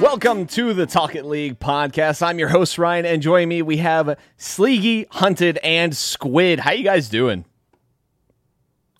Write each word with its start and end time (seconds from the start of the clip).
welcome 0.00 0.46
to 0.46 0.72
the 0.72 0.86
Talk 0.86 1.14
It 1.14 1.26
League 1.26 1.58
podcast. 1.58 2.22
I'm 2.22 2.38
your 2.38 2.48
host 2.48 2.78
Ryan, 2.78 3.04
and 3.04 3.20
joining 3.20 3.50
me 3.50 3.60
we 3.60 3.76
have 3.78 4.18
Sleegy, 4.38 5.06
Hunted, 5.10 5.58
and 5.62 5.94
Squid. 5.94 6.58
How 6.58 6.72
you 6.72 6.84
guys 6.84 7.10
doing? 7.10 7.44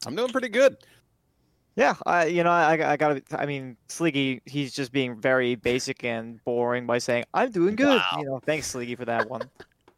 I'm 0.06 0.14
doing 0.14 0.31
pretty 0.31 0.50
good. 0.50 0.76
Yeah, 1.75 1.94
I 2.05 2.26
you 2.26 2.44
know 2.44 2.50
I, 2.50 2.93
I 2.93 2.97
gotta 2.99 3.23
I 3.32 3.47
mean 3.47 3.79
Sleegy 3.88 4.43
he's 4.44 4.75
just 4.75 4.93
being 4.93 5.19
very 5.19 5.55
basic 5.55 6.05
and 6.05 6.44
boring 6.44 6.87
by 6.87 6.99
saying 6.99 7.25
I'm 7.32 7.50
doing 7.50 7.76
good. 7.76 7.97
Wow. 8.12 8.19
You 8.19 8.25
know, 8.26 8.41
thanks 8.44 8.67
Sleegy 8.67 8.94
for 8.94 9.06
that 9.06 9.31
one. 9.31 9.49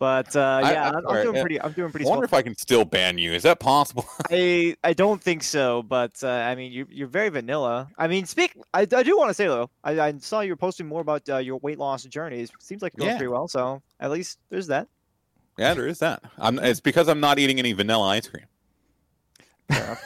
But 0.02 0.34
uh, 0.34 0.58
yeah, 0.64 0.68
I- 0.68 0.72
I, 0.72 0.88
am 0.88 0.94
alright, 1.06 1.22
doing 1.22 1.36
yeah. 1.36 1.42
pretty. 1.42 1.60
I'm 1.60 1.70
doing 1.74 1.92
pretty. 1.92 2.06
I 2.06 2.08
wonder 2.08 2.26
swell. 2.26 2.40
if 2.40 2.40
I 2.40 2.42
can 2.42 2.56
still 2.56 2.84
ban 2.84 3.18
you. 3.18 3.34
Is 3.34 3.44
that 3.44 3.60
possible? 3.60 4.04
I 4.32 4.74
I 4.82 4.94
don't 4.94 5.22
think 5.22 5.44
so, 5.44 5.84
but 5.84 6.24
uh, 6.24 6.28
I 6.28 6.56
mean 6.56 6.72
you 6.72 6.88
you're 6.90 7.06
very 7.06 7.28
vanilla. 7.28 7.88
I 7.96 8.08
mean, 8.08 8.26
speak. 8.26 8.56
I, 8.74 8.80
I 8.80 9.04
do 9.04 9.16
want 9.16 9.30
to 9.30 9.34
say 9.34 9.46
though, 9.46 9.70
I, 9.84 10.00
I 10.00 10.12
saw 10.18 10.40
you 10.40 10.50
were 10.50 10.56
posting 10.56 10.88
more 10.88 11.02
about 11.02 11.28
uh, 11.28 11.36
your 11.36 11.58
weight 11.58 11.78
loss 11.78 12.02
journeys. 12.02 12.50
Seems 12.58 12.82
like 12.82 12.94
you're 12.96 13.02
going 13.02 13.12
Yeah. 13.12 13.18
pretty 13.18 13.30
well. 13.30 13.46
So 13.46 13.80
at 14.00 14.10
least 14.10 14.40
there's 14.50 14.66
that. 14.66 14.88
yeah, 15.56 15.72
there 15.72 15.86
is 15.86 16.00
that. 16.00 16.20
I'm, 16.36 16.58
it's 16.58 16.80
because 16.80 17.06
I'm 17.08 17.20
not 17.20 17.38
eating 17.38 17.60
any 17.60 17.72
vanilla 17.72 18.08
ice 18.08 18.26
cream. 18.26 18.46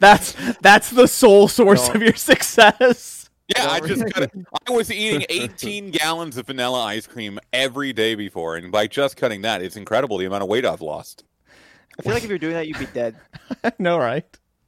That's 0.00 0.34
that's 0.62 0.88
the 0.90 1.06
sole 1.06 1.48
source 1.48 1.88
No. 1.88 1.94
of 1.96 2.02
your 2.02 2.14
success. 2.14 3.17
Yeah, 3.56 3.70
I 3.70 3.80
just 3.80 4.04
cut 4.12 4.24
it. 4.24 4.32
I 4.68 4.72
was 4.72 4.92
eating 4.92 5.24
18 5.28 5.90
gallons 5.90 6.36
of 6.36 6.46
vanilla 6.46 6.84
ice 6.84 7.06
cream 7.06 7.38
every 7.52 7.92
day 7.92 8.14
before, 8.14 8.56
and 8.56 8.70
by 8.70 8.86
just 8.86 9.16
cutting 9.16 9.42
that, 9.42 9.62
it's 9.62 9.76
incredible 9.76 10.18
the 10.18 10.26
amount 10.26 10.42
of 10.42 10.48
weight 10.48 10.66
I've 10.66 10.82
lost. 10.82 11.24
I 11.98 12.02
feel 12.02 12.12
like 12.12 12.24
if 12.24 12.28
you're 12.28 12.38
doing 12.38 12.54
that, 12.54 12.68
you'd 12.68 12.78
be 12.78 12.86
dead. 12.86 13.16
no, 13.78 13.98
right? 13.98 14.24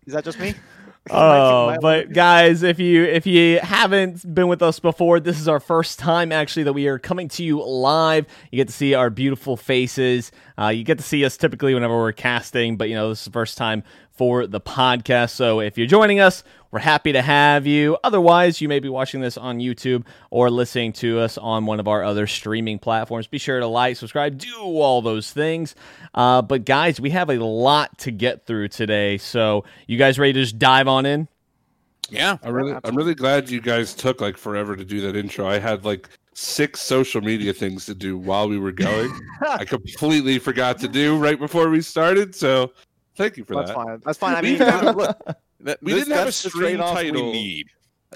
Is 0.06 0.14
that 0.14 0.24
just 0.24 0.40
me? 0.40 0.54
Oh, 1.12 1.76
but 1.80 2.12
guys, 2.12 2.62
if 2.62 2.78
you 2.78 3.04
if 3.04 3.26
you 3.26 3.58
haven't 3.60 4.32
been 4.34 4.48
with 4.48 4.62
us 4.62 4.78
before, 4.78 5.18
this 5.18 5.40
is 5.40 5.48
our 5.48 5.58
first 5.58 5.98
time 5.98 6.30
actually 6.30 6.64
that 6.64 6.74
we 6.74 6.86
are 6.88 6.98
coming 6.98 7.26
to 7.30 7.42
you 7.42 7.64
live. 7.64 8.26
You 8.52 8.58
get 8.58 8.68
to 8.68 8.74
see 8.74 8.94
our 8.94 9.10
beautiful 9.10 9.56
faces. 9.56 10.30
Uh, 10.58 10.68
you 10.68 10.84
get 10.84 10.98
to 10.98 11.04
see 11.04 11.24
us 11.24 11.36
typically 11.36 11.72
whenever 11.74 11.96
we're 11.96 12.12
casting, 12.12 12.76
but 12.76 12.90
you 12.90 12.94
know 12.94 13.08
this 13.08 13.20
is 13.20 13.24
the 13.24 13.30
first 13.32 13.56
time 13.56 13.82
for 14.12 14.46
the 14.46 14.60
podcast. 14.60 15.30
So 15.30 15.60
if 15.60 15.78
you're 15.78 15.86
joining 15.86 16.20
us, 16.20 16.44
we're 16.70 16.80
happy 16.80 17.12
to 17.12 17.22
have 17.22 17.66
you. 17.66 17.98
Otherwise, 18.04 18.60
you 18.60 18.68
may 18.68 18.78
be 18.78 18.88
watching 18.88 19.20
this 19.20 19.36
on 19.36 19.58
YouTube 19.58 20.04
or 20.30 20.50
listening 20.50 20.92
to 20.94 21.18
us 21.18 21.36
on 21.36 21.66
one 21.66 21.80
of 21.80 21.88
our 21.88 22.04
other 22.04 22.26
streaming 22.26 22.78
platforms. 22.78 23.26
Be 23.26 23.38
sure 23.38 23.58
to 23.58 23.66
like, 23.66 23.96
subscribe, 23.96 24.38
do 24.38 24.54
all 24.60 25.02
those 25.02 25.32
things. 25.32 25.74
Uh, 26.14 26.42
but 26.42 26.64
guys, 26.64 27.00
we 27.00 27.10
have 27.10 27.28
a 27.28 27.42
lot 27.44 27.98
to 27.98 28.10
get 28.10 28.46
through 28.46 28.68
today. 28.68 29.18
So 29.18 29.64
you 29.86 29.98
guys 29.98 30.18
ready 30.18 30.32
to 30.34 30.42
just 30.42 30.58
dive 30.58 30.86
on 30.86 31.06
in? 31.06 31.26
Yeah. 32.08 32.38
I'm 32.42 32.52
really, 32.52 32.78
I'm 32.84 32.94
really 32.94 33.14
glad 33.14 33.50
you 33.50 33.60
guys 33.60 33.94
took 33.94 34.20
like 34.20 34.36
forever 34.36 34.76
to 34.76 34.84
do 34.84 35.00
that 35.00 35.16
intro. 35.16 35.48
I 35.48 35.58
had 35.58 35.84
like 35.84 36.08
six 36.34 36.80
social 36.80 37.20
media 37.20 37.52
things 37.52 37.84
to 37.86 37.94
do 37.94 38.16
while 38.16 38.48
we 38.48 38.58
were 38.58 38.72
going. 38.72 39.10
I 39.48 39.64
completely 39.64 40.38
forgot 40.38 40.78
to 40.80 40.88
do 40.88 41.18
right 41.18 41.38
before 41.38 41.68
we 41.68 41.80
started. 41.80 42.34
So 42.34 42.72
thank 43.16 43.36
you 43.36 43.44
for 43.44 43.56
That's 43.56 43.70
that. 43.70 44.00
That's 44.04 44.18
fine. 44.18 44.36
That's 44.38 44.58
fine. 44.58 44.70
I 44.70 44.82
mean, 44.82 44.96
Look, 44.96 45.18
that, 45.64 45.82
We 45.82 45.92
this- 45.92 46.04
didn't 46.04 46.16
have 46.16 46.28
a 46.28 46.32
stream 46.32 46.78
title. 46.78 47.26
we 47.26 47.32
need. 47.32 47.66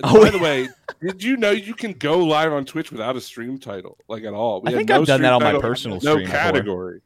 Oh, 0.02 0.18
By 0.20 0.24
yeah. 0.26 0.30
the 0.32 0.38
way, 0.38 0.68
did 1.06 1.22
you 1.22 1.36
know 1.36 1.50
you 1.52 1.74
can 1.74 1.92
go 1.92 2.18
live 2.18 2.52
on 2.52 2.64
Twitch 2.64 2.90
without 2.90 3.14
a 3.16 3.20
stream 3.20 3.58
title, 3.58 3.96
like 4.08 4.24
at 4.24 4.32
all? 4.34 4.60
We 4.62 4.72
I 4.72 4.76
think 4.76 4.88
no 4.88 5.00
I've 5.00 5.06
done 5.06 5.18
stream 5.18 5.22
that 5.22 5.32
on 5.34 5.40
my 5.42 5.46
title, 5.52 5.60
personal 5.60 5.96
no 6.02 6.12
stream 6.14 6.26
before. 6.26 6.36
category. 6.40 7.00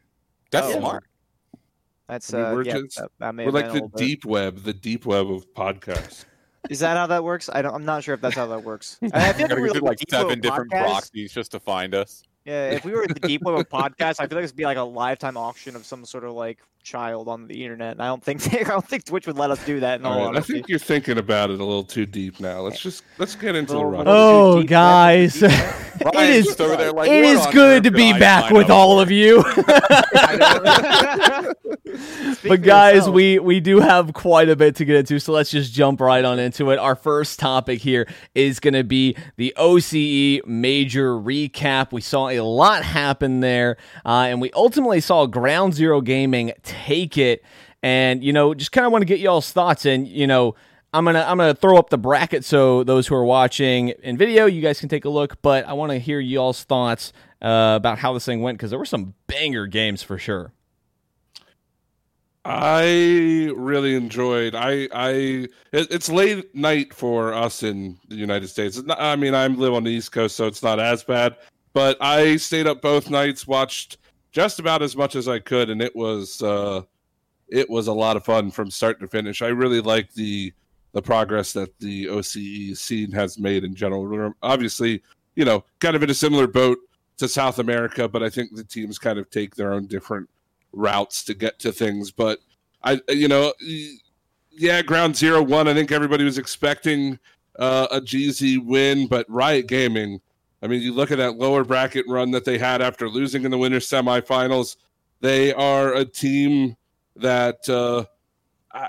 That's 0.50 0.66
Oh. 0.68 0.78
smart. 0.78 1.04
that's 2.06 2.32
I 2.32 2.40
uh, 2.40 2.54
we're 2.54 2.62
yeah, 2.64 2.72
just- 2.80 2.96
that, 2.96 3.10
that 3.18 3.34
We're 3.36 3.50
like 3.50 3.66
the 3.66 3.72
little 3.74 3.88
bit- 3.88 3.98
deep 3.98 4.24
web, 4.24 4.62
the 4.62 4.72
deep 4.72 5.04
web 5.04 5.30
of 5.30 5.46
podcasts. 5.54 6.24
Is 6.70 6.80
that 6.80 6.96
how 6.96 7.06
that 7.06 7.22
works? 7.24 7.48
I 7.52 7.62
don't. 7.62 7.74
I'm 7.74 7.84
not 7.84 8.02
sure 8.04 8.14
if 8.14 8.20
that's 8.20 8.34
how 8.34 8.46
that 8.46 8.64
works. 8.64 8.98
I 9.02 9.06
I 9.28 9.32
feel 9.32 9.42
like 9.42 9.48
Gotta 9.50 9.60
we 9.60 9.68
go 9.68 9.74
like, 9.74 9.82
like 9.82 9.98
the 9.98 10.04
deep 10.06 10.12
web 10.12 10.20
seven 10.22 10.40
different 10.40 10.70
podcasts. 10.72 10.84
proxies 10.86 11.32
just 11.32 11.50
to 11.52 11.60
find 11.60 11.94
us. 11.94 12.22
Yeah, 12.44 12.70
if 12.70 12.84
we 12.84 12.92
were 12.92 13.02
at 13.04 13.10
the 13.14 13.20
deep 13.28 13.42
web 13.42 13.58
of 13.58 13.68
podcasts, 13.68 14.16
I 14.20 14.26
feel 14.26 14.36
like 14.36 14.44
this 14.44 14.50
would 14.52 14.56
be 14.56 14.64
like 14.64 14.76
a 14.78 14.82
lifetime 14.82 15.36
auction 15.36 15.76
of 15.76 15.84
some 15.86 16.04
sort 16.04 16.24
of 16.24 16.32
like 16.32 16.58
child 16.88 17.28
on 17.28 17.46
the 17.46 17.62
internet. 17.62 17.92
And 17.92 18.02
I 18.02 18.06
don't 18.06 18.22
think 18.22 18.54
I 18.54 18.62
don't 18.64 18.86
think 18.86 19.04
Twitch 19.04 19.26
would 19.26 19.36
let 19.36 19.50
us 19.50 19.64
do 19.64 19.80
that. 19.80 20.00
In 20.00 20.06
all 20.06 20.18
All 20.18 20.32
right, 20.32 20.38
I 20.38 20.40
think 20.40 20.68
you're 20.68 20.78
thinking 20.78 21.18
about 21.18 21.50
it 21.50 21.60
a 21.60 21.64
little 21.64 21.84
too 21.84 22.06
deep 22.06 22.40
now. 22.40 22.60
Let's 22.60 22.80
just 22.80 23.04
let's 23.18 23.34
get 23.34 23.54
into 23.54 23.74
the 23.74 23.84
run. 23.84 24.04
Oh, 24.06 24.62
guys. 24.62 25.40
that's 25.40 25.54
it 25.54 25.98
too 25.98 26.04
deep. 26.04 26.14
Ryan's 26.14 26.36
is 26.38 26.46
just 26.46 26.60
over 26.60 26.76
there 26.76 26.92
like, 26.92 27.10
it 27.10 27.24
"What 27.24 27.24
is 27.24 27.46
on 27.46 27.52
good 27.52 27.84
to 27.84 27.90
be 27.90 28.12
back 28.18 28.50
with 28.50 28.70
all 28.70 29.00
of 29.00 29.10
you. 29.10 29.42
I 29.46 30.36
know. 30.36 31.52
Speak 32.34 32.50
but 32.50 32.62
guys, 32.62 33.08
we 33.08 33.38
we 33.38 33.60
do 33.60 33.80
have 33.80 34.12
quite 34.12 34.48
a 34.48 34.56
bit 34.56 34.76
to 34.76 34.84
get 34.84 34.96
into, 34.96 35.18
so 35.18 35.32
let's 35.32 35.50
just 35.50 35.72
jump 35.72 36.00
right 36.00 36.24
on 36.24 36.38
into 36.38 36.70
it. 36.70 36.78
Our 36.78 36.94
first 36.94 37.38
topic 37.38 37.80
here 37.80 38.06
is 38.34 38.60
going 38.60 38.74
to 38.74 38.84
be 38.84 39.16
the 39.36 39.52
OCE 39.56 40.46
major 40.46 41.14
recap. 41.14 41.92
We 41.92 42.00
saw 42.00 42.28
a 42.28 42.40
lot 42.40 42.84
happen 42.84 43.40
there, 43.40 43.76
uh, 44.04 44.26
and 44.28 44.40
we 44.40 44.50
ultimately 44.52 45.00
saw 45.00 45.26
Ground 45.26 45.74
Zero 45.74 46.00
Gaming 46.00 46.52
take 46.84 47.18
it. 47.18 47.42
And 47.82 48.24
you 48.24 48.32
know, 48.32 48.54
just 48.54 48.72
kind 48.72 48.86
of 48.86 48.92
want 48.92 49.02
to 49.02 49.06
get 49.06 49.20
y'all's 49.20 49.52
thoughts. 49.52 49.86
And 49.86 50.06
you 50.08 50.26
know, 50.26 50.54
I'm 50.92 51.04
gonna 51.04 51.24
I'm 51.26 51.38
gonna 51.38 51.54
throw 51.54 51.78
up 51.78 51.90
the 51.90 51.98
bracket 51.98 52.44
so 52.44 52.82
those 52.82 53.06
who 53.06 53.14
are 53.14 53.24
watching 53.24 53.90
in 54.02 54.16
video, 54.16 54.46
you 54.46 54.62
guys 54.62 54.80
can 54.80 54.88
take 54.88 55.04
a 55.04 55.10
look. 55.10 55.40
But 55.42 55.66
I 55.66 55.74
want 55.74 55.92
to 55.92 55.98
hear 55.98 56.18
y'all's 56.18 56.64
thoughts 56.64 57.12
uh, 57.42 57.74
about 57.76 57.98
how 57.98 58.12
this 58.12 58.24
thing 58.24 58.42
went 58.42 58.58
because 58.58 58.70
there 58.70 58.78
were 58.78 58.84
some 58.84 59.14
banger 59.26 59.66
games 59.66 60.02
for 60.02 60.18
sure. 60.18 60.52
I 62.44 63.50
really 63.54 63.94
enjoyed. 63.94 64.54
I 64.54 64.88
I 64.92 65.10
it, 65.72 65.88
it's 65.90 66.08
late 66.08 66.54
night 66.54 66.94
for 66.94 67.34
us 67.34 67.62
in 67.62 67.98
the 68.08 68.16
United 68.16 68.48
States. 68.48 68.82
Not- 68.82 69.00
I 69.00 69.16
mean, 69.16 69.34
I 69.34 69.46
live 69.48 69.74
on 69.74 69.84
the 69.84 69.90
East 69.90 70.12
Coast, 70.12 70.34
so 70.36 70.46
it's 70.46 70.62
not 70.62 70.80
as 70.80 71.04
bad. 71.04 71.36
But 71.74 71.98
I 72.00 72.36
stayed 72.38 72.66
up 72.66 72.80
both 72.80 73.10
nights, 73.10 73.46
watched 73.46 73.98
just 74.30 74.58
about 74.58 74.82
as 74.82 74.96
much 74.96 75.16
as 75.16 75.28
I 75.28 75.38
could, 75.38 75.70
and 75.70 75.80
it 75.80 75.94
was 75.94 76.42
uh, 76.42 76.82
it 77.48 77.68
was 77.68 77.86
a 77.86 77.92
lot 77.92 78.16
of 78.16 78.24
fun 78.24 78.50
from 78.50 78.70
start 78.70 79.00
to 79.00 79.08
finish. 79.08 79.42
I 79.42 79.48
really 79.48 79.80
like 79.80 80.12
the 80.12 80.52
the 80.92 81.02
progress 81.02 81.52
that 81.52 81.78
the 81.80 82.06
OCE 82.06 82.76
scene 82.76 83.12
has 83.12 83.38
made 83.38 83.64
in 83.64 83.74
general. 83.74 84.34
Obviously, 84.42 85.02
you 85.34 85.44
know, 85.44 85.64
kind 85.80 85.94
of 85.96 86.02
in 86.02 86.10
a 86.10 86.14
similar 86.14 86.46
boat 86.46 86.78
to 87.18 87.28
South 87.28 87.58
America, 87.58 88.08
but 88.08 88.22
I 88.22 88.30
think 88.30 88.54
the 88.54 88.64
teams 88.64 88.98
kind 88.98 89.18
of 89.18 89.28
take 89.30 89.54
their 89.54 89.72
own 89.72 89.86
different 89.86 90.28
routes 90.72 91.24
to 91.24 91.34
get 91.34 91.58
to 91.60 91.72
things. 91.72 92.10
But 92.10 92.38
I, 92.82 93.00
you 93.08 93.28
know, 93.28 93.52
yeah, 94.50 94.82
Ground 94.82 95.16
Zero 95.16 95.42
one. 95.42 95.68
I 95.68 95.74
think 95.74 95.92
everybody 95.92 96.24
was 96.24 96.38
expecting 96.38 97.18
uh, 97.58 97.88
a 97.90 98.00
GZ 98.00 98.64
win, 98.64 99.06
but 99.06 99.26
Riot 99.28 99.66
Gaming. 99.66 100.20
I 100.60 100.66
mean, 100.66 100.82
you 100.82 100.92
look 100.92 101.10
at 101.10 101.18
that 101.18 101.36
lower 101.36 101.64
bracket 101.64 102.06
run 102.08 102.32
that 102.32 102.44
they 102.44 102.58
had 102.58 102.82
after 102.82 103.08
losing 103.08 103.44
in 103.44 103.50
the 103.50 103.58
winter 103.58 103.78
semifinals. 103.78 104.76
They 105.20 105.52
are 105.52 105.94
a 105.94 106.04
team 106.04 106.76
that 107.16 107.68
uh, 107.68 108.04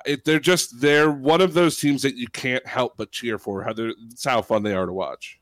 it, 0.05 0.25
they're 0.25 0.39
just 0.39 0.81
they're 0.81 1.11
one 1.11 1.41
of 1.41 1.53
those 1.53 1.77
teams 1.77 2.01
that 2.01 2.15
you 2.15 2.27
can't 2.27 2.65
help 2.65 2.97
but 2.97 3.11
cheer 3.11 3.37
for. 3.37 3.63
How 3.63 3.73
it's 3.77 4.25
how 4.25 4.41
fun 4.41 4.63
they 4.63 4.73
are 4.73 4.85
to 4.85 4.93
watch. 4.93 5.39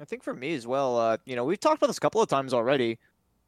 I 0.00 0.04
think 0.04 0.22
for 0.22 0.34
me 0.34 0.54
as 0.54 0.66
well, 0.66 0.98
uh, 0.98 1.16
you 1.24 1.36
know, 1.36 1.44
we've 1.44 1.60
talked 1.60 1.76
about 1.76 1.86
this 1.88 1.98
a 1.98 2.00
couple 2.00 2.20
of 2.20 2.28
times 2.28 2.54
already, 2.54 2.98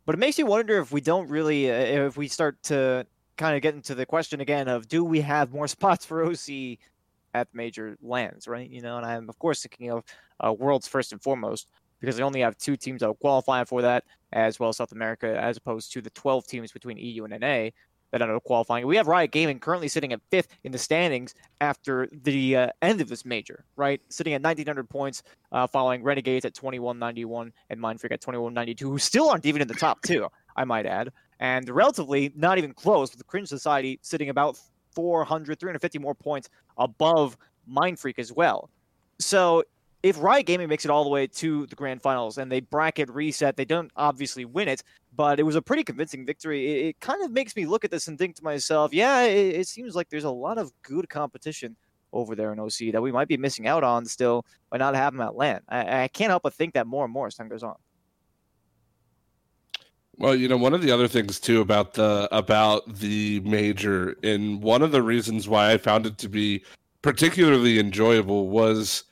but 0.06 0.14
it 0.14 0.18
makes 0.18 0.38
you 0.38 0.46
wonder 0.46 0.78
if 0.78 0.92
we 0.92 1.00
don't 1.00 1.28
really, 1.28 1.70
uh, 1.70 2.06
if 2.06 2.16
we 2.16 2.28
start 2.28 2.62
to 2.64 3.06
kind 3.36 3.56
of 3.56 3.62
get 3.62 3.74
into 3.74 3.94
the 3.94 4.06
question 4.06 4.40
again 4.40 4.68
of 4.68 4.86
do 4.86 5.04
we 5.04 5.20
have 5.20 5.52
more 5.52 5.66
spots 5.68 6.04
for 6.04 6.24
OC 6.24 6.78
at 7.34 7.48
major 7.52 7.96
lands, 8.00 8.48
right? 8.48 8.68
You 8.70 8.80
know, 8.80 8.96
and 8.96 9.04
I'm 9.04 9.28
of 9.28 9.38
course 9.38 9.62
thinking 9.62 9.90
of 9.90 10.04
uh, 10.40 10.52
worlds 10.52 10.88
first 10.88 11.12
and 11.12 11.22
foremost 11.22 11.68
because 12.00 12.16
they 12.16 12.22
only 12.22 12.40
have 12.40 12.56
two 12.58 12.76
teams 12.76 13.00
that 13.00 13.06
will 13.06 13.14
qualify 13.14 13.64
for 13.64 13.82
that, 13.82 14.04
as 14.32 14.58
well 14.58 14.68
as 14.68 14.76
South 14.76 14.92
America, 14.92 15.38
as 15.38 15.56
opposed 15.56 15.92
to 15.92 16.00
the 16.00 16.10
12 16.10 16.46
teams 16.46 16.72
between 16.72 16.96
EU 16.96 17.24
and 17.24 17.40
NA 17.40 17.70
that 18.18 18.30
up 18.30 18.44
qualifying. 18.44 18.86
We 18.86 18.96
have 18.96 19.08
Riot 19.08 19.32
Gaming 19.32 19.58
currently 19.58 19.88
sitting 19.88 20.12
at 20.12 20.20
fifth 20.30 20.48
in 20.62 20.72
the 20.72 20.78
standings 20.78 21.34
after 21.60 22.08
the 22.22 22.56
uh, 22.56 22.68
end 22.82 23.00
of 23.00 23.08
this 23.08 23.24
major, 23.24 23.64
right? 23.76 24.00
Sitting 24.08 24.34
at 24.34 24.42
1,900 24.42 24.88
points, 24.88 25.22
uh, 25.52 25.66
following 25.66 26.02
Renegades 26.02 26.44
at 26.44 26.54
2191 26.54 27.52
and 27.70 27.80
Mindfreak 27.80 28.12
at 28.12 28.20
2192, 28.20 28.88
who 28.88 28.98
still 28.98 29.28
aren't 29.28 29.46
even 29.46 29.60
in 29.62 29.68
the 29.68 29.74
top 29.74 30.00
two, 30.02 30.28
I 30.56 30.64
might 30.64 30.86
add. 30.86 31.10
And 31.40 31.68
relatively 31.68 32.32
not 32.36 32.58
even 32.58 32.72
close, 32.72 33.10
with 33.10 33.18
the 33.18 33.24
Cringe 33.24 33.48
Society 33.48 33.98
sitting 34.02 34.28
about 34.28 34.58
400, 34.94 35.58
350 35.58 35.98
more 35.98 36.14
points 36.14 36.48
above 36.76 37.36
Mindfreak 37.70 38.18
as 38.18 38.32
well. 38.32 38.70
So 39.18 39.64
if 40.02 40.20
Riot 40.20 40.44
Gaming 40.44 40.68
makes 40.68 40.84
it 40.84 40.90
all 40.90 41.02
the 41.02 41.10
way 41.10 41.26
to 41.26 41.66
the 41.66 41.74
grand 41.74 42.02
finals 42.02 42.36
and 42.36 42.52
they 42.52 42.60
bracket 42.60 43.08
reset, 43.08 43.56
they 43.56 43.64
don't 43.64 43.90
obviously 43.96 44.44
win 44.44 44.68
it, 44.68 44.82
but 45.16 45.40
it 45.40 45.44
was 45.44 45.56
a 45.56 45.62
pretty 45.62 45.82
convincing 45.82 46.26
victory. 46.26 46.66
It, 46.66 46.86
it 46.86 47.00
kind 47.00 47.22
of 47.24 47.30
makes 47.30 47.56
me 47.56 47.64
look 47.64 47.84
at 47.84 47.90
this 47.90 48.06
and 48.06 48.18
think 48.18 48.36
to 48.36 48.44
myself, 48.44 48.92
yeah, 48.92 49.22
it, 49.22 49.56
it 49.60 49.68
seems 49.68 49.94
like 49.96 50.10
there's 50.10 50.24
a 50.24 50.30
lot 50.30 50.58
of 50.58 50.72
good 50.82 51.08
competition 51.08 51.74
over 52.12 52.34
there 52.34 52.52
in 52.52 52.60
OC 52.60 52.92
that 52.92 53.02
we 53.02 53.12
might 53.12 53.28
be 53.28 53.38
missing 53.38 53.66
out 53.66 53.82
on 53.82 54.04
still 54.04 54.44
by 54.70 54.76
not 54.76 54.94
having 54.94 55.18
that 55.20 55.36
land. 55.36 55.62
I, 55.68 56.04
I 56.04 56.08
can't 56.08 56.30
help 56.30 56.42
but 56.42 56.54
think 56.54 56.74
that 56.74 56.86
more 56.86 57.04
and 57.04 57.12
more 57.12 57.26
as 57.26 57.34
time 57.34 57.48
goes 57.48 57.62
on. 57.62 57.76
Well, 60.18 60.34
you 60.34 60.48
know, 60.48 60.56
one 60.56 60.74
of 60.74 60.82
the 60.82 60.90
other 60.92 61.08
things 61.08 61.40
too 61.40 61.60
about 61.60 61.94
the 61.94 62.28
about 62.30 62.98
the 62.98 63.40
major, 63.40 64.16
and 64.22 64.62
one 64.62 64.82
of 64.82 64.92
the 64.92 65.02
reasons 65.02 65.48
why 65.48 65.72
I 65.72 65.78
found 65.78 66.06
it 66.06 66.18
to 66.18 66.28
be 66.28 66.64
particularly 67.02 67.78
enjoyable 67.78 68.48
was 68.48 69.04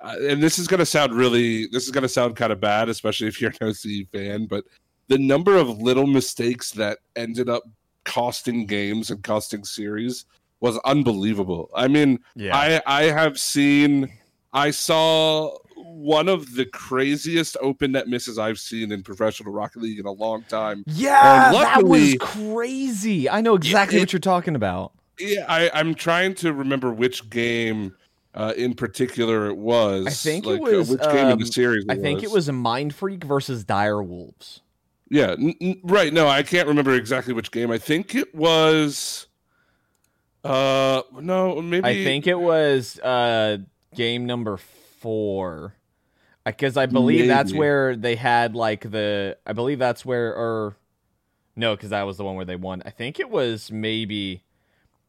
uh, 0.00 0.14
and 0.22 0.42
this 0.42 0.58
is 0.58 0.68
going 0.68 0.78
to 0.78 0.86
sound 0.86 1.12
really, 1.12 1.66
this 1.66 1.84
is 1.84 1.90
going 1.90 2.02
to 2.02 2.08
sound 2.08 2.36
kind 2.36 2.52
of 2.52 2.60
bad, 2.60 2.88
especially 2.88 3.26
if 3.26 3.40
you're 3.40 3.52
an 3.60 3.68
OC 3.68 4.08
fan, 4.12 4.46
but 4.46 4.64
the 5.08 5.18
number 5.18 5.56
of 5.56 5.80
little 5.80 6.06
mistakes 6.06 6.70
that 6.72 6.98
ended 7.16 7.48
up 7.48 7.64
costing 8.04 8.64
games 8.66 9.10
and 9.10 9.22
costing 9.24 9.64
series 9.64 10.26
was 10.60 10.78
unbelievable. 10.84 11.70
I 11.74 11.88
mean, 11.88 12.18
Yeah. 12.34 12.56
I 12.56 12.82
I 12.86 13.02
have 13.04 13.38
seen, 13.38 14.12
I 14.52 14.70
saw 14.70 15.56
one 15.98 16.28
of 16.28 16.54
the 16.54 16.64
craziest 16.66 17.56
open 17.60 17.92
net 17.92 18.06
misses 18.08 18.38
I've 18.38 18.58
seen 18.58 18.92
in 18.92 19.02
professional 19.02 19.52
Rocket 19.52 19.82
League 19.82 19.98
in 19.98 20.06
a 20.06 20.12
long 20.12 20.44
time. 20.44 20.84
yeah, 20.86 21.46
And 21.46 21.54
that 21.56 21.82
was 21.84 22.16
crazy. 22.20 23.28
I 23.28 23.40
know 23.40 23.54
exactly 23.54 23.98
it- 23.98 24.02
what 24.02 24.12
you're 24.12 24.20
talking 24.20 24.54
about. 24.54 24.92
Yeah, 25.20 25.44
I, 25.48 25.68
I'm 25.74 25.94
trying 25.96 26.34
to 26.36 26.52
remember 26.52 26.92
which 26.92 27.28
game 27.28 27.94
uh, 28.34 28.54
in 28.56 28.74
particular 28.74 29.48
it 29.48 29.56
was. 29.56 30.06
I 30.06 30.10
think 30.10 30.46
it 30.46 30.60
was, 30.60 30.88
uh, 30.88 30.92
which 30.92 31.02
game 31.02 31.26
in 31.26 31.32
um, 31.32 31.38
the 31.40 31.46
series. 31.46 31.84
I 31.88 31.96
think 31.96 32.22
it 32.22 32.30
was 32.30 32.48
a 32.48 32.52
Mind 32.52 32.94
Freak 32.94 33.24
versus 33.24 33.64
Dire 33.64 34.00
Wolves. 34.00 34.60
Yeah, 35.10 35.32
n- 35.32 35.54
n- 35.60 35.80
right. 35.82 36.12
No, 36.12 36.28
I 36.28 36.44
can't 36.44 36.68
remember 36.68 36.94
exactly 36.94 37.34
which 37.34 37.50
game. 37.50 37.72
I 37.72 37.78
think 37.78 38.14
it 38.14 38.32
was. 38.32 39.26
Uh, 40.44 41.02
no, 41.20 41.60
maybe. 41.60 41.84
I 41.88 42.04
think 42.04 42.26
it 42.28 42.38
was 42.38 42.98
uh 43.00 43.58
game 43.96 44.24
number 44.26 44.56
four. 45.00 45.74
Because 46.50 46.76
I 46.76 46.86
believe 46.86 47.26
that's 47.28 47.52
where 47.52 47.96
they 47.96 48.16
had 48.16 48.54
like 48.54 48.90
the 48.90 49.36
I 49.46 49.52
believe 49.52 49.78
that's 49.78 50.04
where 50.04 50.34
or 50.34 50.76
no, 51.56 51.74
because 51.74 51.90
that 51.90 52.02
was 52.02 52.16
the 52.16 52.24
one 52.24 52.36
where 52.36 52.44
they 52.44 52.56
won. 52.56 52.82
I 52.84 52.90
think 52.90 53.18
it 53.18 53.30
was 53.30 53.72
maybe 53.72 54.44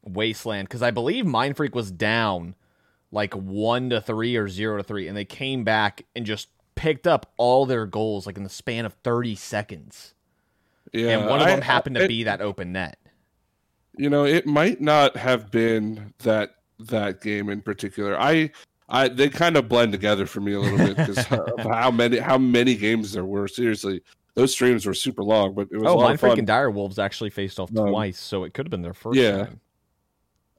Wasteland, 0.04 0.68
because 0.68 0.82
I 0.82 0.92
believe 0.92 1.26
Mind 1.26 1.58
Freak 1.58 1.76
was 1.76 1.92
down 1.92 2.56
like 3.12 3.34
one 3.34 3.90
to 3.90 4.02
three 4.02 4.36
or 4.36 4.48
zero 4.48 4.78
to 4.78 4.84
three, 4.84 5.08
and 5.08 5.16
they 5.18 5.26
came 5.26 5.64
back 5.64 6.06
and 6.16 6.26
just 6.26 6.48
picked 6.76 7.06
up 7.08 7.32
all 7.38 7.66
their 7.66 7.86
goals 7.86 8.26
like 8.26 8.38
in 8.38 8.44
the 8.44 8.50
span 8.50 8.86
of 8.86 8.94
thirty 9.04 9.36
seconds. 9.36 10.14
Yeah, 10.94 11.20
and 11.20 11.30
one 11.30 11.40
of 11.42 11.48
I- 11.48 11.52
them 11.52 11.62
happened 11.62 11.96
to 11.98 12.06
it- 12.06 12.08
be 12.08 12.24
that 12.24 12.42
open 12.42 12.72
net. 12.72 12.98
You 13.98 14.10
know, 14.10 14.24
it 14.26 14.48
might 14.48 14.80
not 14.80 15.18
have 15.18 15.52
been 15.52 16.14
that 16.20 16.52
that 16.80 17.22
game 17.22 17.50
in 17.50 17.62
particular. 17.62 18.18
I, 18.18 18.52
I, 18.90 19.08
they 19.08 19.30
kind 19.30 19.56
of 19.56 19.70
blend 19.70 19.92
together 19.92 20.26
for 20.26 20.42
me 20.42 20.54
a 20.54 20.60
little 20.60 20.78
bit 20.78 20.98
because 20.98 21.26
how 21.60 21.92
many 21.92 22.18
how 22.18 22.38
many 22.38 22.76
games 22.76 23.12
there 23.14 23.26
were. 23.26 23.48
Seriously, 23.48 24.02
those 24.34 24.52
streams 24.52 24.86
were 24.86 24.94
super 24.94 25.24
long, 25.24 25.54
but 25.54 25.68
it 25.72 25.78
was 25.78 25.86
Oh, 25.88 25.94
a 25.94 26.00
lot 26.00 26.14
of 26.14 26.20
fun. 26.20 26.74
Wolves 26.74 26.98
actually 27.00 27.30
faced 27.30 27.60
off 27.60 27.70
Um, 27.78 27.88
twice, 27.90 28.20
so 28.20 28.44
it 28.44 28.54
could 28.54 28.66
have 28.66 28.72
been 28.72 28.82
their 28.82 28.94
first 28.94 29.18
yeah. 29.18 29.38
time. 29.46 29.60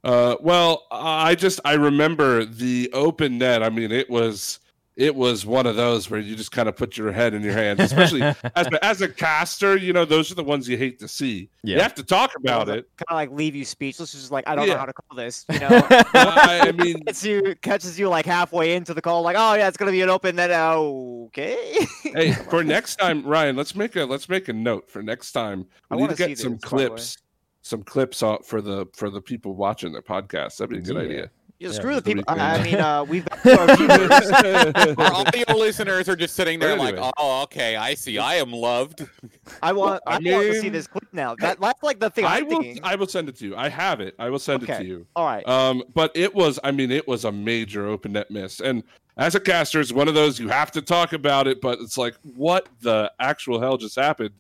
Uh, 0.03 0.37
well, 0.41 0.87
I 0.91 1.35
just 1.35 1.61
I 1.65 1.75
remember 1.75 2.45
the 2.45 2.89
open 2.93 3.39
net. 3.39 3.63
I 3.63 3.69
mean, 3.69 3.93
it 3.93 4.09
was 4.09 4.61
it 4.97 5.15
was 5.15 5.47
one 5.47 5.67
of 5.67 5.77
those 5.77 6.11
where 6.11 6.21
you 6.21 6.37
just 6.37 6.53
kind 6.53 6.69
of 6.69 6.77
put 6.77 6.97
your 6.99 7.11
head 7.13 7.33
in 7.33 7.43
your 7.43 7.53
hands, 7.55 7.81
especially 7.81 8.21
as 8.57 8.67
a, 8.67 8.85
as 8.85 9.01
a 9.01 9.09
caster. 9.09 9.77
You 9.77 9.93
know, 9.93 10.05
those 10.05 10.31
are 10.31 10.35
the 10.35 10.45
ones 10.45 10.69
you 10.69 10.77
hate 10.77 10.99
to 10.99 11.09
see. 11.09 11.49
Yeah. 11.63 11.77
You 11.77 11.83
have 11.83 11.95
to 11.95 12.03
talk 12.03 12.33
about 12.37 12.69
it. 12.69 12.89
Kind 12.97 13.07
of 13.09 13.15
like 13.15 13.31
leave 13.31 13.55
you 13.55 13.65
speechless. 13.65 14.13
Just 14.13 14.31
like 14.31 14.47
I 14.47 14.55
don't 14.55 14.67
Yeah. 14.67 14.75
know 14.75 14.81
how 14.81 14.87
to 14.87 14.93
call 14.93 15.17
this. 15.17 15.47
You 15.51 15.59
know, 15.61 15.69
I, 15.91 16.61
I 16.69 16.73
mean, 16.73 17.03
catches 17.05 17.25
you 17.25 17.55
catches 17.63 17.99
you 17.99 18.09
like 18.09 18.27
halfway 18.27 18.75
into 18.75 18.93
the 18.93 19.01
call. 19.03 19.23
Like, 19.23 19.37
oh 19.39 19.55
yeah, 19.55 19.69
it's 19.69 19.77
gonna 19.77 19.91
be 19.93 20.03
an 20.03 20.11
open. 20.11 20.37
Then 20.37 20.51
okay. 20.51 21.87
hey, 22.03 22.33
for 22.33 22.63
next 22.65 22.97
time, 22.97 23.25
Ryan, 23.27 23.57
let's 23.57 23.75
make 23.75 23.97
a 23.97 24.05
let's 24.05 24.29
make 24.29 24.49
a 24.49 24.53
note 24.53 24.91
for 24.91 25.03
next 25.03 25.33
time. 25.33 25.67
I 25.91 25.95
We 25.95 26.03
need 26.03 26.09
wanna 26.09 26.17
get 26.17 26.39
some 26.39 26.55
this, 26.55 26.63
by 26.63 26.69
the 26.69 26.77
way. 26.77 26.87
clips, 26.89 27.17
some 27.63 27.83
clips 27.83 28.23
out 28.23 28.45
for 28.45 28.61
the 28.61 28.87
for 28.95 29.09
the 29.11 29.21
people 29.23 29.55
watching 29.55 29.93
the 29.93 30.03
podcast. 30.03 30.59
That'd 30.59 30.71
be 30.71 30.79
a 30.79 30.81
good 30.81 30.97
Yeah. 30.97 31.03
idea. 31.03 31.31
Yeah, 31.61 31.69
Yeah, 31.69 31.75
screw 31.75 31.95
the 31.95 32.01
the 32.01 32.15
people. 32.15 32.25
I. 32.27 32.57
I 32.57 32.63
mean, 32.63 32.77
uh, 32.77 33.05
we've 33.05 33.25
got 33.27 33.59
our 33.69 33.77
viewers. 33.77 34.97
Audio 34.99 35.57
listeners 35.57 36.09
are 36.09 36.17
just 36.17 36.35
sitting 36.35 36.59
there 36.59 36.75
like, 36.75 36.97
oh, 37.19 37.43
okay, 37.43 37.77
I 37.77 37.93
see. 37.93 38.19
I 38.19 38.37
am 38.37 38.51
loved. 38.51 39.07
I 39.63 39.73
want. 39.73 40.03
I 40.07 40.13
I, 40.13 40.15
want 40.15 40.47
to 40.47 40.61
see 40.61 40.71
this 40.71 40.87
clip 40.87 41.07
now. 41.13 41.37
That 41.37 41.61
that's 41.61 41.83
like 41.83 42.01
the 42.01 42.09
thing 42.09 42.25
I 42.25 42.39
I'm 42.39 42.49
will 42.49 42.63
thinking. 42.63 42.83
I 42.83 42.95
will 42.95 43.07
send 43.07 43.29
it 43.29 43.37
to 43.37 43.47
you. 43.47 43.57
I 43.57 43.69
have 43.69 44.01
it. 44.01 44.15
I 44.19 44.31
will 44.31 44.39
send 44.39 44.63
it 44.63 44.67
to 44.79 44.85
you. 44.85 45.07
All 45.15 45.27
right. 45.27 45.47
Um, 45.47 45.83
but 45.95 46.11
it 46.15 46.35
was, 46.35 46.59
I 46.65 46.71
mean, 46.71 46.91
it 46.91 47.07
was 47.07 47.27
a 47.27 47.33
major 47.33 47.87
open 47.87 48.13
net 48.13 48.31
miss. 48.31 48.61
And 48.61 48.83
as 49.19 49.35
a 49.35 49.41
caster, 49.41 49.81
it's 49.81 49.93
one 49.93 50.09
of 50.09 50.15
those 50.15 50.41
you 50.41 50.49
have 50.49 50.71
to 50.73 50.81
talk 50.81 51.13
about 51.13 51.47
it, 51.47 51.61
but 51.61 51.79
it's 51.81 51.99
like, 51.99 52.15
what 52.23 52.71
the 52.81 53.13
actual 53.21 53.61
hell 53.61 53.77
just 53.77 53.97
happened? 53.97 54.31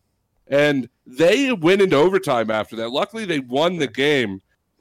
And 0.46 0.88
they 1.06 1.52
went 1.52 1.82
into 1.82 1.96
overtime 1.96 2.50
after 2.50 2.76
that. 2.76 2.88
Luckily, 2.88 3.26
they 3.26 3.40
won 3.40 3.76
the 3.76 3.86
game, 3.86 4.40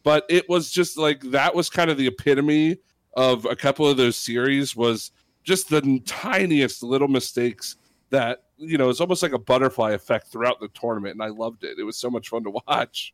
but 0.10 0.26
it 0.28 0.50
was 0.50 0.72
just 0.72 0.98
like 0.98 1.22
that 1.22 1.54
was 1.54 1.70
kind 1.70 1.92
of 1.92 1.96
the 1.96 2.08
epitome 2.08 2.76
of 3.14 3.46
a 3.46 3.56
couple 3.56 3.88
of 3.88 3.96
those 3.96 4.18
series 4.18 4.76
was 4.76 5.12
just 5.44 5.70
the 5.70 6.02
tiniest 6.04 6.82
little 6.82 7.08
mistakes 7.08 7.76
that 8.10 8.46
you 8.58 8.76
know 8.76 8.90
it's 8.90 9.02
almost 9.02 9.22
like 9.22 9.34
a 9.34 9.38
butterfly 9.38 9.92
effect 9.92 10.30
throughout 10.30 10.60
the 10.60 10.68
tournament 10.70 11.14
and 11.14 11.22
i 11.22 11.28
loved 11.28 11.64
it. 11.64 11.78
It 11.78 11.84
was 11.84 11.96
so 11.96 12.10
much 12.10 12.30
fun 12.30 12.44
to 12.46 12.60
watch 12.68 13.14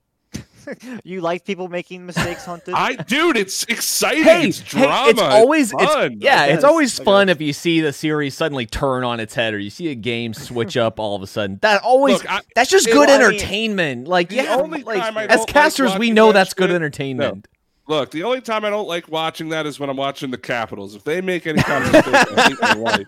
you 1.03 1.22
like 1.22 1.45
people 1.45 1.67
making 1.67 2.05
mistakes, 2.05 2.45
hunted? 2.45 2.74
I 2.74 2.95
dude, 2.95 3.38
it's 3.38 3.63
exciting. 3.63 4.24
Hey, 4.24 4.48
it's 4.50 4.60
hey, 4.60 4.81
drama. 4.81 5.10
it's 5.10 5.22
always 5.22 5.74
it's, 5.74 5.84
fun. 5.84 6.17
yeah, 6.19 6.41
I 6.43 6.45
it's 6.48 6.63
always 6.63 7.00
I 7.00 7.03
fun 7.03 7.29
if 7.29 7.41
you 7.41 7.53
see 7.53 7.81
the 7.81 7.93
series 7.93 8.36
suddenly 8.36 8.65
turn 8.65 9.03
on 9.03 9.19
its 9.19 9.34
head 9.36 9.53
or 9.53 9.60
you 9.60 9.69
see 9.69 9.89
a 9.89 9.95
game 9.95 10.34
switch 10.34 10.77
up 10.86 11.00
all 11.00 11.15
of 11.15 11.22
a 11.22 11.27
sudden. 11.27 11.60
That 11.62 11.81
always 11.84 12.17
Look, 12.17 12.31
I- 12.31 12.41
that's 12.55 12.69
just 12.69 12.88
it- 12.88 12.93
good 12.93 13.10
I 13.10 13.17
mean, 13.17 13.27
entertainment. 13.27 14.07
like 14.07 14.31
yeah, 14.31 14.55
only 14.60 14.84
like, 14.84 15.00
time 15.01 15.17
I 15.17 15.24
as 15.25 15.29
don't 15.29 15.39
like 15.39 15.48
casters 15.48 15.98
we 15.98 16.12
know 16.12 16.31
that's 16.31 16.53
good 16.53 16.69
shit- 16.69 16.75
entertainment. 16.75 17.48
Look. 17.88 18.12
The 18.12 18.24
only 18.24 18.42
time 18.42 18.65
I 18.65 18.70
don't 18.70 18.88
like 18.88 19.10
watching 19.10 19.50
that 19.50 19.65
is 19.65 19.80
when 19.80 19.89
I'm 19.89 19.98
watching 19.98 20.32
the 20.32 20.38
Capitals. 20.38 20.96
If 20.96 21.04
they 21.04 21.22
make 21.22 21.46
any 21.48 21.62
kind 21.62 21.84
of 21.86 21.92
mistake, 21.94 22.38
I 22.38 22.48
hate 22.50 22.62
my 22.62 22.74
life. 22.74 23.08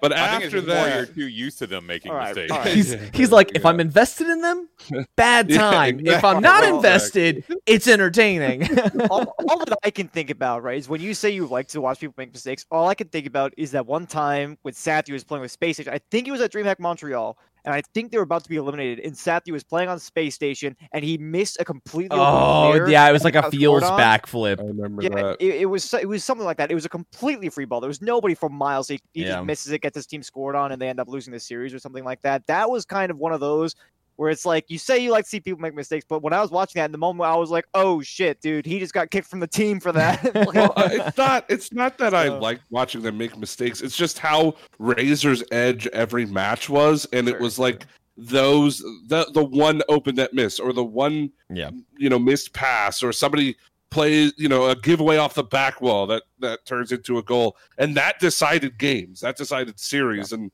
But 0.00 0.12
I 0.12 0.30
think 0.30 0.44
it's 0.44 0.54
after 0.54 0.66
just 0.66 0.66
more 0.68 0.88
you're 0.88 1.06
too 1.06 1.28
used 1.28 1.58
to 1.58 1.66
them 1.66 1.86
making 1.86 2.12
All 2.12 2.16
right, 2.18 2.28
mistakes. 2.34 2.52
all 2.52 2.58
right. 2.58 2.72
He's 2.74 2.92
he's 3.14 3.32
like 3.32 3.52
if. 3.54 3.66
I'm 3.66 3.80
invested 3.80 4.28
in 4.28 4.40
them, 4.42 4.68
bad 5.16 5.50
Yeah, 5.50 5.58
time. 5.58 6.00
If. 6.06 6.24
I'm 6.24 6.40
not 6.42 6.62
Well, 6.62 6.76
invested, 6.76 7.44
it's 7.66 7.88
entertaining. 7.88 8.68
all, 9.10 9.34
all 9.48 9.58
that 9.64 9.78
I 9.84 9.90
can 9.90 10.08
think 10.08 10.30
about, 10.30 10.62
right, 10.62 10.78
is 10.78 10.88
when 10.88 11.00
you 11.00 11.14
say 11.14 11.30
you 11.30 11.46
like 11.46 11.68
to 11.68 11.80
watch 11.80 12.00
people 12.00 12.14
make 12.16 12.32
mistakes, 12.32 12.66
all 12.70 12.88
I 12.88 12.94
can 12.94 13.08
think 13.08 13.26
about 13.26 13.52
is 13.56 13.70
that 13.72 13.86
one 13.86 14.06
time 14.06 14.58
when 14.62 14.74
Sathy 14.74 15.12
was 15.12 15.24
playing 15.24 15.42
with 15.42 15.50
Space 15.50 15.80
Age. 15.80 15.88
I 15.88 16.00
think 16.10 16.28
it 16.28 16.30
was 16.30 16.40
at 16.40 16.52
DreamHack 16.52 16.78
Montreal, 16.78 17.36
and 17.64 17.74
I 17.74 17.82
think 17.94 18.10
they 18.10 18.16
were 18.18 18.24
about 18.24 18.44
to 18.44 18.50
be 18.50 18.56
eliminated. 18.56 19.00
And 19.04 19.14
Sathy 19.14 19.52
was 19.52 19.64
playing 19.64 19.88
on 19.88 19.98
Space 19.98 20.34
Station, 20.34 20.76
and 20.92 21.04
he 21.04 21.18
missed 21.18 21.58
a 21.60 21.64
completely 21.64 22.18
open 22.18 22.34
oh 22.34 22.86
yeah, 22.86 23.08
it 23.08 23.12
was 23.12 23.24
like 23.24 23.34
a 23.34 23.42
got 23.42 23.50
feels 23.50 23.84
scored. 23.84 24.00
I 24.00 24.18
backflip. 24.18 24.58
remember 24.58 25.02
Yeah, 25.02 25.08
that. 25.10 25.36
it, 25.40 25.54
it 25.62 25.66
was 25.66 25.92
it 25.94 26.08
was 26.08 26.24
something 26.24 26.44
like 26.44 26.56
that. 26.58 26.70
It 26.70 26.74
was 26.74 26.84
a 26.84 26.88
completely 26.90 27.48
free 27.48 27.64
ball. 27.64 27.80
There 27.80 27.88
was 27.88 28.02
nobody 28.02 28.34
from 28.34 28.52
miles. 28.54 28.88
He, 28.88 29.00
he 29.12 29.22
Yeah. 29.22 29.34
just 29.36 29.44
misses 29.46 29.72
it, 29.72 29.80
gets 29.80 29.96
his 29.96 30.06
team 30.06 30.22
scored 30.22 30.56
on, 30.56 30.72
and 30.72 30.80
they 30.80 30.88
end 30.88 31.00
up 31.00 31.08
losing 31.08 31.32
the 31.32 31.40
series 31.40 31.74
or 31.74 31.78
something 31.78 32.04
like 32.04 32.20
that. 32.22 32.46
That 32.46 32.70
was 32.70 32.84
kind 32.84 33.10
of 33.10 33.18
one 33.18 33.32
of 33.32 33.40
those 33.40 33.74
where 34.20 34.28
it's 34.28 34.44
like 34.44 34.66
you 34.68 34.76
say 34.76 34.98
you 34.98 35.10
like 35.10 35.24
to 35.24 35.30
see 35.30 35.40
people 35.40 35.58
make 35.62 35.74
mistakes, 35.74 36.04
but 36.06 36.22
when 36.22 36.34
I 36.34 36.42
was 36.42 36.50
watching 36.50 36.78
that 36.78 36.84
in 36.84 36.92
the 36.92 36.98
moment, 36.98 37.26
I 37.26 37.36
was 37.36 37.48
like, 37.48 37.64
"Oh 37.72 38.02
shit, 38.02 38.38
dude, 38.42 38.66
he 38.66 38.78
just 38.78 38.92
got 38.92 39.10
kicked 39.10 39.26
from 39.26 39.40
the 39.40 39.46
team 39.46 39.80
for 39.80 39.92
that." 39.92 40.22
Like, 40.34 40.54
well, 40.54 40.74
it's 40.76 41.16
not. 41.16 41.46
It's 41.48 41.72
not 41.72 41.96
that 41.96 42.12
I 42.12 42.28
like 42.28 42.60
watching 42.68 43.00
them 43.00 43.16
make 43.16 43.38
mistakes. 43.38 43.80
It's 43.80 43.96
just 43.96 44.18
how 44.18 44.56
Razor's 44.78 45.42
edge 45.52 45.86
every 45.94 46.26
match 46.26 46.68
was, 46.68 47.06
and 47.14 47.28
it 47.28 47.32
Sure, 47.32 47.40
was 47.40 47.54
sure. 47.54 47.64
like 47.64 47.86
those 48.18 48.80
the 49.06 49.26
the 49.32 49.42
one 49.42 49.80
open 49.88 50.16
net 50.16 50.34
miss 50.34 50.60
or 50.60 50.74
the 50.74 50.84
one 50.84 51.32
Yeah. 51.48 51.70
you 51.96 52.10
know 52.10 52.18
missed 52.18 52.52
pass 52.52 53.02
or 53.02 53.14
somebody 53.14 53.56
plays 53.90 54.34
you 54.36 54.50
know 54.50 54.68
a 54.68 54.76
giveaway 54.76 55.16
off 55.16 55.32
the 55.32 55.42
back 55.44 55.80
wall 55.80 56.06
that 56.08 56.24
that 56.40 56.66
turns 56.66 56.92
into 56.92 57.16
a 57.16 57.22
goal 57.22 57.56
and 57.78 57.96
that 57.96 58.20
decided 58.20 58.76
games 58.76 59.20
that 59.20 59.36
decided 59.38 59.80
series 59.80 60.32
and 60.32 60.50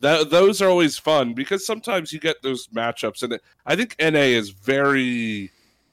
that 0.00 0.30
those 0.30 0.60
are 0.62 0.68
always 0.68 0.96
fun 0.98 1.34
because 1.34 1.64
sometimes 1.66 2.12
you 2.12 2.18
get 2.20 2.40
those 2.42 2.66
matchups 2.68 3.22
and 3.22 3.32
it, 3.34 3.42
i 3.66 3.76
think 3.76 3.94
na 4.00 4.18
is 4.20 4.50
very 4.50 5.50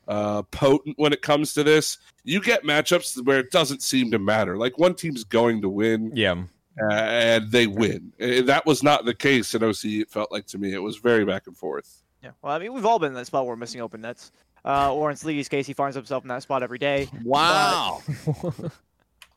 uh 0.08 0.42
potent 0.44 0.96
when 0.98 1.12
it 1.14 1.22
comes 1.22 1.54
to 1.54 1.64
this 1.64 1.98
you 2.24 2.42
get 2.42 2.64
matchups 2.64 3.24
where 3.26 3.40
it 3.40 3.52
doesn't 3.52 3.82
seem 3.82 4.10
to 4.12 4.20
matter 4.20 4.58
like 4.58 4.78
one 4.78 4.96
team's 4.96 5.24
going 5.24 5.62
to 5.62 5.70
win 5.70 6.12
Yeah. 6.16 6.44
uh, 6.82 6.94
and 6.94 7.52
they 7.52 7.68
win 7.68 8.12
Uh, 8.22 8.42
that 8.44 8.66
was 8.66 8.82
not 8.84 9.06
the 9.06 9.14
case 9.14 9.54
in 9.56 9.64
oc 9.64 9.84
it 9.84 10.10
felt 10.10 10.32
like 10.32 10.46
to 10.48 10.58
me 10.58 10.74
it 10.74 10.82
was 10.82 10.98
very 10.98 11.26
back 11.26 11.48
and 11.48 11.58
forth 11.58 12.04
yeah, 12.24 12.32
well, 12.42 12.52
I 12.52 12.58
mean, 12.58 12.74
we've 12.74 12.84
all 12.86 12.98
been 12.98 13.10
in 13.10 13.14
that 13.14 13.28
spot 13.28 13.46
where 13.46 13.52
we're 13.54 13.58
missing 13.60 13.80
open 13.80 14.02
nets. 14.02 14.32
Uh, 14.66 14.92
or 14.92 15.12
in 15.12 15.16
Sleedy's 15.16 15.48
case, 15.48 15.68
he 15.68 15.74
finds 15.74 15.96
himself 15.96 16.24
in 16.24 16.30
that 16.30 16.42
spot 16.42 16.64
every 16.64 16.80
day. 16.80 17.08
Wow. 17.24 18.02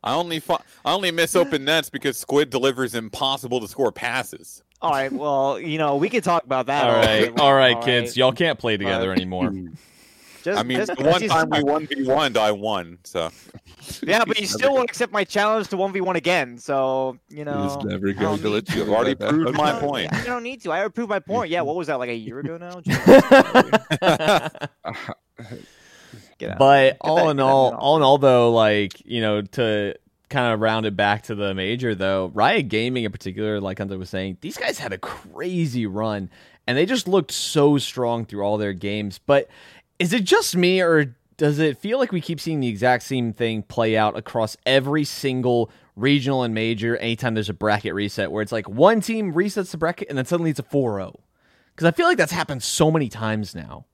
I 0.03 0.15
only 0.15 0.39
fu- 0.39 0.57
I 0.85 0.93
only 0.93 1.11
miss 1.11 1.35
open 1.35 1.65
nets 1.65 1.89
because 1.89 2.17
Squid 2.17 2.49
delivers 2.49 2.95
impossible 2.95 3.59
to 3.59 3.67
score 3.67 3.91
passes. 3.91 4.63
All 4.81 4.91
right, 4.91 5.11
well, 5.11 5.59
you 5.59 5.77
know, 5.77 5.95
we 5.97 6.09
could 6.09 6.23
talk 6.23 6.43
about 6.43 6.65
that. 6.65 6.85
all 6.85 6.95
all 6.95 7.01
day 7.03 7.21
right, 7.23 7.37
long, 7.37 7.47
all 7.47 7.53
right, 7.53 7.79
kids, 7.83 8.17
y'all 8.17 8.31
can't 8.31 8.57
play 8.57 8.77
together 8.77 9.11
uh, 9.11 9.15
anymore. 9.15 9.53
Just, 10.43 10.59
I 10.59 10.63
mean, 10.63 10.79
just- 10.79 10.95
the 10.97 11.03
one 11.03 11.21
time 11.21 11.49
we 11.51 11.63
one 11.71 11.85
v 11.85 12.03
one, 12.03 12.35
I 12.35 12.51
won. 12.51 12.97
So 13.03 13.29
Yeah, 14.01 14.25
but 14.25 14.39
you 14.39 14.47
still 14.47 14.73
won't 14.73 14.89
accept 14.89 15.13
my 15.13 15.23
challenge 15.23 15.67
to 15.67 15.77
one 15.77 15.93
v 15.93 16.01
one 16.01 16.15
again. 16.15 16.57
So 16.57 17.17
you 17.29 17.45
know, 17.45 17.63
He's 17.63 17.85
never 17.85 18.11
going 18.11 18.41
to 18.41 18.49
let 18.49 18.67
you 18.69 18.79
You've 18.79 18.89
already 18.89 19.11
let 19.11 19.19
that 19.19 19.29
proved 19.29 19.55
my 19.55 19.79
point. 19.79 20.11
I 20.11 20.23
don't 20.23 20.41
need 20.43 20.61
to. 20.63 20.71
I 20.71 20.79
already 20.79 20.93
proved 20.93 21.09
my 21.09 21.19
point. 21.19 21.51
Yeah, 21.51 21.61
what 21.61 21.75
was 21.75 21.87
that 21.87 21.99
like 21.99 22.09
a 22.09 22.15
year 22.15 22.39
ago 22.39 22.57
now? 22.57 22.81
Get 26.41 26.51
out. 26.51 26.57
but 26.59 26.97
all 27.01 27.15
that- 27.17 27.29
in 27.31 27.37
get 27.37 27.43
all, 27.43 27.69
man 27.71 27.77
off 27.77 27.83
all 27.83 27.97
in 27.97 28.03
all, 28.03 28.17
though, 28.17 28.51
like 28.51 29.01
you 29.05 29.21
know, 29.21 29.41
to 29.41 29.95
kind 30.29 30.53
of 30.53 30.59
round 30.61 30.85
it 30.85 30.95
back 30.95 31.23
to 31.23 31.35
the 31.35 31.53
major 31.53 31.93
though, 31.93 32.31
Riot 32.33 32.69
Gaming 32.69 33.03
in 33.03 33.11
particular, 33.11 33.59
like 33.59 33.77
Hunter 33.79 33.97
was 33.97 34.09
saying, 34.09 34.37
these 34.41 34.57
guys 34.57 34.79
had 34.79 34.93
a 34.93 34.97
crazy 34.97 35.85
run 35.85 36.29
and 36.67 36.77
they 36.77 36.85
just 36.85 37.07
looked 37.07 37.31
so 37.31 37.77
strong 37.77 38.25
through 38.25 38.41
all 38.43 38.57
their 38.57 38.71
games. 38.73 39.19
But 39.19 39.49
is 39.99 40.13
it 40.13 40.23
just 40.23 40.55
me 40.55 40.81
or 40.81 41.15
does 41.35 41.59
it 41.59 41.77
feel 41.79 41.97
like 41.99 42.13
we 42.13 42.21
keep 42.21 42.39
seeing 42.39 42.59
the 42.61 42.69
exact 42.69 43.03
same 43.03 43.33
thing 43.33 43.61
play 43.63 43.97
out 43.97 44.17
across 44.17 44.55
every 44.65 45.03
single 45.03 45.69
regional 45.97 46.43
and 46.43 46.53
major 46.53 46.95
anytime 46.97 47.33
there's 47.33 47.49
a 47.49 47.53
bracket 47.53 47.93
reset 47.93 48.31
where 48.31 48.41
it's 48.41 48.53
like 48.53 48.69
one 48.69 49.01
team 49.01 49.33
resets 49.33 49.71
the 49.71 49.77
bracket 49.77 50.07
and 50.07 50.17
then 50.17 50.23
suddenly 50.25 50.49
it's 50.51 50.59
a 50.59 50.63
4-0? 50.63 51.13
Because 51.75 51.87
I 51.87 51.91
feel 51.91 52.05
like 52.07 52.17
that's 52.17 52.31
happened 52.31 52.63
so 52.63 52.89
many 52.89 53.09
times 53.09 53.53
now. 53.53 53.85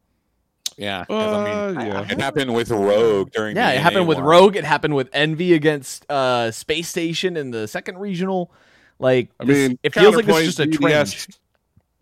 Yeah, 0.77 1.05
'cause, 1.05 1.34
I 1.34 1.43
mean, 1.43 1.77
Uh, 1.77 1.84
yeah. 2.05 2.12
it 2.12 2.19
happened 2.22 2.53
with 2.53 2.69
Rogue 2.69 3.31
during. 3.31 3.55
Yeah, 3.55 3.72
the 3.72 3.77
it 3.77 3.81
happened 3.81 4.07
with 4.07 4.19
one. 4.19 4.27
Rogue. 4.27 4.55
It 4.55 4.63
happened 4.63 4.96
with 4.96 5.10
Envy 5.12 5.53
against 5.53 6.05
uh, 6.10 6.51
Space 6.51 6.88
Station 6.88 7.36
in 7.36 7.50
the 7.51 7.67
second 7.67 7.98
regional. 7.98 8.51
Like, 9.00 9.29
I 9.39 9.46
this- 9.46 9.69
mean, 9.69 9.79
it 9.81 9.93
feels 9.93 10.15
like 10.15 10.25
it's 10.25 10.31
counterpoint, 10.34 10.46
just 10.46 10.60
a 10.60 10.67
trend. 10.67 11.07
BDS, 11.07 11.39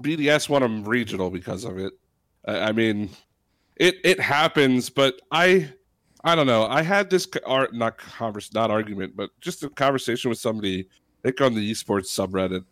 BDS 0.04 0.50
won 0.50 0.62
them 0.62 0.84
regional 0.84 1.30
because 1.30 1.64
of 1.64 1.78
it. 1.78 1.94
I, 2.46 2.60
I 2.60 2.72
mean, 2.74 3.10
it 3.78 3.96
it 4.04 4.20
happens, 4.20 4.90
but 4.90 5.22
I 5.32 5.70
I 6.24 6.36
don't 6.36 6.48
know. 6.48 6.66
I 6.68 6.82
had 6.82 7.10
this 7.10 7.28
art 7.46 7.74
not 7.74 7.98
converse 7.98 8.54
not 8.54 8.72
argument, 8.72 9.16
but 9.16 9.30
just 9.40 9.64
a 9.64 9.70
conversation 9.70 10.28
with 10.30 10.38
somebody. 10.40 10.88
I 11.24 11.30
think 11.30 11.40
on 11.42 11.56
the 11.56 11.72
esports 11.72 12.08
subreddit 12.08 12.66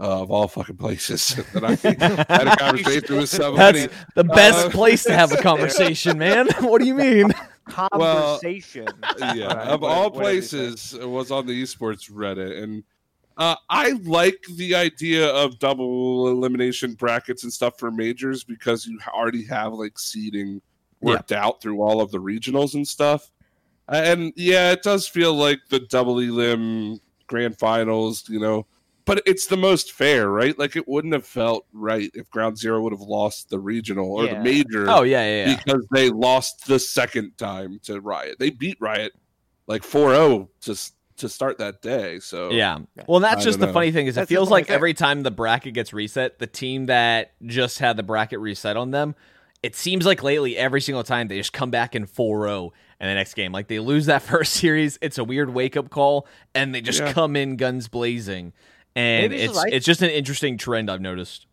uh, 0.00 0.22
of 0.22 0.30
all 0.30 0.48
fucking 0.48 0.76
places. 0.76 1.34
that 1.54 1.64
I 1.64 1.74
had 2.32 2.46
a 2.48 2.56
conversation 2.56 3.16
with 3.16 3.28
somebody. 3.28 3.80
That's 3.86 3.94
the 4.14 4.24
best 4.24 4.66
Uh, 4.66 4.70
place 4.70 5.04
to 5.04 5.14
have 5.14 5.32
a 5.32 5.36
conversation, 5.42 6.18
man. 6.18 6.48
what 6.60 6.80
do 6.80 6.86
you 6.86 6.94
mean? 6.94 7.32
Conversation. 7.66 8.86
yeah, 9.18 9.46
Right, 9.54 9.68
of 9.68 9.80
what- 9.82 9.90
all 9.90 10.10
what 10.10 10.24
did 10.24 10.34
he 10.36 10.40
say? 10.42 10.56
places, 10.58 10.94
it 10.94 11.08
was 11.08 11.30
on 11.30 11.46
the 11.46 11.62
esports 11.62 12.10
Reddit, 12.10 12.62
and 12.62 12.82
uh, 13.36 13.54
I 13.70 13.92
like 14.04 14.42
the 14.56 14.74
idea 14.74 15.28
of 15.28 15.58
double 15.58 16.28
elimination 16.28 16.94
brackets 16.94 17.44
and 17.44 17.52
stuff 17.52 17.78
for 17.78 17.90
majors 17.90 18.42
because 18.44 18.86
you 18.86 18.98
already 19.08 19.44
have 19.46 19.72
like 19.74 19.98
seeding 19.98 20.60
worked 21.00 21.30
out 21.30 21.62
through 21.62 21.80
all 21.80 22.00
of 22.00 22.10
the 22.10 22.18
regionals 22.18 22.74
and 22.74 22.86
stuff. 22.86 23.30
And 23.88 24.32
yeah, 24.34 24.72
it 24.72 24.82
does 24.82 25.06
feel 25.06 25.32
like 25.34 25.60
the 25.70 25.78
double 25.80 26.18
elim 26.18 26.98
grand 27.28 27.56
finals, 27.58 28.28
you 28.28 28.40
know, 28.40 28.66
but 29.08 29.22
it's 29.26 29.46
the 29.46 29.56
most 29.56 29.90
fair, 29.92 30.30
right? 30.30 30.56
Like 30.56 30.76
it 30.76 30.86
wouldn't 30.86 31.12
have 31.14 31.26
felt 31.26 31.66
right 31.72 32.10
if 32.14 32.30
Ground 32.30 32.56
Zero 32.58 32.80
would 32.82 32.92
have 32.92 33.00
lost 33.00 33.50
the 33.50 33.58
regional 33.58 34.12
or 34.12 34.26
Yeah. 34.26 34.34
the 34.34 34.40
major 34.44 34.88
Oh 34.88 35.02
yeah, 35.02 35.22
yeah, 35.24 35.48
yeah. 35.50 35.56
because 35.56 35.84
they 35.92 36.10
lost 36.10 36.66
the 36.68 36.78
second 36.78 37.36
time 37.38 37.80
to 37.84 38.00
Riot. 38.00 38.38
They 38.38 38.50
beat 38.50 38.76
Riot 38.80 39.12
like 39.66 39.82
4-0 39.82 40.48
to 40.62 40.78
to 41.16 41.28
start 41.28 41.58
that 41.58 41.82
day. 41.82 42.20
So 42.20 42.50
Yeah. 42.52 42.78
Well, 43.08 43.18
that's 43.18 43.40
I 43.40 43.44
just 43.44 43.58
the 43.58 43.66
know. 43.66 43.72
funny 43.72 43.90
thing 43.90 44.06
is 44.06 44.14
it 44.16 44.20
That's 44.20 44.28
the 44.28 44.34
feels 44.36 44.50
like 44.50 44.66
thing. 44.68 44.74
every 44.76 44.94
time 44.94 45.24
the 45.24 45.32
bracket 45.32 45.74
gets 45.74 45.92
reset, 45.92 46.38
the 46.38 46.46
team 46.46 46.86
that 46.86 47.32
just 47.44 47.80
had 47.80 47.96
the 47.96 48.04
bracket 48.04 48.38
reset 48.38 48.76
on 48.76 48.92
them, 48.92 49.16
it 49.60 49.74
seems 49.74 50.06
like 50.06 50.22
lately 50.22 50.56
every 50.56 50.80
single 50.80 51.02
time 51.02 51.26
they 51.26 51.36
just 51.36 51.52
come 51.52 51.72
back 51.72 51.96
in 51.96 52.06
4-0 52.06 52.70
in 53.00 53.08
the 53.08 53.14
next 53.14 53.34
game. 53.34 53.50
Like 53.50 53.66
they 53.66 53.80
lose 53.80 54.06
that 54.06 54.22
first 54.32 54.52
series, 54.52 54.96
it's 55.02 55.18
a 55.18 55.24
weird 55.24 55.50
wake 55.52 55.76
up 55.76 55.90
call, 55.90 56.28
and 56.54 56.72
they 56.72 56.80
just 56.80 57.00
Yeah. 57.00 57.12
come 57.12 57.34
in 57.34 57.56
guns 57.56 57.88
blazing. 57.88 58.52
And 58.98 59.30
Maybe 59.30 59.44
it's 59.44 59.56
right. 59.56 59.72
it's 59.72 59.86
just 59.86 60.02
an 60.02 60.10
interesting 60.10 60.58
trend 60.58 60.90
I've 60.90 61.00
noticed. 61.00 61.46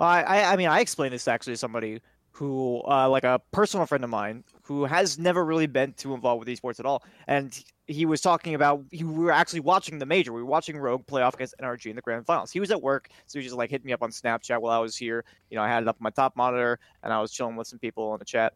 I, 0.00 0.22
I 0.22 0.52
I 0.52 0.56
mean 0.56 0.68
I 0.68 0.80
explained 0.80 1.12
this 1.12 1.28
actually 1.28 1.52
to 1.52 1.58
somebody 1.58 2.00
who 2.30 2.82
uh, 2.88 3.10
like 3.10 3.24
a 3.24 3.42
personal 3.52 3.84
friend 3.84 4.02
of 4.02 4.08
mine 4.08 4.42
who 4.62 4.86
has 4.86 5.18
never 5.18 5.44
really 5.44 5.66
been 5.66 5.92
too 5.92 6.14
involved 6.14 6.40
with 6.40 6.48
esports 6.48 6.80
at 6.80 6.86
all, 6.86 7.02
and 7.26 7.62
he 7.88 8.06
was 8.06 8.22
talking 8.22 8.54
about 8.54 8.82
he, 8.90 9.04
we 9.04 9.22
were 9.22 9.32
actually 9.32 9.60
watching 9.60 9.98
the 9.98 10.06
major. 10.06 10.32
We 10.32 10.40
were 10.40 10.48
watching 10.48 10.78
Rogue 10.78 11.06
play 11.06 11.20
off 11.20 11.34
against 11.34 11.56
NRG 11.62 11.90
in 11.90 11.96
the 11.96 12.00
grand 12.00 12.24
finals. 12.24 12.50
He 12.50 12.58
was 12.58 12.70
at 12.70 12.80
work, 12.80 13.10
so 13.26 13.38
he 13.38 13.44
just 13.44 13.54
like 13.54 13.68
hit 13.68 13.84
me 13.84 13.92
up 13.92 14.02
on 14.02 14.10
Snapchat 14.10 14.62
while 14.62 14.72
I 14.72 14.78
was 14.78 14.96
here. 14.96 15.26
You 15.50 15.58
know, 15.58 15.62
I 15.62 15.68
had 15.68 15.82
it 15.82 15.88
up 15.88 15.96
on 16.00 16.02
my 16.02 16.10
top 16.10 16.36
monitor, 16.36 16.78
and 17.02 17.12
I 17.12 17.20
was 17.20 17.32
chilling 17.32 17.54
with 17.54 17.66
some 17.66 17.78
people 17.78 18.14
in 18.14 18.18
the 18.18 18.24
chat. 18.24 18.54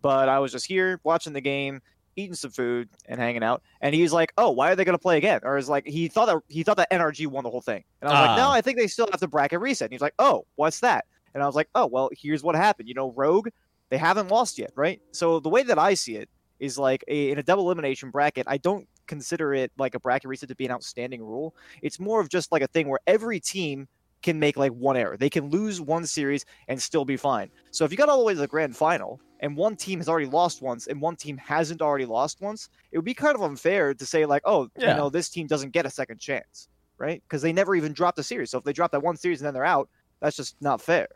But 0.00 0.30
I 0.30 0.38
was 0.38 0.50
just 0.50 0.64
here 0.64 0.98
watching 1.04 1.34
the 1.34 1.42
game, 1.42 1.82
eating 2.16 2.34
some 2.34 2.50
food, 2.50 2.88
and 3.06 3.20
hanging 3.20 3.42
out. 3.42 3.62
And 3.80 3.94
he's 3.94 4.12
like, 4.12 4.32
"Oh, 4.36 4.50
why 4.50 4.70
are 4.70 4.76
they 4.76 4.84
going 4.84 4.96
to 4.96 5.02
play 5.02 5.16
again?" 5.18 5.40
Or 5.42 5.56
is 5.56 5.68
like 5.68 5.86
he 5.86 6.08
thought 6.08 6.26
that 6.26 6.38
he 6.48 6.62
thought 6.62 6.76
that 6.76 6.90
NRG 6.90 7.26
won 7.26 7.44
the 7.44 7.50
whole 7.50 7.60
thing. 7.60 7.84
And 8.00 8.10
I 8.10 8.12
was 8.12 8.28
like, 8.28 8.36
"No, 8.38 8.46
Ah. 8.48 8.52
I 8.52 8.60
think 8.60 8.78
they 8.78 8.86
still 8.86 9.08
have 9.10 9.20
the 9.20 9.28
bracket 9.28 9.60
reset." 9.60 9.86
And 9.86 9.92
he's 9.92 10.00
like, 10.02 10.14
"Oh, 10.18 10.46
what's 10.56 10.80
that?" 10.80 11.04
And 11.34 11.42
I 11.42 11.46
was 11.46 11.54
like, 11.54 11.68
"Oh, 11.74 11.86
well, 11.86 12.10
here's 12.12 12.42
what 12.42 12.54
happened. 12.54 12.88
You 12.88 12.94
know, 12.94 13.12
Rogue, 13.12 13.48
they 13.90 13.98
haven't 13.98 14.28
lost 14.28 14.58
yet, 14.58 14.70
right? 14.76 15.00
So 15.12 15.40
the 15.40 15.48
way 15.48 15.62
that 15.62 15.78
I 15.78 15.94
see 15.94 16.16
it 16.16 16.28
is 16.60 16.78
like 16.78 17.04
a, 17.08 17.30
in 17.30 17.38
a 17.38 17.42
double 17.42 17.64
elimination 17.64 18.10
bracket. 18.10 18.46
I 18.48 18.56
don't 18.58 18.86
consider 19.06 19.52
it 19.52 19.72
like 19.78 19.94
a 19.94 20.00
bracket 20.00 20.28
reset 20.28 20.48
to 20.48 20.54
be 20.54 20.64
an 20.64 20.70
outstanding 20.70 21.20
rule. 21.22 21.54
It's 21.82 21.98
more 21.98 22.20
of 22.20 22.28
just 22.28 22.52
like 22.52 22.62
a 22.62 22.68
thing 22.68 22.88
where 22.88 23.00
every 23.06 23.40
team 23.40 23.88
can 24.22 24.38
make 24.38 24.56
like 24.56 24.72
one 24.72 24.96
error. 24.96 25.16
They 25.16 25.30
can 25.30 25.50
lose 25.50 25.80
one 25.80 26.06
series 26.06 26.44
and 26.68 26.80
still 26.80 27.04
be 27.04 27.16
fine. 27.16 27.50
So 27.70 27.84
if 27.84 27.90
you 27.90 27.96
got 27.96 28.08
all 28.08 28.18
the 28.18 28.24
way 28.24 28.34
to 28.34 28.40
the 28.40 28.46
grand 28.46 28.76
final 28.76 29.20
and 29.40 29.56
one 29.56 29.76
team 29.76 29.98
has 29.98 30.08
already 30.08 30.26
lost 30.26 30.62
once 30.62 30.86
and 30.86 31.00
one 31.00 31.16
team 31.16 31.36
hasn't 31.36 31.82
already 31.82 32.06
lost 32.06 32.40
once, 32.40 32.68
it 32.92 32.98
would 32.98 33.04
be 33.04 33.14
kind 33.14 33.34
of 33.34 33.42
unfair 33.42 33.94
to 33.94 34.06
say 34.06 34.24
like, 34.26 34.42
oh, 34.44 34.68
Yeah. 34.78 34.90
you 34.90 34.96
know, 34.96 35.10
this 35.10 35.28
team 35.28 35.46
doesn't 35.46 35.70
get 35.70 35.86
a 35.86 35.90
second 35.90 36.18
chance, 36.20 36.68
right? 36.98 37.22
Because 37.28 37.42
they 37.42 37.52
never 37.52 37.74
even 37.74 37.92
dropped 37.92 38.18
a 38.18 38.22
series. 38.22 38.50
So 38.50 38.58
if 38.58 38.64
they 38.64 38.72
drop 38.72 38.92
that 38.92 39.02
one 39.02 39.16
series 39.16 39.40
and 39.40 39.46
then 39.46 39.54
they're 39.54 39.64
out, 39.64 39.88
that's 40.20 40.36
just 40.36 40.54
not 40.60 40.80
fair, 40.80 41.08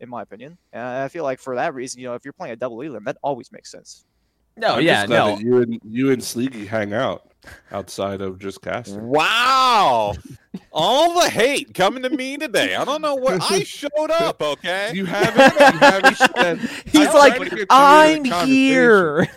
in 0.00 0.08
my 0.10 0.20
opinion. 0.22 0.58
And 0.72 0.82
I 0.82 1.08
feel 1.08 1.24
like 1.24 1.40
for 1.40 1.54
that 1.54 1.72
reason, 1.74 2.00
you 2.00 2.06
know, 2.08 2.14
if 2.14 2.24
you're 2.24 2.34
playing 2.34 2.52
a 2.52 2.56
double 2.56 2.80
elim, 2.82 3.04
that 3.04 3.16
always 3.22 3.50
makes 3.50 3.70
sense. 3.70 4.04
No, 4.60 4.74
I'm 4.76 4.82
yeah, 4.84 5.06
no. 5.06 5.38
you 5.38 5.62
and 5.62 5.80
you 5.84 6.10
and 6.10 6.20
Sleeky 6.22 6.66
hang 6.66 6.92
out 6.92 7.26
outside 7.72 8.20
of 8.20 8.38
just 8.38 8.60
casting. 8.62 9.06
Wow, 9.08 10.12
all 10.72 11.20
the 11.20 11.30
hate 11.30 11.72
coming 11.74 12.02
to 12.02 12.10
me 12.10 12.36
today. 12.36 12.74
I 12.74 12.84
don't 12.84 13.00
know 13.02 13.14
what 13.14 13.40
I 13.50 13.62
showed 13.64 14.10
up. 14.10 14.42
Okay, 14.42 14.92
You 14.94 15.06
haven't. 15.06 15.54
You 15.74 15.78
haven't 15.78 16.16
said, 16.16 16.58
He's 16.86 17.06
I'm 17.08 17.14
like, 17.14 17.36
trying 17.36 17.48
to 17.50 17.56
get 17.56 17.58
you 17.58 17.62
in 18.26 18.32
a 18.32 18.34
I'm 18.36 18.46
here. 18.46 19.28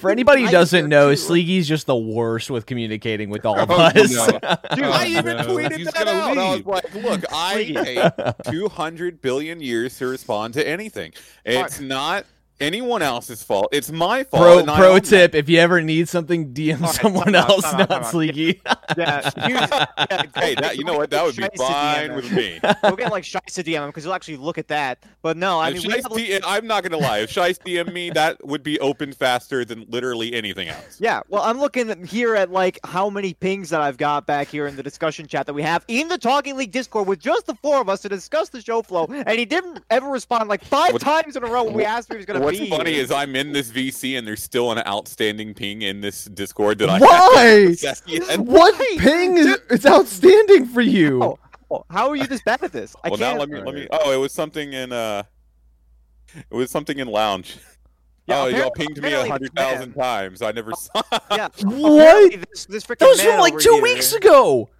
For 0.00 0.10
anybody 0.10 0.42
who 0.44 0.50
doesn't 0.50 0.88
know, 0.88 1.10
too. 1.10 1.16
Sleeky's 1.16 1.68
just 1.68 1.86
the 1.86 1.94
worst 1.96 2.50
with 2.50 2.64
communicating 2.64 3.28
with 3.28 3.44
all 3.44 3.58
of 3.58 3.70
Oh, 3.70 3.74
us. 3.76 3.94
no. 4.10 4.26
Dude, 4.26 4.40
Oh, 4.84 4.90
I 4.90 5.06
even 5.06 5.36
no. 5.36 5.44
tweeted 5.44 5.76
He's 5.76 5.86
that 5.86 6.06
gonna 6.06 6.10
out. 6.12 6.38
I 6.38 6.56
was 6.56 6.64
like, 6.64 6.94
"Look, 6.94 7.24
I 7.30 7.64
take 8.44 8.52
200 8.52 9.20
billion 9.20 9.60
years 9.60 9.98
to 9.98 10.06
respond 10.06 10.54
to 10.54 10.66
anything. 10.66 11.12
It's 11.44 11.78
not 11.78 12.24
anyone 12.60 13.02
else's 13.02 13.42
fault. 13.42 13.68
It's 13.72 13.90
my 13.90 14.24
fault." 14.24 14.42
Pro 14.42 14.58
and 14.58 14.68
pro 14.68 14.88
own 14.90 14.94
that. 14.96 15.04
tip: 15.04 15.34
If 15.34 15.48
you 15.48 15.58
ever 15.60 15.80
need 15.82 16.08
something, 16.08 16.52
DM 16.52 16.76
Alright, 16.80 16.94
someone 16.94 17.24
time 17.26 17.34
else, 17.34 17.62
time 17.62 17.78
not 17.78 17.88
time 17.90 18.02
out. 18.02 18.12
Sleeky. 18.12 18.60
Yeah, 18.96 19.30
yeah, 19.36 20.26
Hey, 20.36 20.54
that 20.54 20.76
you 20.76 20.84
know 20.84 20.96
what? 20.96 21.10
That 21.10 21.24
would 21.24 21.36
be 21.36 21.42
Shiesty 21.42 21.56
fine 21.56 22.10
DM 22.10 22.16
with 22.16 22.24
him. 22.26 22.36
me. 22.36 22.60
Go 22.82 22.96
get 22.96 23.10
like 23.12 23.24
Shice 23.24 23.54
to 23.54 23.62
DM 23.64 23.82
him 23.82 23.86
because 23.88 24.04
he'll 24.04 24.12
actually 24.12 24.36
look 24.38 24.58
at 24.58 24.68
that. 24.68 25.02
But 25.22 25.36
no, 25.36 25.58
I 25.58 25.68
If 25.70 25.74
mean, 25.74 25.82
we 25.88 25.92
have, 25.94 26.04
Shice 26.04 26.38
DM 26.40 26.40
I'm 26.46 26.66
not 26.66 26.82
gonna 26.82 26.96
lie. 26.98 27.18
If 27.18 27.32
Shice 27.32 27.58
DM 27.58 27.92
me, 27.92 28.10
that 28.10 28.44
would 28.46 28.62
be 28.62 28.78
open 28.80 29.12
faster 29.12 29.64
than 29.64 29.84
literally 29.88 30.32
anything 30.34 30.68
else. 30.68 30.98
Yeah, 31.00 31.20
well, 31.28 31.42
I'm 31.42 31.58
looking 31.60 32.06
here 32.06 32.34
at 32.34 32.50
like 32.50 32.78
how 32.84 33.10
many 33.10 33.34
pings 33.34 33.70
that 33.70 33.80
I've 33.80 33.96
got 33.98 34.26
back 34.26 34.48
here 34.48 34.66
in 34.66 34.76
the 34.76 34.82
discussion 34.82 35.26
chat 35.26 35.46
that 35.46 35.54
we 35.54 35.62
have 35.62 35.84
in 35.88 36.08
the 36.08 36.18
Talking 36.18 36.56
League 36.56 36.72
Discord 36.72 37.06
with 37.06 37.18
just 37.20 37.46
the 37.46 37.54
four 37.56 37.80
of 37.80 37.88
us 37.88 38.00
to 38.02 38.08
discuss 38.08 38.48
the 38.48 38.60
show 38.60 38.82
flow, 38.82 39.06
and 39.10 39.38
he 39.38 39.44
didn't 39.44 39.80
ever 39.90 40.08
respond 40.08 40.48
like 40.48 40.64
five 40.64 40.92
What- 40.92 41.02
times 41.02 41.36
in 41.36 41.44
a 41.44 41.46
row 41.46 41.64
when 41.64 41.74
we 41.74 41.84
asked 41.84 42.08
if 42.10 42.14
he 42.14 42.16
was 42.18 42.26
going 42.26 42.40
to 42.40 42.46
What's 42.48 42.60
be. 42.60 42.70
funny 42.70 42.94
is 42.94 43.10
I'm 43.10 43.34
in 43.36 43.52
this 43.52 43.70
VC 43.70 44.18
and 44.18 44.26
there's 44.26 44.42
still 44.42 44.72
an 44.72 44.78
outstanding 44.86 45.54
ping 45.54 45.82
in 45.82 46.00
this 46.00 46.24
Discord 46.26 46.78
that 46.78 46.88
I 46.90 46.98
Why? 46.98 47.42
haven't 47.44 47.72
accessed 47.72 48.02
yet. 48.06 48.38
What 48.40 48.74
Why? 48.78 48.96
ping 48.98 49.36
is 49.38 49.58
it's 49.70 49.86
outstanding 49.86 50.66
for 50.66 50.80
you? 50.80 51.22
Oh, 51.22 51.38
Oh, 51.70 51.84
how 51.90 52.08
are 52.08 52.16
you 52.16 52.26
this 52.26 52.40
bad 52.42 52.62
at 52.62 52.72
this? 52.72 52.96
I 53.04 53.10
well, 53.10 53.18
can't. 53.18 53.34
now 53.34 53.40
let 53.40 53.50
me 53.50 53.60
let 53.60 53.74
me. 53.74 53.86
Oh, 53.90 54.10
it 54.10 54.16
was 54.16 54.32
something 54.32 54.72
in 54.72 54.90
uh, 54.90 55.22
it 56.34 56.54
was 56.54 56.70
something 56.70 56.98
in 56.98 57.08
lounge. 57.08 57.58
Yeah, 58.26 58.40
oh, 58.42 58.46
y'all 58.46 58.70
pinged 58.70 58.96
me 59.02 59.12
a 59.12 59.20
apparently 59.20 59.28
hundred 59.30 59.52
this 59.54 59.64
thousand 59.64 59.92
times. 59.94 60.40
I 60.40 60.52
never 60.52 60.72
saw. 60.72 61.02
Yeah. 61.30 61.48
What? 61.64 62.32
This, 62.50 62.64
this 62.64 62.84
That 62.84 63.00
was 63.02 63.20
from 63.22 63.38
like 63.40 63.58
two 63.58 63.70
here- 63.74 63.82
weeks 63.82 64.14
ago. 64.14 64.70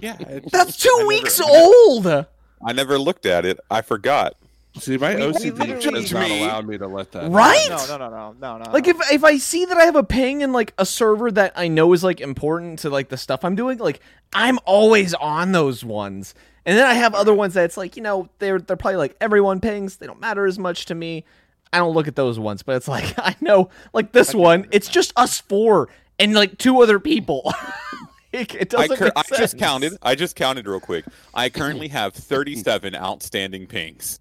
yeah, 0.00 0.16
it's- 0.20 0.50
That's 0.52 0.76
two 0.76 0.88
I 1.00 1.04
weeks 1.04 1.40
never- 1.40 1.50
old. 1.52 2.06
I 2.06 2.72
never 2.72 2.96
looked 2.96 3.26
at 3.26 3.44
it. 3.44 3.58
I 3.70 3.82
forgot. 3.82 4.34
See, 4.76 4.96
my 4.98 5.14
We- 5.14 5.20
we 5.26 5.32
OCD 5.32 5.58
literally- 5.58 6.00
does 6.02 6.12
not 6.12 6.28
Me. 6.28 6.42
allow 6.44 6.60
me 6.62 6.78
to 6.78 6.86
let 6.88 7.12
that. 7.12 7.30
Right? 7.30 7.66
No, 7.70 7.76
no, 7.86 7.96
no, 7.96 8.10
no, 8.10 8.34
no, 8.40 8.58
no. 8.64 8.70
Like 8.72 8.88
if 8.88 8.96
if 9.12 9.22
I 9.22 9.36
see 9.38 9.64
that 9.66 9.76
I 9.76 9.84
have 9.84 9.94
a 9.96 10.02
ping 10.02 10.40
in 10.40 10.52
like 10.52 10.74
a 10.78 10.84
server 10.86 11.30
that 11.32 11.52
I 11.54 11.68
know 11.68 11.92
is 11.92 12.02
like 12.02 12.20
important 12.20 12.80
to 12.80 12.90
like 12.90 13.08
the 13.08 13.16
stuff 13.16 13.44
I'm 13.44 13.54
doing, 13.54 13.78
like 13.78 14.00
I'm 14.32 14.58
always 14.64 15.14
on 15.14 15.52
those 15.52 15.84
ones. 15.84 16.34
And 16.66 16.76
then 16.78 16.86
I 16.86 16.94
have 16.94 17.14
other 17.14 17.34
ones 17.34 17.54
that's 17.54 17.76
like, 17.76 17.96
you 17.96 18.02
know, 18.02 18.28
they're 18.40 18.58
they're 18.58 18.76
probably 18.76 18.96
like 18.96 19.16
everyone 19.20 19.60
pings, 19.60 19.96
they 19.98 20.06
don't 20.06 20.20
matter 20.20 20.44
as 20.46 20.58
much 20.58 20.86
to 20.86 20.94
me. 20.94 21.24
I 21.72 21.78
don't 21.78 21.94
look 21.94 22.08
at 22.08 22.16
those 22.16 22.38
ones, 22.38 22.62
but 22.64 22.74
it's 22.76 22.88
like 22.88 23.14
I 23.18 23.36
know 23.40 23.70
like 23.92 24.10
this 24.12 24.34
one, 24.34 24.66
it's 24.72 24.88
just 24.88 25.12
us 25.16 25.40
four 25.40 25.88
and 26.18 26.34
like 26.34 26.58
two 26.58 26.80
other 26.82 26.98
people. 26.98 27.42
like, 28.32 28.54
it 28.56 28.74
I, 28.74 28.88
doesn't 28.88 28.96
cur- 28.96 29.04
make 29.04 29.12
I 29.32 29.36
just 29.36 29.56
counted. 29.56 29.96
I 30.02 30.16
just 30.16 30.34
counted 30.34 30.66
real 30.66 30.80
quick. 30.80 31.04
I 31.32 31.48
currently 31.50 31.88
have 31.88 32.12
thirty-seven 32.14 32.96
outstanding 32.96 33.66
pings. 33.68 34.18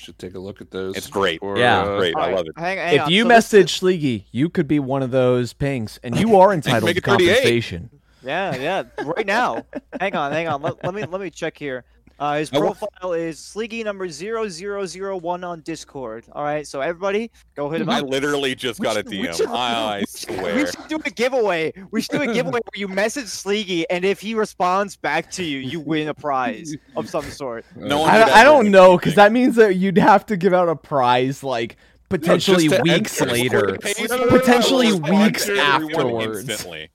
Should 0.00 0.18
take 0.18 0.34
a 0.34 0.38
look 0.38 0.62
at 0.62 0.70
those. 0.70 0.96
It's 0.96 1.08
great. 1.08 1.40
Or, 1.42 1.58
Yeah. 1.58 1.82
uh, 1.82 1.98
Great, 1.98 2.16
I 2.16 2.32
love 2.34 2.46
it. 2.46 2.52
Hang, 2.56 2.78
hang 2.78 2.94
if 2.94 3.02
on. 3.02 3.10
you 3.10 3.22
So 3.24 3.28
this- 3.28 3.34
message 3.36 3.78
Sleegy, 3.78 4.26
you 4.32 4.48
could 4.48 4.66
be 4.66 4.78
one 4.78 5.02
of 5.02 5.10
those 5.10 5.52
pings, 5.52 6.00
and 6.02 6.18
you 6.18 6.36
are 6.40 6.52
entitled 6.54 6.94
to 6.94 7.00
compensation. 7.02 7.90
Yeah, 8.24 8.56
yeah. 8.56 8.82
Right 9.04 9.26
now. 9.26 9.66
hang 10.00 10.14
on, 10.16 10.32
hang 10.32 10.48
on. 10.48 10.62
Let, 10.62 10.82
let 10.84 10.94
me 10.94 11.04
let 11.04 11.20
me 11.20 11.28
check 11.30 11.56
here. 11.58 11.84
Uh, 12.20 12.36
his 12.36 12.50
profile 12.50 13.14
is 13.14 13.38
Sleegy 13.38 13.82
number 13.82 14.06
0001 14.06 15.42
on 15.42 15.60
Discord. 15.62 16.24
All 16.32 16.44
right, 16.44 16.66
so 16.66 16.82
everybody 16.82 17.30
go 17.54 17.70
hit 17.70 17.80
him 17.80 17.88
I 17.88 18.00
up. 18.00 18.08
literally 18.10 18.54
just 18.54 18.78
We 18.78 18.84
got 18.84 18.96
a 18.96 18.98
should- 19.00 19.08
we 19.08 19.22
DM. 19.22 19.34
should- 19.36 19.48
I, 19.48 19.96
I 19.96 19.98
We 20.00 20.04
swear. 20.06 20.66
should 20.66 20.88
do 20.88 20.96
a 21.04 21.10
giveaway. 21.10 21.72
We 21.90 22.02
should 22.02 22.12
do 22.12 22.22
a 22.22 22.32
giveaway 22.34 22.60
where 22.62 22.78
you 22.78 22.88
message 22.88 23.24
Sleegy, 23.28 23.84
and 23.88 24.04
if 24.04 24.20
he 24.20 24.34
responds 24.34 24.96
back 24.96 25.30
to 25.32 25.42
you, 25.44 25.58
you 25.60 25.80
win 25.80 26.08
a 26.08 26.14
prize 26.14 26.76
of 26.94 27.08
some 27.08 27.24
sort. 27.30 27.64
No 27.74 28.00
one 28.00 28.10
I, 28.10 28.18
did 28.18 28.28
I 28.28 28.44
don't 28.44 28.70
know 28.70 28.98
because 28.98 29.14
that 29.14 29.32
means 29.32 29.56
that 29.56 29.76
you'd 29.76 29.96
have 29.96 30.26
to 30.26 30.36
give 30.36 30.52
out 30.52 30.68
a 30.68 30.76
prize 30.76 31.42
like 31.42 31.76
potentially 32.10 32.68
to 32.68 32.82
weeks 32.82 33.18
enter. 33.20 33.32
later. 33.32 33.78
Pays 33.80 33.98
No, 33.98 34.06
for 34.08 34.16
no, 34.16 34.24
no, 34.30 34.38
Potentially 34.40 34.90
no, 34.90 34.98
no, 34.98 35.24
weeks 35.24 35.48
afterwards. 35.48 36.48
Instantly. 36.48 36.90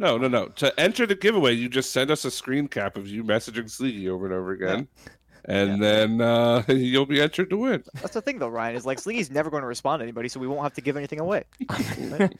No, 0.00 0.16
no, 0.16 0.28
no. 0.28 0.46
To 0.46 0.80
enter 0.80 1.04
the 1.06 1.14
giveaway, 1.14 1.52
you 1.52 1.68
just 1.68 1.92
send 1.92 2.10
us 2.10 2.24
a 2.24 2.30
screen 2.30 2.68
cap 2.68 2.96
of 2.96 3.06
you 3.06 3.22
messaging 3.22 3.70
Sleegy 3.70 4.08
over 4.08 4.24
and 4.24 4.34
over 4.34 4.52
again, 4.52 4.88
and 5.44 5.80
then 5.82 6.22
uh, 6.22 6.64
you'll 6.68 7.04
be 7.04 7.20
entered 7.20 7.50
to 7.50 7.58
win. 7.58 7.84
That's 7.96 8.14
the 8.14 8.22
thing, 8.22 8.38
though, 8.38 8.48
Ryan. 8.48 8.76
Is 8.76 8.86
like 8.86 8.98
Sleegy's 8.98 9.30
never 9.30 9.50
going 9.50 9.60
to 9.60 9.66
respond 9.66 10.00
to 10.00 10.04
anybody, 10.04 10.30
so 10.30 10.40
we 10.40 10.46
won't 10.46 10.62
have 10.62 10.72
to 10.72 10.80
give 10.80 10.96
anything 10.96 11.20
away. 11.20 11.44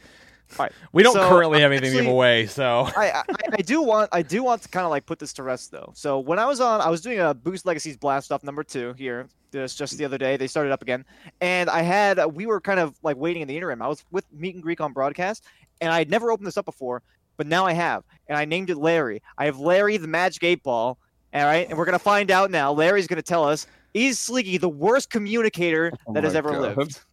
We 0.91 1.03
don't 1.03 1.13
So, 1.13 1.29
currently 1.29 1.61
have 1.61 1.71
anything 1.71 1.91
to 1.91 2.03
give 2.03 2.11
away, 2.11 2.45
so 2.47 2.89
I, 2.97 3.11
I 3.11 3.23
I 3.53 3.61
do 3.61 3.81
want 3.81 4.09
I 4.11 4.21
do 4.21 4.43
want 4.43 4.61
to 4.63 4.69
kind 4.69 4.83
of 4.85 4.89
like 4.89 5.05
put 5.05 5.17
this 5.17 5.31
to 5.33 5.43
rest 5.43 5.71
though. 5.71 5.93
So 5.95 6.19
when 6.19 6.39
I 6.39 6.45
was 6.45 6.59
on, 6.59 6.81
I 6.81 6.89
was 6.89 6.99
doing 6.99 7.19
a 7.19 7.33
Boost 7.33 7.65
Legacies 7.65 7.95
Blast 7.95 8.31
off 8.33 8.43
number 8.43 8.63
two 8.63 8.93
here. 8.97 9.29
This 9.51 9.75
just 9.75 9.97
the 9.97 10.03
other 10.03 10.17
day 10.17 10.35
they 10.35 10.47
started 10.47 10.73
up 10.73 10.81
again, 10.81 11.05
and 11.39 11.69
I 11.69 11.83
had 11.83 12.19
we 12.33 12.47
were 12.47 12.59
kind 12.59 12.81
of 12.81 12.97
like 13.01 13.15
waiting 13.17 13.41
in 13.43 13.47
the 13.47 13.55
interim. 13.55 13.81
I 13.81 13.87
was 13.87 14.03
with 14.11 14.25
Meet 14.33 14.55
and 14.55 14.63
Greek 14.63 14.81
on 14.81 14.91
broadcast, 14.91 15.45
and 15.79 15.93
I 15.93 15.99
had 15.99 16.09
never 16.09 16.31
opened 16.31 16.47
this 16.47 16.57
up 16.57 16.65
before, 16.65 17.01
but 17.37 17.47
now 17.47 17.65
I 17.65 17.73
have, 17.73 18.03
and 18.27 18.37
I 18.37 18.45
named 18.45 18.69
it 18.69 18.77
Larry. 18.77 19.21
I 19.37 19.45
have 19.45 19.59
Larry 19.59 19.97
the 19.97 20.07
Magic 20.07 20.43
Eight 20.43 20.63
Ball. 20.63 20.97
All 21.33 21.45
right, 21.45 21.67
and 21.69 21.77
we're 21.77 21.85
gonna 21.85 21.99
find 21.99 22.29
out 22.31 22.51
now. 22.51 22.71
Larry's 22.73 23.07
gonna 23.07 23.21
tell 23.21 23.43
us 23.45 23.67
is 23.93 24.17
Sleeky 24.17 24.59
the 24.59 24.69
worst 24.69 25.09
communicator 25.09 25.91
Oh 26.07 26.13
that 26.13 26.23
has 26.23 26.35
ever 26.35 26.51
God. 26.51 26.77
lived? 26.77 26.99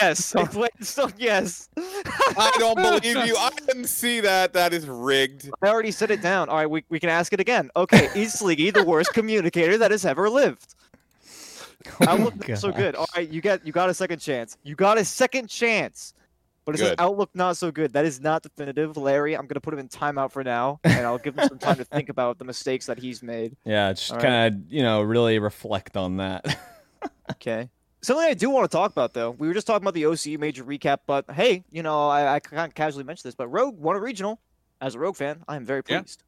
Yes, 0.00 0.34
oh. 0.36 0.40
it's- 0.42 0.88
so 0.88 1.08
yes. 1.16 1.68
I 1.76 2.50
don't 2.58 2.74
believe 2.82 3.04
you. 3.26 3.36
I 3.36 3.50
didn't 3.66 3.86
see 3.86 4.18
that. 4.20 4.52
That 4.52 4.72
is 4.72 4.86
rigged. 4.88 5.48
I 5.62 5.68
already 5.68 5.92
set 5.92 6.10
it 6.10 6.20
down. 6.20 6.48
All 6.48 6.56
right, 6.56 6.68
we, 6.68 6.84
we 6.88 6.98
can 6.98 7.08
ask 7.10 7.32
it 7.32 7.38
again. 7.38 7.70
Okay, 7.76 8.08
is 8.16 8.34
Sleegy 8.34 8.72
the 8.72 8.82
worst 8.82 9.14
communicator 9.14 9.78
that 9.78 9.92
has 9.92 10.04
ever 10.04 10.28
lived? 10.28 10.74
Oh 12.08 12.32
not 12.48 12.58
so 12.58 12.72
good. 12.72 12.96
All 12.96 13.06
right, 13.16 13.28
you 13.28 13.40
got 13.40 13.64
you 13.64 13.72
got 13.72 13.88
a 13.88 13.94
second 13.94 14.18
chance. 14.18 14.56
You 14.64 14.74
got 14.74 14.98
a 14.98 15.04
second 15.04 15.48
chance. 15.48 16.14
But 16.66 16.74
it 16.74 16.78
says 16.78 16.94
Outlook 16.98 17.30
not 17.32 17.56
so 17.56 17.70
good. 17.70 17.92
That 17.94 18.04
is 18.04 18.20
not 18.20 18.42
definitive, 18.42 18.96
Larry. 18.96 19.34
I'm 19.36 19.46
gonna 19.46 19.60
put 19.60 19.72
him 19.72 19.78
in 19.78 19.88
timeout 19.88 20.32
for 20.32 20.42
now, 20.44 20.80
and 20.84 21.06
I'll 21.06 21.16
give 21.16 21.38
him 21.38 21.48
some 21.48 21.58
time 21.58 21.76
to 21.76 21.84
think 21.94 22.08
about 22.10 22.38
the 22.38 22.44
mistakes 22.44 22.86
that 22.86 22.98
he's 22.98 23.22
made. 23.22 23.56
yeah, 23.64 23.92
just 23.92 24.18
kind 24.18 24.54
of 24.54 24.72
you 24.72 24.82
know 24.82 25.00
really 25.02 25.38
reflect 25.38 25.96
on 25.96 26.16
that. 26.18 26.58
Okay. 27.32 27.68
Something 28.02 28.24
I 28.24 28.34
do 28.34 28.50
want 28.50 28.70
to 28.70 28.76
talk 28.76 28.92
about, 28.92 29.12
though, 29.12 29.30
we 29.32 29.48
were 29.48 29.54
just 29.54 29.66
talking 29.66 29.82
about 29.82 29.94
the 29.94 30.04
OCE 30.04 30.38
major 30.38 30.62
recap, 30.62 30.98
but 31.08 31.28
hey, 31.30 31.64
you 31.72 31.82
know, 31.82 32.08
I, 32.08 32.34
I 32.34 32.40
kind 32.40 32.68
of 32.68 32.74
casually 32.74 33.02
mentioned 33.02 33.28
this, 33.28 33.34
but 33.34 33.48
Rogue 33.48 33.76
won 33.78 33.96
a 33.96 34.00
regional. 34.00 34.38
As 34.80 34.94
a 34.94 34.98
Rogue 35.00 35.16
fan, 35.16 35.42
I 35.48 35.56
am 35.56 35.64
very 35.64 35.82
Yeah. 35.88 36.00
pleased. 36.00 36.22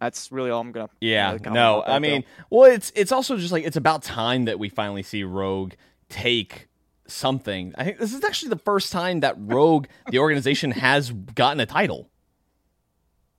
That's 0.00 0.32
really 0.32 0.50
all 0.50 0.60
I'm 0.60 0.72
gonna. 0.72 0.88
Yeah, 1.00 1.28
uh, 1.28 1.38
comment 1.38 1.54
no, 1.54 1.74
about 1.76 1.86
that, 1.86 1.92
I 1.92 1.94
though. 1.94 2.00
mean, 2.00 2.24
well, 2.50 2.70
it's 2.72 2.90
it's 2.96 3.12
also 3.12 3.36
just 3.36 3.52
like 3.52 3.64
it's 3.64 3.76
about 3.76 4.02
time 4.02 4.46
that 4.46 4.58
we 4.58 4.68
finally 4.68 5.04
see 5.04 5.22
Rogue 5.22 5.74
take 6.08 6.66
something. 7.12 7.74
I 7.76 7.84
think 7.84 7.98
this 7.98 8.12
is 8.14 8.24
actually 8.24 8.48
the 8.50 8.58
first 8.58 8.92
time 8.92 9.20
that 9.20 9.34
Rogue, 9.38 9.86
the 10.10 10.18
organization, 10.18 10.70
has 10.72 11.10
gotten 11.10 11.60
a 11.60 11.66
title. 11.66 12.08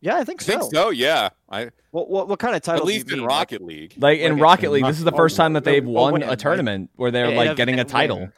Yeah, 0.02 0.18
I 0.18 0.24
think 0.26 0.42
I 0.42 0.46
so. 0.46 0.60
think 0.60 0.74
so. 0.74 0.90
Yeah. 0.90 1.30
I 1.50 1.70
What, 1.92 2.10
what 2.10 2.28
what 2.28 2.40
kind 2.40 2.56
of 2.56 2.62
title? 2.62 2.82
at 2.84 2.88
do 2.88 2.92
you 2.94 3.00
least 3.00 3.12
in 3.12 3.20
mean? 3.20 3.28
Rocket 3.28 3.62
League. 3.62 3.94
Like 3.98 4.20
in 4.20 4.38
Rocket 4.38 4.72
League, 4.72 4.84
this 4.86 4.98
is 4.98 5.06
the 5.06 5.12
first 5.14 5.38
time 5.38 5.54
that 5.54 5.64
they've 5.64 5.86
won 5.86 6.14
win, 6.14 6.24
a 6.24 6.28
like- 6.28 6.40
tournament 6.40 6.90
where 6.96 7.10
they're 7.12 7.28
an 7.28 7.36
like 7.36 7.56
getting 7.56 7.80
a 7.80 7.86
title. 7.86 8.20
win. 8.20 8.34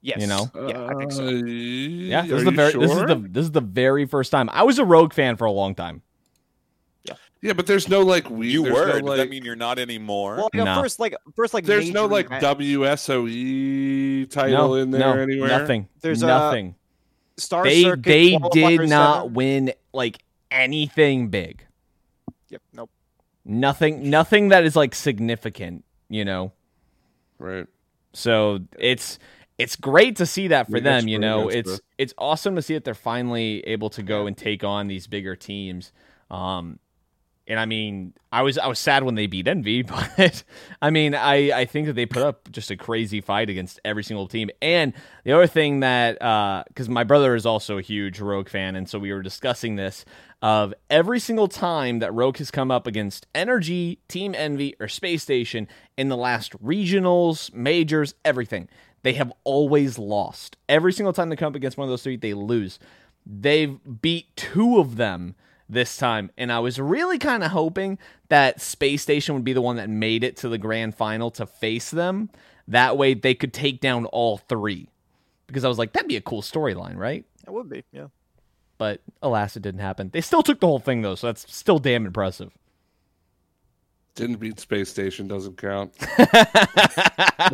Yes. 0.00 0.20
You 0.20 0.26
know? 0.28 0.50
Yeah, 0.54 0.86
I 0.86 0.94
think 0.94 1.10
so. 1.12 1.26
Uh, 1.26 1.30
Yeah, 1.30 2.22
this 2.22 2.32
is 2.32 2.44
the 2.44 2.50
you 2.50 2.56
very 2.56 2.72
this 2.72 2.90
is 2.92 2.98
the 2.98 3.14
this 3.30 3.42
is 3.44 3.50
the 3.52 3.60
very 3.60 4.04
first 4.06 4.30
time. 4.30 4.48
I 4.52 4.62
was 4.64 4.78
a 4.78 4.84
Rogue 4.84 5.12
fan 5.12 5.36
for 5.36 5.44
a 5.46 5.50
long 5.50 5.74
time. 5.74 6.02
Yeah, 7.40 7.52
but 7.52 7.66
there's 7.66 7.88
no 7.88 8.02
like 8.02 8.28
we. 8.28 8.48
You 8.50 8.64
were. 8.64 8.86
No, 8.86 8.92
Does 8.94 9.02
like, 9.02 9.16
that 9.18 9.30
mean 9.30 9.44
you're 9.44 9.54
not 9.56 9.78
anymore? 9.78 10.36
Well, 10.36 10.50
like, 10.52 10.64
Nah. 10.64 10.80
first 10.80 10.98
like 10.98 11.14
first 11.36 11.54
like 11.54 11.64
there's 11.64 11.90
no 11.90 12.06
like 12.06 12.26
event- 12.26 12.42
WSOE 12.42 14.30
title 14.30 14.68
no, 14.68 14.74
in 14.74 14.90
there 14.90 15.00
no, 15.00 15.22
anywhere. 15.22 15.48
nothing. 15.48 15.88
There's, 16.00 16.22
uh, 16.22 16.26
nothing. 16.26 16.74
Star 17.36 17.64
they 17.64 17.82
Circuit 17.82 18.02
they 18.02 18.38
did 18.52 18.88
not 18.88 19.22
seven. 19.22 19.34
win 19.34 19.72
like 19.92 20.18
anything 20.50 21.28
big. 21.28 21.64
Yep. 22.48 22.62
Nope. 22.72 22.90
Nothing 23.44 24.10
nothing 24.10 24.48
that 24.48 24.64
is 24.64 24.74
like 24.74 24.94
significant, 24.94 25.84
you 26.08 26.24
know. 26.24 26.52
Right. 27.38 27.66
So 28.14 28.60
it's 28.78 29.18
it's 29.58 29.76
great 29.76 30.16
to 30.16 30.26
see 30.26 30.48
that 30.48 30.68
for 30.68 30.78
Yeah, 30.78 30.82
them, 30.84 31.08
you 31.08 31.18
know. 31.20 31.48
It's 31.48 31.68
great. 31.70 31.80
it's 31.98 32.14
awesome 32.18 32.56
to 32.56 32.62
see 32.62 32.74
that 32.74 32.84
they're 32.84 32.94
finally 32.94 33.60
able 33.66 33.90
to 33.90 34.02
go 34.02 34.26
and 34.26 34.36
take 34.36 34.64
on 34.64 34.88
these 34.88 35.06
bigger 35.06 35.36
teams. 35.36 35.92
Um 36.32 36.80
and 37.48 37.58
I 37.58 37.64
mean, 37.64 38.12
I 38.30 38.42
was 38.42 38.58
I 38.58 38.66
was 38.66 38.78
sad 38.78 39.02
when 39.02 39.14
they 39.14 39.26
beat 39.26 39.48
Envy, 39.48 39.82
but 40.16 40.44
I 40.82 40.90
mean, 40.90 41.14
I 41.14 41.60
I 41.60 41.64
think 41.64 41.86
that 41.86 41.94
they 41.94 42.06
put 42.06 42.22
up 42.22 42.50
just 42.52 42.70
a 42.70 42.76
crazy 42.76 43.20
fight 43.20 43.48
against 43.48 43.80
every 43.84 44.04
single 44.04 44.28
team. 44.28 44.50
And 44.60 44.92
the 45.24 45.32
other 45.32 45.46
thing 45.46 45.80
that 45.80 46.20
uh, 46.20 46.64
because 46.68 46.88
my 46.88 47.04
brother 47.04 47.34
is 47.34 47.46
also 47.46 47.78
a 47.78 47.82
huge 47.82 48.20
Rogue 48.20 48.48
fan, 48.48 48.76
and 48.76 48.88
so 48.88 48.98
we 48.98 49.12
were 49.12 49.22
discussing 49.22 49.76
this 49.76 50.04
of 50.40 50.72
every 50.88 51.18
single 51.18 51.48
time 51.48 51.98
that 51.98 52.12
Rogue 52.14 52.36
has 52.36 52.50
come 52.50 52.70
up 52.70 52.86
against 52.86 53.26
NRG, 53.32 53.98
Team 54.06 54.34
Envy, 54.36 54.74
or 54.78 54.86
Space 54.86 55.22
Station 55.22 55.66
in 55.96 56.10
the 56.10 56.16
last 56.16 56.52
regionals, 56.62 57.52
majors, 57.52 58.14
everything, 58.24 58.68
they 59.02 59.14
have 59.14 59.32
always 59.42 59.98
lost. 59.98 60.56
Every 60.68 60.92
single 60.92 61.12
time 61.12 61.28
they 61.28 61.36
come 61.36 61.52
up 61.52 61.56
against 61.56 61.76
one 61.76 61.86
of 61.86 61.90
those 61.90 62.02
three, 62.02 62.16
they 62.16 62.34
lose. 62.34 62.78
They've 63.26 63.78
beat 64.00 64.36
two 64.36 64.78
of 64.78 64.96
them 64.96 65.34
this 65.68 65.96
time, 65.96 66.30
and 66.36 66.50
I 66.50 66.60
was 66.60 66.80
really 66.80 67.18
kind 67.18 67.44
of 67.44 67.50
hoping 67.50 67.98
that 68.28 68.60
Space 68.60 69.02
Station 69.02 69.34
would 69.34 69.44
be 69.44 69.52
the 69.52 69.60
one 69.60 69.76
that 69.76 69.88
made 69.88 70.24
it 70.24 70.36
to 70.38 70.48
the 70.48 70.58
grand 70.58 70.94
final 70.94 71.30
to 71.32 71.46
face 71.46 71.90
them. 71.90 72.30
That 72.66 72.96
way, 72.96 73.14
they 73.14 73.34
could 73.34 73.52
take 73.52 73.80
down 73.80 74.06
all 74.06 74.38
three. 74.38 74.88
Because 75.46 75.64
I 75.64 75.68
was 75.68 75.78
like, 75.78 75.92
that'd 75.92 76.08
be 76.08 76.16
a 76.16 76.20
cool 76.20 76.42
storyline, 76.42 76.96
right? 76.96 77.24
It 77.46 77.50
would 77.50 77.68
be. 77.68 77.84
Yeah. 77.92 78.08
But 78.76 79.00
alas, 79.22 79.56
it 79.56 79.62
didn't 79.62 79.80
happen. 79.80 80.10
They 80.12 80.20
still 80.20 80.42
took 80.42 80.60
the 80.60 80.66
whole 80.66 80.78
thing 80.78 81.02
though, 81.02 81.16
so 81.16 81.26
that's 81.26 81.52
still 81.52 81.78
damn 81.78 82.06
impressive. 82.06 82.52
Didn't 84.14 84.36
beat 84.36 84.58
Space 84.60 84.88
Station 84.88 85.28
doesn't 85.28 85.56
count. 85.56 85.92
Is 86.00 86.06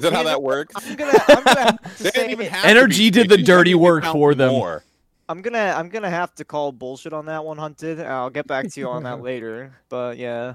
that 0.03 0.13
how 0.13 0.23
that 0.23 0.43
works? 0.43 0.75
I'm 0.77 0.97
gonna 0.97 1.19
I'm 1.29 1.45
gonna 1.45 1.61
have 1.61 1.97
to 1.97 2.03
They 2.03 2.11
didn't 2.11 2.27
say 2.27 2.31
even 2.31 2.47
have 2.49 2.77
NRG 2.77 2.97
to 2.97 3.11
did 3.11 3.29
the 3.29 3.43
dirty 3.43 3.75
work 3.75 4.05
for 4.05 4.35
them. 4.35 4.53
More. 4.53 4.83
I'm 5.29 5.43
gonna 5.43 5.75
I'm 5.77 5.89
gonna 5.89 6.11
have 6.11 6.35
to 6.37 6.45
call 6.45 6.73
bullshit 6.73 7.13
on 7.13 7.27
that 7.27 7.45
one, 7.45 7.59
Hunted. 7.59 8.01
I'll 8.01 8.31
get 8.31 8.47
back 8.47 8.69
to 8.69 8.81
you 8.81 8.89
on 8.89 9.05
that 9.05 9.21
later. 9.23 9.75
But 9.89 10.19
yeah. 10.19 10.55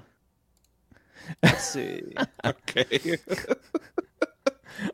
Let's 1.44 1.66
see. 1.66 2.14
Okay. 2.46 3.18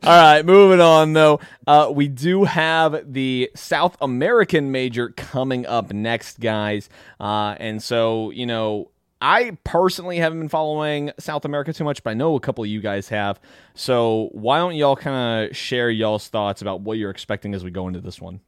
All 0.02 0.20
right, 0.20 0.44
moving 0.44 0.80
on 0.80 1.12
though. 1.12 1.38
Uh, 1.64 1.90
we 1.94 2.08
do 2.08 2.42
have 2.42 3.12
the 3.12 3.50
South 3.54 3.96
American 4.00 4.72
major 4.72 5.10
coming 5.10 5.64
up 5.64 5.92
next, 5.92 6.40
guys. 6.40 6.88
Uh, 7.20 7.54
and 7.60 7.80
so, 7.80 8.30
you 8.30 8.46
know, 8.46 8.90
I 9.22 9.56
personally 9.62 10.18
haven't 10.18 10.40
been 10.40 10.48
following 10.48 11.12
South 11.20 11.44
America 11.44 11.72
too 11.72 11.84
much, 11.84 12.02
but 12.02 12.10
I 12.10 12.14
know 12.14 12.34
a 12.34 12.40
couple 12.40 12.64
of 12.64 12.70
you 12.70 12.80
guys 12.80 13.08
have. 13.10 13.38
So 13.74 14.30
why 14.32 14.58
don't 14.58 14.74
y'all 14.74 14.96
kind 14.96 15.50
of 15.50 15.56
share 15.56 15.88
y'all's 15.88 16.26
thoughts 16.28 16.62
about 16.62 16.80
what 16.80 16.98
you're 16.98 17.10
expecting 17.10 17.54
as 17.54 17.62
we 17.62 17.70
go 17.70 17.86
into 17.86 18.00
this 18.00 18.20
one? 18.20 18.40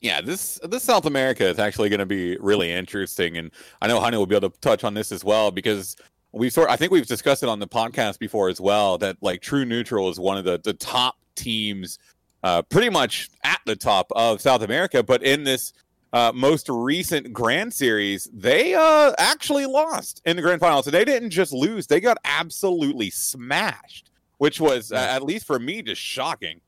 Yeah, 0.00 0.20
this 0.20 0.60
this 0.62 0.82
South 0.82 1.06
America 1.06 1.46
is 1.46 1.58
actually 1.58 1.88
going 1.88 2.00
to 2.00 2.06
be 2.06 2.36
really 2.38 2.70
interesting, 2.70 3.38
and 3.38 3.50
I 3.80 3.88
know 3.88 3.98
Honey 3.98 4.16
will 4.16 4.26
be 4.26 4.36
able 4.36 4.50
to 4.50 4.60
touch 4.60 4.84
on 4.84 4.94
this 4.94 5.10
as 5.10 5.24
well 5.24 5.50
because 5.50 5.96
we've 6.32 6.52
sort. 6.52 6.68
I 6.68 6.76
think 6.76 6.92
we've 6.92 7.06
discussed 7.06 7.42
it 7.42 7.48
on 7.48 7.58
the 7.58 7.66
podcast 7.66 8.18
before 8.18 8.48
as 8.48 8.60
well 8.60 8.98
that 8.98 9.16
like 9.22 9.40
True 9.40 9.64
Neutral 9.64 10.10
is 10.10 10.20
one 10.20 10.36
of 10.36 10.44
the 10.44 10.60
the 10.62 10.74
top 10.74 11.16
teams, 11.34 11.98
uh, 12.42 12.62
pretty 12.62 12.90
much 12.90 13.30
at 13.42 13.60
the 13.64 13.74
top 13.76 14.06
of 14.14 14.40
South 14.40 14.62
America. 14.62 15.02
But 15.02 15.22
in 15.22 15.44
this 15.44 15.72
uh, 16.12 16.32
most 16.34 16.68
recent 16.68 17.32
Grand 17.32 17.72
Series, 17.72 18.28
they 18.32 18.74
uh, 18.74 19.12
actually 19.16 19.66
lost 19.66 20.20
in 20.26 20.36
the 20.36 20.42
Grand 20.42 20.60
Final. 20.60 20.82
So 20.82 20.90
they 20.90 21.06
didn't 21.06 21.30
just 21.30 21.52
lose; 21.52 21.86
they 21.86 22.00
got 22.00 22.18
absolutely 22.24 23.08
smashed, 23.08 24.10
which 24.38 24.60
was 24.60 24.92
uh, 24.92 24.96
at 24.96 25.22
least 25.22 25.46
for 25.46 25.58
me 25.58 25.80
just 25.80 26.02
shocking. 26.02 26.60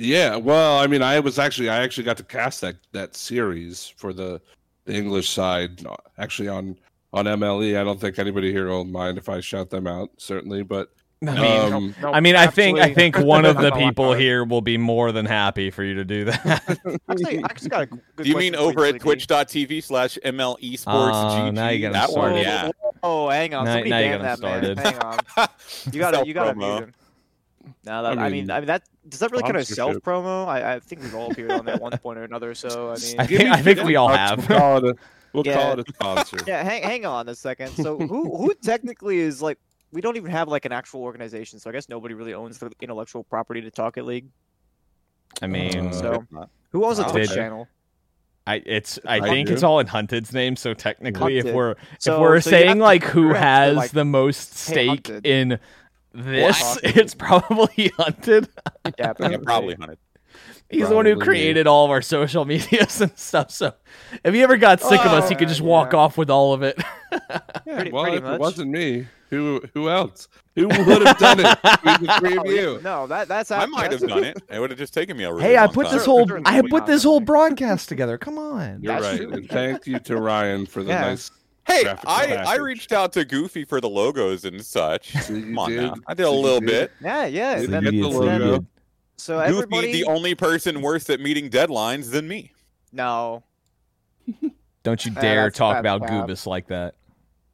Yeah, 0.00 0.36
well, 0.36 0.78
I 0.78 0.86
mean, 0.86 1.02
I 1.02 1.18
was 1.18 1.40
actually 1.40 1.68
I 1.68 1.82
actually 1.82 2.04
got 2.04 2.16
to 2.18 2.22
cast 2.22 2.60
that 2.60 2.76
that 2.92 3.16
series 3.16 3.92
for 3.96 4.12
the 4.12 4.40
the 4.84 4.94
English 4.94 5.28
side, 5.28 5.84
actually 6.18 6.46
on 6.48 6.76
on 7.12 7.24
MLE. 7.24 7.76
I 7.78 7.82
don't 7.82 8.00
think 8.00 8.16
anybody 8.20 8.52
here 8.52 8.68
will 8.68 8.84
mind 8.84 9.18
if 9.18 9.28
I 9.28 9.40
shout 9.40 9.70
them 9.70 9.88
out, 9.88 10.10
certainly, 10.16 10.62
but 10.62 10.90
I 11.26 11.32
mean, 11.34 11.72
Um, 11.72 11.94
No, 12.00 12.12
I 12.12 12.20
mean, 12.20 12.36
I 12.36 12.46
think 12.46 12.78
I 12.78 12.94
think 12.94 13.18
one 13.18 13.44
of 13.44 13.56
the 13.56 13.72
people 13.76 14.12
here 14.14 14.44
will 14.44 14.60
be 14.60 14.78
more 14.78 15.10
than 15.10 15.26
happy 15.26 15.68
for 15.72 15.82
you 15.82 15.94
to 15.94 16.04
do 16.04 16.26
that. 16.26 16.46
Actually, 17.10 17.42
I 17.42 17.52
just 17.54 17.68
got 17.68 17.82
a 17.82 17.86
good 17.86 18.00
Do 18.22 18.28
you 18.28 18.36
mean 18.36 18.54
over 18.54 18.84
at 18.84 18.90
Sleepy. 18.90 18.98
twitch.tv 19.00 19.82
slash 19.82 20.16
ML 20.24 20.60
Esports 20.60 20.84
Oh, 20.86 21.50
GG? 21.50 21.54
now 21.54 21.70
you 21.70 21.80
got 21.80 21.86
him 21.88 21.92
that 21.94 22.12
one, 22.12 22.36
yeah. 22.36 22.70
Oh, 23.02 23.28
hang 23.30 23.52
on. 23.52 23.64
Now- 23.64 23.72
Somebody 23.72 23.90
now 23.90 23.98
you 23.98 24.04
ban 24.10 24.20
got 24.22 24.40
that 24.40 24.62
him 24.62 24.76
man. 24.76 24.76
started. 24.76 24.78
Hang 24.78 24.98
on. 25.38 25.48
You 25.92 25.98
gotta, 26.00 26.24
you 26.26 26.34
gotta 26.34 26.60
Self-promo. 26.60 26.92
Mute. 27.64 27.74
No, 27.84 28.02
that, 28.02 28.18
I 28.18 28.22
I, 28.26 28.28
mean, 28.30 28.46
mean, 28.46 28.50
I 28.50 28.60
mean 28.60 28.66
that 28.66 28.82
does 29.08 29.20
that 29.20 29.30
really 29.30 29.42
count 29.42 29.56
as 29.56 29.68
self 29.68 29.96
promo? 29.96 30.46
I, 30.46 30.74
I 30.74 30.80
think 30.80 31.02
we've 31.02 31.14
all 31.14 31.30
appeared 31.30 31.52
on 31.52 31.64
that 31.66 31.80
one 31.80 31.96
point 31.98 32.18
or 32.18 32.24
another. 32.24 32.54
So 32.54 32.90
I 32.90 32.96
mean, 32.98 33.14
I 33.20 33.26
Give 33.26 33.38
think 33.38 33.50
me 33.50 33.54
I 33.56 33.62
think 33.62 33.82
we 33.82 33.96
all 33.96 34.08
have. 34.08 34.48
We'll 34.48 34.58
call 34.58 34.76
it 34.78 34.84
a, 34.84 34.94
we'll 35.32 35.46
Yeah. 35.46 35.54
call 35.54 35.72
it 35.78 35.88
a 35.88 35.92
sponsor. 35.92 36.38
yeah. 36.46 36.62
Hang, 36.62 36.82
hang 36.82 37.06
on 37.06 37.28
a 37.28 37.34
second. 37.34 37.70
So 37.72 37.98
who 37.98 38.36
who 38.36 38.54
technically 38.62 39.18
is 39.18 39.40
like 39.42 39.58
we 39.92 40.00
don't 40.00 40.16
even 40.16 40.30
have 40.30 40.48
like 40.48 40.64
an 40.64 40.72
actual 40.72 41.02
organization. 41.02 41.58
So 41.58 41.70
I 41.70 41.72
guess 41.72 41.88
nobody 41.88 42.14
really 42.14 42.34
owns 42.34 42.58
the 42.58 42.70
intellectual 42.80 43.24
property 43.24 43.60
to 43.62 43.70
Talk 43.70 43.96
It 43.96 44.04
League. 44.04 44.26
I 45.42 45.46
mean, 45.46 45.88
Uh, 45.88 45.92
So 45.92 46.24
who 46.70 46.84
owns 46.84 46.98
the 46.98 47.04
Twitch 47.04 47.28
Did- 47.28 47.34
channel? 47.36 47.68
I 48.46 48.62
it's 48.64 48.98
I 49.04 49.16
I 49.16 49.20
think 49.28 49.48
do. 49.48 49.52
it's 49.54 49.62
all 49.62 49.78
in 49.78 49.86
Hunted's 49.86 50.32
name. 50.32 50.56
So 50.56 50.72
technically, 50.72 51.36
if 51.36 51.52
we're 51.52 51.74
So, 51.98 52.14
if 52.14 52.20
we're 52.22 52.40
so 52.40 52.48
saying 52.50 52.78
like 52.78 53.04
who 53.04 53.28
you 53.28 53.32
to, 53.34 53.38
has 53.38 53.76
like, 53.76 53.90
the 53.90 54.06
most 54.06 54.54
stake 54.56 55.06
Hunted. 55.08 55.26
in 55.26 55.58
this, 56.24 56.58
Hunted. 56.60 56.96
it's 56.96 57.14
probably 57.14 57.92
Hunted. 57.98 58.48
Yeah, 58.98 59.12
Yeah, 59.18 59.36
probably 59.42 59.74
hunted. 59.74 59.98
He's 60.70 60.88
the 60.88 60.94
one 60.94 61.06
who 61.06 61.18
created 61.18 61.66
all 61.66 61.86
of 61.86 61.90
our 61.90 62.02
social 62.02 62.44
medias 62.44 63.00
and 63.00 63.16
stuff. 63.18 63.50
So 63.50 63.72
if 64.22 64.34
he 64.34 64.42
ever 64.42 64.58
got 64.58 64.80
sick 64.82 65.00
of 65.00 65.12
us, 65.12 65.28
he 65.30 65.34
could 65.34 65.46
Oh, 65.46 65.48
just 65.48 65.62
walk 65.62 65.92
yeah. 65.94 65.98
off 66.00 66.18
with 66.18 66.28
all 66.28 66.52
of 66.52 66.62
it. 66.62 66.78
Yeah, 67.10 67.38
Pretty- 67.64 67.90
well, 67.90 68.02
pretty 68.04 68.18
if 68.18 68.22
much. 68.22 68.34
it 68.34 68.40
wasn't 68.40 68.70
me, 68.70 69.06
who 69.30 69.62
who 69.72 69.88
else? 69.88 70.28
Who 70.56 70.68
would 70.68 71.06
have 71.06 71.16
done 71.18 71.40
it 71.40 71.58
the 71.62 72.16
three 72.20 72.36
of 72.36 72.44
Oh, 72.46 72.50
you? 72.50 72.80
No, 72.82 73.06
that 73.06 73.28
that's 73.28 73.50
I 73.50 73.64
might 73.66 73.92
have 73.92 74.00
done 74.06 74.24
it. 74.24 74.42
It 74.50 74.58
would 74.60 74.68
have 74.70 74.78
just 74.78 74.92
taken 74.92 75.16
me 75.16 75.24
a 75.24 75.30
really 75.32 75.42
hey, 75.44 75.56
I 75.56 75.66
put 75.68 75.86
time. 75.86 75.94
this 75.94 76.04
Sure, 76.04 76.26
whole 76.26 76.40
I 76.44 76.60
put 76.68 76.84
this 76.84 77.02
whole 77.04 77.20
broadcast 77.20 77.88
together. 77.88 78.18
Come 78.18 78.36
on. 78.38 78.82
You're 78.82 78.92
That's 79.00 79.04
right. 79.06 79.16
true. 79.28 79.32
And 79.32 79.48
thank 79.48 79.86
you 79.86 79.98
to 80.00 80.16
Ryan 80.18 80.66
for 80.66 80.82
the 80.82 80.90
Yeah. 80.90 81.00
nice. 81.00 81.30
Hey, 81.68 81.82
graphical 81.84 82.10
I, 82.10 82.24
I 82.46 82.56
reached 82.56 82.92
out 82.92 83.12
to 83.12 83.24
Goofy 83.24 83.64
for 83.64 83.80
the 83.80 83.88
logos 83.88 84.44
and 84.44 84.64
such. 84.64 85.12
Come 85.12 85.58
on 85.58 85.70
did. 85.70 85.80
now. 85.82 85.94
I 86.06 86.14
did 86.14 86.26
a 86.26 86.30
little 86.30 86.60
bit. 86.60 86.90
Yeah, 87.00 87.26
yeah. 87.26 87.60
Did 87.60 87.70
that- 87.70 87.84
the 87.84 88.02
so 88.10 88.24
then- 88.24 88.40
logo? 88.40 88.66
So 89.16 89.38
Goofy, 89.38 89.48
everybody, 89.48 89.92
the 89.92 90.04
only 90.04 90.34
person 90.34 90.80
worse 90.80 91.10
at 91.10 91.20
meeting 91.20 91.50
deadlines 91.50 92.10
than 92.10 92.26
me. 92.28 92.52
no, 92.92 93.42
Don't 94.82 95.04
you 95.04 95.12
uh, 95.16 95.20
dare 95.20 95.34
that's- 95.44 95.56
talk 95.58 95.76
about 95.78 96.00
bad. 96.02 96.10
Goobus 96.10 96.46
like 96.46 96.68
that. 96.68 96.94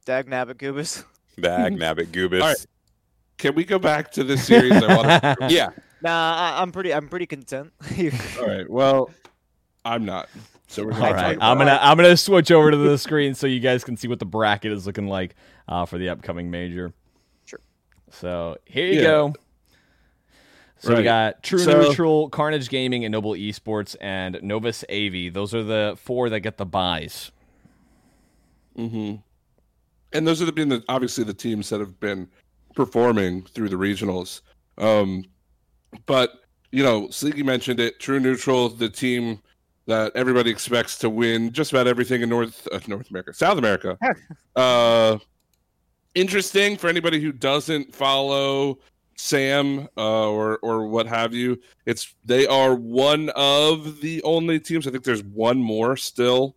Dag 0.04 0.26
Nabbit 0.26 0.54
Goobus. 0.56 1.04
Bag 1.38 1.72
nabbit 1.76 2.12
goobus. 2.12 2.40
All 2.42 2.46
right. 2.48 2.66
Can 3.38 3.56
we 3.56 3.64
go 3.64 3.76
back 3.78 4.12
to 4.12 4.22
the 4.22 4.38
series? 4.38 4.72
I 4.72 4.94
want 4.96 5.08
to... 5.08 5.48
Yeah. 5.50 5.70
Nah, 6.00 6.36
I, 6.36 6.62
I'm 6.62 6.70
pretty, 6.70 6.94
I'm 6.94 7.08
pretty 7.08 7.26
content. 7.26 7.72
All 8.38 8.46
right. 8.46 8.70
Well, 8.70 9.10
I'm 9.84 10.04
not. 10.04 10.28
So 10.74 10.84
we're 10.84 10.90
gonna 10.90 11.12
right, 11.12 11.34
talk 11.34 11.38
I'm 11.40 11.56
gonna 11.58 11.78
I'm 11.80 11.96
gonna 11.96 12.16
switch 12.16 12.50
over 12.50 12.70
to 12.72 12.76
the 12.76 12.98
screen 12.98 13.34
so 13.34 13.46
you 13.46 13.60
guys 13.60 13.84
can 13.84 13.96
see 13.96 14.08
what 14.08 14.18
the 14.18 14.26
bracket 14.26 14.72
is 14.72 14.86
looking 14.86 15.06
like 15.06 15.36
uh, 15.68 15.86
for 15.86 15.98
the 15.98 16.08
upcoming 16.08 16.50
major. 16.50 16.92
Sure. 17.44 17.60
So 18.10 18.56
here 18.64 18.86
you 18.86 18.94
Yeah. 18.94 19.02
go. 19.02 19.34
So 20.78 20.96
we 20.96 21.02
got 21.04 21.42
True 21.44 21.60
So- 21.60 21.80
Neutral, 21.80 22.28
Carnage 22.28 22.68
Gaming, 22.68 23.04
and 23.04 23.12
Noble 23.12 23.32
Esports, 23.32 23.94
and 24.00 24.38
Novus 24.42 24.84
AV. 24.90 25.32
Those 25.32 25.54
are 25.54 25.62
the 25.62 25.96
four 25.96 26.28
that 26.28 26.40
get 26.40 26.56
the 26.58 26.66
buys. 26.66 27.30
Mm-hmm. 28.76 29.16
And 30.12 30.26
those 30.26 30.40
have 30.40 30.54
been 30.54 30.68
the, 30.68 30.82
obviously 30.88 31.24
the 31.24 31.34
teams 31.34 31.70
that 31.70 31.80
have 31.80 31.98
been 32.00 32.28
performing 32.74 33.42
through 33.42 33.68
the 33.68 33.76
regionals. 33.76 34.40
Um, 34.76 35.24
but 36.06 36.32
you 36.72 36.82
know, 36.82 37.02
Sleeky 37.06 37.44
mentioned 37.44 37.78
it. 37.78 38.00
True 38.00 38.18
Neutral, 38.18 38.68
the 38.68 38.88
team 38.88 39.40
that 39.86 40.12
everybody 40.14 40.50
expects 40.50 40.96
to 40.98 41.10
win 41.10 41.52
just 41.52 41.72
about 41.72 41.86
everything 41.86 42.22
in 42.22 42.28
North 42.28 42.66
uh, 42.72 42.80
North 42.86 43.10
America, 43.10 43.32
South 43.34 43.58
America. 43.58 43.98
uh, 44.56 45.18
interesting 46.14 46.76
for 46.76 46.88
anybody 46.88 47.20
who 47.20 47.32
doesn't 47.32 47.94
follow 47.94 48.78
Sam 49.16 49.88
uh, 49.96 50.28
or 50.30 50.58
or 50.58 50.86
what 50.86 51.06
have 51.06 51.34
you. 51.34 51.60
It's 51.86 52.14
they 52.24 52.46
are 52.46 52.74
one 52.74 53.30
of 53.30 54.00
the 54.00 54.22
only 54.22 54.58
teams. 54.60 54.86
I 54.86 54.90
think 54.90 55.04
there's 55.04 55.22
one 55.24 55.58
more 55.58 55.96
still, 55.96 56.56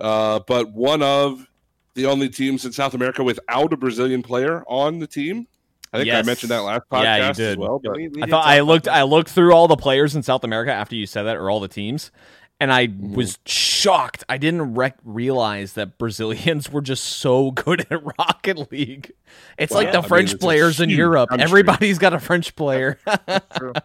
uh, 0.00 0.40
but 0.46 0.70
one 0.72 1.02
of 1.02 1.46
the 1.94 2.06
only 2.06 2.28
teams 2.28 2.64
in 2.66 2.72
South 2.72 2.94
America 2.94 3.24
without 3.24 3.72
a 3.72 3.76
Brazilian 3.76 4.22
player 4.22 4.62
on 4.68 4.98
the 4.98 5.06
team. 5.06 5.46
I 5.92 5.98
think 6.00 6.12
I 6.12 6.20
mentioned 6.22 6.50
that 6.50 6.58
last 6.58 6.82
podcast 6.92 7.02
Yeah, 7.04 7.16
you 7.16 7.22
as 7.22 7.36
did. 7.38 7.58
well. 7.58 7.80
But 7.82 7.96
We- 7.96 8.08
we 8.08 8.22
I 8.22 8.26
thought 8.26 8.44
I 8.44 8.60
looked. 8.60 8.86
I 8.86 9.02
looked 9.04 9.30
through 9.30 9.52
all 9.54 9.66
the 9.66 9.76
players 9.76 10.14
in 10.14 10.22
South 10.22 10.44
America 10.44 10.72
after 10.72 10.94
you 10.94 11.06
said 11.06 11.22
that, 11.22 11.36
or 11.36 11.48
all 11.48 11.58
the 11.60 11.68
teams, 11.68 12.10
and 12.58 12.72
I 12.72 12.88
was 12.98 13.38
shocked. 13.44 14.24
I 14.28 14.38
didn't 14.38 14.74
rec- 14.74 14.98
realize 15.04 15.74
that 15.74 15.98
Brazilians 15.98 16.70
were 16.72 16.80
just 16.80 17.04
so 17.04 17.50
good 17.52 17.86
at 17.90 18.02
Rocket 18.18 18.70
League. 18.72 19.12
It's 19.58 19.72
like 19.72 19.86
Wow. 19.86 19.92
the 19.92 19.98
I 19.98 20.00
mean, 20.02 20.08
French 20.08 20.32
it's 20.34 20.40
players 20.42 20.80
in 20.80 20.88
Europe. 20.90 21.28
country. 21.30 21.44
Everybody's 21.44 21.98
got 21.98 22.14
a 22.14 22.20
French 22.20 22.54
player. 22.56 22.98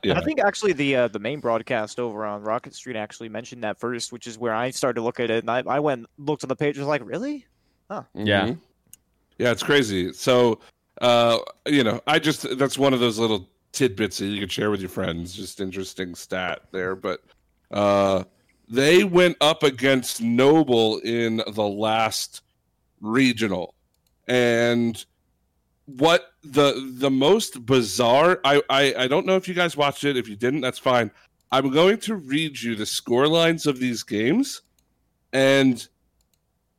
Yeah. 0.03 0.17
I 0.17 0.23
think 0.23 0.39
actually 0.39 0.73
the 0.73 0.95
uh, 0.95 1.07
the 1.09 1.19
main 1.19 1.39
broadcast 1.39 1.99
over 1.99 2.25
on 2.25 2.41
Rocket 2.43 2.73
Street 2.73 2.95
actually 2.95 3.29
mentioned 3.29 3.63
that 3.63 3.79
first, 3.79 4.11
which 4.11 4.25
is 4.27 4.37
where 4.37 4.53
I 4.53 4.71
started 4.71 4.95
to 4.95 5.01
look 5.01 5.19
at 5.19 5.29
it, 5.29 5.43
and 5.43 5.49
I, 5.49 5.63
I 5.67 5.79
went 5.79 6.07
looked 6.17 6.43
on 6.43 6.47
the 6.47 6.55
page, 6.55 6.77
was 6.77 6.87
like, 6.87 7.01
really? 7.05 7.45
Huh. 7.89 8.03
Yeah. 8.13 8.47
Mhm. 8.47 8.57
Yeah, 9.37 9.51
it's 9.51 9.63
crazy. 9.63 10.11
So, 10.13 10.59
uh, 11.01 11.39
you 11.65 11.83
know, 11.83 12.01
I 12.07 12.19
just 12.19 12.57
that's 12.57 12.77
one 12.77 12.93
of 12.93 12.99
those 12.99 13.17
little 13.19 13.47
tidbits 13.73 14.17
that 14.19 14.25
you 14.27 14.39
can 14.39 14.49
share 14.49 14.71
with 14.71 14.81
your 14.81 14.89
friends. 14.89 15.33
Just 15.33 15.61
interesting 15.61 16.15
stat 16.15 16.61
there, 16.71 16.95
but 16.95 17.21
uh, 17.71 18.23
they 18.71 19.03
went 19.03 19.35
up 19.41 19.63
against 19.63 20.21
Noble 20.21 20.99
in 20.99 21.43
the 21.45 21.67
last 21.67 22.41
regional, 23.01 23.75
and 24.29 25.05
what 25.85 26.27
the 26.41 26.93
the 26.97 27.11
most 27.11 27.65
bizarre 27.65 28.39
I, 28.45 28.61
I 28.69 28.95
I 28.97 29.07
don't 29.07 29.25
know 29.25 29.35
if 29.35 29.47
you 29.49 29.53
guys 29.53 29.75
watched 29.75 30.05
it. 30.05 30.15
If 30.15 30.29
you 30.29 30.37
didn't, 30.37 30.61
that's 30.61 30.79
fine. 30.79 31.11
I'm 31.51 31.69
going 31.69 31.97
to 31.99 32.15
read 32.15 32.61
you 32.61 32.75
the 32.75 32.85
score 32.85 33.27
lines 33.27 33.65
of 33.65 33.77
these 33.77 34.03
games, 34.03 34.61
and 35.33 35.85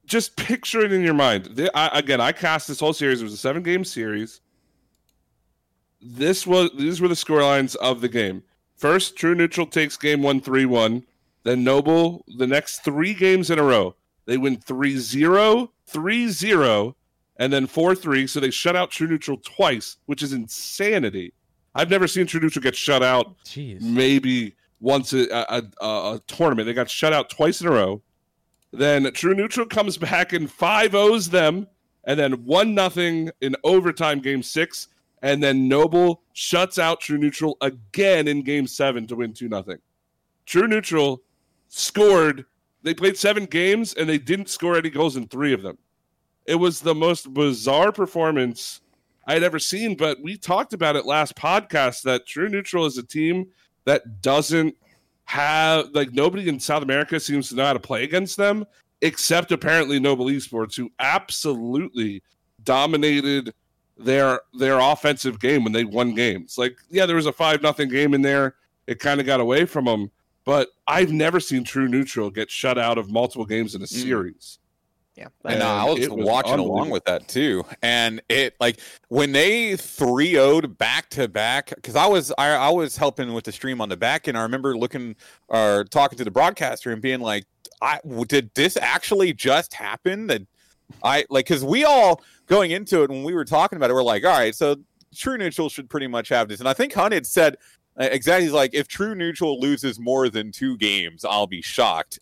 just 0.06 0.34
picture 0.36 0.80
it 0.80 0.92
in 0.92 1.02
your 1.02 1.12
mind. 1.12 1.70
I, 1.74 1.90
again, 1.92 2.22
I 2.22 2.32
cast 2.32 2.68
this 2.68 2.80
whole 2.80 2.94
series. 2.94 3.20
It 3.20 3.24
was 3.24 3.34
a 3.34 3.36
seven 3.36 3.62
game 3.62 3.84
series. 3.84 4.40
This 6.00 6.46
was 6.46 6.70
these 6.78 7.02
were 7.02 7.08
the 7.08 7.16
score 7.16 7.42
lines 7.42 7.74
of 7.74 8.00
the 8.00 8.08
game. 8.08 8.44
First, 8.76 9.14
True 9.14 9.34
Neutral 9.34 9.66
takes 9.66 9.98
game 9.98 10.22
one 10.22 10.40
three 10.40 10.64
one. 10.64 10.92
3 10.92 10.96
1. 11.00 11.06
Then 11.44 11.64
Noble, 11.64 12.24
the 12.36 12.46
next 12.46 12.84
three 12.84 13.14
games 13.14 13.50
in 13.50 13.58
a 13.58 13.62
row, 13.62 13.96
they 14.26 14.36
win 14.36 14.58
3 14.58 14.96
0, 14.98 15.72
3 15.86 16.28
0, 16.28 16.96
and 17.36 17.52
then 17.52 17.66
4 17.66 17.94
3. 17.94 18.26
So 18.26 18.40
they 18.40 18.50
shut 18.50 18.76
out 18.76 18.90
True 18.90 19.08
Neutral 19.08 19.38
twice, 19.38 19.96
which 20.06 20.22
is 20.22 20.32
insanity. 20.32 21.32
I've 21.74 21.90
never 21.90 22.06
seen 22.06 22.26
True 22.26 22.40
Neutral 22.40 22.62
get 22.62 22.76
shut 22.76 23.02
out 23.02 23.36
Jeez. 23.44 23.80
maybe 23.80 24.54
once 24.80 25.12
a, 25.12 25.26
a, 25.30 25.62
a, 25.80 25.86
a 25.86 26.22
tournament. 26.26 26.66
They 26.66 26.74
got 26.74 26.90
shut 26.90 27.12
out 27.12 27.30
twice 27.30 27.60
in 27.60 27.66
a 27.66 27.70
row. 27.70 28.02
Then 28.72 29.10
True 29.12 29.34
Neutral 29.34 29.66
comes 29.66 29.96
back 29.98 30.32
and 30.32 30.50
5 30.50 30.94
O's 30.94 31.30
them, 31.30 31.66
and 32.04 32.18
then 32.18 32.44
1 32.44 32.74
nothing 32.74 33.30
in 33.40 33.56
overtime 33.64 34.20
game 34.20 34.42
six. 34.42 34.88
And 35.22 35.42
then 35.42 35.68
Noble 35.68 36.22
shuts 36.32 36.78
out 36.78 37.00
True 37.00 37.18
Neutral 37.18 37.56
again 37.60 38.26
in 38.28 38.42
game 38.42 38.66
seven 38.66 39.06
to 39.06 39.16
win 39.16 39.32
2 39.32 39.48
nothing. 39.48 39.78
True 40.46 40.66
Neutral 40.66 41.22
scored, 41.72 42.44
they 42.82 42.92
played 42.92 43.16
seven 43.16 43.46
games 43.46 43.94
and 43.94 44.08
they 44.08 44.18
didn't 44.18 44.50
score 44.50 44.76
any 44.76 44.90
goals 44.90 45.16
in 45.16 45.26
three 45.26 45.54
of 45.54 45.62
them. 45.62 45.78
It 46.46 46.56
was 46.56 46.80
the 46.80 46.94
most 46.94 47.32
bizarre 47.32 47.92
performance 47.92 48.80
I 49.26 49.34
had 49.34 49.42
ever 49.42 49.58
seen, 49.58 49.96
but 49.96 50.20
we 50.20 50.36
talked 50.36 50.74
about 50.74 50.96
it 50.96 51.06
last 51.06 51.34
podcast 51.34 52.02
that 52.02 52.26
True 52.26 52.48
Neutral 52.48 52.86
is 52.86 52.98
a 52.98 53.02
team 53.02 53.46
that 53.84 54.20
doesn't 54.20 54.76
have 55.24 55.88
like 55.94 56.12
nobody 56.12 56.48
in 56.48 56.60
South 56.60 56.82
America 56.82 57.18
seems 57.18 57.48
to 57.48 57.54
know 57.54 57.64
how 57.64 57.72
to 57.72 57.78
play 57.78 58.04
against 58.04 58.36
them, 58.36 58.66
except 59.00 59.52
apparently 59.52 59.98
Noble 59.98 60.26
Esports, 60.26 60.76
who 60.76 60.90
absolutely 60.98 62.22
dominated 62.64 63.54
their 63.96 64.40
their 64.54 64.78
offensive 64.78 65.38
game 65.40 65.62
when 65.64 65.72
they 65.72 65.84
won 65.84 66.14
games. 66.14 66.58
Like, 66.58 66.76
yeah, 66.90 67.06
there 67.06 67.16
was 67.16 67.26
a 67.26 67.32
five 67.32 67.62
nothing 67.62 67.88
game 67.88 68.12
in 68.14 68.22
there. 68.22 68.56
It 68.86 68.98
kind 68.98 69.20
of 69.20 69.26
got 69.26 69.40
away 69.40 69.64
from 69.64 69.84
them, 69.84 70.10
but 70.44 70.68
I've 70.86 71.12
never 71.12 71.40
seen 71.40 71.64
True 71.64 71.88
Neutral 71.88 72.30
get 72.30 72.50
shut 72.50 72.78
out 72.78 72.98
of 72.98 73.10
multiple 73.10 73.46
games 73.46 73.74
in 73.74 73.82
a 73.82 73.86
series. 73.86 74.58
Yeah. 75.14 75.28
And 75.44 75.62
uh, 75.62 75.66
I 75.66 75.84
was, 75.84 76.08
was 76.08 76.24
watching 76.24 76.58
along 76.58 76.88
with 76.88 77.04
that 77.04 77.28
too. 77.28 77.64
And 77.82 78.22
it 78.30 78.54
like 78.60 78.80
when 79.08 79.32
they 79.32 79.76
3 79.76 80.32
0'd 80.32 80.78
back 80.78 81.10
to 81.10 81.28
back, 81.28 81.70
because 81.74 81.96
I 81.96 82.06
was 82.06 82.32
I, 82.38 82.52
I 82.52 82.70
was 82.70 82.96
helping 82.96 83.34
with 83.34 83.44
the 83.44 83.52
stream 83.52 83.80
on 83.80 83.90
the 83.90 83.96
back, 83.96 84.26
and 84.26 84.38
I 84.38 84.42
remember 84.42 84.76
looking 84.76 85.16
or 85.48 85.84
talking 85.90 86.16
to 86.18 86.24
the 86.24 86.30
broadcaster 86.30 86.90
and 86.92 87.02
being 87.02 87.20
like, 87.20 87.44
I 87.82 88.00
did 88.26 88.54
this 88.54 88.78
actually 88.78 89.34
just 89.34 89.74
happen? 89.74 90.28
That 90.28 90.42
I 91.02 91.26
like 91.28 91.46
because 91.46 91.64
we 91.64 91.84
all 91.84 92.22
going 92.46 92.70
into 92.70 93.02
it 93.02 93.10
when 93.10 93.22
we 93.22 93.34
were 93.34 93.44
talking 93.44 93.76
about 93.76 93.90
it, 93.90 93.94
we're 93.94 94.02
like, 94.02 94.24
all 94.24 94.30
right, 94.30 94.54
so 94.54 94.76
True 95.14 95.36
Neutral 95.36 95.68
should 95.68 95.90
pretty 95.90 96.06
much 96.06 96.30
have 96.30 96.48
this. 96.48 96.60
And 96.60 96.68
I 96.68 96.72
think 96.72 96.94
Hunt 96.94 97.12
had 97.12 97.26
said 97.26 97.58
uh, 98.00 98.08
exactly 98.10 98.48
like 98.48 98.74
if 98.74 98.88
True 98.88 99.14
Neutral 99.14 99.60
loses 99.60 99.98
more 99.98 100.28
than 100.28 100.52
two 100.52 100.76
games, 100.78 101.24
I'll 101.24 101.46
be 101.46 101.62
shocked. 101.62 102.18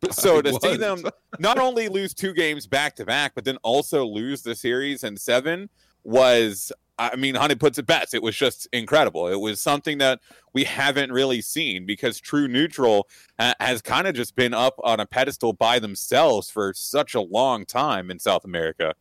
But 0.00 0.14
so 0.14 0.38
I 0.38 0.42
to 0.42 0.58
see 0.60 0.76
them 0.76 1.04
not 1.38 1.58
only 1.58 1.88
lose 1.88 2.12
two 2.12 2.34
games 2.34 2.66
back 2.66 2.96
to 2.96 3.04
back, 3.04 3.32
but 3.34 3.44
then 3.44 3.56
also 3.62 4.04
lose 4.04 4.42
the 4.42 4.54
series 4.54 5.04
in 5.04 5.16
seven 5.16 5.70
was, 6.04 6.70
I 6.98 7.16
mean, 7.16 7.34
Honey 7.34 7.54
puts 7.54 7.78
it 7.78 7.86
best. 7.86 8.12
It 8.12 8.22
was 8.22 8.36
just 8.36 8.68
incredible. 8.72 9.28
It 9.28 9.40
was 9.40 9.60
something 9.60 9.98
that 9.98 10.20
we 10.52 10.64
haven't 10.64 11.12
really 11.12 11.40
seen 11.40 11.86
because 11.86 12.20
True 12.20 12.46
Neutral 12.46 13.08
ha- 13.40 13.54
has 13.58 13.80
kind 13.80 14.06
of 14.06 14.14
just 14.14 14.36
been 14.36 14.52
up 14.52 14.74
on 14.84 15.00
a 15.00 15.06
pedestal 15.06 15.52
by 15.52 15.78
themselves 15.78 16.50
for 16.50 16.74
such 16.74 17.14
a 17.14 17.20
long 17.20 17.64
time 17.64 18.10
in 18.10 18.18
South 18.18 18.44
America. 18.44 18.94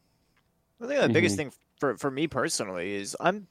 I 0.81 0.87
think 0.87 1.01
the 1.01 1.09
biggest 1.09 1.35
thing 1.35 1.51
for, 1.79 1.97
for 1.97 2.11
me 2.11 2.27
personally 2.27 2.93
is 2.93 3.17
I'm 3.19 3.47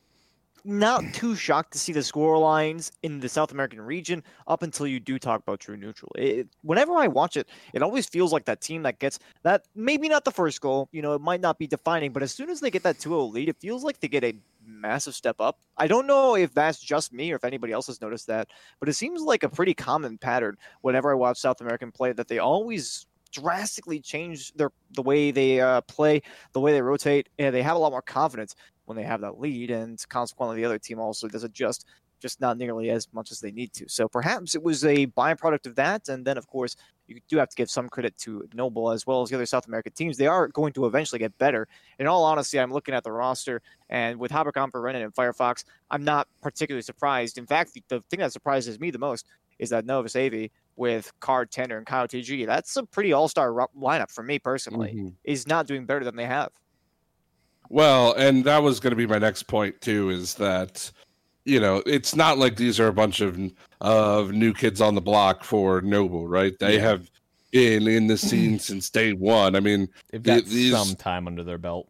not 0.65 1.05
too 1.13 1.37
shocked 1.37 1.73
to 1.73 1.79
see 1.79 1.93
the 1.93 2.03
score 2.03 2.39
lines 2.39 2.91
in 3.03 3.21
the 3.21 3.29
South 3.29 3.53
American 3.53 3.81
region 3.81 4.23
up 4.47 4.63
until 4.63 4.87
you 4.87 4.99
do 4.99 5.19
talk 5.19 5.41
about 5.43 5.61
True 5.61 5.77
Neutral. 5.77 6.11
It, 6.17 6.49
whenever 6.63 6.97
I 6.97 7.07
watch 7.07 7.37
it, 7.37 7.49
it 7.75 7.83
always 7.83 8.07
feels 8.07 8.33
like 8.33 8.47
that 8.47 8.61
team 8.61 8.83
that 8.85 8.99
gets 8.99 9.19
that 9.43 9.67
maybe 9.75 10.09
not 10.09 10.25
the 10.25 10.31
first 10.31 10.61
goal, 10.61 10.89
you 10.93 11.03
know, 11.03 11.15
it 11.15 11.21
might 11.21 11.41
not 11.41 11.59
be 11.59 11.67
defining, 11.67 12.13
but 12.13 12.23
as 12.23 12.33
soon 12.33 12.49
as 12.49 12.61
they 12.61 12.71
get 12.71 12.83
that 12.85 12.99
2 12.99 13.11
0 13.11 13.25
lead, 13.25 13.49
it 13.49 13.57
feels 13.61 13.85
like 13.85 14.01
they 14.01 14.09
get 14.09 14.25
a 14.25 14.35
massive 14.67 15.15
step 15.15 15.37
up. 15.41 15.59
I 15.77 15.87
don't 15.87 16.07
know 16.07 16.35
if 16.37 16.55
that's 16.55 16.81
just 16.81 17.13
me 17.13 17.33
or 17.33 17.37
if 17.37 17.45
anybody 17.45 17.73
else 17.73 17.87
has 17.89 18.01
noticed 18.01 18.27
that, 18.29 18.49
but 18.81 18.89
it 18.89 18.95
seems 18.95 19.21
like 19.21 19.43
a 19.43 19.49
pretty 19.49 19.75
common 19.75 20.17
pattern 20.17 20.57
whenever 20.81 21.11
I 21.11 21.15
watch 21.15 21.39
South 21.39 21.61
American 21.61 21.93
play 21.93 22.13
that 22.13 22.29
they 22.29 22.39
always 22.39 23.07
drastically 23.35 24.01
change 24.01 24.53
their 24.55 24.71
the 24.93 25.03
way 25.03 25.31
they 25.31 25.61
uh, 25.61 25.81
play, 25.83 26.23
the 26.53 26.61
way 26.61 26.73
they 26.73 26.81
rotate, 26.81 27.29
and 27.39 27.55
they 27.55 27.63
have 27.63 27.77
a 27.77 27.79
lot 27.79 27.91
more 27.91 28.03
confidence 28.03 28.55
when 28.87 28.97
they 28.97 29.03
have 29.03 29.21
that 29.21 29.41
lead, 29.41 29.71
and 29.71 30.03
consequently 30.09 30.57
the 30.57 30.65
other 30.65 30.79
team 30.79 30.99
also 31.01 31.27
does 31.27 31.45
adjust, 31.45 31.87
just 32.21 32.41
not 32.41 32.57
nearly 32.57 32.91
as 32.91 33.09
much 33.13 33.33
as 33.33 33.41
they 33.41 33.51
need 33.51 33.73
to. 33.73 33.89
So 33.89 34.09
perhaps 34.09 34.55
it 34.55 34.63
was 34.63 34.85
a 34.85 35.07
byproduct 35.09 35.67
of 35.67 35.75
that, 35.77 36.09
and 36.09 36.25
then 36.25 36.39
of 36.39 36.47
course 36.47 36.77
you 37.07 37.21
do 37.29 37.37
have 37.39 37.51
to 37.51 37.57
give 37.57 37.69
some 37.69 37.89
credit 37.89 38.17
to 38.19 38.49
Noble 38.55 38.91
as 38.91 39.07
well 39.07 39.21
as 39.23 39.29
the 39.29 39.37
other 39.37 39.47
South 39.47 39.67
American 39.67 39.93
teams. 39.93 40.17
They 40.17 40.27
are 40.27 40.49
going 40.49 40.73
to 40.75 40.87
eventually 40.87 41.19
get 41.19 41.37
better. 41.37 41.69
In 41.99 42.07
all 42.07 42.25
honesty, 42.25 42.59
I'm 42.59 42.73
looking 42.73 42.95
at 42.95 43.05
the 43.05 43.13
roster, 43.13 43.61
and 43.91 44.19
with 44.19 44.31
Haberkamp, 44.31 44.71
Renan, 44.75 45.03
and 45.03 45.15
Firefox, 45.15 45.65
I'm 45.91 46.05
not 46.05 46.29
particularly 46.41 46.83
surprised. 46.83 47.37
In 47.37 47.47
fact, 47.47 47.75
the, 47.75 47.83
the 47.89 48.01
thing 48.11 48.21
that 48.21 48.33
surprises 48.33 48.79
me 48.79 48.91
the 48.91 48.99
most 48.99 49.27
is 49.59 49.71
that 49.71 49.85
Nova 49.85 50.09
Savi 50.09 50.51
with 50.77 51.13
Card 51.21 51.51
Tender 51.51 51.77
and 51.79 51.87
Kyle 51.87 52.07
TG, 52.09 52.47
that's 52.47 52.77
a 52.77 52.85
pretty 52.85 53.13
all-star 53.13 53.53
ro- 53.53 53.67
lineup 53.79 54.11
for 54.11 54.23
me 54.23 54.39
personally. 54.39 54.95
Mhm. 54.97 55.13
Is 55.25 55.47
not 55.47 55.67
doing 55.67 55.87
better 55.87 56.05
than 56.05 56.17
they 56.17 56.27
have. 56.27 56.51
Well, 57.71 58.13
and 58.15 58.45
that 58.45 58.63
was 58.63 58.81
going 58.81 58.91
to 58.93 58.97
be 58.97 59.07
my 59.07 59.19
next 59.19 59.45
point 59.45 59.81
too. 59.81 60.11
Is 60.11 60.35
that 60.35 60.91
you 61.45 61.61
know 61.61 61.83
it's 61.87 62.15
not 62.15 62.39
like 62.39 62.57
these 62.57 62.79
are 62.79 62.89
a 62.89 62.93
bunch 62.93 63.21
of 63.21 63.39
of 63.81 64.33
new 64.33 64.53
kids 64.53 64.81
on 64.81 64.95
the 64.95 65.01
block 65.01 65.45
for 65.45 65.81
Noble, 65.81 66.27
right? 66.29 66.53
They 66.59 66.75
Yeah. 66.75 66.81
have 66.81 67.11
been 67.53 67.87
in 67.89 68.07
the 68.07 68.17
scene 68.19 68.59
since 68.59 68.91
day 68.91 69.13
one. 69.13 69.55
I 69.57 69.61
mean, 69.61 69.89
They've 70.11 70.23
got 70.23 70.45
these- 70.45 70.73
some 70.73 70.95
time 70.97 71.27
under 71.27 71.43
their 71.45 71.59
belt. 71.59 71.89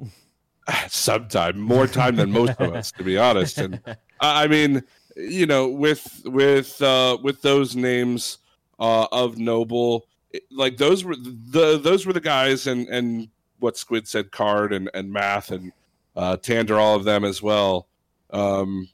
sometime 0.89 1.59
more 1.61 1.87
time 1.87 2.17
than 2.17 2.31
most 2.33 2.59
of 2.59 2.75
us, 2.75 2.91
to 2.93 3.03
be 3.05 3.19
honest. 3.19 3.59
And 3.59 3.81
I 4.21 4.45
I 4.45 4.47
mean, 4.47 4.83
you 5.17 5.47
know, 5.47 5.69
with 5.69 6.23
with 6.25 6.81
uh, 6.81 7.19
with 7.23 7.43
those 7.43 7.77
names 7.77 8.39
uh, 8.79 9.07
of 9.13 9.39
Noble, 9.39 10.07
like 10.51 10.77
those 10.77 11.05
were 11.05 11.17
the 11.17 11.79
those 11.83 12.07
were 12.07 12.13
the 12.13 12.21
guys, 12.21 12.67
and 12.67 12.89
and 12.89 13.29
what 13.59 13.77
Squid 13.77 14.07
said, 14.09 14.31
Card 14.31 14.73
and 14.73 14.91
and 14.95 15.13
Math 15.13 15.51
and 15.51 15.73
uh, 16.17 16.37
Tander, 16.37 16.79
all 16.79 16.97
of 16.97 17.05
them 17.05 17.25
as 17.25 17.43
well. 17.43 17.89
Um, 18.31 18.89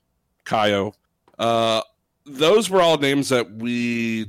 Kaio, 0.45 0.93
uh, 1.39 1.83
those 2.27 2.69
were 2.71 2.83
all 2.83 2.99
names 2.99 3.29
that 3.31 3.51
we, 3.51 4.27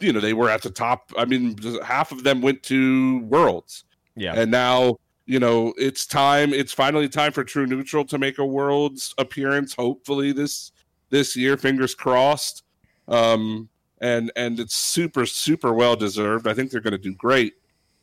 you 0.00 0.12
know, 0.12 0.20
they 0.20 0.32
were 0.34 0.50
at 0.50 0.62
the 0.62 0.70
top. 0.70 1.12
I 1.16 1.24
mean, 1.24 1.56
half 1.82 2.12
of 2.12 2.24
them 2.24 2.42
went 2.42 2.62
to 2.64 3.20
Worlds 3.24 3.84
Yeah. 4.16 4.34
and 4.34 4.50
now 4.50 4.96
you 5.26 5.38
know 5.38 5.74
it's 5.76 6.06
time 6.06 6.54
it's 6.54 6.72
finally 6.72 7.06
time 7.08 7.32
for 7.32 7.44
true 7.44 7.66
neutral 7.66 8.02
to 8.06 8.16
make 8.16 8.38
a 8.38 8.46
world's 8.46 9.14
appearance 9.18 9.74
hopefully 9.74 10.32
this 10.32 10.72
this 11.10 11.36
year 11.36 11.58
fingers 11.58 11.94
crossed 11.94 12.64
um 13.08 13.68
and 14.00 14.30
and 14.36 14.60
it's 14.60 14.74
super 14.76 15.26
super 15.26 15.72
well 15.72 15.96
deserved 15.96 16.46
i 16.46 16.54
think 16.54 16.70
they're 16.70 16.80
going 16.80 16.92
to 16.92 16.98
do 16.98 17.14
great 17.14 17.54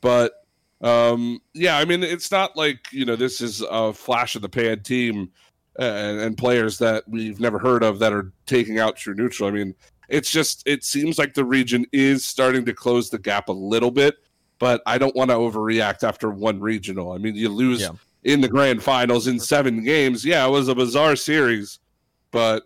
but 0.02 0.46
um 0.82 1.40
yeah 1.54 1.78
i 1.78 1.86
mean 1.86 2.04
it's 2.04 2.32
not 2.32 2.56
like 2.58 2.80
you 2.92 3.06
know 3.06 3.16
this 3.16 3.40
is 3.42 3.62
a 3.70 3.94
flash 3.94 4.36
of 4.36 4.42
the 4.42 4.50
pan 4.50 4.82
team 4.84 5.32
and, 5.80 6.20
and 6.20 6.38
players 6.38 6.78
that 6.78 7.04
we've 7.08 7.40
never 7.40 7.58
heard 7.60 7.84
of 7.84 8.00
that 8.00 8.12
are 8.14 8.32
taking 8.46 8.78
out 8.80 8.96
true 8.98 9.14
neutral 9.14 9.48
i 9.48 9.52
mean 9.52 9.74
it's 10.10 10.30
just 10.30 10.62
it 10.68 10.84
seems 10.84 11.18
like 11.18 11.34
the 11.34 11.46
region 11.46 11.86
is 11.92 12.26
starting 12.26 12.64
to 12.66 12.74
close 12.74 13.10
the 13.10 13.18
gap 13.18 13.50
a 13.50 13.54
little 13.54 13.92
bit 13.92 14.16
but 14.58 14.82
I 14.86 14.98
don't 14.98 15.14
want 15.18 15.32
to 15.32 15.36
overreact 15.36 16.08
after 16.08 16.30
one 16.30 16.62
regional. 16.62 17.12
I 17.12 17.18
mean, 17.18 17.36
you 17.36 17.50
lose 17.50 17.82
Yeah. 17.82 17.90
in 18.24 18.40
the 18.40 18.48
grand 18.48 18.82
finals 18.82 19.28
in 19.28 19.38
seven 19.38 19.84
games. 19.84 20.24
Yeah, 20.24 20.48
it 20.48 20.50
was 20.50 20.70
a 20.70 20.74
bizarre 20.76 21.18
series, 21.18 21.80
but 22.32 22.64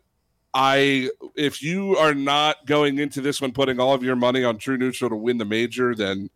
I 0.53 1.09
if 1.35 1.61
you 1.61 1.95
are 1.97 2.13
not 2.13 2.65
going 2.65 2.99
into 2.99 3.21
this 3.21 3.41
one 3.41 3.51
putting 3.51 3.79
all 3.79 3.93
of 3.93 4.03
your 4.03 4.15
money 4.15 4.43
on 4.43 4.57
True 4.57 4.77
Neutral 4.77 5.09
to 5.09 5.15
win 5.15 5.37
the 5.37 5.45
major, 5.45 5.93
then 5.93 6.29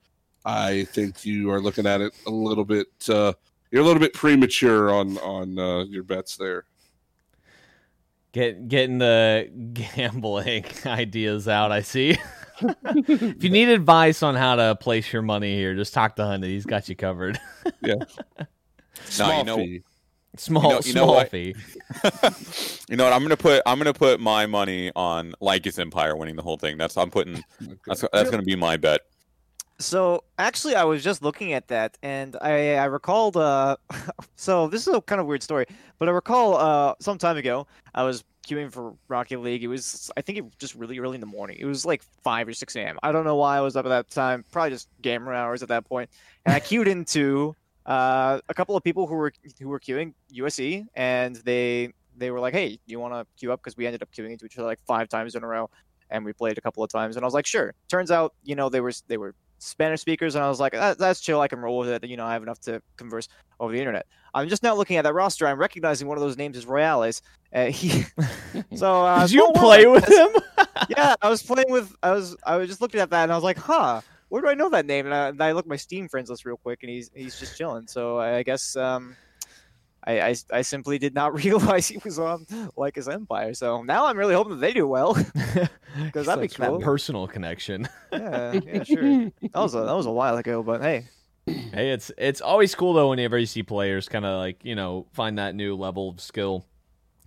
I 0.45 0.86
think 0.86 1.26
you 1.26 1.49
are 1.52 1.60
looking 1.60 1.88
at 1.88 2.02
it 2.02 2.13
a 2.28 2.30
little 2.30 2.65
bit. 2.65 2.88
Uh, 3.10 3.34
you're 3.71 3.82
a 3.82 3.86
little 3.86 3.99
bit 3.99 4.13
premature 4.13 4.93
on 4.93 5.17
on 5.19 5.58
uh, 5.58 5.84
your 5.86 6.04
bets 6.04 6.38
there. 6.38 6.65
Get 8.34 8.67
getting 8.67 8.99
the 8.99 9.49
gambling 9.73 10.65
ideas 10.86 11.47
out. 11.47 11.71
I 11.71 11.82
see. 11.82 12.17
if 12.62 13.43
you 13.43 13.49
need 13.49 13.69
advice 13.69 14.21
on 14.21 14.36
how 14.36 14.56
to 14.56 14.76
place 14.76 15.12
your 15.12 15.23
money 15.23 15.56
here, 15.56 15.73
just 15.73 15.93
talk 15.93 16.15
to 16.17 16.26
Honey. 16.26 16.49
He's 16.49 16.65
got 16.67 16.88
you 16.88 16.95
covered. 16.95 17.39
Yeah. 17.82 17.95
Small 19.06 19.39
you 19.39 19.43
know- 19.43 19.58
fee. 19.58 19.84
Small, 20.38 20.63
You 20.63 20.69
know- 20.69 20.76
you 20.84 20.91
small 20.93 21.08
what? 21.15 21.30
fee. 21.30 21.56
you 22.89 22.98
know 22.98 23.04
what? 23.04 23.13
I'm 23.13 23.22
gonna 23.22 23.38
put 23.38 23.62
I'm 23.65 23.78
gonna 23.78 23.93
put 23.93 24.19
my 24.19 24.46
money 24.46 24.91
on 24.96 25.34
Lycus 25.41 25.78
Empire 25.80 26.15
winning 26.15 26.36
the 26.36 26.41
whole 26.41 26.58
thing. 26.58 26.78
That's 26.78 26.98
I'm 26.98 27.12
putting 27.12 27.43
that's 27.86 28.04
that's 28.12 28.30
gonna 28.32 28.43
be 28.43 28.56
my 28.56 28.78
bet. 28.78 29.02
So 29.80 30.24
actually, 30.39 30.76
I 30.76 30.84
was 30.84 31.04
just 31.04 31.22
looking 31.24 31.54
at 31.54 31.67
that, 31.67 31.98
and 32.04 32.36
I 32.41 32.76
I 32.76 32.86
recalled. 32.86 33.38
Uh, 33.38 33.78
so 34.36 34.67
this 34.67 34.88
is 34.88 34.93
a 34.96 35.02
kind 35.02 35.19
of 35.22 35.28
weird 35.28 35.43
story, 35.43 35.65
but 36.00 36.08
I 36.08 36.12
recall 36.12 36.58
uh 36.58 36.96
some 37.00 37.17
time 37.17 37.38
ago 37.38 37.67
I 37.93 38.04
was 38.04 38.24
queuing 38.48 38.72
for 38.72 38.93
Rocket 39.08 39.39
League. 39.39 39.63
It 39.63 39.67
was 39.67 40.10
I 40.17 40.22
think 40.22 40.38
it 40.38 40.41
was 40.46 40.54
just 40.58 40.76
really 40.76 40.98
early 41.00 41.15
in 41.15 41.22
the 41.22 41.28
morning. 41.28 41.58
It 41.60 41.65
was 41.65 41.86
like 41.86 42.02
five 42.24 42.48
or 42.48 42.54
six 42.54 42.76
a.m. 42.76 42.98
I 43.04 43.12
don't 43.12 43.24
know 43.26 43.36
why 43.36 43.58
I 43.58 43.62
was 43.62 43.76
up 43.76 43.86
at 43.86 43.89
that 43.89 44.10
time. 44.10 44.46
Probably 44.52 44.72
just 44.72 44.88
gamer 45.02 45.34
hours 45.34 45.62
at 45.63 45.69
that 45.69 45.86
point. 45.86 46.10
And 46.46 46.56
I 46.56 46.60
queued 46.60 46.88
into 46.88 47.56
uh 47.86 48.39
a 48.50 48.54
couple 48.54 48.76
of 48.76 48.84
people 48.84 49.08
who 49.08 49.15
were 49.15 49.34
who 49.60 49.69
were 49.69 49.80
queuing 49.80 50.13
USC, 50.34 50.86
and 50.96 51.36
they 51.38 51.93
they 52.17 52.32
were 52.32 52.39
like, 52.39 52.54
"Hey, 52.54 52.80
you 52.86 53.00
want 53.00 53.13
to 53.13 53.26
queue 53.38 53.52
up?" 53.52 53.62
Because 53.62 53.78
we 53.78 53.86
ended 53.86 54.02
up 54.02 54.10
queuing 54.12 54.32
into 54.32 54.46
each 54.46 54.58
other 54.58 54.67
like 54.67 54.80
five 54.86 55.10
times 55.10 55.36
in 55.36 55.43
a 55.43 55.48
row, 55.48 55.69
and 56.10 56.24
we 56.24 56.34
played 56.34 56.58
a 56.58 56.62
couple 56.62 56.84
of 56.84 56.89
times. 56.89 57.15
And 57.15 57.24
I 57.24 57.28
was 57.28 57.34
like, 57.34 57.46
"Sure." 57.46 57.74
Turns 57.89 58.12
out, 58.12 58.34
you 58.43 58.56
know, 58.56 58.69
they 58.69 58.82
were 58.82 58.93
they 59.08 59.17
were 59.17 59.36
Spanish 59.60 60.02
speakers, 60.02 60.36
and 60.36 60.43
I 60.43 60.50
was 60.50 60.60
like, 60.60 60.74
that, 60.74 60.98
"That's 60.98 61.19
chill. 61.19 61.41
I 61.41 61.48
can 61.48 61.60
roll 61.60 61.80
with 61.80 61.89
it." 61.89 62.04
You 62.08 62.17
know, 62.17 62.26
I 62.26 62.34
have 62.34 62.43
enough 62.43 62.60
to 62.62 62.82
converse 62.98 63.28
over 63.60 63.74
the 63.74 63.80
internet. 63.80 64.06
I'm 64.34 64.50
just 64.50 64.63
now 64.63 64.76
looking 64.76 64.98
at 64.98 65.04
that 65.04 65.13
roster. 65.13 65.48
I'm 65.48 65.60
recognizing 65.60 66.08
one 66.08 66.17
of 66.17 66.22
those 66.22 66.38
names 66.38 66.58
is 66.58 66.65
Royales. 66.65 67.22
Uh, 67.54 67.65
he, 67.65 68.06
so 68.76 69.06
uh, 69.06 69.22
Did 69.22 69.34
you 69.34 69.52
play 69.56 69.86
with 69.86 70.08
him? 70.08 70.30
yeah, 70.89 71.15
I 71.22 71.30
was 71.30 71.41
playing 71.43 71.72
with. 71.72 71.96
I 72.04 72.12
was. 72.12 72.36
I 72.46 72.58
was 72.58 72.67
just 72.67 72.82
looking 72.82 73.00
at 73.00 73.10
that, 73.10 73.24
and 73.24 73.32
I 73.32 73.36
was 73.36 73.43
like, 73.43 73.58
"Huh, 73.58 74.02
where 74.34 74.41
do 74.41 74.48
I 74.48 74.56
know 74.56 74.69
that 74.69 74.88
name?" 74.88 75.06
And 75.06 75.13
I, 75.13 75.28
and 75.28 75.43
I 75.43 75.52
looked 75.52 75.67
my 75.67 75.76
Steam 75.76 76.10
friends 76.10 76.32
list 76.32 76.43
real 76.43 76.58
quick, 76.58 76.80
and 76.82 76.89
he's 76.89 77.12
he's 77.13 77.39
just 77.39 77.56
chilling. 77.56 77.86
So 77.86 78.17
I 78.19 78.41
guess 78.41 78.76
um, 78.76 79.15
I, 80.04 80.22
I 80.22 80.36
I 80.52 80.62
simply 80.63 80.98
did 80.98 81.13
not 81.13 81.36
realize 81.43 81.88
he 81.88 82.00
was 82.04 82.17
on 82.17 82.48
like 82.76 82.96
his 82.96 83.08
Empire. 83.08 83.54
So 83.54 83.84
now 83.84 84.08
I'm 84.08 84.17
really 84.17 84.34
hoping 84.34 84.54
that 84.54 84.62
they 84.62 84.74
do 84.74 84.88
well. 84.88 85.15
Because 85.96 86.26
that'd 86.26 86.41
be 86.41 86.48
cool. 86.48 86.80
That 86.80 86.84
personal 86.84 87.28
connection. 87.28 87.88
yeah, 88.12 88.54
yeah, 88.65 88.84
sure. 88.84 89.04
That 89.04 89.54
was 89.54 89.76
a 89.76 89.82
that 89.82 89.96
was 89.96 90.08
a 90.08 90.12
while 90.12 90.36
ago, 90.38 90.63
but 90.63 90.82
hey, 90.82 91.06
Hey, 91.46 91.91
it's 91.91 92.12
it's 92.17 92.41
always 92.41 92.74
cool 92.74 92.93
though 92.93 93.12
whenever 93.12 93.38
you 93.38 93.46
see 93.46 93.62
players 93.62 94.10
kind 94.10 94.26
of 94.26 94.39
like 94.39 94.65
you 94.65 94.74
know 94.74 95.06
find 95.13 95.38
that 95.38 95.54
new 95.54 95.76
level 95.76 96.10
of 96.10 96.19
skill 96.19 96.65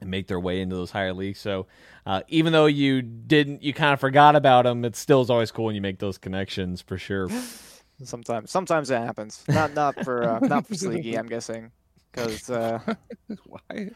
and 0.01 0.11
make 0.11 0.27
their 0.27 0.41
way 0.41 0.61
into 0.61 0.77
those 0.77 0.91
higher 0.91 1.13
leagues. 1.13 1.41
So 1.41 1.67
uh, 2.05 2.23
even 2.29 2.53
though 2.53 2.67
you 2.67 3.03
didn't, 3.03 3.63
you 3.63 3.73
kind 3.73 3.93
of 3.93 4.01
forgot 4.01 4.37
about 4.37 4.65
them, 4.65 4.85
it 4.85 4.97
still 4.97 5.23
is 5.23 5.31
always 5.31 5.51
cool 5.51 5.67
when 5.67 5.75
you 5.75 5.81
make 5.81 5.99
those 5.99 6.19
connections 6.19 6.83
for 6.83 6.99
sure. 6.99 7.29
sometimes 8.03 8.51
sometimes 8.51 8.91
it 8.91 8.99
happens. 8.99 9.43
Not 9.49 9.73
not 9.75 9.95
for 10.05 10.23
uh, 10.25 10.41
not 10.41 10.67
for 10.67 10.75
Sleeky, 10.75 11.19
I'm 11.19 11.27
guessing, 11.27 11.73
because 12.13 12.51
uh, 12.51 12.81
Why? 13.47 13.91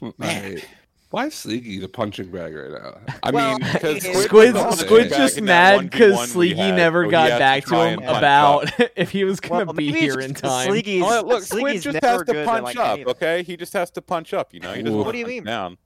I, 0.20 0.62
Why 1.12 1.26
is 1.26 1.34
Sleeky 1.34 1.78
the 1.80 1.88
punching 1.88 2.30
bag 2.30 2.54
right 2.54 2.70
now? 2.70 2.98
I 3.22 3.30
Well, 3.30 3.58
mean, 3.58 3.68
because 3.72 4.02
Squid's- 4.02 5.14
just 5.16 5.40
mad 5.42 5.90
because 5.90 6.14
1v1 6.14 6.34
Sleeky 6.34 6.56
had, 6.56 6.74
never 6.74 7.06
got 7.06 7.30
has 7.30 7.32
to 7.34 7.38
back 7.38 7.64
to 7.66 7.74
him 7.74 7.98
and 7.98 8.02
punch 8.06 8.18
about 8.18 8.90
if 8.96 9.10
he 9.10 9.24
was 9.24 9.38
going 9.38 9.60
to 9.60 9.66
Well, 9.66 9.74
be 9.74 9.92
here 9.92 10.18
in 10.20 10.32
time. 10.34 10.68
Sleeky's, 10.70 11.02
Oh, 11.04 11.22
look, 11.26 11.42
Squid 11.42 11.82
just 11.82 12.02
has 12.02 12.22
to 12.24 12.44
punch 12.46 12.64
like, 12.64 12.76
up, 12.78 12.94
any 12.98 13.04
okay? 13.04 13.42
He 13.42 13.56
just 13.58 13.74
has 13.74 13.90
to 13.92 14.00
punch 14.02 14.32
up, 14.32 14.54
you 14.54 14.60
know? 14.60 14.72
He 14.72 14.82
doesn't 14.82 14.98
What 14.98 15.12
do 15.12 15.18
you 15.18 15.26
mean? 15.26 15.44
down. 15.44 15.76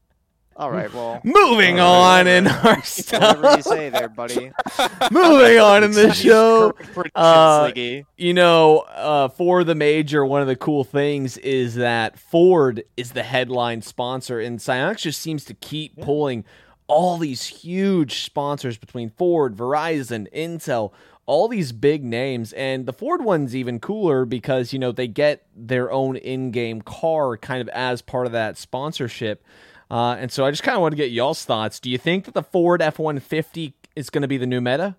All 0.58 0.70
right, 0.70 0.92
well, 0.94 1.20
Moving 1.22 1.80
All 1.80 2.02
on 2.02 2.24
right. 2.24 2.26
in 2.26 2.46
our 2.46 2.82
stuff. 2.82 3.36
whatever 3.36 3.42
stuff. 3.42 3.56
you 3.58 3.62
say 3.62 3.88
there, 3.90 4.08
buddy. 4.08 4.50
Moving 5.10 5.58
on 5.58 5.84
in 5.84 5.90
the 5.92 6.12
show. 6.14 6.74
Uh, 7.14 7.70
You 8.16 8.32
know, 8.32 8.78
uh, 8.94 9.28
for 9.28 9.64
the 9.64 9.74
major, 9.74 10.24
one 10.24 10.40
of 10.40 10.46
the 10.48 10.56
cool 10.56 10.82
things 10.82 11.36
is 11.38 11.74
that 11.74 12.18
Ford 12.18 12.82
is 12.96 13.12
the 13.12 13.22
headline 13.22 13.82
sponsor, 13.82 14.40
and 14.40 14.58
Psyonix 14.58 14.98
just 15.02 15.20
seems 15.20 15.44
to 15.44 15.54
keep 15.54 16.00
pulling 16.00 16.44
all 16.86 17.18
these 17.18 17.44
huge 17.46 18.20
sponsors 18.22 18.78
between 18.78 19.10
Ford, 19.10 19.56
Verizon, 19.56 20.26
Intel, 20.32 20.92
all 21.26 21.48
these 21.48 21.72
big 21.72 22.02
names. 22.04 22.52
And 22.54 22.86
the 22.86 22.92
Ford 22.94 23.22
one's 23.22 23.54
even 23.56 23.78
cooler 23.80 24.24
because, 24.24 24.72
you 24.72 24.78
know, 24.78 24.92
they 24.92 25.08
get 25.08 25.44
their 25.54 25.90
own 25.92 26.16
in 26.16 26.50
game 26.52 26.80
car 26.80 27.36
kind 27.36 27.60
of 27.60 27.68
as 27.70 28.00
part 28.00 28.24
of 28.26 28.32
that 28.32 28.56
sponsorship. 28.56 29.44
Uh, 29.90 30.16
and 30.18 30.32
so 30.32 30.44
I 30.44 30.50
just 30.50 30.62
kind 30.62 30.74
of 30.76 30.82
want 30.82 30.92
to 30.92 30.96
get 30.96 31.10
y'all's 31.12 31.44
thoughts. 31.44 31.78
Do 31.80 31.90
you 31.90 31.98
think 31.98 32.24
that 32.24 32.34
the 32.34 32.42
Ford 32.42 32.82
F 32.82 32.98
150 32.98 33.74
is 33.94 34.10
going 34.10 34.22
to 34.22 34.28
be 34.28 34.36
the 34.36 34.46
new 34.46 34.60
meta? 34.60 34.96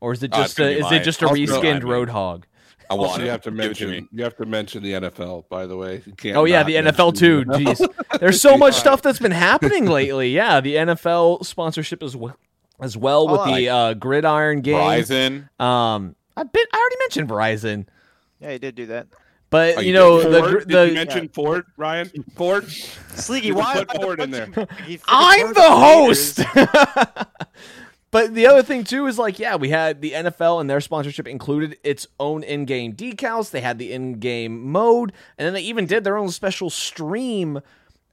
Or 0.00 0.12
is 0.12 0.22
it 0.22 0.32
Uh, 0.32 0.38
just 0.42 0.56
gonna 0.56 0.70
a, 0.70 0.72
is 0.74 0.82
mine. 0.82 0.94
it 0.94 1.04
just 1.04 1.20
a 1.22 1.26
Also, 1.26 1.34
I 1.42 1.44
reskinned 1.44 1.82
mean- 1.82 1.92
Roadhog? 1.92 2.44
I 2.88 2.94
want 2.94 3.10
Also, 3.10 3.20
it. 3.20 3.24
you 3.26 3.30
have 3.30 3.42
to 3.42 3.50
Give 3.52 3.58
it 3.70 3.74
to 3.76 3.86
mention 3.86 4.08
you 4.10 4.24
have 4.24 4.36
to 4.38 4.46
mention 4.46 4.82
the 4.82 4.92
NFL. 4.94 5.44
By 5.48 5.66
the 5.66 5.76
way, 5.76 6.02
can't. 6.16 6.36
Oh 6.36 6.44
yeah, 6.44 6.64
the 6.64 6.74
NFL 6.74 7.12
too. 7.16 7.44
the 7.44 7.52
NFL. 7.58 7.76
Jeez, 7.76 8.18
there's 8.18 8.40
so 8.40 8.56
much 8.56 8.74
stuff 8.74 9.00
that's 9.00 9.20
been 9.20 9.30
happening 9.30 9.86
lately. 9.86 10.30
Yeah, 10.34 10.60
the 10.60 10.74
NFL 10.74 11.44
sponsorship 11.46 12.02
as 12.02 12.16
well, 12.16 12.36
as 12.80 12.96
well 12.96 13.28
with 13.28 13.42
Oh, 13.44 13.54
the 13.54 13.68
uh, 13.68 13.94
Gridiron 13.94 14.62
game. 14.62 14.74
Verizon. 14.76 15.60
Um, 15.60 16.16
I 16.36 16.42
bit 16.42 16.66
I 16.72 16.78
already 16.78 16.96
mentioned 16.98 17.28
Verizon, 17.28 17.86
Yeah, 18.40 18.52
he 18.52 18.58
did 18.58 18.74
do 18.74 18.86
that. 18.86 19.06
But 19.50 19.76
Oh, 19.76 19.80
you 19.80 19.88
you 19.88 19.92
know 19.94 20.22
did? 20.22 20.32
the 20.32 20.38
Ford? 20.40 20.68
Did 20.68 20.70
you 20.70 20.88
the 20.88 20.94
mention 20.94 21.28
Ford, 21.28 21.66
Ryan? 21.76 22.10
Ford. 22.36 22.64
Sleeky, 22.64 23.52
why? 23.52 23.84
put 23.84 24.00
Ford 24.02 24.20
in 24.20 24.30
there. 24.30 24.48
I'm 25.08 25.52
the 25.52 25.60
host. 25.70 26.40
but 28.10 28.34
the 28.34 28.46
other 28.46 28.62
thing 28.62 28.84
too 28.84 29.06
is 29.06 29.18
like, 29.18 29.38
yeah, 29.38 29.56
we 29.56 29.68
had 29.70 30.00
the 30.00 30.12
NFL 30.12 30.60
and 30.60 30.68
their 30.70 30.80
sponsorship 30.80 31.28
included 31.28 31.78
its 31.84 32.06
own 32.18 32.42
in-game 32.42 32.94
decals. 32.94 33.50
They 33.50 33.60
had 33.60 33.78
the 33.78 33.92
in-game 33.92 34.70
mode, 34.70 35.12
and 35.38 35.46
then 35.46 35.54
they 35.54 35.62
even 35.62 35.86
did 35.86 36.04
their 36.04 36.16
own 36.16 36.30
special 36.30 36.70
stream 36.70 37.60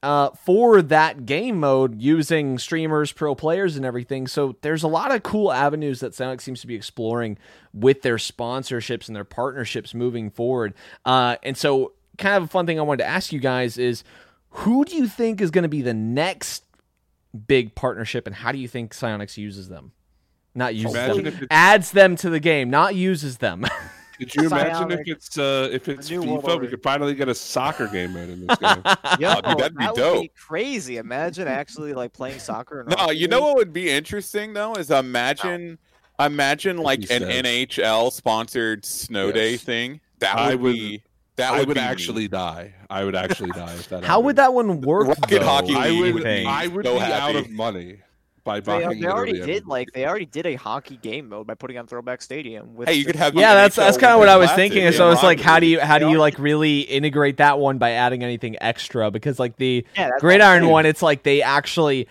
uh, 0.03 0.29
for 0.31 0.81
that 0.81 1.25
game 1.25 1.59
mode 1.59 2.01
using 2.01 2.57
streamers, 2.59 3.11
pro 3.11 3.35
players, 3.35 3.75
and 3.75 3.85
everything. 3.85 4.27
So 4.27 4.55
there's 4.61 4.83
a 4.83 4.87
lot 4.87 5.13
of 5.13 5.23
cool 5.23 5.51
avenues 5.51 5.99
that 6.01 6.13
Psyonix 6.13 6.41
seems 6.41 6.61
to 6.61 6.67
be 6.67 6.75
exploring 6.75 7.37
with 7.73 8.01
their 8.01 8.17
sponsorships 8.17 9.07
and 9.07 9.15
their 9.15 9.23
partnerships 9.23 9.93
moving 9.93 10.29
forward. 10.29 10.73
Uh, 11.05 11.37
and 11.43 11.57
so, 11.57 11.93
kind 12.17 12.35
of 12.35 12.43
a 12.43 12.47
fun 12.47 12.65
thing 12.65 12.79
I 12.79 12.83
wanted 12.83 13.03
to 13.03 13.09
ask 13.09 13.31
you 13.31 13.39
guys 13.39 13.77
is, 13.77 14.03
who 14.49 14.85
do 14.85 14.95
you 14.95 15.07
think 15.07 15.41
is 15.41 15.51
going 15.51 15.63
to 15.63 15.69
be 15.69 15.81
the 15.81 15.93
next 15.93 16.63
big 17.47 17.75
partnership, 17.75 18.27
and 18.27 18.35
how 18.35 18.51
do 18.51 18.57
you 18.57 18.67
think 18.67 18.93
Psyonix 18.93 19.37
uses 19.37 19.69
them? 19.69 19.91
Not 20.55 20.73
uses 20.73 20.95
Imagine 20.95 21.23
them, 21.25 21.47
adds 21.51 21.91
them 21.91 22.15
to 22.17 22.29
the 22.29 22.39
game, 22.39 22.69
not 22.69 22.95
uses 22.95 23.37
them. 23.37 23.65
Could 24.17 24.35
you 24.35 24.45
imagine 24.47 24.91
if 24.91 25.07
it's 25.07 25.37
uh, 25.37 25.69
if 25.71 25.87
it's 25.87 26.09
new 26.09 26.21
FIFA, 26.23 26.59
we 26.61 26.67
could 26.67 26.81
finally 26.83 27.13
get 27.15 27.29
a 27.29 27.35
soccer 27.35 27.87
game 27.87 28.13
mode 28.13 28.29
in 28.29 28.47
this 28.47 28.57
game. 28.57 28.81
Yo, 29.19 29.33
Oh, 29.35 29.41
dude, 29.41 29.57
that'd 29.59 29.77
be 29.77 29.85
that 29.85 29.95
dope. 29.95 30.15
Would 30.15 30.21
be 30.23 30.31
crazy. 30.39 30.97
Imagine 30.97 31.47
actually 31.47 31.93
like 31.93 32.13
playing 32.13 32.39
soccer. 32.39 32.83
No, 32.87 32.95
Rocket 32.95 33.17
you 33.17 33.27
know 33.27 33.41
what 33.41 33.55
would 33.57 33.73
be 33.73 33.89
interesting 33.89 34.53
though 34.53 34.73
is 34.75 34.89
imagine 34.91 35.77
imagine 36.19 36.77
like 36.77 37.01
an 37.01 37.07
said. 37.07 37.45
NHL 37.45 38.11
sponsored 38.11 38.85
snow 38.85 39.31
day 39.31 39.57
thing. 39.57 39.99
That 40.19 40.37
I 40.37 40.51
would 40.55 40.61
would- 40.61 40.73
be 40.73 41.03
that 41.35 41.53
I 41.53 41.59
would, 41.59 41.67
would 41.67 41.73
be 41.75 41.79
actually 41.79 42.27
die. 42.27 42.73
I 42.89 43.03
would 43.03 43.15
actually 43.15 43.51
die 43.51 43.73
if 43.75 43.89
that. 43.89 44.03
how 44.03 44.19
would 44.21 44.37
that 44.37 44.55
one 44.55 44.81
work? 44.81 45.07
Rocket 45.09 45.39
though, 45.39 45.45
Hockey 45.45 45.75
I 45.75 45.87
you 45.89 46.13
would. 46.15 46.25
I 46.25 46.65
would 46.65 46.83
So 46.85 46.95
be 46.95 46.99
out 47.03 47.35
of 47.35 47.51
money 47.51 47.99
by 48.47 48.59
They, 48.61 48.83
buying. 48.85 48.99
they 49.01 49.07
already 49.07 49.33
did 49.33 49.41
everything. 49.41 49.67
like 49.67 49.91
they 49.93 50.05
already 50.07 50.25
did 50.25 50.45
a 50.47 50.55
hockey 50.55 50.97
game 50.97 51.29
mode 51.29 51.45
by 51.45 51.53
putting 51.53 51.77
on 51.77 51.85
Throwback 51.85 52.21
Stadium. 52.23 52.73
With 52.75 52.87
Hey, 52.89 52.95
you 52.95 53.03
the- 53.03 53.11
could 53.11 53.15
have 53.19 53.35
yeah, 53.35 53.53
that's 53.53 53.75
that's 53.75 53.97
kind 53.97 54.13
of 54.13 54.19
what 54.19 54.29
I 54.29 54.37
was 54.37 54.51
thinking. 54.53 54.81
yeah, 54.83 54.91
So 54.91 55.11
it's 55.11 55.21
like, 55.21 55.39
how 55.39 55.59
do 55.59 55.67
you 55.67 55.79
how 55.79 55.99
do 55.99 56.09
you 56.09 56.17
like 56.17 56.39
really 56.39 56.79
integrate 56.81 57.37
that 57.37 57.59
one 57.59 57.77
by 57.77 57.91
adding 57.91 58.23
anything 58.23 58.55
extra? 58.59 59.11
Because 59.11 59.37
like 59.37 59.57
the 59.57 59.85
yeah, 59.95 60.09
that's 60.09 60.21
Gridiron 60.21 60.67
one, 60.69 60.85
it's 60.87 61.01
like 61.03 61.21
they 61.23 61.41
actually 61.43 62.07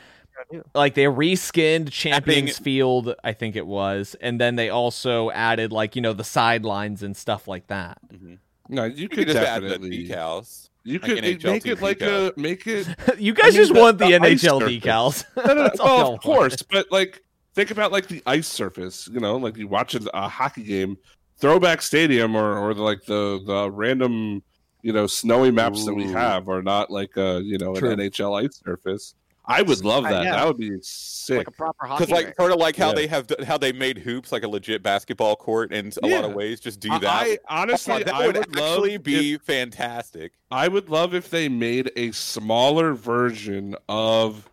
like 0.75 0.95
they 0.95 1.05
reskinned 1.05 1.91
Champions 1.91 2.51
Adding- 2.51 2.63
Field, 2.65 3.15
I 3.25 3.33
think 3.33 3.57
it 3.57 3.67
was, 3.67 4.15
and 4.21 4.41
then 4.41 4.55
they 4.57 4.69
also 4.69 5.31
added 5.31 5.73
like 5.73 5.97
you 5.97 6.03
know 6.03 6.13
the 6.13 6.23
sidelines 6.25 7.03
and 7.03 7.17
stuff 7.17 7.49
like 7.49 7.67
that. 7.69 7.99
Mhm. 8.15 8.39
No, 8.69 8.85
you 8.85 8.95
You 9.03 9.09
could 9.09 9.19
could 9.27 9.29
just 9.29 9.39
add 9.39 9.63
the 9.63 9.69
definitely. 9.71 10.09
decals. 10.09 10.66
You 10.87 10.99
like 11.01 11.03
could 11.11 11.25
NHL 11.25 11.45
make 11.45 11.67
it 11.67 11.83
like 11.83 12.01
a 12.03 12.33
make 12.37 12.67
it. 12.67 12.87
you 13.19 13.35
guys 13.35 13.53
mean, 13.53 13.63
just 13.63 13.75
the- 13.75 13.81
want 13.81 13.99
the, 13.99 14.07
the 14.07 14.13
NHL 14.13 14.61
surface. 14.61 14.69
decals. 14.71 15.25
No, 15.47 15.55
no, 15.55 15.63
That's 15.65 15.79
well, 15.81 15.89
y'all 15.89 16.01
of 16.03 16.09
want. 16.11 16.23
course, 16.23 16.63
but 16.63 16.91
like 16.93 17.23
think 17.55 17.71
about 17.71 17.93
like 17.93 18.07
the 18.07 18.23
ice 18.27 18.47
surface. 18.47 19.09
You 19.13 19.21
know, 19.21 19.37
like 19.37 19.57
you 19.57 19.69
watch 19.69 19.95
a, 19.95 20.01
a 20.17 20.29
hockey 20.29 20.63
game, 20.63 20.97
throwback 21.39 21.83
stadium, 21.83 22.37
or 22.37 22.57
or 22.59 22.73
like 22.75 23.05
the 23.05 23.43
the 23.47 23.71
random 23.71 24.43
you 24.83 24.93
know 24.93 25.07
snowy 25.09 25.51
maps 25.51 25.85
that 25.85 25.95
we 25.95 26.05
have 26.13 26.49
are 26.49 26.63
not 26.63 26.91
like 26.91 27.17
a 27.17 27.41
you 27.43 27.59
know 27.59 27.75
True. 27.75 27.91
an 27.91 27.99
NHL 27.99 28.45
ice 28.45 28.61
surface. 28.65 29.15
I 29.49 29.63
would 29.63 29.85
love 29.85 30.03
that. 30.05 30.25
That 30.25 30.47
would 30.47 30.57
be 30.57 30.73
sick. 30.83 31.39
like 31.39 31.47
a 31.49 31.53
proper 31.53 31.87
hockey. 31.87 32.05
Because 32.05 32.13
like 32.13 32.25
rink. 32.27 32.37
sort 32.37 32.51
of 32.53 32.59
like 32.59 32.77
how 32.77 32.89
Yeah. 32.89 32.95
they 32.95 33.07
have 33.07 33.27
how 33.47 33.57
they 33.57 33.73
made 33.73 33.99
hoops 33.99 34.33
like 34.33 34.43
a 34.43 34.49
legit 34.49 34.83
basketball 34.83 35.37
court 35.37 35.73
in 35.73 35.93
a 36.03 36.07
lot 36.09 36.25
of 36.25 36.33
ways. 36.35 36.59
Just 36.61 36.81
do 36.81 36.89
that. 36.89 37.05
I, 37.05 37.39
honestly, 37.49 38.03
that 38.03 38.13
I 38.15 38.27
would, 38.27 38.37
would 38.37 38.57
love 38.57 38.73
actually 38.79 38.95
if- 38.95 39.03
be 39.05 39.39
fantastic. 39.39 40.33
I 40.51 40.67
would 40.67 40.89
love 40.91 41.15
if 41.15 41.31
they 41.31 41.49
made 41.49 41.93
a 41.97 42.11
smaller 42.13 42.95
version 42.95 43.77
of 43.89 44.51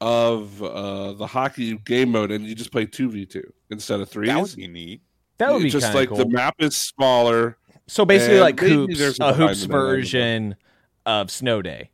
of 0.00 0.60
uh 0.62 1.12
the 1.12 1.26
hockey 1.28 1.76
game 1.78 2.10
mode 2.10 2.32
and 2.32 2.44
you 2.44 2.56
just 2.56 2.72
play 2.72 2.84
2v2 2.86 3.40
instead 3.70 4.00
of 4.00 4.08
three. 4.08 4.26
That 4.26 4.40
would 4.42 4.56
be 4.56 4.66
neat. 4.66 5.00
That 5.38 5.52
would 5.52 5.62
be 5.62 5.70
just 5.70 5.94
like 5.94 6.08
cool. 6.08 6.18
the 6.18 6.28
map 6.28 6.56
is 6.58 6.76
smaller. 6.76 7.56
So 7.86 8.04
basically, 8.04 8.40
like 8.40 8.58
hoops, 8.58 9.00
a 9.20 9.24
a 9.28 9.32
hoops 9.32 9.62
refinement 9.62 9.62
on 9.62 9.64
it. 9.64 9.68
version 9.68 10.56
of 11.06 11.30
Snow 11.30 11.62
Day. 11.62 11.90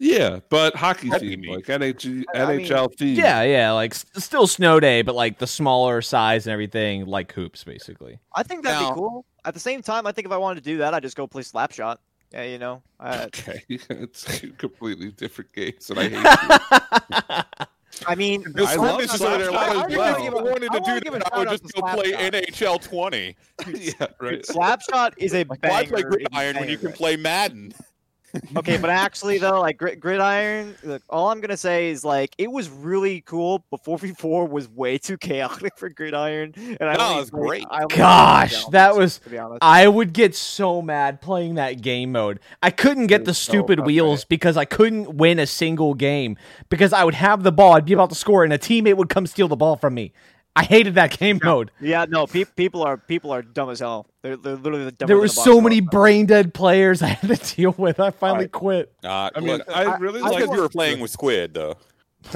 Yeah, 0.00 0.40
but 0.48 0.74
hockey 0.74 1.08
That'd 1.08 1.40
be 1.40 1.48
like 1.48 1.66
NH- 1.66 2.24
I 2.34 2.46
mean- 2.56 2.66
NHL 2.66 2.94
themed. 2.96 3.16
Yeah, 3.16 3.42
yeah, 3.42 3.70
like 3.72 3.94
still 3.94 4.46
Snow 4.46 4.80
Day, 4.80 5.02
but 5.02 5.14
like 5.14 5.38
the 5.38 5.46
smaller 5.46 6.02
size 6.02 6.46
and 6.46 6.52
everything, 6.52 7.06
like 7.06 7.32
hoops, 7.32 7.62
basically. 7.64 8.18
I 8.34 8.42
think 8.42 8.64
that'd 8.64 8.80
Now- 8.80 8.90
be 8.90 8.94
cool. 9.00 9.24
At 9.46 9.54
the 9.54 9.60
same 9.60 9.82
time, 9.82 10.06
I 10.06 10.12
think 10.12 10.26
if 10.26 10.32
I 10.32 10.36
wanted 10.38 10.64
to 10.64 10.70
do 10.70 10.78
that, 10.78 10.94
I'd 10.94 11.02
just 11.02 11.16
go 11.16 11.26
play 11.26 11.42
Slapshot. 11.42 11.98
Yeah, 12.32 12.42
you 12.44 12.58
know. 12.58 12.82
Uh, 12.98 13.24
Okay, 13.26 13.62
it's 13.68 14.40
completely 14.58 15.10
different 15.12 15.52
games, 15.52 15.88
and 15.90 15.98
I 16.00 16.08
hate 16.08 17.44
you. 17.60 17.66
I 18.08 18.14
mean, 18.16 18.44
This 18.54 18.70
I 18.70 18.74
love 18.74 19.00
is 19.00 19.10
just 19.12 19.22
over 19.22 19.38
there 19.38 19.52
Slapshot 19.52 19.54
like, 19.54 19.86
as 19.86 19.92
if 19.92 19.98
I 19.98 20.28
well. 20.34 20.44
wanted 20.44 20.68
I 20.70 20.74
to 20.74 20.80
wanna 20.80 20.94
do 21.00 21.00
give 21.04 21.12
that, 21.12 21.32
I 21.34 21.38
would 21.38 21.48
just 21.50 21.72
go 21.72 21.82
play 21.82 22.12
Slapshot. 22.12 22.48
NHL 22.50 22.82
20. 22.82 23.36
yeah, 23.74 24.06
right. 24.20 24.42
Slapshot 24.42 25.12
is 25.18 25.32
a 25.34 25.44
Like, 25.44 25.60
banger. 25.60 25.72
why 25.74 25.84
play 25.86 26.00
in 26.00 26.08
Gridiron 26.08 26.56
when 26.56 26.68
you 26.68 26.78
can 26.78 26.92
play 26.92 27.16
Madden? 27.16 27.72
okay, 28.56 28.76
but 28.78 28.90
actually 28.90 29.38
though, 29.38 29.60
like 29.60 29.76
Grid- 29.78 30.00
Gridiron, 30.00 30.74
look, 30.82 31.02
all 31.08 31.30
I'm 31.30 31.40
gonna 31.40 31.56
say 31.56 31.90
is 31.90 32.04
like 32.04 32.34
it 32.38 32.50
was 32.50 32.68
really 32.70 33.20
cool, 33.22 33.64
but 33.70 33.82
4v4 33.84 34.48
was 34.48 34.68
way 34.68 34.98
too 34.98 35.16
chaotic 35.16 35.76
for 35.76 35.88
Gridiron, 35.88 36.52
and 36.56 36.88
I 36.88 36.94
No, 36.96 37.16
it 37.16 37.20
was 37.20 37.30
great. 37.30 37.64
I 37.70 37.86
Gosh, 37.86 38.52
Zelda, 38.52 38.70
that 38.72 38.96
was- 38.96 39.18
to 39.18 39.30
be 39.30 39.38
honest. 39.38 39.58
I 39.62 39.88
would 39.88 40.12
get 40.12 40.34
so 40.34 40.82
mad 40.82 41.20
playing 41.20 41.54
that 41.56 41.80
game 41.80 42.12
mode. 42.12 42.40
I 42.62 42.70
couldn't 42.70 43.06
get 43.06 43.24
the 43.24 43.30
was 43.30 43.38
so 43.38 43.52
stupid 43.52 43.86
wheels 43.86 44.24
because 44.24 44.56
I 44.56 44.64
couldn't 44.64 45.16
win 45.16 45.38
a 45.38 45.46
single 45.46 45.94
game 45.94 46.36
because 46.68 46.92
I 46.92 47.04
would 47.04 47.14
have 47.14 47.42
the 47.42 47.52
ball, 47.52 47.74
I'd 47.74 47.84
be 47.84 47.92
about 47.92 48.10
to 48.10 48.16
score, 48.16 48.44
and 48.44 48.52
a 48.52 48.58
teammate 48.58 48.96
would 48.96 49.08
come 49.08 49.26
steal 49.26 49.48
the 49.48 49.56
ball 49.56 49.76
from 49.76 49.94
me. 49.94 50.12
I 50.56 50.62
hated 50.64 50.94
that 50.94 51.18
game 51.18 51.40
mode. 51.42 51.70
Yeah, 51.80 52.06
no, 52.08 52.26
pe- 52.26 52.44
people 52.44 52.82
are 52.82 52.96
people 52.96 53.32
are 53.32 53.42
dumb 53.42 53.70
as 53.70 53.80
hell. 53.80 54.06
They're, 54.22 54.36
they're 54.36 54.54
literally 54.54 54.84
the 54.84 54.92
dumbest. 54.92 55.08
There 55.08 55.16
were 55.16 55.28
so 55.28 55.60
many 55.60 55.80
brain 55.80 56.26
dead 56.26 56.54
players 56.54 57.02
I 57.02 57.08
had 57.08 57.36
to 57.36 57.54
deal 57.56 57.74
with. 57.76 57.98
I 57.98 58.10
finally 58.10 58.36
Alright. 58.46 58.52
quit. 58.52 58.94
Uh, 59.02 59.30
I 59.34 59.40
mean, 59.40 59.48
look, 59.58 59.68
I 59.68 59.84
I- 59.84 59.98
really 59.98 60.20
I 60.20 60.28
because 60.28 60.48
like 60.48 60.56
you 60.56 60.62
were 60.62 60.68
playing 60.68 61.00
with 61.00 61.10
Squid, 61.10 61.54
though. 61.54 61.76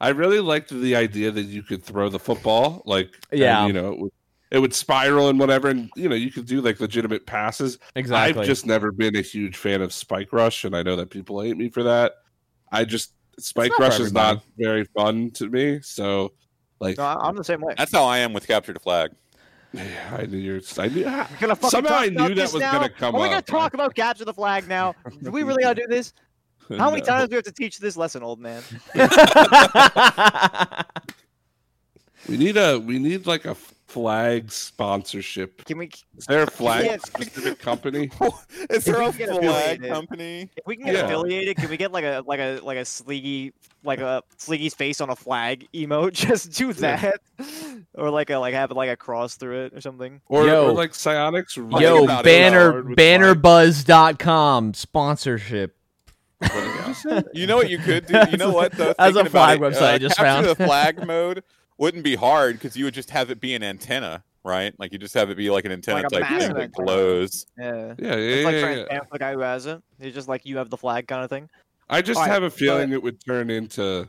I 0.00 0.08
really 0.08 0.40
liked 0.40 0.70
the 0.70 0.96
idea 0.96 1.30
that 1.30 1.42
you 1.42 1.62
could 1.62 1.82
throw 1.84 2.08
the 2.08 2.18
football, 2.18 2.82
like 2.86 3.10
and, 3.30 3.40
Yeah. 3.40 3.66
you 3.66 3.72
know, 3.74 3.92
it 3.92 3.98
would, 3.98 4.12
it 4.50 4.58
would 4.58 4.74
spiral 4.74 5.28
and 5.28 5.38
whatever, 5.38 5.68
and 5.68 5.90
you 5.94 6.08
know, 6.08 6.14
you 6.14 6.32
could 6.32 6.46
do 6.46 6.62
like 6.62 6.80
legitimate 6.80 7.26
passes. 7.26 7.78
Exactly. 7.94 8.40
I've 8.40 8.46
just 8.46 8.64
never 8.64 8.92
been 8.92 9.14
a 9.14 9.20
huge 9.20 9.58
fan 9.58 9.82
of 9.82 9.92
Spike 9.92 10.32
Rush, 10.32 10.64
and 10.64 10.74
I 10.74 10.82
know 10.82 10.96
that 10.96 11.10
people 11.10 11.40
hate 11.42 11.56
me 11.56 11.68
for 11.68 11.82
that. 11.82 12.14
I 12.72 12.84
just 12.86 13.12
Spike 13.38 13.78
Rush 13.78 14.00
is 14.00 14.12
not 14.12 14.42
very 14.56 14.84
fun 14.84 15.30
to 15.32 15.48
me. 15.48 15.80
So, 15.82 16.32
like, 16.80 16.98
No, 16.98 17.04
I- 17.04 17.28
I'm 17.28 17.36
the 17.36 17.44
same 17.44 17.60
way. 17.60 17.74
That's 17.76 17.92
how 17.92 18.04
I 18.04 18.18
am 18.18 18.32
with 18.32 18.46
Capture 18.46 18.72
the 18.72 18.80
Flag. 18.80 19.12
I 19.76 20.26
knew 20.26 20.38
you're. 20.38 20.60
I 20.78 20.88
knew. 20.88 21.04
We're 21.04 21.26
gonna 21.38 21.56
Somehow 21.70 21.94
I 21.98 22.08
knew 22.08 22.34
that 22.34 22.52
was 22.52 22.54
now? 22.56 22.72
gonna 22.72 22.88
come 22.88 23.14
Are 23.14 23.20
we 23.20 23.28
gonna 23.28 23.38
up. 23.38 23.46
talk 23.46 23.72
about 23.74 23.94
capture 23.94 24.24
the 24.24 24.34
flag 24.34 24.66
now? 24.66 24.96
Do 25.22 25.30
we 25.30 25.44
really 25.44 25.62
gotta 25.62 25.80
do 25.80 25.86
this? 25.88 26.12
How 26.76 26.90
many 26.90 27.02
No. 27.02 27.06
times 27.06 27.28
do 27.28 27.34
we 27.34 27.36
have 27.36 27.44
to 27.44 27.52
teach 27.52 27.78
this 27.78 27.96
lesson, 27.96 28.22
old 28.24 28.40
man? 28.40 28.62
We 32.28 32.36
need 32.36 32.56
a 32.56 32.78
we 32.78 32.98
need 32.98 33.26
like 33.26 33.44
a 33.44 33.56
flag 33.90 34.52
sponsorship. 34.52 35.64
Can 35.64 35.78
we? 35.78 35.90
Is 36.16 36.26
there 36.26 36.44
a 36.44 36.46
flag 36.46 36.84
Yeah. 36.86 36.96
specific 36.98 37.58
company? 37.58 38.10
Is 38.70 38.84
there 38.84 39.02
a 39.02 39.12
flag 39.12 39.82
company? 39.86 40.48
If 40.56 40.66
we 40.66 40.76
can 40.76 40.86
get 40.86 40.94
Yeah. 40.94 41.04
affiliated, 41.06 41.56
can 41.56 41.68
we 41.70 41.76
get 41.76 41.90
like 41.92 42.04
a 42.04 42.22
like 42.26 42.38
a 42.40 42.60
like 42.62 42.78
a 42.78 42.84
Sleegy 42.84 43.52
like 43.82 43.98
a 44.00 44.22
Sleegy's 44.38 44.74
face 44.74 45.00
on 45.00 45.10
a 45.10 45.16
flag 45.16 45.66
emote? 45.74 46.12
Just 46.28 46.52
do 46.52 46.68
Yeah. 46.68 46.96
that, 46.96 47.20
or 47.94 48.10
like 48.10 48.30
a 48.30 48.36
like 48.36 48.54
have 48.54 48.70
like 48.70 48.90
a 48.90 48.96
cross 48.96 49.34
through 49.34 49.64
it 49.66 49.74
or 49.74 49.80
something. 49.80 50.20
Or, 50.28 50.46
Yo. 50.46 50.66
or 50.68 50.72
like 50.72 50.92
Psyonix? 50.92 51.54
Think 51.54 51.80
Yo, 51.80 52.06
banner 52.22 52.70
Howard, 52.70 52.88
with 52.90 52.96
flag. 52.98 53.20
bannerbuzz.com 53.20 54.74
sponsorship. 54.74 55.76
You? 56.42 57.22
You 57.34 57.46
know 57.46 57.56
what 57.56 57.68
you 57.68 57.78
could 57.78 58.06
do? 58.06 58.18
You 58.30 58.36
know 58.38 58.50
what? 58.50 58.72
Though, 58.72 58.94
That's 58.98 59.16
a 59.16 59.24
flag 59.26 59.60
it, 59.60 59.62
website 59.62 59.82
I 59.82 59.94
uh, 59.96 59.98
just 59.98 60.16
found. 60.16 60.46
the 60.46 60.54
flag 60.54 61.06
mode 61.06 61.42
wouldn't 61.80 62.04
be 62.04 62.14
hard 62.14 62.54
because 62.56 62.76
you 62.76 62.84
would 62.84 62.94
just 62.94 63.10
have 63.10 63.30
it 63.30 63.40
be 63.40 63.54
an 63.54 63.62
antenna, 63.64 64.22
right? 64.44 64.72
Like 64.78 64.92
you 64.92 64.98
just 64.98 65.14
have 65.14 65.30
it 65.30 65.36
be 65.36 65.50
like 65.50 65.64
an 65.64 65.72
antenna 65.72 66.02
Like 66.02 66.10
type 66.10 66.28
thing 66.28 66.38
massive 66.38 66.54
that 66.56 66.72
glows. 66.72 67.46
Yeah. 67.58 67.94
Yeah, 67.98 68.04
yeah, 68.08 68.14
It's 68.16 68.44
like 68.44 68.54
yeah, 68.54 68.60
trying 68.60 68.76
yeah. 68.78 68.82
to 68.84 68.86
stamp 68.86 69.10
the 69.10 69.18
guy 69.18 69.32
who 69.32 69.40
has 69.40 69.66
it. 69.66 69.82
It's 69.98 70.14
just 70.14 70.28
like 70.28 70.44
you 70.44 70.58
have 70.58 70.68
the 70.70 70.76
flag 70.76 71.08
kind 71.08 71.24
of 71.24 71.30
thing. 71.30 71.48
I 71.88 72.02
just 72.02 72.18
Alright, 72.18 72.32
have 72.32 72.42
a 72.44 72.50
feeling 72.50 72.92
it 72.92 73.02
would 73.02 73.24
turn 73.24 73.50
into 73.50 74.08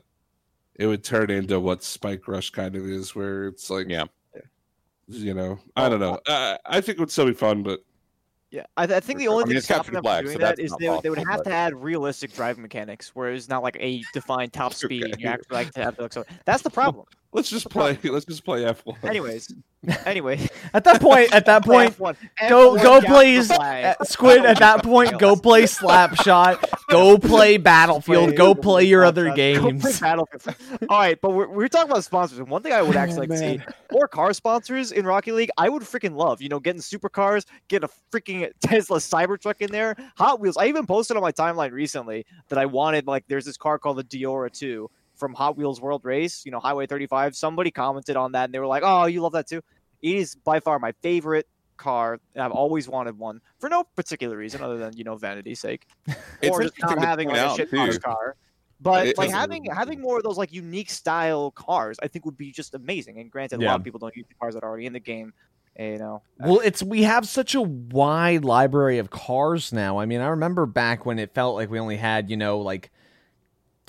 it 0.76 0.86
would 0.88 1.04
turn 1.04 1.30
into 1.32 1.60
what 1.60 1.84
Spike 1.84 2.28
Rush 2.28 2.50
kind 2.50 2.76
of 2.76 2.86
is, 2.86 3.16
where 3.16 3.48
it's 3.48 3.70
like, 3.70 3.88
Yeah. 3.90 4.06
you 5.08 5.34
know, 5.34 5.58
I 5.76 5.90
don't 5.90 6.00
know. 6.00 6.20
Uh, 6.28 6.58
I 6.66 6.82
think 6.82 6.98
it 6.98 7.00
would 7.00 7.12
still 7.12 7.26
be 7.26 7.34
fun, 7.34 7.64
but 7.64 7.80
Yeah, 8.52 8.66
I, 8.78 8.86
th- 8.86 8.98
I 8.98 9.00
think 9.00 9.20
the 9.20 9.26
sure. 9.26 9.32
only 9.34 9.44
I 9.44 9.46
mean, 9.46 9.50
thing 9.52 9.58
it's 9.60 9.68
capture 9.68 9.84
stopping 9.84 9.94
them 9.96 10.04
flag, 10.04 10.18
from 10.24 10.26
doing 10.28 10.40
so 10.40 10.46
that's 10.46 10.60
is 10.60 10.72
not 10.72 10.80
they, 10.80 10.90
would- 10.90 11.04
they 11.04 11.10
would 11.10 11.18
have 11.20 11.38
but- 11.44 11.50
to 11.50 11.54
add 11.54 11.74
realistic 11.76 12.34
driving 12.34 12.62
mechanics, 12.64 13.16
where 13.16 13.32
it's 13.32 13.48
not 13.50 13.64
like 13.64 13.78
a 13.80 14.04
defined 14.14 14.52
top 14.54 14.74
speed. 14.84 15.06
and 15.06 15.20
You 15.22 15.28
actually 15.28 15.56
like 15.56 15.72
to 15.74 15.84
have 15.84 15.96
the 15.98 16.10
so 16.12 16.24
that's 16.46 16.64
the 16.64 16.70
problem. 16.70 17.06
Let's 17.34 17.50
just 17.50 17.70
play. 17.70 17.98
Let's 18.04 18.26
just 18.26 18.44
play 18.44 18.66
F 18.66 18.86
one. 18.86 18.98
Anyways, 19.04 19.54
anyway, 20.06 20.50
At 20.74 20.84
that 20.86 21.02
point, 21.02 21.34
at 21.34 21.46
that 21.46 21.66
point, 21.66 21.98
F1, 21.98 22.16
go 22.50 22.76
F1 22.76 22.84
go 22.84 23.02
capture 23.02 23.08
play 23.08 23.38
uh, 23.38 24.04
Squid. 24.04 24.46
At 24.46 24.60
that 24.60 24.84
point, 24.84 25.20
go 25.20 25.36
play 25.38 25.64
Slapshot. 25.64 26.64
Go 26.90 27.18
play 27.18 27.58
Battlefield. 27.58 28.36
Go 28.36 28.56
play 28.56 28.86
your 28.86 29.04
other 29.04 29.26
Go 29.26 29.34
play 29.34 29.54
games. 29.54 30.00
Battlefield. 30.00 30.56
All 30.90 31.00
right, 31.00 31.20
but 31.20 31.32
we're, 31.32 31.48
we're 31.48 31.68
talking 31.68 31.92
about 31.92 32.04
sponsors. 32.04 32.40
And 32.40 32.48
one 32.48 32.62
thing 32.64 32.74
I 32.74 32.82
would 32.82 32.96
actually 32.96 33.28
like 33.28 33.30
to 33.30 33.38
see 33.38 33.60
more 33.92 34.08
car 34.08 34.34
sponsors 34.34 34.92
in 34.92 35.06
Rocket 35.06 35.36
League. 35.36 35.50
I 35.58 35.68
would 35.68 35.84
freaking 35.84 36.16
love, 36.16 36.42
you 36.42 36.50
know, 36.50 36.60
getting 36.60 36.82
supercars, 36.82 37.46
getting 37.68 37.90
a 37.90 38.16
freaking 38.16 38.50
Tesla 38.62 39.00
Cybertruck 39.00 39.62
in 39.62 39.72
there, 39.72 39.96
Hot 40.18 40.40
Wheels. 40.40 40.58
I 40.58 40.68
even 40.68 40.86
posted 40.86 41.18
on 41.18 41.24
my 41.24 41.32
timeline 41.32 41.72
recently 41.72 42.26
that 42.50 42.58
I 42.60 42.66
wanted 42.66 43.08
like 43.08 43.26
there's 43.28 43.46
this 43.46 43.58
car 43.58 43.78
called 43.78 43.98
the 43.98 44.04
Deora 44.04 44.52
2 44.52 44.90
from 45.22 45.34
Hot 45.36 45.56
Wheels 45.56 45.80
World 45.80 46.02
Race, 46.04 46.42
you 46.46 46.52
know, 46.52 46.60
Highway 46.60 46.88
35. 46.88 47.36
Somebody 47.36 47.70
commented 47.70 48.16
on 48.18 48.32
that 48.32 48.46
and 48.46 48.54
they 48.54 48.58
were 48.60 48.66
like, 48.68 48.82
"Oh, 48.84 49.06
you 49.06 49.22
love 49.22 49.34
that 49.34 49.48
too." 49.48 49.62
It 50.02 50.16
is 50.16 50.34
by 50.36 50.60
far 50.60 50.80
my 50.80 50.94
favorite 51.04 51.48
car. 51.78 52.20
and 52.36 52.44
I've 52.44 52.52
always 52.52 52.88
wanted 52.90 53.18
one 53.18 53.40
for 53.60 53.70
no 53.70 53.84
particular 53.96 54.36
reason 54.36 54.62
other 54.64 54.78
than 54.78 54.98
you 54.98 55.04
know 55.04 55.16
vanity's 55.16 55.60
sake, 55.60 55.86
It's 56.42 56.50
or 56.52 56.64
just 56.64 56.74
not 56.82 56.98
having 57.00 57.28
point 57.30 57.38
like 57.40 57.52
a 57.52 57.56
shit 57.56 57.70
too. 57.70 58.00
car. 58.00 58.36
But 58.80 59.08
It- 59.08 59.18
like 59.20 59.30
having 59.30 59.66
having 59.66 60.02
more 60.02 60.18
of 60.18 60.24
those 60.24 60.38
like 60.40 60.52
unique 60.52 60.90
style 60.90 61.52
cars, 61.52 61.98
I 62.02 62.08
think 62.08 62.26
would 62.26 62.38
be 62.38 62.52
just 62.52 62.74
amazing. 62.74 63.20
And 63.20 63.30
granted, 63.30 63.62
a 63.62 63.66
lot 63.66 63.76
of 63.80 63.84
people 63.84 64.00
don't 64.00 64.16
use 64.16 64.26
the 64.28 64.34
cars 64.36 64.56
that 64.56 64.64
are 64.64 64.70
already 64.70 64.88
in 64.88 64.94
the 64.94 65.00
game. 65.00 65.34
Eh, 65.78 65.92
you 65.94 66.00
know, 66.00 66.22
Well, 66.40 66.60
it's 66.64 66.82
we 66.84 67.04
have 67.04 67.28
such 67.28 67.54
a 67.56 67.62
wide 67.62 68.44
library 68.44 68.98
of 68.98 69.10
cars 69.12 69.72
now. 69.72 70.00
I 70.00 70.06
mean, 70.06 70.20
I 70.20 70.28
remember 70.30 70.66
back 70.66 71.06
when 71.06 71.18
it 71.20 71.34
felt 71.34 71.56
like 71.56 71.70
we 71.70 71.80
only 71.80 71.96
had, 71.98 72.30
you 72.30 72.38
know, 72.38 72.58
like 72.60 72.92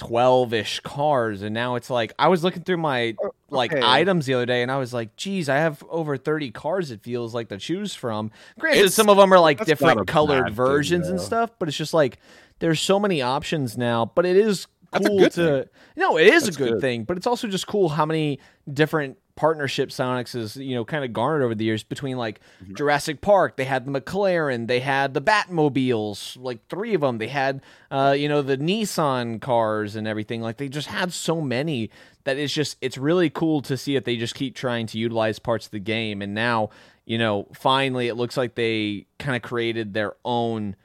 12ish 0.02 0.82
cars 0.82 1.42
and 1.42 1.54
now 1.54 1.76
it's 1.76 1.90
like 1.90 2.12
I 2.18 2.28
was 2.28 2.42
looking 2.42 2.62
through 2.62 2.78
my 2.78 3.14
oh, 3.22 3.30
like 3.50 3.72
items 3.72 4.26
the 4.26 4.34
other 4.34 4.46
day 4.46 4.62
and 4.62 4.70
I 4.70 4.76
was 4.78 4.92
like, 4.92 5.14
"Geez, 5.16 5.48
I 5.48 5.56
have 5.56 5.82
over 5.88 6.16
30 6.16 6.50
cars 6.50 6.90
it 6.90 7.02
feels 7.02 7.34
like 7.34 7.48
to 7.50 7.58
choose 7.58 7.94
from." 7.94 8.30
Granted, 8.58 8.78
It's- 8.78 8.94
some 8.94 9.08
of 9.08 9.16
them 9.16 9.32
are 9.32 9.40
like 9.40 9.64
different 9.64 10.06
colored 10.08 10.40
bad 10.40 10.46
thing, 10.48 10.54
versions 10.54 11.08
and 11.08 11.20
stuff, 11.20 11.50
but 11.58 11.68
it's 11.68 11.76
just 11.76 11.94
like 11.94 12.18
there's 12.58 12.80
so 12.80 12.98
many 12.98 13.22
options 13.22 13.76
now, 13.76 14.10
but 14.14 14.24
it 14.26 14.36
is 14.36 14.46
That's 14.48 14.64
a 14.64 14.68
cool 15.00 15.18
good 15.18 15.32
to 15.32 15.68
No, 15.96 16.16
it 16.18 16.26
is 16.26 16.44
That's 16.44 16.56
a 16.56 16.58
good, 16.58 16.72
good. 16.74 16.80
thing, 16.80 17.04
but 17.04 17.16
it's 17.16 17.26
also 17.26 17.48
just 17.48 17.66
cool 17.66 17.88
how 17.90 18.04
many 18.06 18.38
different 18.72 19.18
partnerships 19.34 19.96
Psyonix 19.96 20.34
has, 20.34 20.56
you 20.56 20.74
know, 20.74 20.84
kind 20.84 21.04
of 21.04 21.12
garnered 21.14 21.42
over 21.42 21.54
the 21.54 21.64
years 21.64 21.82
between 21.82 22.16
like 22.18 22.40
Mm-hmm. 22.62 22.74
Jurassic 22.74 23.20
Park, 23.22 23.56
they 23.56 23.64
had 23.64 23.86
the 23.86 24.00
McLaren, 24.00 24.68
they 24.68 24.80
had 24.80 25.14
the 25.14 25.22
Batmobiles, 25.22 26.36
like 26.40 26.66
three 26.68 26.94
of 26.94 27.00
them. 27.00 27.18
They 27.18 27.28
had 27.28 27.62
uh, 27.90 28.14
you 28.16 28.28
know, 28.28 28.42
the 28.42 28.58
Nissan 28.58 29.40
cars 29.40 29.96
and 29.96 30.06
everything. 30.06 30.40
Like 30.42 30.58
they 30.58 30.68
just 30.68 30.88
had 30.88 31.12
so 31.12 31.40
many 31.40 31.90
that 32.24 32.36
it's 32.36 32.52
just 32.52 32.76
it's 32.80 32.98
really 32.98 33.30
cool 33.30 33.62
to 33.62 33.76
see 33.76 33.94
that 33.94 34.04
they 34.04 34.16
just 34.16 34.34
keep 34.34 34.54
trying 34.54 34.86
to 34.88 34.98
utilize 34.98 35.38
parts 35.38 35.66
of 35.66 35.72
the 35.72 35.80
game 35.80 36.22
and 36.22 36.34
now, 36.34 36.70
you 37.04 37.18
know, 37.18 37.48
finally 37.54 38.08
it 38.08 38.14
looks 38.14 38.36
like 38.36 38.54
they 38.54 39.06
kind 39.18 39.34
of 39.34 39.42
created 39.42 39.92
their 39.94 40.14
own 40.24 40.76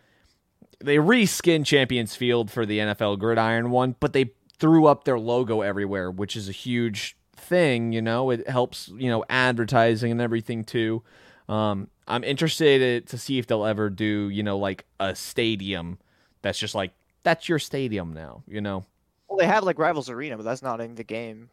they 0.80 0.98
reskinned 0.98 1.66
Champions 1.66 2.16
Field 2.16 2.52
for 2.52 2.66
the 2.66 2.80
NFL 2.80 3.20
Gridiron 3.20 3.72
one, 3.72 3.96
but 4.00 4.14
they 4.14 4.32
threw 4.60 4.86
up 4.88 5.04
their 5.04 5.20
logo 5.20 5.62
everywhere, 5.62 6.10
which 6.12 6.36
is 6.36 6.50
a 6.50 6.52
huge 6.52 7.16
thing. 7.36 7.92
You 7.94 8.02
know, 8.02 8.30
it 8.30 8.48
helps 8.50 8.88
you 8.90 9.10
know 9.10 9.24
advertising 9.30 10.12
and 10.12 10.22
everything 10.22 10.64
too. 10.64 11.04
Um, 11.50 11.88
I'm 12.08 12.24
interested 12.24 13.08
to 13.08 13.18
see 13.18 13.38
if 13.40 13.48
they'll 13.48 13.66
ever 13.66 13.90
do 13.90 14.30
you 14.30 14.44
know 14.44 14.58
like 14.58 14.86
a 15.00 15.16
stadium 15.16 15.98
that's 16.42 16.60
just 16.60 16.76
like 16.76 16.92
that's 17.24 17.48
your 17.50 17.60
stadium 17.60 18.14
now. 18.14 18.44
You 18.48 18.62
know, 18.62 18.86
well, 19.30 19.38
they 19.38 19.46
have 19.48 19.64
like 19.64 19.80
Rivals 19.80 20.10
Arena, 20.10 20.38
but 20.38 20.44
that's 20.44 20.62
not 20.62 20.82
in 20.82 20.96
the 20.96 21.04
game, 21.04 21.50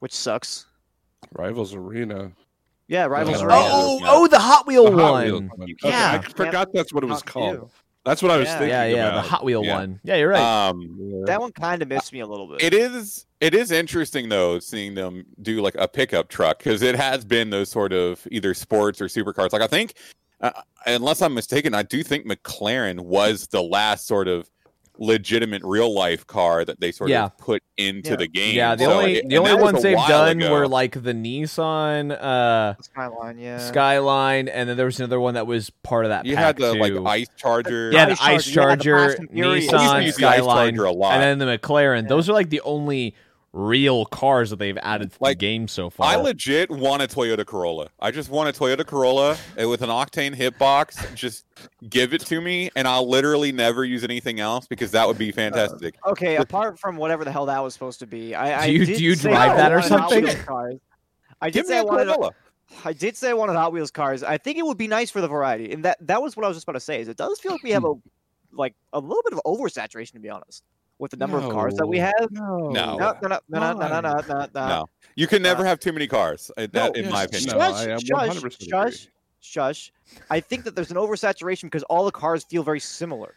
which 0.00 0.12
sucks. 0.12 0.66
Rivals 1.32 1.74
Arena. 1.74 2.32
Yeah, 2.88 3.04
Rivals 3.06 3.38
Yeah. 3.40 3.46
Arena. 3.46 3.58
oh 3.60 3.98
yeah. 4.00 4.06
oh 4.10 4.26
the 4.26 4.38
Hot 4.38 4.66
Wheel 4.66 4.90
The 4.90 4.96
Hot 5.02 5.12
one. 5.12 5.24
Wheels 5.24 5.40
one. 5.42 5.62
Okay, 5.62 5.74
Yeah. 5.84 6.20
I 6.24 6.28
forgot 6.32 6.72
that's 6.72 6.92
what 6.92 7.04
it 7.04 7.06
was 7.06 7.20
Not 7.24 7.26
called. 7.26 7.54
you. 7.54 7.70
That's 8.04 8.20
what 8.22 8.30
I 8.32 8.36
was 8.36 8.48
Yeah. 8.48 8.58
thinking. 8.58 8.68
yeah, 8.70 8.84
yeah, 8.84 9.10
the. 9.14 9.20
Hot 9.22 9.44
Wheel 9.44 9.64
Yeah. 9.64 9.74
one. 9.78 10.00
Yeah, 10.02 10.16
you're 10.16 10.28
right. 10.30 10.68
Um, 10.68 10.96
Yeah. 10.98 11.22
That 11.26 11.40
one 11.40 11.52
kind 11.52 11.82
of 11.82 11.88
missed 11.88 12.12
me 12.12 12.20
a 12.20 12.26
little 12.26 12.48
bit. 12.48 12.62
it 12.62 12.74
is 12.74 13.26
it 13.40 13.54
is 13.54 13.70
interesting 13.70 14.28
though 14.28 14.58
seeing 14.58 14.94
them 14.94 15.24
do 15.40 15.60
like 15.60 15.74
a 15.76 15.86
pickup 15.88 16.28
truck 16.28 16.58
because 16.58 16.82
it 16.82 16.94
has 16.96 17.24
been 17.24 17.50
those 17.50 17.68
sort 17.70 17.92
of 17.92 18.26
either 18.30 18.54
sports 18.54 19.00
or 19.00 19.06
supercars. 19.06 19.52
Like 19.52 19.62
I 19.62 19.66
think, 19.66 19.94
uh, 20.40 20.50
unless 20.86 21.22
I'm 21.22 21.34
mistaken, 21.34 21.74
I 21.74 21.82
do 21.82 22.02
think 22.02 22.26
McLaren 22.26 23.00
was 23.00 23.46
the 23.48 23.62
last 23.62 24.06
sort 24.06 24.26
of 24.28 24.48
legitimate 25.02 25.62
real 25.64 25.92
life 25.92 26.24
car 26.28 26.64
that 26.64 26.80
they 26.80 26.92
sort 26.92 27.10
Yeah. 27.10 27.24
of 27.24 27.36
put 27.36 27.62
into 27.76 28.10
Yeah. 28.10 28.16
the 28.16 28.28
game. 28.28 28.54
yeah, 28.54 28.74
the 28.76 28.84
So 28.84 28.92
only 28.92 29.16
it- 29.16 29.28
the 29.28 29.36
only 29.38 29.54
ones 29.56 29.82
they've 29.82 29.96
done 30.06 30.40
ago. 30.40 30.52
were 30.52 30.68
like 30.68 30.92
the 31.02 31.12
Nissan. 31.12 32.12
Uh, 32.12 32.74
Skyline, 32.80 33.38
yeah. 33.38 33.58
Skyline, 33.58 34.46
and 34.48 34.68
then 34.68 34.76
there 34.76 34.86
was 34.86 35.00
another 35.00 35.18
one 35.18 35.34
that 35.34 35.46
was 35.46 35.70
part 35.82 36.04
of 36.04 36.10
that. 36.10 36.24
you 36.24 36.36
pack 36.36 36.44
had 36.44 36.56
the 36.58 36.74
like 36.74 36.92
ice 37.04 37.26
charger. 37.36 37.90
yeah, 37.92 38.04
the 38.06 38.12
Ice 38.12 38.20
Ice 38.22 38.46
Charger, 38.50 38.90
you 38.90 39.08
the 39.08 39.18
and 39.18 39.30
Furious. 39.32 39.52
I 39.52 39.56
used 39.56 39.70
to 39.70 39.76
Nissan, 39.76 40.04
use 40.04 40.16
the 40.16 40.26
Ice 40.28 40.36
Skyline, 40.36 40.74
Charger 40.76 40.84
a 40.84 40.92
lot. 40.92 41.14
and 41.20 41.40
then 41.40 41.46
the 41.48 41.58
McLaren. 41.58 42.02
Yeah. 42.02 42.08
Those 42.08 42.28
are 42.28 42.32
like 42.32 42.50
the 42.50 42.60
only 42.60 43.14
real 43.52 44.06
cars 44.06 44.50
that 44.50 44.58
they've 44.58 44.78
added 44.78 45.12
to 45.12 45.18
Like, 45.20 45.38
the 45.38 45.40
game 45.46 45.68
so 45.68 45.90
far. 45.90 46.06
I 46.06 46.16
legit 46.16 46.70
want 46.70 47.02
a 47.02 47.06
Toyota 47.06 47.44
Corolla. 47.44 47.88
I 48.00 48.10
just 48.10 48.30
want 48.30 48.48
a 48.48 48.58
Toyota 48.58 48.86
Corolla 48.86 49.36
uh, 49.60 49.68
with 49.68 49.82
an 49.82 49.90
octane 49.90 50.34
hitbox. 50.34 51.14
Just 51.14 51.44
give 51.90 52.14
it 52.14 52.22
to 52.22 52.40
me, 52.40 52.70
and 52.76 52.88
I'll 52.88 53.06
literally 53.08 53.52
never 53.52 53.84
use 53.84 54.04
anything 54.04 54.40
else 54.40 54.66
because 54.66 54.90
that 54.92 55.06
would 55.06 55.18
be 55.18 55.32
fantastic. 55.32 55.96
Okay, 56.06 56.36
apart 56.36 56.78
from 56.78 56.96
whatever 56.96 57.24
the 57.24 57.32
hell 57.32 57.46
that 57.46 57.62
was 57.62 57.74
supposed 57.74 57.98
to 58.00 58.06
be, 58.06 58.34
I, 58.34 58.62
I 58.62 58.66
Do 58.68 58.72
you- 58.72 58.86
did 58.86 58.96
do 58.98 59.04
you 59.04 59.14
say 59.14 59.30
drive 59.30 59.52
I 59.52 59.56
that 59.56 59.72
or 59.72 59.82
something? 59.82 60.26
Cars. 60.44 60.76
I 61.40 61.50
did 61.50 61.54
Give 61.60 61.66
say 61.66 61.72
me 61.74 61.78
I 61.78 61.80
a 61.82 61.84
wanted. 61.84 62.06
Corolla. 62.06 62.30
I 62.86 62.92
did 62.94 63.16
say 63.18 63.28
I 63.28 63.34
wanted 63.34 63.52
Hot 63.54 63.70
Wheels 63.72 63.90
cars. 63.90 64.22
I 64.22 64.38
think 64.38 64.56
it 64.56 64.64
would 64.64 64.78
be 64.78 64.86
nice 64.88 65.10
for 65.10 65.20
the 65.20 65.28
variety, 65.28 65.72
and 65.72 65.84
that 65.84 65.98
that 66.06 66.22
was 66.22 66.36
what 66.38 66.44
I 66.46 66.48
was 66.48 66.56
just 66.56 66.64
about 66.64 66.72
to 66.74 66.80
say. 66.80 67.00
Is 67.02 67.08
it 67.08 67.18
does 67.18 67.38
feel 67.38 67.52
like 67.52 67.62
we 67.62 67.70
have 67.72 67.84
a 67.84 67.92
like 68.50 68.74
a 68.94 68.98
little 68.98 69.22
bit 69.24 69.34
of 69.34 69.40
oversaturation, 69.44 70.12
to 70.12 70.20
be 70.20 70.30
honest, 70.30 70.62
with 71.02 71.10
the 71.10 71.16
number 71.16 71.36
of 71.36 71.50
cars 71.50 71.74
that 71.74 71.86
we 71.86 71.98
have. 71.98 72.28
No. 72.30 72.70
No. 72.70 72.96
No, 72.96 72.96
no, 72.96 73.28
no, 73.28 73.38
no, 73.48 73.58
no, 73.58 73.72
no, 73.72 73.88
no, 73.88 74.00
no, 74.00 74.20
no, 74.28 74.46
no. 74.54 74.68
No, 74.68 74.86
you 75.16 75.26
can 75.26 75.42
never 75.42 75.64
have 75.64 75.80
too 75.80 75.92
many 75.92 76.06
cars. 76.06 76.50
uh, 76.56 76.68
That, 76.72 76.96
in 76.96 77.04
yes, 77.04 77.12
my 77.12 77.24
opinion. 77.24 77.50
Shush, 77.50 77.74
I 77.74 77.90
am 77.90 77.98
shush, 77.98 78.56
shush, 78.70 79.08
shush. 79.40 79.92
I 80.30 80.38
think 80.38 80.62
that 80.62 80.76
there's 80.76 80.92
an 80.92 80.96
oversaturation 80.96 81.64
because 81.64 81.82
all 81.84 82.04
the 82.04 82.12
cars 82.12 82.44
feel 82.44 82.62
very 82.62 82.78
similar, 82.78 83.34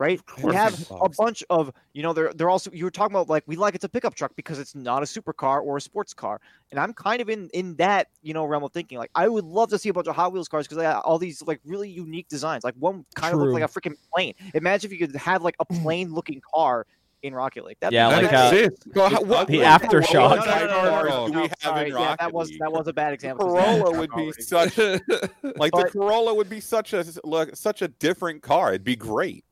right? 0.00 0.20
We 0.42 0.54
have 0.54 0.90
a 0.90 1.08
bunch 1.10 1.44
of, 1.50 1.70
you 1.92 2.02
know, 2.02 2.12
they're 2.12 2.32
they're 2.32 2.48
also 2.50 2.70
you 2.72 2.84
were 2.84 2.90
talking 2.90 3.14
about 3.14 3.28
like 3.28 3.44
we 3.46 3.54
like 3.54 3.74
it's 3.76 3.84
a 3.84 3.88
pickup 3.88 4.14
truck 4.16 4.32
because 4.34 4.58
it's 4.58 4.74
not 4.74 5.02
a 5.02 5.06
supercar 5.06 5.62
or 5.62 5.76
a 5.76 5.80
sports 5.80 6.14
car, 6.14 6.40
and 6.72 6.80
I'm 6.80 6.92
kind 6.94 7.20
of 7.20 7.28
in 7.28 7.48
in 7.52 7.76
that 7.76 8.08
you 8.22 8.34
know 8.34 8.44
realm 8.46 8.64
of 8.64 8.72
thinking. 8.72 8.98
Like 8.98 9.10
I 9.14 9.28
would 9.28 9.44
love 9.44 9.68
to 9.70 9.78
see 9.78 9.90
a 9.90 9.92
bunch 9.92 10.08
of 10.08 10.16
Hot 10.16 10.32
Wheels 10.32 10.48
cars 10.48 10.66
because 10.66 10.78
they 10.78 10.84
got 10.84 11.04
all 11.04 11.18
these 11.18 11.42
like 11.42 11.60
really 11.64 11.90
unique 11.90 12.26
designs. 12.28 12.64
Like 12.64 12.74
one 12.78 13.04
kind 13.14 13.34
of 13.34 13.40
looks 13.40 13.52
like 13.52 13.62
a 13.62 13.68
freaking 13.68 13.94
plane. 14.12 14.34
Imagine 14.54 14.90
if 14.90 14.98
you 14.98 15.06
could 15.06 15.14
have 15.14 15.42
like 15.42 15.54
a 15.60 15.64
plane 15.66 16.12
looking 16.14 16.40
car 16.54 16.86
in 17.22 17.34
Rocket 17.34 17.66
League. 17.66 17.76
That'd 17.80 17.92
Yeah, 17.92 18.08
be 18.08 18.22
like, 18.22 18.30
That 18.30 18.54
uh, 18.54 18.56
exists. 18.56 18.86
Well, 18.94 19.06
It's 19.08 19.14
how- 19.16 19.22
what- 19.24 19.46
The 19.46 19.58
what- 19.58 19.82
aftershock. 19.82 20.30
what 20.30 20.36
No, 20.36 20.42
type 20.46 20.60
no, 20.62 20.66
no, 20.66 20.78
of 21.00 21.04
no, 21.04 21.26
no, 21.26 21.26
do 21.28 21.34
we 21.34 21.40
have 21.42 21.54
sorry. 21.60 21.90
in 21.90 21.96
Yeah, 21.98 22.16
that 22.18 22.32
was 22.32 22.50
that 22.58 22.72
was 22.72 22.88
a 22.88 22.94
bad 22.94 23.12
example. 23.12 23.52
we 23.52 23.60
Corolla 23.60 23.98
would 23.98 24.08
be 24.10 24.22
already. 24.22 24.40
such 24.40 24.78
like 25.58 25.72
the 25.72 25.88
Corolla 25.92 26.32
would 26.32 26.48
be 26.48 26.60
such 26.60 26.94
a 26.94 27.04
like, 27.22 27.54
such 27.56 27.82
a 27.82 27.88
different 27.88 28.40
car. 28.42 28.70
It'd 28.70 28.84
be 28.84 28.96
great. 28.96 29.44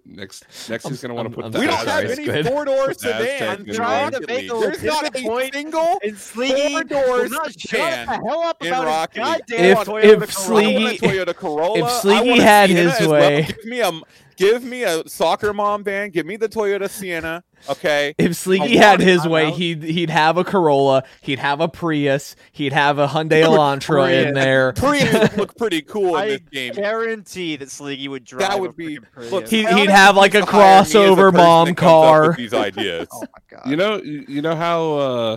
next, 0.06 0.44
next 0.68 0.88
he's 0.88 1.00
gonna 1.02 1.14
want 1.14 1.28
to 1.30 1.34
put. 1.34 1.44
I'm 1.46 1.52
the 1.52 1.60
We 1.60 1.66
don't 1.66 1.86
have 1.86 2.04
any 2.04 2.42
four 2.44 2.64
door 2.64 2.92
sedans. 2.94 3.68
in 3.68 3.74
trying 3.74 4.12
to 4.12 4.20
make 4.26 4.50
a 4.50 4.54
There's 4.58 4.82
not 4.82 5.06
a 5.16 5.22
point. 5.22 5.54
single 5.54 5.98
And 6.02 6.16
Sleegy 6.16 6.72
Four 6.72 6.84
doors 6.84 7.30
not 7.30 7.58
shut 7.60 7.70
the 8.06 8.12
hell 8.12 8.40
up 8.42 8.62
about 8.62 8.84
League. 8.86 9.14
goddamn 9.14 9.64
If- 9.64 9.78
Toyota 9.78 10.22
if. 10.22 10.32
Sleegy- 10.32 10.76
I 10.76 10.80
want 10.80 11.02
a 11.02 11.06
Toyota 11.32 11.36
Corolla. 11.36 11.78
if 11.86 11.90
Sleegy 12.02 12.38
had 12.40 12.68
Sienna 12.70 12.82
his 12.90 13.00
as 13.00 13.08
well. 13.08 13.20
way- 13.20 13.42
give 13.42 13.64
me 13.64 13.80
a 13.80 13.92
give 14.36 14.64
me 14.64 14.82
a 14.84 15.08
soccer 15.08 15.52
mom 15.52 15.84
van. 15.84 16.10
Give 16.10 16.26
me 16.26 16.36
the 16.36 16.48
Toyota 16.48 16.88
Sienna. 16.90 17.44
Okay. 17.70 18.14
If 18.18 18.32
Sleeky 18.32 18.76
had 18.76 19.00
his 19.00 19.26
way, 19.26 19.46
out. 19.46 19.54
he'd 19.54 19.82
he'd 19.82 20.10
have 20.10 20.36
a 20.36 20.44
Corolla, 20.44 21.04
he'd 21.20 21.38
have 21.38 21.60
a 21.60 21.68
Prius, 21.68 22.36
he'd 22.52 22.72
have 22.72 22.98
a 22.98 23.06
Hyundai 23.08 23.42
Elantra 23.44 24.26
in 24.26 24.34
there. 24.34 24.72
Prius 24.76 25.12
would 25.12 25.36
look 25.36 25.56
pretty 25.56 25.82
cool 25.82 26.16
in 26.18 26.28
this 26.28 26.40
game. 26.52 26.72
I 26.72 26.74
guarantee 26.80 27.56
that 27.56 27.68
Sleegy 27.68 28.08
would 28.08 28.24
drive. 28.24 28.40
That 28.50 28.58
a 28.58 28.60
would 28.60 28.76
be- 28.76 28.98
freaking 28.98 29.12
Prius. 29.12 29.32
look, 29.32 29.48
He- 29.48 29.64
Alex 29.66 29.80
he'd 29.80 29.90
have 29.90 30.16
like 30.16 30.34
a 30.34 30.38
needs 30.40 30.46
to 30.50 30.52
hire 30.52 30.62
me 30.74 30.80
as 30.80 30.92
the 30.92 30.98
crossover 30.98 31.16
person 31.32 31.36
mom 31.36 31.66
that 31.68 31.76
comes 31.76 31.90
up 31.92 32.00
with 32.00 32.26
car. 32.28 32.34
These 32.36 32.54
ideas. 32.54 33.08
oh 33.12 33.20
my 33.20 33.26
god. 33.56 33.66
You 33.70 33.76
know, 33.76 33.96
you 34.02 34.24
you 34.28 34.42
know 34.42 34.54
how 34.56 34.92
uh, 34.94 35.36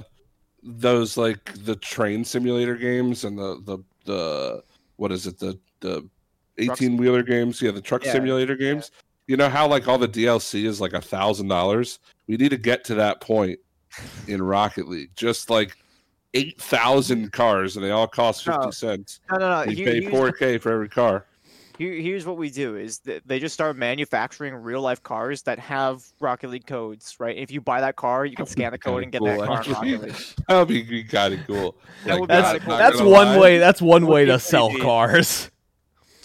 those 0.63 1.17
like 1.17 1.53
the 1.65 1.75
train 1.75 2.23
simulator 2.25 2.75
games 2.75 3.23
and 3.23 3.37
the 3.37 3.61
the 3.63 3.77
the 4.05 4.63
what 4.97 5.11
is 5.11 5.27
it 5.27 5.39
the 5.39 5.59
the 5.81 6.07
eighteen 6.57 6.97
wheeler 6.97 7.23
games? 7.23 7.61
Yeah, 7.61 7.71
the 7.71 7.81
truck 7.81 8.03
Yeah, 8.05 8.13
simulator 8.13 8.55
games. 8.55 8.91
You 9.27 9.37
know 9.37 9.49
how 9.49 9.67
like 9.67 9.87
all 9.87 9.97
the 9.97 10.07
DLC 10.07 10.65
is 10.65 10.79
like 10.79 10.93
a 10.93 11.01
thousand 11.01 11.47
dollars. 11.47 11.99
We 12.27 12.37
need 12.37 12.49
to 12.49 12.57
get 12.57 12.83
to 12.85 12.95
that 12.95 13.21
point 13.21 13.59
in 14.27 14.41
Rocket 14.41 14.87
League. 14.87 15.11
Just 15.15 15.49
like 15.49 15.75
eight 16.33 16.59
thousand 16.61 17.31
cars, 17.31 17.75
and 17.75 17.83
they 17.85 17.91
all 17.91 18.07
cost 18.07 18.43
fifty 18.45 18.65
No. 18.65 18.71
cents. 18.71 19.21
no, 19.31 19.37
no, 19.39 19.49
no. 19.49 19.71
You 19.71 19.75
here- 19.77 20.01
pay 20.01 20.09
four 20.09 20.31
k 20.31 20.57
for 20.57 20.71
every 20.71 20.89
car. 20.89 21.25
Here, 21.77 21.93
here's 21.95 22.25
what 22.25 22.37
we 22.37 22.49
do: 22.49 22.77
is 22.77 22.99
that 22.99 23.23
they 23.27 23.37
just 23.39 23.53
start 23.53 23.75
manufacturing 23.75 24.53
real 24.53 24.79
life 24.81 25.03
cars 25.03 25.41
that 25.41 25.59
have 25.59 26.05
Rocket 26.21 26.49
League 26.49 26.65
codes, 26.67 27.15
right? 27.19 27.35
If 27.35 27.51
you 27.51 27.59
buy 27.59 27.81
that 27.81 27.97
car, 27.97 28.25
you 28.25 28.35
can 28.35 28.45
scan 28.45 28.71
the 28.71 28.77
code 28.77 29.03
and 29.03 29.11
get 29.11 29.21
that 29.23 29.37
Cool, 29.37 29.45
car 29.45 29.55
in 29.55 29.59
actually. 29.59 29.93
Rocket 29.95 30.01
League. 30.07 30.25
That 30.47 30.59
would 30.59 30.67
be 30.69 31.03
kind 31.03 31.33
of 31.33 31.45
cool. 31.47 31.75
That 32.05 32.27
That's 32.29 32.65
that's 32.65 33.01
one 33.01 33.09
lie. 33.27 33.39
way. 33.39 33.57
That's 33.57 33.81
one 33.81 34.05
Would 34.05 34.13
way 34.13 34.25
to 34.25 34.39
sell 34.39 34.71
cars. 34.77 35.49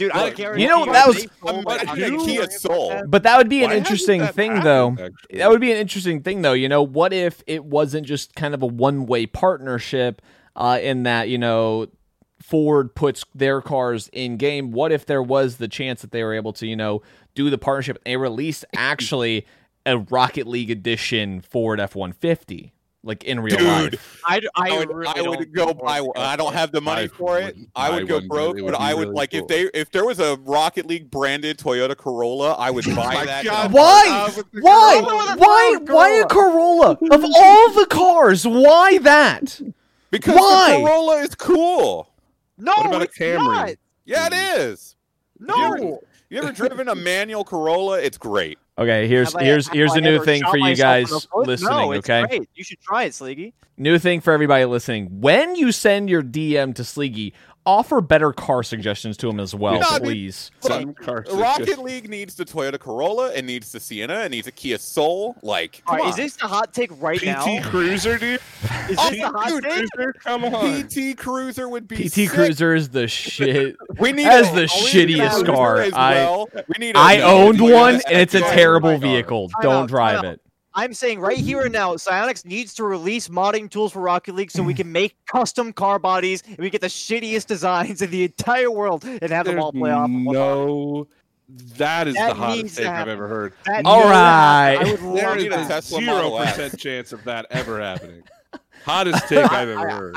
Dude, 0.00 0.12
I 0.12 0.24
Look, 0.24 0.36
guarantee 0.36 0.62
you 0.62 0.68
know, 0.70 0.86
that 0.86 1.06
was- 1.06 1.16
they 1.16 1.26
sold 1.46 1.68
I'm- 1.68 1.78
that 1.86 1.88
I'm 1.90 2.20
Kia 2.24 2.42
a 2.44 2.50
Soul. 2.50 3.02
But 3.06 3.22
that 3.24 3.36
would 3.36 3.50
be 3.50 3.58
Why 3.58 3.64
an 3.64 3.70
hasn't 3.70 3.86
interesting 3.86 4.26
thing, 4.28 4.50
happened, 4.56 4.66
though. 4.66 4.90
actually? 5.04 5.38
That 5.38 5.50
would 5.50 5.60
be 5.60 5.70
an 5.72 5.76
interesting 5.76 6.22
thing, 6.22 6.40
though. 6.40 6.54
You 6.54 6.70
know, 6.70 6.82
what 6.82 7.12
if 7.12 7.42
it 7.46 7.66
wasn't 7.66 8.06
just 8.06 8.34
kind 8.34 8.54
of 8.54 8.62
a 8.62 8.66
one 8.66 9.04
way 9.04 9.26
partnership 9.26 10.22
uh, 10.56 10.78
in 10.82 11.02
that, 11.02 11.28
you 11.28 11.36
know, 11.36 11.86
Ford 12.42 12.94
puts 12.94 13.24
their 13.34 13.60
cars 13.60 14.08
in 14.14 14.38
game? 14.38 14.70
What 14.72 14.90
if 14.90 15.04
there 15.04 15.22
was 15.22 15.58
the 15.58 15.68
chance 15.68 16.00
that 16.00 16.12
they 16.12 16.24
were 16.24 16.32
able 16.34 16.54
to, 16.54 16.66
you 16.66 16.76
know, 16.76 17.02
do 17.34 17.50
the 17.50 17.58
partnership? 17.58 18.02
They 18.04 18.16
released 18.16 18.64
actually 18.74 19.46
a 19.84 19.98
Rocket 19.98 20.46
League 20.46 20.70
edition 20.70 21.42
Ford 21.42 21.78
F 21.78 21.94
150, 21.94 22.72
like 23.02 23.24
in 23.24 23.40
real 23.40 23.56
Dude, 23.56 23.66
life. 23.66 24.20
I, 24.26 24.40
I, 24.54 24.70
I 24.70 24.78
would, 24.78 24.94
really 24.94 25.12
I 25.16 25.22
would 25.22 25.52
go 25.54 25.72
buy 25.72 26.00
one. 26.00 26.12
I 26.16 26.36
don't 26.36 26.52
have 26.52 26.70
the 26.70 26.80
money 26.80 27.04
I 27.04 27.08
for 27.08 27.38
it. 27.38 27.56
I 27.74 27.90
would 27.90 28.06
go 28.06 28.16
one, 28.16 28.28
broke, 28.28 28.56
but 28.56 28.64
would 28.64 28.72
be 28.72 28.76
I 28.78 28.92
would 28.94 29.08
really 29.08 29.14
like 29.14 29.30
cool. 29.30 29.40
if 29.40 29.48
they 29.48 29.62
if 29.78 29.90
there 29.90 30.04
was 30.04 30.20
a 30.20 30.36
Rocket 30.42 30.86
League 30.86 31.10
branded 31.10 31.58
Toyota 31.58 31.96
Corolla, 31.96 32.52
I 32.54 32.70
would 32.70 32.86
oh 32.88 32.94
buy 32.94 33.14
my 33.14 33.24
that. 33.24 33.44
God. 33.44 33.72
Why? 33.72 34.30
With 34.36 34.50
the 34.52 34.60
Why? 34.60 35.00
Corolla 35.02 35.36
Why? 35.36 35.74
Ford 35.78 35.88
Why 35.88 36.10
a 36.10 36.26
Corolla? 36.26 36.90
Of 37.10 37.24
all 37.24 37.72
the 37.72 37.86
cars, 37.88 38.46
why 38.46 38.98
that? 38.98 39.60
Because 40.10 40.36
Why? 40.36 40.76
the 40.76 40.82
Corolla 40.86 41.16
is 41.22 41.34
cool. 41.34 42.12
No, 42.58 42.72
What 42.76 42.86
about 42.86 43.02
a 43.02 43.06
Camry? 43.06 43.36
not. 43.38 43.70
Yeah, 44.04 44.26
it 44.30 44.34
is. 44.60 44.96
No. 45.38 46.02
You 46.28 46.38
ever 46.38 46.52
driven 46.52 46.88
a 46.88 46.94
manual 46.94 47.44
Corolla? 47.44 48.00
It's 48.00 48.18
great. 48.18 48.58
Okay, 48.80 49.06
here's 49.06 49.32
Have 49.34 49.42
here's 49.42 49.66
have 49.66 49.76
here's 49.76 49.92
I 49.92 49.98
a 49.98 50.00
new 50.00 50.24
thing 50.24 50.42
for 50.48 50.56
you 50.56 50.74
guys 50.74 51.26
listening. 51.34 51.70
No, 51.70 51.92
okay, 51.94 52.24
great. 52.26 52.48
You 52.54 52.64
should 52.64 52.80
try 52.80 53.04
it, 53.04 53.12
Sleegy. 53.12 53.52
new 53.76 53.98
thing 53.98 54.22
for 54.22 54.32
everybody 54.32 54.64
listening. 54.64 55.20
When 55.20 55.54
you 55.54 55.70
send 55.70 56.08
your 56.08 56.22
DM 56.22 56.74
to 56.76 56.82
Sleegy, 56.82 57.34
offer 57.66 58.00
better 58.00 58.32
car 58.32 58.62
suggestions 58.62 59.16
to 59.18 59.28
him 59.28 59.38
as 59.38 59.54
well, 59.54 59.74
No, 59.74 59.86
I 59.88 59.92
mean- 59.98 60.02
please. 60.02 60.50
Some 60.60 60.94
Rocket 61.06 61.78
League 61.78 62.08
needs 62.08 62.34
the 62.34 62.44
Toyota 62.44 62.78
Corolla. 62.78 63.32
It 63.32 63.44
needs 63.44 63.70
the 63.72 63.78
Sienna. 63.80 64.20
It 64.24 64.30
needs 64.30 64.46
a 64.46 64.52
Kia 64.52 64.78
Soul. 64.78 65.36
Like, 65.42 65.82
come 65.86 65.96
right, 65.96 66.04
on. 66.04 66.10
is 66.10 66.16
this 66.16 66.36
the 66.36 66.46
hot 66.46 66.72
take 66.72 66.90
right 67.00 67.20
PT 67.20 67.24
now? 67.26 67.44
PT 67.44 67.62
Cruiser, 67.64 68.18
dude. 68.18 68.40
Is 68.88 68.96
Oh, 68.98 69.10
this 69.10 69.18
the 69.20 69.22
oh, 69.24 69.32
hot 69.32 69.48
dude, 69.48 69.62
take? 69.64 69.90
Cruiser, 69.90 70.12
come 70.24 70.44
on. 70.46 70.82
PT 70.88 71.16
Cruiser 71.16 71.68
would 71.68 71.86
be 71.86 72.08
PT 72.08 72.12
sick. 72.12 72.30
Cruiser 72.30 72.74
is 72.74 72.88
the 72.88 73.06
shit. 73.06 73.76
We 73.98 74.12
need 74.12 74.24
That 74.26 74.40
is 74.44 74.48
a- 74.48 74.52
the 74.54 74.94
we 74.96 75.04
need 75.04 75.20
a 75.20 75.28
shittiest 75.28 75.46
car. 75.46 75.80
as 75.82 75.92
I- 75.92 76.14
well. 76.14 76.48
We 76.68 76.74
need 76.86 76.96
a- 76.96 76.98
I 76.98 77.20
owned 77.20 77.60
one, 77.60 77.94
and 78.08 78.18
it's 78.20 78.34
a 78.34 78.40
terrible 78.40 78.90
oh 78.90 78.96
vehicle. 78.98 79.50
Don't 79.62 79.86
drive 79.86 80.24
it. 80.24 80.40
I'm 80.74 80.94
saying 80.94 81.18
right 81.20 81.36
here 81.38 81.62
and 81.62 81.72
now, 81.72 81.94
Psyonix 81.94 82.44
needs 82.44 82.74
to 82.74 82.84
release 82.84 83.28
modding 83.28 83.68
tools 83.70 83.92
for 83.92 84.00
Rocket 84.00 84.34
League 84.34 84.50
so 84.52 84.62
we 84.62 84.74
can 84.74 84.90
make 84.92 85.16
custom 85.26 85.72
car 85.72 85.98
bodies 85.98 86.42
and 86.46 86.58
we 86.58 86.70
get 86.70 86.80
the 86.80 86.86
shittiest 86.86 87.46
designs 87.46 88.02
in 88.02 88.10
the 88.10 88.24
entire 88.24 88.70
world 88.70 89.04
and 89.04 89.30
have 89.30 89.46
them 89.46 89.58
all 89.60 89.72
play 89.72 89.90
off. 89.90 90.04
of 90.04 90.10
one 90.12 90.20
another. 90.36 90.38
no. 90.38 91.06
That 91.78 92.06
is 92.06 92.14
That 92.14 92.28
the 92.28 92.34
hottest 92.36 92.62
needs 92.62 92.76
to 92.76 92.82
take 92.82 92.90
I've 92.92 93.08
ever 93.08 93.26
heard. 93.26 93.52
That 93.66 93.84
All 93.84 93.96
needs 93.96 94.10
to 94.10 94.14
happen. 94.14 94.78
right. 94.78 94.78
I 94.78 94.90
would 94.92 95.16
There 95.16 95.28
love 95.30 95.38
need 95.38 95.52
a. 95.52 95.66
Tesla 95.66 95.98
zero 96.00 96.36
percent 96.38 96.78
chance 96.78 97.12
of 97.12 97.24
that 97.24 97.46
ever 97.50 97.80
happening. 97.80 98.22
Hottest 98.84 99.26
take 99.28 99.50
I've 99.50 99.68
ever 99.68 99.88
heard. 99.90 100.16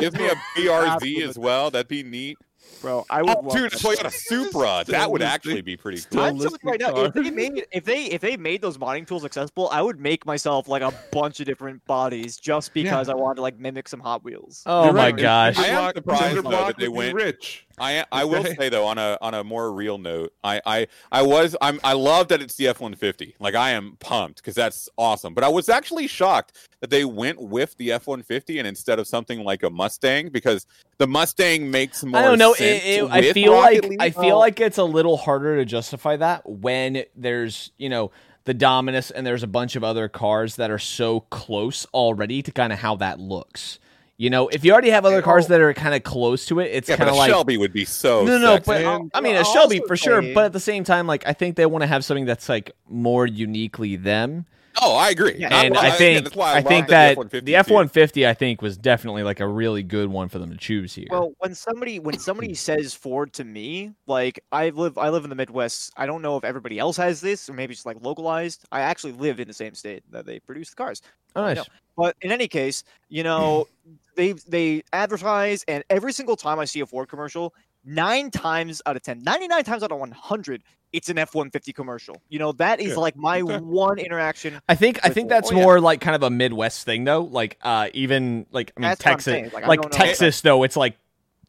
Give 0.00 0.12
me 0.14 0.26
a 0.26 0.34
BRZ 0.56 1.22
as 1.22 1.38
well. 1.38 1.70
That'd 1.70 1.86
be 1.86 2.02
neat. 2.02 2.36
Bro. 2.82 3.06
I 3.08 3.22
would 3.22 3.30
Oh, 3.36 3.40
love 3.40 3.52
dude, 3.56 3.72
a. 3.72 3.76
Toyota 3.76 4.12
Supra. 4.12 4.82
Still 4.82 4.92
That 4.92 5.10
would 5.10 5.22
actually 5.22 5.62
be 5.62 5.76
pretty 5.76 6.02
cool. 6.10 6.20
I'm 6.20 6.36
telling 6.38 6.58
you 6.62 6.70
right 6.70 6.80
now, 6.80 6.96
if 7.04 7.14
they 7.14 7.30
made 7.30 7.64
if 7.72 7.84
they 7.84 8.04
if 8.06 8.20
they 8.20 8.36
made 8.36 8.60
those 8.60 8.76
modding 8.76 9.06
tools 9.06 9.24
accessible, 9.24 9.68
I 9.70 9.80
would 9.80 9.98
make 9.98 10.26
myself 10.26 10.68
like 10.68 10.82
a 10.82 10.92
bunch 11.12 11.40
of 11.40 11.46
different 11.46 11.84
bodies 11.86 12.36
just 12.36 12.74
because 12.74 13.08
I 13.08 13.14
wanted 13.14 13.36
to 13.36 13.42
like 13.42 13.58
mimic 13.58 13.88
some 13.88 14.00
Hot 14.00 14.22
Wheels. 14.24 14.62
Oh 14.66 14.84
You're 14.84 14.92
my 14.92 15.04
right. 15.06 15.16
gosh. 15.16 15.58
I 15.58 15.66
am 15.68 15.76
Block- 15.76 15.94
surprised, 15.96 16.24
Cinder 16.24 16.42
though, 16.42 16.50
that 16.66 16.76
they 16.76 16.88
went- 16.88 17.14
rich. 17.14 17.66
I 17.78 18.04
I 18.12 18.24
will 18.24 18.44
say 18.44 18.68
though 18.68 18.86
on 18.86 18.98
a 18.98 19.18
on 19.20 19.34
a 19.34 19.44
more 19.44 19.72
real 19.72 19.98
note, 19.98 20.32
I 20.42 20.60
I 20.64 20.86
I 21.10 21.22
was 21.22 21.56
I'm 21.60 21.80
I 21.84 21.92
love 21.92 22.28
that 22.28 22.40
it's 22.40 22.56
the 22.56 22.68
F 22.68 22.80
one 22.80 22.94
fifty. 22.94 23.34
Like 23.38 23.54
I 23.54 23.70
am 23.70 23.96
pumped 24.00 24.36
because 24.36 24.54
that's 24.54 24.88
awesome. 24.96 25.34
But 25.34 25.44
I 25.44 25.48
was 25.48 25.68
actually 25.68 26.06
shocked 26.06 26.56
that 26.80 26.90
they 26.90 27.04
went 27.04 27.40
with 27.40 27.76
the 27.76 27.92
F 27.92 28.06
one 28.06 28.22
fifty 28.22 28.58
and 28.58 28.66
instead 28.66 28.98
of 28.98 29.06
something 29.06 29.44
like 29.44 29.62
a 29.62 29.70
Mustang 29.70 30.30
because 30.30 30.66
the 30.98 31.06
Mustang 31.06 31.70
makes 31.70 32.04
more. 32.04 32.20
I 32.20 32.24
don't 32.24 32.38
know. 32.38 32.54
It, 32.54 32.62
it, 32.62 33.10
I 33.10 33.32
feel 33.32 33.52
Rocket 33.52 33.82
like 33.82 33.90
League. 33.90 34.02
I 34.02 34.10
feel 34.10 34.38
like 34.38 34.60
it's 34.60 34.78
a 34.78 34.84
little 34.84 35.16
harder 35.16 35.56
to 35.56 35.64
justify 35.64 36.16
that 36.16 36.48
when 36.48 37.04
there's 37.16 37.72
you 37.78 37.88
know 37.88 38.10
the 38.44 38.54
Dominus 38.54 39.10
and 39.10 39.26
there's 39.26 39.42
a 39.42 39.48
bunch 39.48 39.76
of 39.76 39.84
other 39.84 40.08
cars 40.08 40.56
that 40.56 40.70
are 40.70 40.78
so 40.78 41.20
close 41.20 41.86
already 41.94 42.42
to 42.42 42.50
kind 42.50 42.72
of 42.72 42.78
how 42.80 42.96
that 42.96 43.20
looks. 43.20 43.78
You 44.22 44.30
know, 44.30 44.46
if 44.46 44.64
you 44.64 44.70
already 44.70 44.90
have 44.90 45.04
other 45.04 45.20
cars 45.20 45.46
oh. 45.46 45.48
that 45.48 45.60
are 45.60 45.74
kind 45.74 45.96
of 45.96 46.04
close 46.04 46.46
to 46.46 46.60
it, 46.60 46.66
it's 46.66 46.88
yeah, 46.88 46.94
kind 46.94 47.10
of 47.10 47.16
like 47.16 47.28
Shelby 47.28 47.56
would 47.56 47.72
be 47.72 47.84
so. 47.84 48.24
no, 48.24 48.38
no, 48.38 48.54
sexy. 48.54 48.66
but 48.70 48.84
I'll- 48.84 49.10
I 49.14 49.20
mean, 49.20 49.34
a 49.34 49.38
I'll 49.38 49.44
Shelby 49.52 49.82
for 49.84 49.96
sure. 49.96 50.22
say- 50.22 50.32
But 50.32 50.44
at 50.44 50.52
the 50.52 50.60
same 50.60 50.84
time, 50.84 51.08
like 51.08 51.26
I 51.26 51.32
think 51.32 51.56
they 51.56 51.66
want 51.66 51.82
to 51.82 51.88
have 51.88 52.04
something 52.04 52.24
that's 52.24 52.48
like 52.48 52.70
more 52.88 53.26
uniquely 53.26 53.96
them. 53.96 54.46
oh, 54.80 54.94
I 54.94 55.10
agree. 55.10 55.34
Yeah, 55.38 55.48
and 55.52 55.74
Well, 55.74 55.82
I 55.82 55.88
again, 55.88 55.98
think 55.98 56.24
that's 56.24 56.36
why 56.36 56.52
I, 56.52 56.54
love 56.60 56.66
think 56.66 56.86
the 56.86 56.90
that 56.92 57.18
F-150 57.18 57.44
the 57.44 57.56
F 57.56 57.70
one 57.70 57.88
fifty 57.88 58.24
I 58.24 58.32
think 58.32 58.62
was 58.62 58.76
definitely 58.78 59.24
like 59.24 59.40
a 59.40 59.48
really 59.48 59.82
good 59.82 60.08
one 60.08 60.28
for 60.28 60.38
them 60.38 60.50
to 60.50 60.56
choose 60.56 60.94
here. 60.94 61.08
Well, 61.10 61.32
when 61.38 61.56
somebody 61.56 61.98
when 61.98 62.16
somebody 62.20 62.54
says 62.68 62.94
Ford 62.94 63.32
to 63.32 63.44
me, 63.44 63.90
like 64.06 64.38
I 64.52 64.68
live 64.68 64.98
I 64.98 65.08
live 65.08 65.24
in 65.24 65.30
the 65.30 65.36
Midwest. 65.36 65.92
I 65.96 66.06
don't 66.06 66.22
know 66.22 66.36
if 66.36 66.44
everybody 66.44 66.78
else 66.78 66.96
has 66.96 67.20
this 67.20 67.50
or 67.50 67.54
maybe 67.54 67.72
it's 67.72 67.84
like 67.84 67.96
localized. 68.00 68.66
I 68.70 68.82
actually 68.82 69.14
live 69.14 69.40
in 69.40 69.48
the 69.48 69.54
same 69.54 69.74
state 69.74 70.04
that 70.12 70.26
they 70.26 70.38
produce 70.38 70.70
the 70.70 70.76
cars. 70.76 71.02
oh, 71.34 71.42
I 71.42 71.54
nice. 71.54 71.66
Know. 71.96 72.02
But 72.04 72.16
in 72.20 72.32
any 72.32 72.48
case, 72.48 72.84
you 73.08 73.22
know, 73.22 73.68
they 74.16 74.32
they 74.32 74.82
advertise 74.92 75.64
and 75.68 75.84
every 75.90 76.12
single 76.12 76.36
time 76.36 76.58
I 76.58 76.64
see 76.64 76.80
a 76.80 76.86
Ford 76.86 77.08
commercial, 77.08 77.54
9 77.84 78.30
times 78.30 78.80
out 78.86 78.96
of 78.96 79.02
10, 79.02 79.22
99 79.22 79.64
times 79.64 79.82
out 79.82 79.90
of 79.90 79.98
100, 79.98 80.62
it's 80.92 81.08
an 81.08 81.16
F150 81.16 81.74
commercial. 81.74 82.20
You 82.28 82.38
know, 82.38 82.52
that 82.52 82.80
is 82.80 82.90
Yeah, 82.90 82.96
like 82.96 83.16
my 83.16 83.40
okay. 83.40 83.58
one 83.58 83.98
interaction. 83.98 84.60
I 84.68 84.74
think 84.74 85.00
I 85.02 85.08
think 85.08 85.28
that's 85.28 85.50
Oh, 85.50 85.56
yeah. 85.56 85.62
more 85.62 85.80
like 85.80 86.00
kind 86.00 86.14
of 86.14 86.22
a 86.22 86.30
Midwest 86.30 86.84
thing 86.84 87.04
though. 87.04 87.22
Like 87.22 87.58
uh 87.62 87.88
even 87.94 88.46
like 88.52 88.72
I 88.76 88.80
mean 88.80 88.90
That's 88.90 89.00
Texas 89.02 89.24
saying, 89.24 89.50
like, 89.52 89.64
I 89.64 89.66
like 89.68 89.80
don't 89.80 89.92
know 89.92 89.96
if 89.96 90.02
Texas 90.08 90.40
though, 90.42 90.62
it's 90.62 90.76
like 90.76 90.96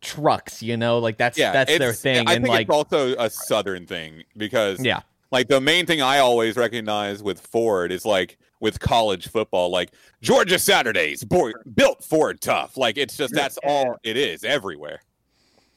trucks, 0.01 0.61
you 0.61 0.77
know, 0.77 0.99
like 0.99 1.17
that's 1.17 1.37
yeah, 1.37 1.51
that's 1.51 1.77
their 1.77 1.93
thing. 1.93 2.27
I 2.27 2.33
and 2.33 2.43
think 2.43 2.53
like 2.53 2.67
it's 2.67 2.73
also 2.75 3.15
a 3.17 3.29
southern 3.29 3.85
thing 3.85 4.23
because 4.37 4.83
yeah. 4.83 5.01
like 5.31 5.47
the 5.47 5.61
main 5.61 5.85
thing 5.85 6.01
I 6.01 6.19
always 6.19 6.55
recognize 6.55 7.21
with 7.23 7.39
Ford 7.39 7.91
is 7.91 8.05
like 8.05 8.37
with 8.63 8.79
college 8.79 9.27
football, 9.27 9.69
like 9.69 9.91
Georgia 10.21 10.57
Saturdays, 10.57 11.21
boy, 11.25 11.51
built 11.75 12.01
for 12.01 12.33
tough. 12.33 12.77
Like 12.77 12.97
it's 12.97 13.17
just 13.17 13.33
that's 13.35 13.59
all 13.61 13.97
it 14.03 14.15
is 14.15 14.45
everywhere. 14.45 15.01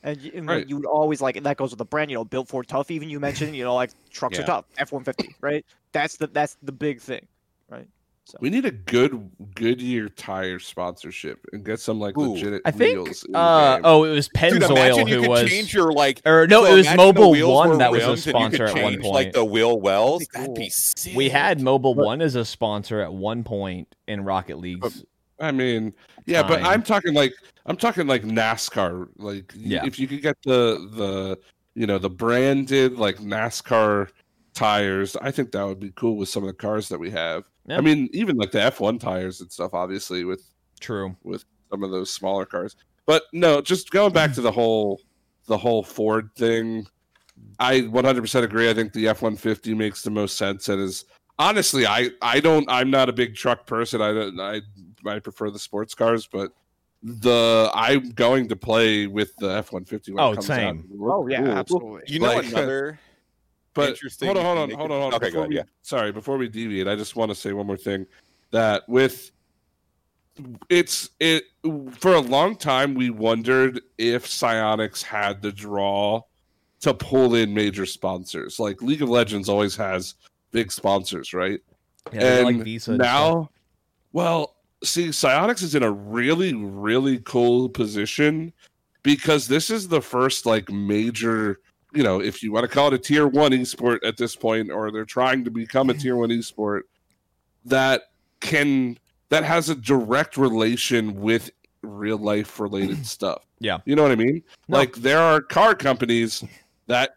And, 0.05 0.21
you, 0.21 0.31
and 0.37 0.49
Right. 0.49 0.69
you 0.69 0.77
would 0.77 0.87
always 0.87 1.21
like 1.21 1.43
that 1.43 1.57
goes 1.57 1.71
with 1.73 1.79
the 1.79 1.85
brand, 1.85 2.13
you 2.13 2.17
know, 2.17 2.25
built 2.25 2.47
for 2.49 2.63
tough. 2.63 2.93
Even 2.93 3.11
you 3.11 3.19
mentioned, 3.19 3.57
you 3.57 3.65
know, 3.65 3.75
like 3.75 3.91
trucks 4.11 4.39
are 4.39 4.45
tough, 4.45 4.67
F 4.79 4.93
one 4.93 5.03
fifty, 5.03 5.35
right? 5.41 5.67
That's 5.91 6.17
the 6.17 6.29
that's 6.29 6.57
the 6.63 6.71
big 6.71 7.01
thing, 7.01 7.27
right? 7.69 7.89
So 8.29 8.39
We 8.41 8.51
need 8.51 8.65
a 8.65 8.73
good 8.73 9.31
Goodyear 9.55 10.09
tire 10.09 10.59
sponsorship 10.59 11.47
and 11.53 11.65
get 11.65 11.79
some 11.79 12.01
like 12.01 12.19
Ooh. 12.19 12.33
legit 12.33 12.61
I 12.65 12.73
think. 12.73 13.05
wheels 13.05 13.25
Uh, 13.33 13.79
oh, 13.85 14.03
it 14.03 14.11
was 14.11 14.27
Dude, 14.27 14.35
Pennzoil 14.63 14.71
imagine 14.73 15.07
you 15.07 15.15
who 15.15 15.21
could 15.23 15.31
was. 15.31 15.49
change 15.49 15.73
your 15.73 15.93
like. 15.93 16.23
Or 16.27 16.49
no, 16.49 16.65
so 16.65 16.73
it 16.73 16.77
was 16.77 16.87
Mobil 16.89 17.49
One 17.49 17.79
that 17.79 17.93
was 17.93 18.03
a 18.03 18.09
rims 18.09 18.27
and 18.27 18.39
you 18.41 18.49
could 18.51 18.57
sponsor 18.57 18.79
at 18.79 18.83
one 18.83 19.01
point. 19.01 19.15
Like 19.15 19.33
the 19.33 19.45
wheel 19.45 19.81
wells, 19.81 20.27
That'd 20.33 20.33
be 20.33 20.41
that'd 20.41 20.55
be 20.57 20.71
sick. 20.71 21.17
we 21.17 21.29
had 21.29 21.61
Mobil 21.61 21.95
One 21.95 22.21
as 22.21 22.35
a 22.35 22.45
sponsor 22.45 23.01
at 23.01 23.13
one 23.15 23.45
point 23.45 23.95
in 24.09 24.25
Rocket 24.25 24.59
League's. 24.59 25.05
I 25.39 25.53
mean, 25.53 25.93
yeah, 26.25 26.43
but 26.43 26.65
I'm 26.65 26.83
talking 26.83 27.15
like 27.15 27.33
I'm 27.67 27.77
talking 27.77 28.09
like 28.09 28.25
NASCAR. 28.25 29.09
Like, 29.19 29.53
Yeah. 29.57 29.85
if 29.87 30.01
you 30.01 30.09
could 30.09 30.23
get 30.23 30.37
the 30.43 30.89
the 30.95 31.39
you 31.77 31.87
know 31.87 31.99
the 31.99 32.11
branded 32.11 32.95
like 32.99 33.19
NASCAR 33.19 34.09
tires, 34.53 35.15
I 35.21 35.31
think 35.31 35.53
that 35.53 35.63
would 35.65 35.79
be 35.79 35.93
cool 35.95 36.17
with 36.17 36.29
some 36.29 36.43
of 36.43 36.49
the 36.49 36.55
cars 36.55 36.89
that 36.89 36.99
we 36.99 37.11
have. 37.11 37.45
Yeah. 37.69 37.79
I 37.79 37.81
mean, 37.81 38.09
even 38.13 38.37
like 38.37 38.51
the 38.53 38.59
F1 38.59 39.01
tires 39.01 39.41
and 39.41 39.51
stuff, 39.51 39.75
obviously 39.75 40.25
with 40.25 40.49
True. 40.81 41.17
With 41.25 41.45
some 41.71 41.83
of 41.83 41.91
those 41.91 42.13
smaller 42.13 42.45
cars. 42.47 42.77
But 43.07 43.23
no, 43.33 43.61
just 43.61 43.91
going 43.91 44.13
back 44.13 44.33
to 44.35 44.41
the 44.41 44.53
whole 44.53 45.01
the 45.47 45.57
whole 45.57 45.83
Ford 45.83 46.31
thing, 46.37 46.87
I 47.59 47.81
100% 47.83 48.43
agree. 48.43 48.69
I 48.69 48.75
think 48.75 48.93
the 48.93 49.07
F150 49.07 49.77
makes 49.77 50.03
the 50.03 50.11
most 50.11 50.37
sense 50.37 50.69
and 50.69 50.81
is 50.81 51.05
honestly 51.39 51.87
I 51.87 52.11
I 52.23 52.41
don't 52.41 52.69
I'm 52.71 52.91
not 52.91 53.09
a 53.09 53.13
big 53.13 53.35
truck 53.37 53.67
person. 53.67 54.03
I 54.03 54.13
don't 54.13 54.39
I 54.41 54.61
I 55.07 55.19
prefer 55.21 55.51
the 55.51 55.59
sports 55.59 55.95
cars, 55.95 56.27
but 56.27 56.53
the 57.03 57.71
I'm 57.75 58.11
going 58.11 58.49
to 58.49 58.57
play 58.57 59.07
with 59.07 59.35
the 59.37 59.49
F150 59.63 60.09
when 60.11 60.21
Oh, 60.21 60.33
it 60.33 60.35
comes 60.37 60.47
same. 60.47 60.79
out. 61.01 61.11
Oh 61.11 61.27
yeah, 61.29 61.43
cool. 61.43 61.51
absolutely. 61.53 62.03
You 62.09 62.21
know 62.21 62.27
Like- 62.27 62.49
another. 62.49 62.99
But 63.77 63.91
Interesting 63.91 64.27
hold 64.27 64.39
on, 64.39 64.45
hold 64.45 64.59
on, 64.59 64.71
hold 64.71 64.91
on, 64.91 65.01
hold 65.01 65.15
on. 65.15 65.17
Okay, 65.19 65.27
go 65.27 65.27
Before 65.27 65.41
ahead, 65.43 65.49
we- 65.51 65.57
yeah. 65.57 65.63
Sorry, 65.83 66.11
before 66.11 66.39
we 66.39 66.49
deviate, 66.49 66.89
I 66.89 66.97
just 66.97 67.15
want 67.15 67.31
to 67.31 67.35
say 67.35 67.53
one 67.53 67.67
more 67.67 67.77
thing. 67.77 68.07
That 68.51 68.89
with 68.89 69.31
it's 70.69 71.11
it 71.21 71.45
for 71.93 72.15
a 72.15 72.21
long 72.21 72.57
time 72.57 72.95
we 72.95 73.11
wondered 73.11 73.81
if 73.99 74.27
Psyonix 74.27 75.03
had 75.03 75.43
the 75.43 75.53
draw 75.53 76.23
to 76.81 76.95
pull 76.95 77.35
in 77.35 77.53
major 77.55 77.87
sponsors. 77.87 78.59
Like 78.59 78.83
League 78.83 79.03
of 79.03 79.09
Legends 79.09 79.49
always 79.49 79.77
has 79.77 80.15
big 80.53 80.73
sponsors, 80.73 81.33
right? 81.35 81.61
Yeah, 82.13 82.39
and 82.39 82.45
like 82.57 82.65
Visa 82.65 82.93
and 82.93 82.99
now, 83.01 83.51
well, 84.13 84.57
see, 84.85 85.09
Psyonix 85.09 85.63
is 85.63 85.75
in 85.75 85.83
a 85.83 85.91
really, 85.91 86.55
really 86.55 87.19
cool 87.21 87.69
position 87.69 88.53
because 89.03 89.49
this 89.49 89.71
is 89.71 89.89
the 89.89 90.01
first 90.01 90.47
like 90.47 90.71
major, 90.71 91.61
you 91.97 92.03
know, 92.03 92.21
if 92.21 92.43
you 92.43 92.53
want 92.53 92.65
to 92.65 92.69
call 92.69 92.89
it 92.89 92.95
a 92.95 92.99
tier 92.99 93.27
one 93.27 93.53
esport 93.53 93.99
at 94.05 94.17
this 94.17 94.37
point, 94.37 94.71
or 94.71 94.91
they're 94.91 95.05
trying 95.05 95.45
to 95.45 95.51
become 95.51 95.91
a 95.91 95.95
tier 95.95 96.17
one 96.17 96.29
esport 96.31 96.83
that 97.65 98.03
can 98.41 98.99
that 99.31 99.43
has 99.45 99.69
a 99.71 99.75
direct 99.75 100.37
relation 100.37 101.21
with 101.21 101.51
real 101.83 102.19
life 102.19 102.61
related 102.61 103.05
stuff. 103.17 103.43
Yeah. 103.59 103.79
you 103.87 103.97
know 103.97 104.03
what 104.03 104.13
I 104.13 104.17
mean. 104.17 104.43
No. 104.69 104.77
Like 104.79 104.95
there 104.97 105.19
are 105.19 105.41
car 105.41 105.75
companies 105.75 106.45
that 106.87 107.17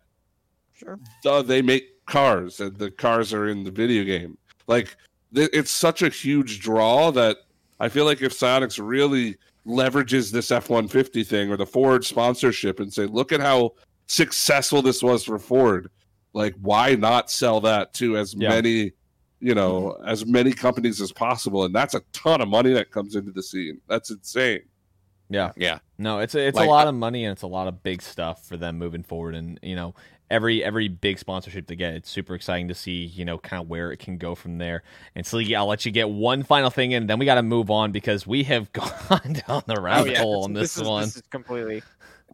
Sure. 0.73 0.97
uh, 1.25 1.41
they 1.41 1.61
make 1.61 2.05
cars 2.05 2.61
and 2.61 2.77
the 2.77 2.89
cars 2.89 3.33
are 3.33 3.49
in 3.49 3.65
the 3.65 3.69
video 3.69 4.05
game 4.05 4.37
like 4.67 4.95
th- 5.35 5.49
it's 5.51 5.69
such 5.69 6.01
a 6.01 6.07
huge 6.09 6.61
draw 6.61 7.11
that 7.11 7.35
i 7.81 7.89
feel 7.89 8.05
like 8.05 8.21
if 8.21 8.31
Psyonix 8.31 8.79
really 8.81 9.35
leverages 9.67 10.31
this 10.31 10.49
f-150 10.51 11.27
thing 11.27 11.51
or 11.51 11.57
the 11.57 11.65
ford 11.65 12.03
sponsorship 12.05 12.79
and 12.79 12.91
say 12.91 13.05
look 13.05 13.31
at 13.33 13.41
how 13.41 13.73
successful 14.09 14.81
this 14.81 15.01
was 15.03 15.23
for 15.23 15.37
ford 15.39 15.89
like 16.33 16.55
why 16.61 16.95
not 16.95 17.29
sell 17.31 17.61
that 17.61 17.93
to 17.93 18.17
as 18.17 18.33
Yeah. 18.33 18.49
many 18.49 18.91
you 19.39 19.53
know 19.55 19.91
as 20.05 20.25
many 20.25 20.51
companies 20.51 20.99
as 20.99 21.11
possible 21.11 21.63
and 21.63 21.73
that's 21.73 21.93
a 21.93 22.01
ton 22.11 22.41
of 22.41 22.47
money 22.49 22.73
that 22.73 22.91
comes 22.91 23.15
into 23.15 23.31
the 23.31 23.43
scene 23.43 23.79
that's 23.87 24.09
insane 24.09 24.61
Yeah. 25.29 25.51
Yeah. 25.55 25.77
No, 25.99 26.19
it's 26.19 26.33
a, 26.33 26.39
it's 26.47 26.55
Like, 26.55 26.65
a 26.67 26.71
lot 26.71 26.87
of 26.87 26.95
money 26.95 27.23
and 27.25 27.31
it's 27.33 27.43
a 27.43 27.47
lot 27.47 27.67
of 27.67 27.83
big 27.83 28.01
stuff 28.01 28.45
for 28.47 28.57
them 28.57 28.79
moving 28.79 29.03
forward. 29.03 29.35
And 29.35 29.59
you 29.61 29.75
know, 29.75 29.93
every 30.31 30.63
every 30.63 30.87
big 30.87 31.19
sponsorship 31.19 31.67
they 31.67 31.75
get, 31.75 31.93
it's 31.93 32.09
super 32.09 32.33
exciting 32.33 32.67
to 32.69 32.73
see. 32.73 33.05
You 33.05 33.25
know, 33.25 33.37
kind 33.37 33.61
of 33.61 33.69
where 33.69 33.91
it 33.91 33.97
can 33.99 34.17
go 34.17 34.33
from 34.33 34.57
there. 34.57 34.81
And 35.15 35.23
so, 35.25 35.37
yeah, 35.37 35.59
I'll 35.59 35.67
let 35.67 35.85
you 35.85 35.91
get 35.91 36.09
one 36.09 36.41
final 36.43 36.71
thing 36.71 36.93
in, 36.93 37.05
then 37.05 37.19
we 37.19 37.25
got 37.25 37.35
to 37.35 37.43
move 37.43 37.69
on 37.69 37.91
because 37.91 38.25
we 38.25 38.43
have 38.45 38.71
gone 38.73 39.33
down 39.45 39.61
the 39.67 39.77
Oh, 39.77 39.81
rabbit 39.81 40.13
yeah, 40.13 40.21
hole 40.21 40.45
on 40.45 40.53
this, 40.53 40.77
is, 40.77 40.83
one. 40.83 41.03
This 41.03 41.17
is 41.17 41.23
completely. 41.29 41.83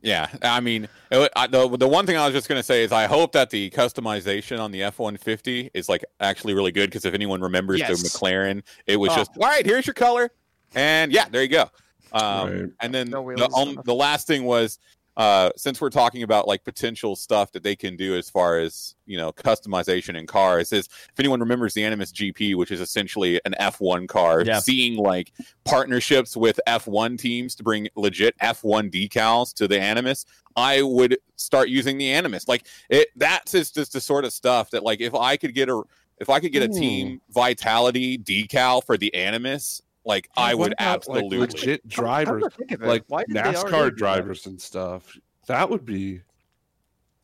Yeah, 0.01 0.27
I 0.41 0.59
mean, 0.59 0.87
it, 1.11 1.31
I, 1.35 1.47
the 1.47 1.67
the 1.77 1.87
one 1.87 2.05
thing 2.05 2.15
I 2.17 2.25
was 2.25 2.33
just 2.33 2.47
gonna 2.47 2.61
say 2.63 2.83
is 2.83 2.91
I 2.91 3.05
hope 3.07 3.31
that 3.31 3.49
the 3.49 3.69
customization 3.71 4.59
on 4.59 4.71
the 4.71 4.83
F 4.83 4.99
one 4.99 5.17
fifty 5.17 5.71
is 5.73 5.89
like 5.89 6.03
actually 6.19 6.53
really 6.53 6.71
good 6.71 6.89
because 6.89 7.05
if 7.05 7.13
anyone 7.13 7.41
remembers 7.41 7.79
Yes. 7.79 8.01
the 8.01 8.07
McLaren, 8.09 8.61
it 8.85 8.97
was 8.97 9.09
Oh. 9.13 9.15
just 9.15 9.31
all 9.37 9.47
right. 9.47 9.65
Here's 9.65 9.87
your 9.87 9.93
color, 9.95 10.29
and 10.75 11.11
yeah, 11.11 11.25
there 11.29 11.41
you 11.41 11.47
go. 11.49 11.69
Um, 12.13 12.49
Right. 12.49 12.69
And 12.81 12.93
then 12.93 13.09
No 13.09 13.23
the 13.35 13.45
and 13.45 13.53
on, 13.53 13.81
the 13.83 13.95
last 13.95 14.27
thing 14.27 14.43
was 14.43 14.79
uh, 15.17 15.49
since 15.55 15.79
we're 15.79 15.89
talking 15.89 16.23
about 16.23 16.47
like 16.47 16.63
potential 16.63 17.15
stuff 17.15 17.51
that 17.53 17.63
they 17.63 17.75
can 17.75 17.95
do 17.95 18.15
as 18.17 18.29
far 18.29 18.59
as 18.59 18.95
you 19.05 19.17
know 19.17 19.31
customization 19.31 20.17
in 20.17 20.27
cars 20.27 20.73
is 20.73 20.87
if 20.87 21.19
anyone 21.19 21.39
remembers 21.39 21.73
the 21.73 21.83
Animus 21.83 22.11
GP, 22.11 22.55
which 22.55 22.71
is 22.71 22.81
essentially 22.81 23.39
an 23.45 23.55
F1 23.59 24.07
car, 24.07 24.41
Yeah. 24.41 24.59
seeing 24.59 24.97
like 24.97 25.31
partnerships 25.63 26.35
with 26.35 26.59
F1 26.67 27.17
teams 27.17 27.55
to 27.55 27.63
bring 27.63 27.87
legit 27.95 28.37
F1 28.39 28.91
decals 28.91 29.53
to 29.55 29.67
the 29.67 29.79
Animus, 29.79 30.25
I 30.55 30.81
would 30.81 31.17
start 31.35 31.69
using 31.69 31.97
the 31.97 32.11
Animus. 32.11 32.47
Like 32.47 32.67
it, 32.89 33.09
that's 33.15 33.51
just, 33.53 33.75
just 33.75 33.93
the 33.93 34.01
sort 34.01 34.25
of 34.25 34.33
stuff 34.33 34.69
that 34.71 34.83
like 34.83 35.01
if 35.01 35.15
I 35.15 35.37
could 35.37 35.53
get 35.53 35.69
a 35.69 35.81
if 36.17 36.29
I 36.29 36.39
could 36.39 36.53
get 36.53 36.63
a 36.63 36.73
Ooh. 36.73 36.79
team 36.79 37.21
vitality 37.29 38.17
decal 38.17 38.83
for 38.83 38.97
the 38.97 39.13
Animus, 39.13 39.81
like 40.05 40.29
I 40.37 40.53
would 40.53 40.73
about, 40.73 41.07
like, 41.07 41.23
absolutely. 41.23 41.37
legit 41.39 41.81
How- 41.91 42.03
how 42.05 42.19
did 42.19 42.27
drivers 42.27 42.43
I 42.45 42.49
think 42.55 42.71
of 42.71 42.83
it? 42.83 42.87
like 42.87 43.03
Why 43.07 43.23
did 43.25 43.35
they 43.35 43.39
already 43.41 43.59
do 43.59 43.67
NASCAR 43.67 43.97
drivers 43.97 44.45
and 44.45 44.61
stuff. 44.61 45.17
That 45.47 45.69
would 45.69 45.85
be 45.85 46.21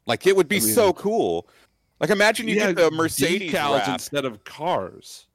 Like 0.05 0.27
it 0.27 0.35
would 0.35 0.47
be 0.47 0.57
I 0.57 0.61
mean- 0.61 0.73
so 0.73 0.93
cool. 0.93 1.47
Like 1.99 2.09
imagine 2.09 2.47
you 2.47 2.55
get 2.55 2.75
the 2.75 2.89
Mercedes 2.91 3.53
decals 3.53 3.77
wrap. 3.79 3.87
instead 3.89 4.25
of 4.25 4.43
cars. 4.43 5.27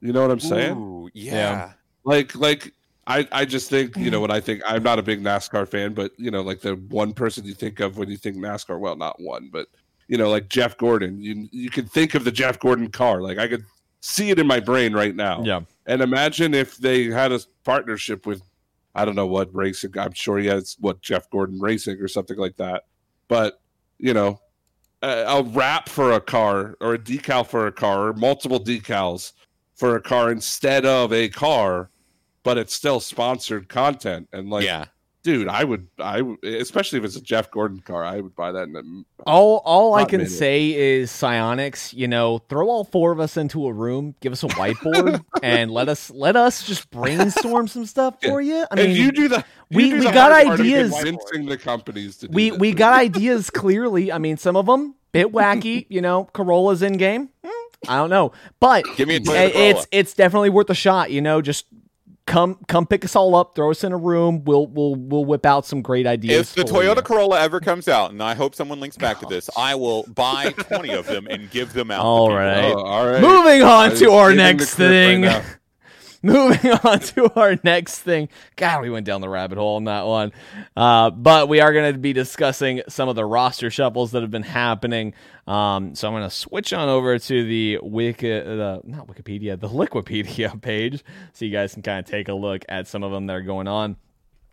You 0.00 0.12
know 0.12 0.22
what 0.22 0.30
I'm 0.30 0.40
saying? 0.40 0.76
Ooh, 0.76 1.08
yeah. 1.12 1.32
Yeah. 1.32 1.72
Like, 2.04 2.34
like 2.34 2.72
I, 3.06 3.26
I 3.32 3.44
just 3.44 3.70
think 3.70 3.96
you 3.96 4.10
know 4.10 4.18
mm. 4.18 4.22
when 4.22 4.30
I 4.30 4.40
think 4.40 4.62
I'm 4.66 4.82
not 4.82 4.98
a 4.98 5.02
big 5.02 5.22
NASCAR 5.22 5.68
fan, 5.68 5.94
but 5.94 6.12
you 6.16 6.30
know, 6.30 6.42
like 6.42 6.60
the 6.60 6.76
one 6.76 7.12
person 7.12 7.44
you 7.44 7.54
think 7.54 7.80
of 7.80 7.98
when 7.98 8.08
you 8.08 8.16
think 8.16 8.36
NASCAR. 8.36 8.78
Well, 8.78 8.96
not 8.96 9.20
one, 9.20 9.50
but 9.52 9.68
you 10.08 10.16
know, 10.16 10.30
like 10.30 10.48
Jeff 10.48 10.76
Gordon. 10.76 11.20
You 11.20 11.48
you 11.50 11.70
can 11.70 11.86
think 11.86 12.14
of 12.14 12.24
the 12.24 12.30
Jeff 12.32 12.58
Gordon 12.58 12.88
car. 12.88 13.20
Like 13.20 13.38
I 13.38 13.48
could 13.48 13.64
see 14.00 14.30
it 14.30 14.38
in 14.38 14.46
my 14.46 14.60
brain 14.60 14.92
right 14.92 15.14
now. 15.14 15.42
Yeah. 15.42 15.60
And 15.90 16.02
imagine 16.02 16.54
if 16.54 16.76
they 16.76 17.06
had 17.06 17.32
a 17.32 17.40
partnership 17.64 18.24
with, 18.24 18.42
I 18.94 19.04
don't 19.04 19.16
know 19.16 19.26
what 19.26 19.52
racing. 19.52 19.98
I'm 19.98 20.12
sure 20.12 20.38
he 20.38 20.46
has 20.46 20.76
what 20.78 21.02
Jeff 21.02 21.28
Gordon 21.30 21.58
Racing 21.58 21.98
or 22.00 22.06
something 22.06 22.38
like 22.38 22.56
that. 22.58 22.84
But 23.26 23.60
you 23.98 24.14
know, 24.14 24.40
a, 25.02 25.24
a 25.26 25.42
wrap 25.42 25.88
for 25.88 26.12
a 26.12 26.20
car 26.20 26.76
or 26.80 26.94
a 26.94 26.98
decal 26.98 27.44
for 27.44 27.66
a 27.66 27.72
car 27.72 28.08
or 28.08 28.12
multiple 28.12 28.60
decals 28.60 29.32
for 29.74 29.96
a 29.96 30.00
car 30.00 30.30
instead 30.30 30.86
of 30.86 31.12
a 31.12 31.28
car, 31.28 31.90
but 32.44 32.56
it's 32.56 32.72
still 32.72 33.00
sponsored 33.00 33.68
content. 33.68 34.28
And 34.32 34.48
like, 34.48 34.66
yeah. 34.66 34.84
Dude, 35.22 35.48
I 35.48 35.64
would, 35.64 35.86
I 35.98 36.22
would, 36.22 36.42
especially 36.42 36.98
if 36.98 37.04
it's 37.04 37.16
a 37.16 37.20
Jeff 37.20 37.50
Gordon 37.50 37.80
car, 37.80 38.02
I 38.04 38.20
would 38.20 38.34
buy 38.34 38.52
that. 38.52 38.68
In 38.68 38.76
a, 38.76 38.82
All 39.30 39.60
all 39.66 39.94
I 39.94 40.06
can 40.06 40.20
minute. 40.20 40.30
say 40.32 40.70
is 40.72 41.10
Psyonix. 41.10 41.92
You 41.92 42.08
know, 42.08 42.38
throw 42.48 42.70
all 42.70 42.84
four 42.84 43.12
of 43.12 43.20
us 43.20 43.36
into 43.36 43.66
a 43.66 43.72
room, 43.72 44.14
give 44.20 44.32
us 44.32 44.42
a 44.42 44.48
whiteboard, 44.48 45.22
and 45.42 45.70
let 45.70 45.90
us 45.90 46.10
let 46.10 46.36
us 46.36 46.62
just 46.64 46.90
brainstorm 46.90 47.68
some 47.68 47.84
stuff 47.84 48.16
for 48.22 48.40
you. 48.40 48.64
I 48.70 48.76
mean, 48.76 48.90
if 48.92 48.96
you 48.96 49.12
do 49.12 49.28
the, 49.28 49.44
we- 49.70 49.90
do 49.90 49.98
we 49.98 50.06
the 50.06 50.12
got 50.12 50.32
hard 50.32 50.46
part 50.46 50.60
of 50.60 50.66
ideas. 50.66 50.94
convincing 50.94 51.44
the 51.46 51.58
companies 51.58 52.16
to. 52.18 52.28
Do 52.28 52.34
we 52.34 52.50
we 52.52 52.72
got 52.72 52.94
ideas 52.94 53.50
clearly. 53.50 54.10
I 54.10 54.16
mean, 54.16 54.38
some 54.38 54.56
of 54.56 54.64
them 54.66 54.94
bit 55.12 55.30
wacky. 55.32 55.84
You 55.90 56.00
know, 56.00 56.24
Corolla's 56.32 56.80
in 56.80 56.96
game. 56.96 57.28
Hmm, 57.44 57.50
I 57.88 57.96
don't 57.96 58.08
know, 58.10 58.32
but 58.58 58.84
Give 58.96 59.06
me 59.08 59.16
a 59.16 59.20
it's 59.70 59.86
it's 59.90 60.14
definitely 60.14 60.48
worth 60.50 60.70
a 60.70 60.74
shot. 60.74 61.10
You 61.10 61.20
know, 61.20 61.42
just 61.42 61.66
come 62.30 62.56
come 62.68 62.86
pick 62.86 63.04
us 63.04 63.16
all 63.16 63.34
up, 63.34 63.54
throw 63.54 63.70
us 63.70 63.82
in 63.84 63.92
a 63.92 63.96
room. 63.96 64.44
We'll 64.44 64.66
we'll 64.68 64.94
we'll 64.94 65.24
whip 65.24 65.44
out 65.44 65.66
some 65.66 65.82
great 65.82 66.06
ideas. 66.06 66.50
If 66.50 66.54
the 66.54 66.72
for 66.72 66.80
Toyota 66.82 66.96
you. 66.96 67.02
Corolla 67.02 67.40
ever 67.40 67.60
comes 67.60 67.88
out, 67.88 68.12
and 68.12 68.22
I 68.22 68.34
hope 68.34 68.54
someone 68.54 68.78
links 68.80 68.96
back 68.96 69.18
to 69.20 69.26
this, 69.26 69.50
I 69.56 69.74
will 69.74 70.04
buy 70.14 70.52
20 70.52 70.90
of 70.94 71.06
them 71.06 71.26
and 71.28 71.50
give 71.50 71.72
them 71.72 71.90
out. 71.90 71.98
to 71.98 72.02
All 72.02 72.26
people. 72.28 72.36
right. 72.38 72.64
Oh, 72.72 72.78
all 72.82 73.06
right. 73.06 73.20
Moving 73.20 73.62
on 73.62 73.92
I 73.92 73.94
to 73.96 74.12
our 74.12 74.32
next 74.34 74.74
clip 74.74 74.86
right 74.88 74.94
thing. 74.94 75.20
now. 75.22 75.42
Moving 76.22 76.72
on 76.84 77.00
to 77.00 77.32
our 77.40 77.56
next 77.64 78.00
thing. 78.00 78.28
God, 78.56 78.82
we 78.82 78.90
went 78.90 79.06
down 79.06 79.22
the 79.22 79.28
rabbit 79.30 79.56
hole 79.56 79.76
on 79.76 79.84
that 79.84 80.06
one. 80.06 80.32
Uh, 80.76 81.08
but 81.08 81.48
we 81.48 81.60
are 81.62 81.72
going 81.72 81.94
to 81.94 81.98
be 81.98 82.12
discussing 82.12 82.82
some 82.88 83.08
of 83.08 83.16
the 83.16 83.24
roster 83.24 83.70
shuffles 83.70 84.10
that 84.10 84.20
have 84.20 84.30
been 84.30 84.42
happening. 84.42 85.14
Um, 85.46 85.94
so 85.94 86.06
I'm 86.08 86.12
going 86.12 86.24
to 86.24 86.30
switch 86.30 86.74
on 86.74 86.90
over 86.90 87.18
to 87.18 87.44
the 87.44 87.78
Wiki, 87.82 88.28
the 88.28 88.82
not 88.84 89.06
Wikipedia, 89.06 89.58
the 89.58 89.68
Liquipedia 89.70 90.60
page, 90.62 91.02
so 91.32 91.46
you 91.46 91.50
guys 91.50 91.72
can 91.72 91.82
kind 91.82 91.98
of 91.98 92.04
take 92.04 92.28
a 92.28 92.34
look 92.34 92.66
at 92.68 92.86
some 92.86 93.02
of 93.02 93.12
them 93.12 93.26
that 93.26 93.36
are 93.36 93.42
going 93.42 93.66
on. 93.66 93.96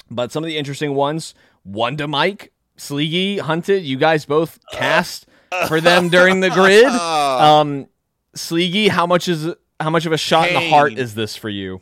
But 0.10 0.32
some 0.32 0.44
of 0.44 0.48
the 0.48 0.58
interesting 0.58 0.96
ones: 0.96 1.36
Wonder, 1.66 2.08
Mike, 2.08 2.54
Sleegy, 2.78 3.40
Hunted. 3.40 3.84
You 3.84 3.98
guys 3.98 4.24
both 4.24 4.58
cast 4.72 5.28
for 5.68 5.82
them 5.82 6.08
during 6.08 6.40
the 6.40 6.50
grid. 6.50 6.88
Um, 7.38 7.88
Sleegy, 8.34 8.88
how 8.88 9.06
much 9.06 9.28
is 9.28 9.54
how 9.80 9.90
much 9.90 10.06
of 10.06 10.12
a 10.12 10.18
shot 10.18 10.48
in 10.48 10.54
the 10.54 10.70
heart 10.70 10.94
is 10.94 11.16
this 11.16 11.36
for 11.36 11.50
you? 11.50 11.82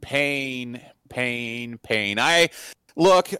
pain, 0.00 0.80
pain, 1.08 1.78
pain. 1.78 2.18
I 2.18 2.50
look. 2.96 3.30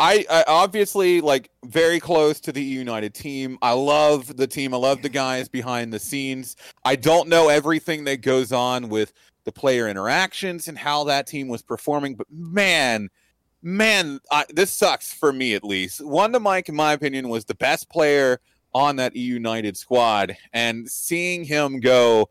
I, 0.00 0.24
I 0.30 0.44
obviously 0.46 1.20
like 1.20 1.50
very 1.64 1.98
close 1.98 2.38
to 2.42 2.52
the 2.52 2.62
United 2.62 3.14
team. 3.14 3.58
I 3.62 3.72
love 3.72 4.36
the 4.36 4.46
team. 4.46 4.72
I 4.72 4.76
love 4.76 5.02
the 5.02 5.08
guys 5.08 5.48
behind 5.48 5.92
the 5.92 5.98
scenes. 5.98 6.54
I 6.84 6.94
don't 6.94 7.28
know 7.28 7.48
everything 7.48 8.04
that 8.04 8.20
goes 8.20 8.52
on 8.52 8.90
with 8.90 9.12
the 9.42 9.50
player 9.50 9.88
interactions 9.88 10.68
and 10.68 10.78
how 10.78 11.02
that 11.04 11.26
team 11.26 11.48
was 11.48 11.62
performing, 11.62 12.14
but 12.14 12.28
man, 12.30 13.08
man, 13.60 14.20
I, 14.30 14.44
this 14.50 14.72
sucks 14.72 15.12
for 15.12 15.32
me 15.32 15.54
at 15.54 15.64
least. 15.64 16.04
Wonder 16.04 16.38
Mike, 16.38 16.68
in 16.68 16.76
my 16.76 16.92
opinion, 16.92 17.28
was 17.28 17.44
the 17.44 17.56
best 17.56 17.88
player 17.88 18.40
on 18.74 18.94
that 18.96 19.16
E 19.16 19.20
United 19.20 19.76
squad, 19.76 20.36
and 20.52 20.88
seeing 20.88 21.42
him 21.42 21.80
go, 21.80 22.28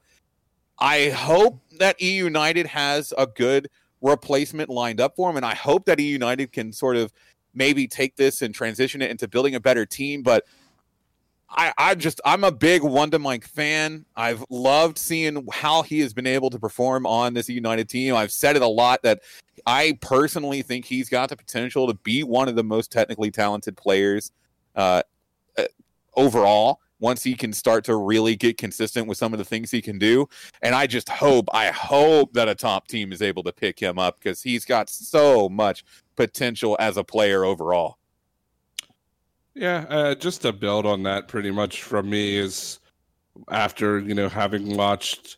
I 0.79 1.09
hope 1.09 1.61
that 1.79 2.01
E 2.01 2.11
United 2.15 2.67
has 2.67 3.13
a 3.17 3.27
good 3.27 3.69
replacement 4.01 4.69
lined 4.69 5.01
up 5.01 5.15
for 5.15 5.29
him, 5.29 5.37
and 5.37 5.45
I 5.45 5.55
hope 5.55 5.85
that 5.85 5.99
E 5.99 6.07
United 6.07 6.51
can 6.51 6.71
sort 6.71 6.97
of 6.97 7.11
maybe 7.53 7.87
take 7.87 8.15
this 8.15 8.41
and 8.41 8.53
transition 8.53 9.01
it 9.01 9.09
into 9.09 9.27
building 9.27 9.55
a 9.55 9.59
better 9.59 9.85
team. 9.85 10.21
But 10.21 10.45
I, 11.49 11.73
I 11.77 11.95
just 11.95 12.21
I'm 12.25 12.43
a 12.43 12.51
big 12.51 12.83
Wonder 12.83 13.19
Mike 13.19 13.47
fan. 13.47 14.05
I've 14.15 14.43
loved 14.49 14.97
seeing 14.97 15.47
how 15.51 15.81
he 15.81 15.99
has 16.01 16.13
been 16.13 16.27
able 16.27 16.49
to 16.49 16.59
perform 16.59 17.05
on 17.05 17.33
this 17.33 17.49
United 17.49 17.89
team. 17.89 18.15
I've 18.15 18.31
said 18.31 18.55
it 18.55 18.61
a 18.61 18.67
lot 18.67 19.01
that 19.03 19.21
I 19.65 19.97
personally 20.01 20.61
think 20.61 20.85
he's 20.85 21.09
got 21.09 21.29
the 21.29 21.37
potential 21.37 21.87
to 21.87 21.93
be 21.93 22.23
one 22.23 22.47
of 22.47 22.55
the 22.55 22.63
most 22.63 22.91
technically 22.91 23.31
talented 23.31 23.77
players 23.77 24.31
uh, 24.75 25.01
uh, 25.57 25.63
overall. 26.15 26.81
Once 26.99 27.23
he 27.23 27.35
can 27.35 27.53
start 27.53 27.83
to 27.85 27.95
really 27.95 28.35
get 28.35 28.57
consistent 28.57 29.07
with 29.07 29.17
some 29.17 29.33
of 29.33 29.39
the 29.39 29.45
things 29.45 29.69
he 29.69 29.81
can 29.81 29.99
do, 29.99 30.27
and 30.61 30.73
I 30.73 30.87
just 30.87 31.09
hope, 31.09 31.47
I 31.53 31.67
hope 31.67 32.33
that 32.33 32.49
a 32.49 32.55
top 32.55 32.87
team 32.87 33.11
is 33.11 33.21
able 33.21 33.43
to 33.43 33.53
pick 33.53 33.79
him 33.79 33.99
up 33.99 34.19
because 34.19 34.41
he's 34.41 34.65
got 34.65 34.89
so 34.89 35.47
much 35.47 35.83
potential 36.15 36.75
as 36.79 36.97
a 36.97 37.03
player 37.03 37.43
overall. 37.45 37.97
Yeah, 39.53 39.85
uh, 39.89 40.15
just 40.15 40.43
to 40.43 40.53
build 40.53 40.85
on 40.85 41.03
that, 41.03 41.27
pretty 41.27 41.51
much 41.51 41.83
from 41.83 42.09
me 42.09 42.37
is 42.37 42.79
after 43.49 43.99
you 43.99 44.13
know 44.13 44.29
having 44.29 44.75
watched 44.75 45.37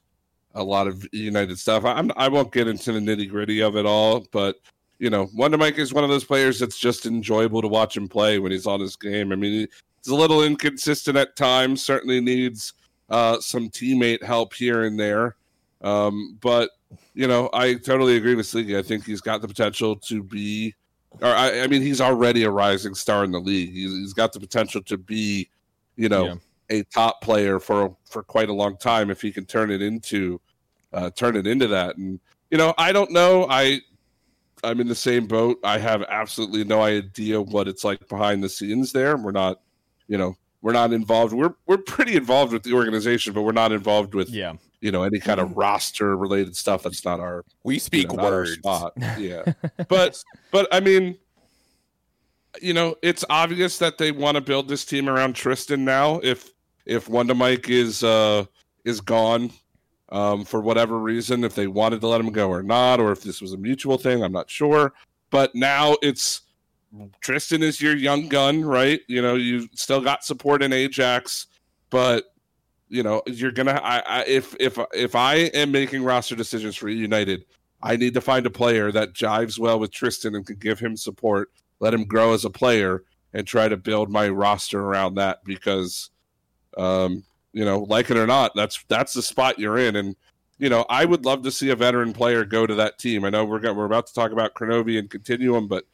a 0.55 0.63
lot 0.63 0.87
of 0.87 1.07
United 1.13 1.57
stuff. 1.57 1.85
I'm 1.85 2.11
I 2.17 2.27
won't 2.27 2.51
get 2.51 2.67
into 2.67 2.91
the 2.91 2.99
nitty 2.99 3.29
gritty 3.29 3.61
of 3.61 3.75
it 3.75 3.85
all, 3.85 4.25
but 4.31 4.57
you 4.99 5.09
know, 5.09 5.29
Wonder 5.33 5.57
Mike 5.57 5.77
is 5.77 5.93
one 5.93 6.03
of 6.03 6.09
those 6.09 6.25
players 6.25 6.59
that's 6.59 6.77
just 6.77 7.05
enjoyable 7.05 7.61
to 7.61 7.67
watch 7.67 7.95
him 7.95 8.07
play 8.09 8.37
when 8.37 8.51
he's 8.51 8.67
on 8.67 8.81
his 8.81 8.97
game. 8.97 9.31
I 9.31 9.35
mean, 9.35 9.67
he's 10.03 10.11
a 10.11 10.15
little 10.15 10.43
inconsistent 10.43 11.17
at 11.17 11.35
times. 11.35 11.83
Certainly 11.83 12.21
needs 12.21 12.73
uh, 13.09 13.39
some 13.39 13.69
teammate 13.69 14.23
help 14.23 14.53
here 14.53 14.83
and 14.83 14.99
there, 14.99 15.35
um, 15.81 16.37
but 16.41 16.69
you 17.13 17.27
know, 17.27 17.49
I 17.53 17.75
totally 17.75 18.17
agree 18.17 18.35
with 18.35 18.45
Sleeky. 18.47 18.77
I 18.77 18.81
think 18.81 19.05
he's 19.05 19.21
got 19.21 19.41
the 19.41 19.47
potential 19.47 19.95
to 19.95 20.23
be 20.23 20.73
or 21.21 21.27
I, 21.29 21.61
I 21.61 21.67
mean, 21.67 21.81
he's 21.81 22.01
already 22.01 22.43
a 22.43 22.51
rising 22.51 22.93
star 22.93 23.23
in 23.23 23.31
the 23.31 23.39
league. 23.39 23.73
He's, 23.73 23.91
he's 23.91 24.13
got 24.13 24.31
the 24.31 24.39
potential 24.39 24.81
to 24.83 24.97
be, 24.97 25.49
you 25.95 26.07
know, 26.07 26.25
Yeah. 26.25 26.35
a 26.69 26.83
top 26.83 27.21
player 27.21 27.59
for 27.59 27.95
for 28.05 28.21
quite 28.23 28.47
a 28.49 28.53
long 28.53 28.77
time 28.77 29.09
if 29.09 29.21
he 29.21 29.31
can 29.31 29.45
turn 29.45 29.71
it 29.71 29.81
into 29.81 30.39
uh, 30.93 31.09
turn 31.11 31.35
it 31.35 31.47
into 31.47 31.67
that. 31.67 31.97
And 31.97 32.19
you 32.51 32.57
know, 32.57 32.73
I 32.77 32.91
don't 32.91 33.11
know. 33.11 33.47
I 33.49 33.81
I'm 34.63 34.79
in 34.79 34.87
the 34.87 34.95
same 34.95 35.25
boat. 35.25 35.57
I 35.63 35.77
have 35.79 36.03
absolutely 36.09 36.63
no 36.63 36.81
idea 36.83 37.41
what 37.41 37.67
it's 37.67 37.83
like 37.83 38.07
behind 38.07 38.43
the 38.43 38.49
scenes 38.49 38.91
there. 38.91 39.15
We're 39.17 39.31
not, 39.31 39.61
you 40.09 40.17
know, 40.17 40.35
we're 40.61 40.73
not 40.73 40.91
involved. 40.91 41.33
We're 41.33 41.53
we're 41.67 41.77
pretty 41.77 42.17
involved 42.17 42.51
with 42.51 42.63
the 42.63 42.73
organization, 42.73 43.31
but 43.31 43.43
we're 43.43 43.53
not 43.53 43.71
involved 43.71 44.13
with 44.13 44.29
Yeah. 44.29 44.55
you 44.81 44.91
know 44.91 45.03
any 45.03 45.19
kind 45.19 45.39
of 45.39 45.55
roster 45.55 46.17
related 46.17 46.57
stuff. 46.57 46.83
That's 46.83 47.05
not 47.05 47.21
our 47.21 47.45
We 47.63 47.75
you 47.75 47.79
speak 47.79 48.11
know, 48.11 48.21
our 48.25 48.31
words. 48.31 48.53
spot. 48.55 48.91
Yeah, 49.17 49.43
but 49.87 50.21
but 50.51 50.67
I 50.73 50.81
mean, 50.81 51.17
you 52.61 52.73
know, 52.73 52.95
it's 53.01 53.23
obvious 53.29 53.77
that 53.77 53.97
they 53.97 54.11
want 54.11 54.35
to 54.35 54.41
build 54.41 54.67
this 54.67 54.83
team 54.83 55.07
around 55.07 55.33
Tristan 55.35 55.85
now. 55.85 56.19
If 56.23 56.49
if 56.85 57.07
Wonder 57.07 57.35
Mike 57.35 57.69
is 57.69 58.03
uh 58.03 58.45
is 58.83 58.99
gone 59.01 59.51
um, 60.11 60.43
for 60.43 60.59
whatever 60.59 60.97
reason, 60.97 61.43
if 61.43 61.53
they 61.53 61.67
wanted 61.67 62.01
to 62.01 62.07
let 62.07 62.19
him 62.19 62.31
go 62.31 62.49
or 62.49 62.63
not, 62.63 62.99
or 62.99 63.11
if 63.11 63.21
this 63.21 63.41
was 63.41 63.53
a 63.53 63.57
mutual 63.57 63.97
thing, 63.97 64.23
I'm 64.23 64.31
not 64.31 64.49
sure. 64.49 64.93
But 65.29 65.53
now 65.53 65.95
it's 66.01 66.41
Tristan 67.21 67.61
is 67.61 67.81
your 67.81 67.95
young 67.95 68.27
gun, 68.27 68.63
right? 68.63 69.01
You 69.07 69.21
know, 69.21 69.35
you 69.35 69.67
still 69.73 70.01
got 70.01 70.23
support 70.23 70.63
in 70.63 70.73
Ajax, 70.73 71.47
but 71.89 72.25
you 72.87 73.03
know 73.03 73.21
you're 73.27 73.51
gonna. 73.51 73.79
I, 73.83 73.99
I 73.99 74.23
if 74.25 74.55
if 74.59 74.79
if 74.93 75.15
I 75.15 75.35
am 75.35 75.71
making 75.71 76.03
roster 76.03 76.35
decisions 76.35 76.75
for 76.75 76.89
United, 76.89 77.45
I 77.81 77.95
need 77.95 78.13
to 78.15 78.21
find 78.21 78.45
a 78.45 78.51
player 78.51 78.91
that 78.91 79.13
jives 79.13 79.59
well 79.59 79.79
with 79.79 79.91
Tristan 79.91 80.35
and 80.35 80.45
can 80.45 80.57
give 80.57 80.79
him 80.79 80.97
support, 80.97 81.51
let 81.79 81.93
him 81.93 82.05
grow 82.05 82.33
as 82.33 82.45
a 82.45 82.49
player, 82.49 83.03
and 83.33 83.45
try 83.45 83.67
to 83.67 83.77
build 83.77 84.09
my 84.09 84.27
roster 84.27 84.81
around 84.81 85.15
that 85.15 85.43
because, 85.45 86.09
um, 86.77 87.23
you 87.53 87.63
know, 87.63 87.79
like 87.79 88.09
it 88.09 88.17
or 88.17 88.27
not, 88.27 88.53
that's 88.55 88.83
that's 88.87 89.13
the 89.13 89.21
spot 89.21 89.59
you're 89.59 89.77
in, 89.77 89.95
and 89.95 90.15
you 90.57 90.69
know, 90.69 90.85
I 90.89 91.05
would 91.05 91.23
love 91.23 91.43
to 91.43 91.51
see 91.51 91.69
a 91.69 91.75
veteran 91.75 92.13
player 92.13 92.43
go 92.43 92.65
to 92.65 92.75
that 92.75 92.97
team. 92.97 93.23
I 93.23 93.29
know 93.29 93.45
we're 93.45 93.73
we're 93.73 93.85
about 93.85 94.07
to 94.07 94.13
talk 94.13 94.31
about 94.31 94.55
Kronovi 94.55 94.97
and 94.97 95.09
Continuum, 95.09 95.67
but 95.67 95.85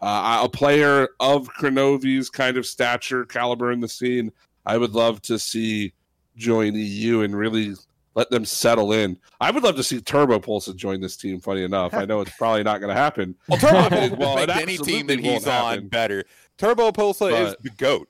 uh, 0.00 0.40
a 0.44 0.48
player 0.48 1.08
of 1.20 1.48
Kronovi's 1.48 2.30
kind 2.30 2.56
of 2.56 2.66
stature, 2.66 3.24
caliber 3.24 3.72
in 3.72 3.80
the 3.80 3.88
scene, 3.88 4.32
I 4.66 4.76
would 4.78 4.92
love 4.92 5.22
to 5.22 5.38
see 5.38 5.92
join 6.36 6.74
EU 6.74 7.20
and 7.20 7.36
really 7.36 7.74
let 8.14 8.30
them 8.30 8.44
settle 8.44 8.92
in. 8.92 9.18
I 9.40 9.50
would 9.50 9.62
love 9.62 9.76
to 9.76 9.82
see 9.82 9.98
Turbopolsa 10.00 10.74
join 10.76 11.00
this 11.00 11.16
team. 11.16 11.40
Funny 11.40 11.64
enough, 11.64 11.94
I 11.94 12.04
know 12.04 12.20
it's 12.20 12.34
probably 12.38 12.62
not 12.62 12.80
going 12.80 12.94
to 12.94 13.00
happen. 13.00 13.34
Well, 13.48 13.58
Turbo 13.58 13.74
Well, 13.74 13.90
Pulsa 13.90 14.18
well, 14.18 14.46
make 14.46 14.56
any 14.56 14.78
team 14.78 15.06
that 15.08 15.20
he's 15.20 15.46
on 15.46 15.72
happen. 15.74 15.88
better. 15.88 16.24
Turbopolsa 16.58 17.46
is 17.46 17.56
the 17.62 17.70
goat. 17.70 18.08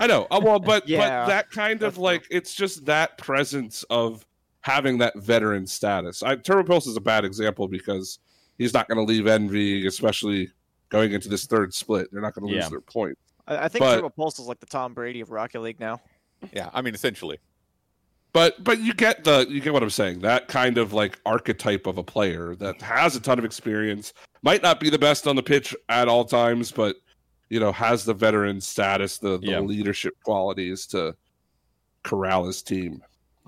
I 0.00 0.06
know. 0.06 0.26
Uh, 0.30 0.40
well, 0.42 0.58
but 0.58 0.88
Yeah, 0.88 0.98
but 0.98 1.26
that 1.28 1.50
kind 1.50 1.74
of 1.74 1.94
that's 1.94 1.98
like 1.98 2.26
it's 2.30 2.54
just 2.54 2.84
that 2.86 3.16
presence 3.16 3.84
of 3.90 4.26
having 4.60 4.98
that 4.98 5.16
veteran 5.16 5.66
status. 5.66 6.22
I, 6.22 6.36
Turbo 6.36 6.64
Pulse 6.64 6.86
is 6.86 6.96
a 6.96 7.00
bad 7.00 7.24
example 7.24 7.68
because 7.68 8.18
he's 8.58 8.74
not 8.74 8.88
going 8.88 8.98
to 8.98 9.04
leave 9.04 9.26
Envy, 9.26 9.86
especially 9.86 10.50
going 10.90 11.12
into 11.12 11.28
this 11.28 11.46
third 11.46 11.72
split. 11.74 12.08
They're 12.12 12.20
not 12.22 12.34
going 12.34 12.48
to 12.48 12.54
lose 12.54 12.64
Yeah. 12.64 12.68
their 12.70 12.80
point. 12.80 13.18
I, 13.46 13.64
I 13.64 13.68
think 13.68 13.80
But- 13.80 13.96
Turbo 13.96 14.10
Pulse 14.10 14.38
is 14.38 14.46
like 14.46 14.60
the 14.60 14.66
Tom 14.66 14.94
Brady 14.94 15.20
of 15.20 15.30
Rocket 15.30 15.60
League 15.60 15.80
now. 15.80 16.00
Yeah, 16.52 16.70
I 16.72 16.82
mean 16.82 16.94
essentially. 16.94 17.38
But 18.32 18.62
but 18.62 18.78
you 18.80 18.92
get 18.94 19.24
the 19.24 19.46
you 19.48 19.60
get 19.60 19.72
what 19.72 19.82
I'm 19.82 19.90
saying. 19.90 20.20
That 20.20 20.48
kind 20.48 20.76
of 20.78 20.92
like 20.92 21.18
archetype 21.26 21.86
of 21.86 21.98
a 21.98 22.02
player 22.04 22.54
that 22.56 22.80
has 22.82 23.16
a 23.16 23.20
ton 23.20 23.38
of 23.38 23.44
experience, 23.44 24.12
might 24.42 24.62
not 24.62 24.78
be 24.80 24.90
the 24.90 24.98
best 24.98 25.26
on 25.26 25.34
the 25.34 25.42
pitch 25.42 25.74
at 25.88 26.08
all 26.08 26.24
times, 26.24 26.70
but 26.70 26.96
you 27.48 27.58
know 27.58 27.72
has 27.72 28.04
the 28.04 28.12
veteran 28.14 28.60
status, 28.60 29.18
the, 29.18 29.38
the 29.38 29.46
Yeah. 29.48 29.60
leadership 29.60 30.14
qualities 30.24 30.86
to 30.88 31.16
corral 32.04 32.46
his 32.46 32.62
team. 32.62 33.02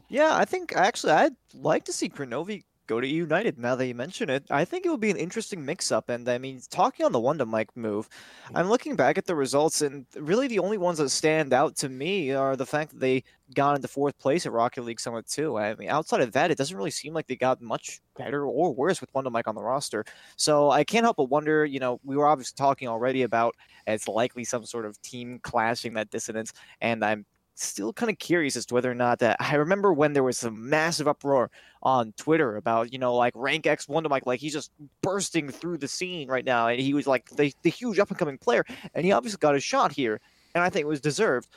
Yeah, 0.08 0.34
I 0.34 0.44
think 0.44 0.74
actually 0.74 1.12
I'd 1.12 1.36
like 1.54 1.84
to 1.84 1.92
see 1.92 2.08
Kronovi 2.08 2.64
go 2.90 3.00
to 3.00 3.06
United 3.06 3.56
now 3.56 3.76
that 3.76 3.86
you 3.86 3.94
mention 3.94 4.28
it. 4.28 4.44
I 4.50 4.64
think 4.64 4.84
it 4.84 4.90
would 4.90 5.00
be 5.00 5.12
an 5.12 5.16
interesting 5.16 5.64
mix 5.64 5.92
up. 5.92 6.08
And 6.08 6.28
I 6.28 6.38
mean, 6.38 6.60
talking 6.70 7.06
on 7.06 7.12
the 7.12 7.20
Wonder 7.20 7.46
Mike 7.46 7.76
move, 7.76 8.08
I'm 8.52 8.68
looking 8.68 8.96
back 8.96 9.16
at 9.16 9.26
the 9.26 9.36
results, 9.36 9.80
and 9.80 10.06
really 10.16 10.48
the 10.48 10.58
only 10.58 10.76
ones 10.76 10.98
that 10.98 11.10
stand 11.10 11.52
out 11.52 11.76
to 11.76 11.88
me 11.88 12.32
are 12.32 12.56
the 12.56 12.66
fact 12.66 12.90
that 12.90 12.98
they 12.98 13.22
got 13.54 13.76
into 13.76 13.86
fourth 13.86 14.18
place 14.18 14.44
at 14.44 14.52
Rocket 14.52 14.82
League 14.82 14.98
Summit 14.98 15.28
2. 15.28 15.56
I 15.56 15.74
mean, 15.76 15.88
outside 15.88 16.20
of 16.20 16.32
that, 16.32 16.50
it 16.50 16.58
doesn't 16.58 16.76
really 16.76 16.90
seem 16.90 17.14
like 17.14 17.28
they 17.28 17.36
got 17.36 17.62
much 17.62 18.00
better 18.16 18.44
or 18.44 18.74
worse 18.74 19.00
with 19.00 19.14
Wonder 19.14 19.30
Mike 19.30 19.46
on 19.46 19.54
the 19.54 19.62
roster. 19.62 20.04
So 20.36 20.70
I 20.72 20.82
can't 20.82 21.04
help 21.04 21.16
but 21.16 21.30
wonder, 21.30 21.64
you 21.64 21.78
know, 21.78 22.00
we 22.04 22.16
were 22.16 22.26
obviously 22.26 22.56
talking 22.56 22.88
already 22.88 23.22
about 23.22 23.54
it's 23.86 24.08
likely 24.08 24.44
some 24.44 24.64
sort 24.64 24.84
of 24.84 25.00
team 25.02 25.38
clashing 25.42 25.94
that 25.94 26.10
dissonance, 26.10 26.52
and 26.80 27.04
I'm 27.04 27.24
still 27.64 27.92
kind 27.92 28.10
of 28.10 28.18
curious 28.18 28.56
as 28.56 28.66
to 28.66 28.74
whether 28.74 28.90
or 28.90 28.94
not 28.94 29.18
that 29.20 29.36
I 29.40 29.54
remember 29.56 29.92
when 29.92 30.12
there 30.12 30.22
was 30.22 30.38
some 30.38 30.68
massive 30.68 31.06
uproar 31.08 31.50
on 31.82 32.12
Twitter 32.16 32.56
about, 32.56 32.92
you 32.92 32.98
know, 32.98 33.14
like 33.14 33.32
rank 33.36 33.66
X 33.66 33.88
Wonder 33.88 34.08
Mike, 34.08 34.26
like 34.26 34.40
he's 34.40 34.52
just 34.52 34.70
bursting 35.02 35.48
through 35.50 35.78
the 35.78 35.88
scene 35.88 36.28
right 36.28 36.44
now. 36.44 36.68
And 36.68 36.80
he 36.80 36.94
was 36.94 37.06
like 37.06 37.28
the, 37.30 37.52
the 37.62 37.70
huge 37.70 37.98
up 37.98 38.08
and 38.08 38.18
coming 38.18 38.38
player. 38.38 38.64
And 38.94 39.04
he 39.04 39.12
obviously 39.12 39.38
got 39.38 39.54
a 39.54 39.60
shot 39.60 39.92
here. 39.92 40.20
And 40.54 40.64
I 40.64 40.70
think 40.70 40.82
it 40.82 40.88
was 40.88 41.00
deserved. 41.00 41.48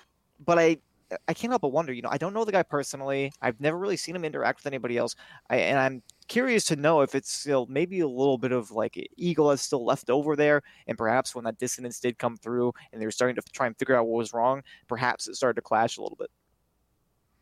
But 0.46 0.60
I 0.60 0.78
I 1.28 1.34
can't 1.34 1.52
help 1.52 1.62
but 1.62 1.70
wonder, 1.72 1.94
you 1.94 2.02
know, 2.02 2.10
I 2.12 2.18
don't 2.18 2.34
know 2.34 2.46
the 2.46 2.52
guy 2.52 2.64
personally. 2.64 3.32
I've 3.42 3.60
never 3.60 3.78
really 3.78 3.98
seen 3.98 4.16
him 4.16 4.26
interact 4.26 4.60
with 4.60 4.68
anybody 4.68 4.98
else. 4.98 5.16
I, 5.50 5.58
and 5.58 5.80
I'm 5.80 6.04
curious 6.28 6.66
to 6.66 6.76
know 6.76 7.02
if 7.02 7.16
it's 7.16 7.32
still 7.32 7.66
maybe 7.68 8.00
a 8.00 8.08
little 8.08 8.38
bit 8.38 8.52
of 8.52 8.72
like 8.72 8.98
ego 9.18 9.50
that's 9.50 9.62
still 9.62 9.86
left 9.86 10.10
over 10.10 10.36
there. 10.36 10.62
And 10.88 10.98
perhaps 10.98 11.36
when 11.36 11.46
that 11.46 11.58
dissonance 11.58 12.00
did 12.00 12.18
come 12.18 12.38
through 12.38 12.74
and 12.92 13.02
they 13.02 13.06
were 13.06 13.12
starting 13.12 13.36
to 13.36 13.42
try 13.52 13.68
and 13.68 13.78
figure 13.78 13.96
out 13.96 14.08
what 14.08 14.18
was 14.18 14.34
wrong, 14.34 14.64
perhaps 14.88 15.28
it 15.28 15.36
started 15.36 15.56
to 15.56 15.62
clash 15.62 15.98
a 15.98 16.02
little 16.02 16.18
bit. 16.18 16.32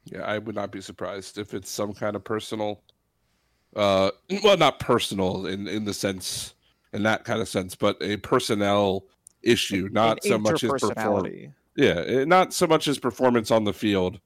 Yeah, 0.05 0.21
I 0.21 0.39
would 0.39 0.55
not 0.55 0.71
be 0.71 0.81
surprised 0.81 1.37
if 1.37 1.53
it's 1.53 1.69
some 1.69 1.93
kind 1.93 2.15
of 2.15 2.23
personal 2.23 2.83
uh 3.75 4.11
well 4.43 4.57
not 4.57 4.79
personal 4.79 5.45
in 5.45 5.65
in 5.67 5.85
the 5.85 5.93
sense 5.93 6.55
in 6.93 7.03
that 7.03 7.23
kind 7.23 7.41
of 7.41 7.47
sense, 7.47 7.75
but 7.75 7.97
a 8.01 8.17
personnel 8.17 9.05
issue, 9.43 9.89
not 9.91 10.23
An 10.23 10.31
so 10.31 10.37
much 10.37 10.61
his 10.61 10.71
performance. 10.71 11.53
Interpersonality. 11.77 12.07
Yeah, 12.07 12.19
eh, 12.21 12.25
not 12.25 12.53
so 12.53 12.67
much 12.67 12.85
his 12.85 12.99
performance 12.99 13.51
on 13.51 13.63
the 13.63 13.73
field, 13.73 14.19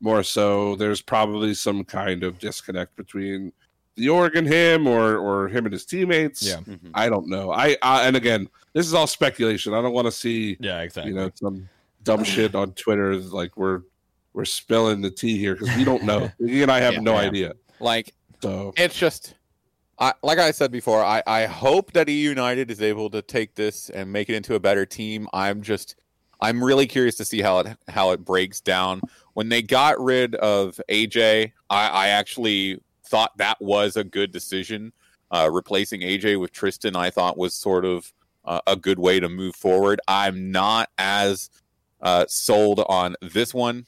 more 0.00 0.22
so 0.22 0.76
there's 0.76 1.00
probably 1.02 1.54
some 1.54 1.84
kind 1.84 2.22
of 2.22 2.38
disconnect 2.38 2.96
between 2.96 3.52
the 3.96 4.08
org 4.08 4.36
and 4.36 4.46
him 4.46 4.86
or 4.86 5.16
or 5.18 5.48
him 5.48 5.66
and 5.66 5.72
his 5.72 5.84
teammates. 5.84 6.42
Yeah. 6.42 6.58
Mhm. 6.58 6.90
I 6.94 7.08
don't 7.08 7.26
know. 7.28 7.50
I, 7.52 7.76
I 7.82 8.06
and 8.06 8.16
again, 8.16 8.48
this 8.72 8.86
is 8.86 8.94
all 8.94 9.06
speculation. 9.08 9.74
I 9.74 9.82
don't 9.82 9.92
want 9.92 10.06
to 10.06 10.12
see 10.12 10.56
Yeah, 10.60 10.80
exactly. 10.82 11.12
you 11.12 11.18
know 11.18 11.30
some 11.34 11.68
dumb 12.04 12.22
shit 12.24 12.54
on 12.54 12.72
Twitter 12.72 13.16
like 13.16 13.56
we're 13.56 13.82
we're 14.34 14.44
spilling 14.44 15.00
the 15.00 15.10
tea 15.10 15.36
here 15.36 15.54
because 15.56 15.76
we 15.76 15.82
don't 15.84 16.04
know. 16.04 16.30
he 16.38 16.62
and 16.62 16.70
I 16.70 16.78
have 16.80 16.94
Yeah. 16.94 17.00
no 17.00 17.12
Yeah. 17.14 17.18
idea. 17.28 17.52
Like 17.80 18.14
So 18.40 18.72
it's 18.76 18.96
just 18.96 19.34
I, 20.00 20.12
like 20.22 20.38
I 20.38 20.52
said 20.52 20.70
before, 20.70 21.02
I, 21.02 21.24
I 21.26 21.46
hope 21.46 21.92
that 21.94 22.08
E 22.08 22.12
United 22.22 22.70
is 22.70 22.80
able 22.80 23.10
to 23.10 23.20
take 23.20 23.56
this 23.56 23.90
and 23.90 24.12
make 24.12 24.28
it 24.28 24.36
into 24.36 24.54
a 24.54 24.60
better 24.60 24.86
team. 24.86 25.26
I'm 25.32 25.60
just 25.60 25.96
I'm 26.40 26.62
really 26.62 26.86
curious 26.86 27.16
to 27.16 27.24
see 27.24 27.40
how 27.42 27.58
it 27.60 27.76
how 27.88 28.12
it 28.12 28.24
breaks 28.24 28.60
down. 28.60 29.02
When 29.34 29.48
they 29.48 29.62
got 29.62 30.00
rid 30.00 30.34
of 30.36 30.80
AJ, 30.88 31.52
I, 31.70 31.88
I 31.88 32.08
actually 32.08 32.80
thought 33.04 33.36
that 33.38 33.60
was 33.60 33.96
a 33.96 34.04
good 34.04 34.32
decision. 34.32 34.92
Uh, 35.30 35.48
replacing 35.52 36.00
AJ 36.00 36.40
with 36.40 36.52
Tristan, 36.52 36.96
I 36.96 37.10
thought 37.10 37.36
was 37.36 37.54
sort 37.54 37.84
of 37.84 38.12
uh, 38.44 38.60
a 38.66 38.76
good 38.76 38.98
way 38.98 39.20
to 39.20 39.28
move 39.28 39.54
forward. 39.54 40.00
I'm 40.08 40.50
not 40.50 40.88
as 40.96 41.50
uh, 42.00 42.24
sold 42.28 42.80
on 42.88 43.16
this 43.20 43.52
one, 43.52 43.86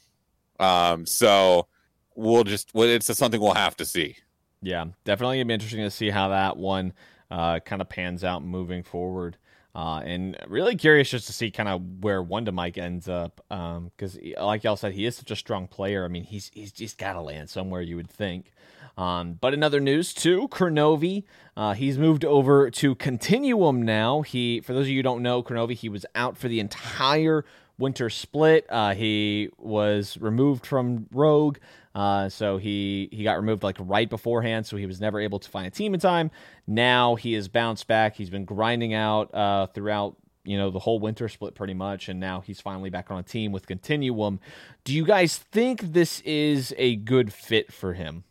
um, 0.59 1.07
so 1.07 1.67
we'll 2.15 2.45
just 2.45 2.71
it's 2.75 3.17
something 3.17 3.41
we'll 3.41 3.55
have 3.55 3.77
to 3.77 3.87
see. 3.87 4.17
Yeah, 4.63 4.87
definitely 5.05 5.39
it'd 5.39 5.49
be 5.49 5.55
interesting 5.55 5.81
to 5.81 5.91
see 5.91 6.11
how 6.11 6.29
that 6.29 6.57
one 6.57 6.93
uh, 7.31 7.61
kind 7.61 7.81
of 7.81 7.89
pans 7.89 8.25
out 8.25 8.45
moving 8.45 8.83
forward. 8.83 9.37
Uh, 9.75 10.01
and 10.05 10.37
really 10.49 10.75
curious 10.75 11.11
just 11.11 11.27
to 11.29 11.33
see 11.33 11.51
kind 11.51 11.69
of 11.69 12.03
where 12.03 12.21
Wonder 12.21 12.51
Mike 12.51 12.77
ends 12.77 13.09
up, 13.09 13.41
because 13.49 14.19
like 14.41 14.65
y'all 14.65 14.77
said, 14.77 14.93
he 14.93 15.07
is 15.07 15.17
such 15.17 15.31
a 15.31 15.37
strong 15.37 15.69
player. 15.69 16.05
I 16.05 16.09
mean, 16.09 16.25
he's 16.25 16.51
he's 16.53 16.73
just 16.73 16.99
got 16.99 17.13
to 17.13 17.21
land 17.21 17.51
somewhere, 17.51 17.81
you 17.81 17.97
would 17.97 18.11
think. 18.11 18.53
Um, 18.99 19.39
but 19.41 19.55
in 19.55 19.63
other 19.63 19.81
news 19.81 20.13
too, 20.13 20.49
Kronovi, 20.49 21.23
uh, 21.57 21.75
he's 21.75 21.99
moved 21.99 22.25
over 22.25 22.71
to 22.71 22.95
Continuum 22.97 23.81
now. 23.83 24.23
He, 24.23 24.61
for 24.61 24.73
those 24.73 24.83
of 24.83 24.89
you 24.89 24.97
who 24.97 25.03
don't 25.03 25.23
know, 25.23 25.43
Kronovi, 25.43 25.75
he 25.75 25.89
was 25.89 26.05
out 26.15 26.37
for 26.37 26.49
the 26.49 26.59
entire 26.61 27.45
winter 27.81 28.11
split. 28.11 28.67
Uh, 28.69 28.95
he 28.95 29.51
was 29.59 30.17
removed 30.19 30.67
from 30.67 31.07
Rogue. 31.13 31.59
Uh, 31.95 32.29
so 32.29 32.57
he 32.57 33.09
he 33.11 33.25
got 33.25 33.37
removed 33.37 33.65
like 33.65 33.77
right 33.81 34.09
beforehand, 34.09 34.65
so 34.65 34.77
he 34.77 34.87
was 34.87 35.01
never 35.01 35.19
able 35.19 35.41
to 35.41 35.49
find 35.49 35.67
a 35.67 35.71
team 35.71 35.93
in 35.93 35.99
time. 35.99 36.31
Now 36.67 37.17
he 37.17 37.33
has 37.33 37.49
bounced 37.49 37.89
back. 37.89 38.15
He's 38.15 38.31
been 38.31 38.45
grinding 38.45 38.95
out 38.95 39.35
uh, 39.35 39.67
throughout 39.67 40.17
you 40.45 40.57
know 40.57 40.71
the 40.71 40.79
whole 40.79 41.01
winter 41.01 41.29
split 41.29 41.55
pretty 41.57 41.75
much, 41.75 42.09
and 42.09 42.21
now 42.21 42.41
he's 42.41 42.61
finally 42.61 42.91
back 42.91 43.11
on 43.11 43.19
a 43.19 43.25
team 43.25 43.51
with 43.51 43.67
Continuum. 43.67 44.39
Do 44.85 44.95
you 44.95 45.05
guys 45.05 45.37
think 45.37 45.81
this 45.93 46.21
is 46.21 46.73
a 46.79 46.95
good 46.97 47.33
fit 47.33 47.73
for 47.73 47.95
him? 47.95 48.23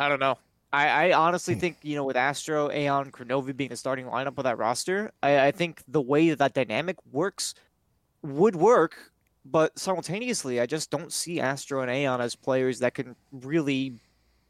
I 0.00 0.08
don't 0.08 0.20
know. 0.20 0.38
I, 0.76 1.08
I 1.08 1.12
honestly 1.14 1.54
hmm. 1.54 1.60
think, 1.60 1.78
you 1.82 1.96
know, 1.96 2.04
with 2.04 2.16
Astro, 2.16 2.70
Aon, 2.70 3.10
Kronovi 3.10 3.56
being 3.56 3.70
the 3.70 3.76
starting 3.76 4.04
lineup 4.04 4.36
of 4.36 4.44
that 4.44 4.58
roster, 4.58 5.10
I, 5.22 5.46
I 5.46 5.50
think 5.50 5.82
the 5.88 6.02
way 6.02 6.28
that 6.28 6.38
that 6.38 6.52
dynamic 6.52 6.96
works 7.10 7.54
would 8.22 8.54
work, 8.54 8.94
but 9.46 9.78
simultaneously, 9.78 10.60
I 10.60 10.66
just 10.66 10.90
don't 10.90 11.10
see 11.10 11.40
Astro 11.40 11.80
and 11.80 11.90
Aon 11.90 12.20
as 12.20 12.36
players 12.36 12.78
that 12.80 12.92
can 12.92 13.16
really 13.32 13.94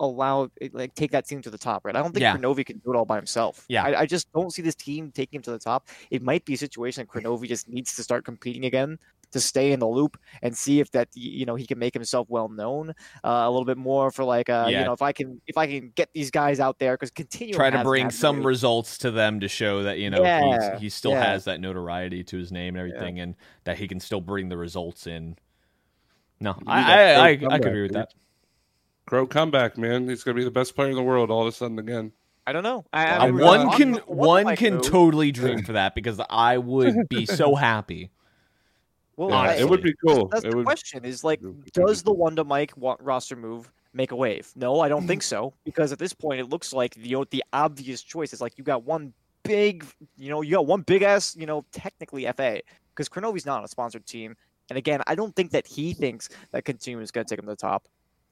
allow, 0.00 0.50
like, 0.72 0.94
take 0.96 1.12
that 1.12 1.28
team 1.28 1.42
to 1.42 1.50
the 1.50 1.58
top, 1.58 1.84
right? 1.84 1.94
I 1.94 2.02
don't 2.02 2.12
think 2.12 2.22
Yeah. 2.22 2.36
Kronovi 2.36 2.66
can 2.66 2.78
do 2.78 2.92
it 2.92 2.96
all 2.96 3.04
by 3.04 3.16
himself. 3.16 3.64
Yeah. 3.68 3.84
I, 3.84 4.00
I 4.00 4.06
just 4.06 4.30
don't 4.32 4.52
see 4.52 4.62
this 4.62 4.74
team 4.74 5.12
taking 5.12 5.38
him 5.38 5.42
to 5.42 5.52
the 5.52 5.60
top. 5.60 5.86
It 6.10 6.22
might 6.22 6.44
be 6.44 6.54
a 6.54 6.58
situation 6.58 7.06
that 7.06 7.08
Kronovi 7.08 7.46
just 7.46 7.68
needs 7.68 7.94
to 7.94 8.02
start 8.02 8.24
competing 8.24 8.64
again 8.64 8.98
to 9.32 9.40
stay 9.40 9.72
in 9.72 9.80
the 9.80 9.86
loop 9.88 10.16
and 10.42 10.56
see 10.56 10.80
if 10.80 10.90
that 10.92 11.08
you 11.14 11.44
know 11.46 11.54
he 11.56 11.66
can 11.66 11.78
make 11.78 11.92
himself 11.94 12.26
well 12.30 12.48
known 12.48 12.90
uh, 12.90 13.28
a 13.44 13.50
little 13.50 13.64
bit 13.64 13.76
more 13.76 14.10
for 14.10 14.24
like 14.24 14.48
uh, 14.48 14.66
Yeah. 14.68 14.80
you 14.80 14.84
know 14.86 14.92
if 14.92 15.02
I 15.02 15.12
can 15.12 15.40
if 15.46 15.56
I 15.58 15.66
can 15.66 15.92
get 15.94 16.08
these 16.14 16.30
guys 16.30 16.60
out 16.60 16.78
there 16.78 16.94
because 16.94 17.10
continue 17.10 17.54
Try 17.54 17.70
to 17.70 17.82
bring 17.82 18.10
some 18.10 18.46
results 18.46 18.98
to 18.98 19.10
them 19.10 19.40
to 19.40 19.48
show 19.48 19.82
that 19.82 19.98
you 19.98 20.10
know 20.10 20.22
Yeah, 20.22 20.70
he's, 20.72 20.80
he 20.82 20.88
still 20.88 21.10
yeah. 21.12 21.24
has 21.32 21.44
that 21.44 21.60
notoriety 21.60 22.24
to 22.24 22.36
his 22.38 22.50
name 22.52 22.76
and 22.76 22.88
everything, 22.88 23.20
and 23.20 23.34
that 23.64 23.78
he 23.78 23.88
can 23.88 24.00
still 24.00 24.20
bring 24.20 24.48
the 24.48 24.56
results 24.56 25.06
in. 25.06 25.36
No, 26.40 26.52
need 26.52 26.64
I 26.66 26.80
I, 27.14 27.26
I, 27.28 27.36
big 27.36 27.48
I 27.52 27.58
could 27.58 27.66
agree 27.68 27.82
with 27.82 27.92
dude. 27.92 28.00
that. 28.02 28.14
Crow 29.06 29.26
comeback, 29.26 29.78
man. 29.78 30.08
He's 30.08 30.22
gonna 30.24 30.34
be 30.36 30.44
the 30.44 30.50
best 30.50 30.74
player 30.74 30.90
in 30.90 30.96
the 30.96 31.02
world 31.02 31.30
all 31.30 31.42
of 31.42 31.48
a 31.48 31.52
sudden 31.52 31.78
again. 31.78 32.12
I 32.48 32.52
don't 32.52 32.62
know 32.62 32.84
I, 32.92 33.06
I 33.06 33.28
Uh, 33.28 33.32
one 33.32 33.66
talking 33.66 33.78
can 33.78 33.94
about 33.96 34.08
one 34.08 34.46
mic 34.46 34.58
can 34.60 34.74
move. 34.74 34.84
totally 34.84 35.32
dream 35.32 35.62
for 35.64 35.72
that 35.72 35.94
because 35.96 36.20
I 36.30 36.58
would 36.58 37.08
be 37.08 37.26
so 37.26 37.54
happy. 37.56 38.10
Well, 39.16 39.30
Yeah, 39.30 39.36
I- 39.36 39.54
it 39.54 39.68
would 39.68 39.82
be 39.82 39.94
cool. 40.06 40.28
That's 40.28 40.44
It 40.44 40.50
the 40.50 40.56
would- 40.58 40.66
question: 40.66 41.04
is 41.04 41.24
like, 41.24 41.40
it 41.40 41.46
would 41.46 41.64
be 41.64 41.70
does 41.72 42.02
the 42.02 42.10
cool. 42.10 42.16
Wonder 42.18 42.44
Mike 42.44 42.72
wa- 42.76 42.96
roster 43.00 43.36
move 43.36 43.70
make 43.94 44.10
a 44.12 44.16
wave? 44.16 44.50
No, 44.56 44.80
I 44.80 44.88
don't 44.88 45.06
think 45.06 45.22
so. 45.34 45.54
Because 45.64 45.92
at 45.92 45.98
this 45.98 46.12
point, 46.12 46.40
it 46.40 46.48
looks 46.48 46.72
like 46.72 46.94
the 46.94 47.24
the 47.30 47.42
obvious 47.52 48.02
choice 48.02 48.32
is 48.32 48.40
like 48.40 48.58
you 48.58 48.64
got 48.64 48.84
one 48.84 49.12
big, 49.42 49.86
you 50.16 50.28
know, 50.28 50.42
you 50.42 50.52
got 50.56 50.66
one 50.66 50.82
big 50.82 51.02
ass, 51.02 51.34
you 51.36 51.46
know, 51.46 51.64
technically 51.72 52.26
FA 52.26 52.60
because 52.90 53.08
Kronovi's 53.08 53.46
not 53.46 53.58
on 53.58 53.64
a 53.64 53.68
sponsored 53.68 54.04
team, 54.06 54.36
and 54.70 54.76
again, 54.76 55.00
I 55.06 55.14
don't 55.14 55.34
think 55.36 55.50
that 55.52 55.66
he 55.66 55.92
thinks 55.94 56.28
that 56.52 56.64
Continuum 56.64 57.02
is 57.02 57.10
going 57.10 57.24
to 57.26 57.28
take 57.30 57.38
him 57.38 57.44
to 57.46 57.52
the 57.52 57.56
top, 57.56 57.86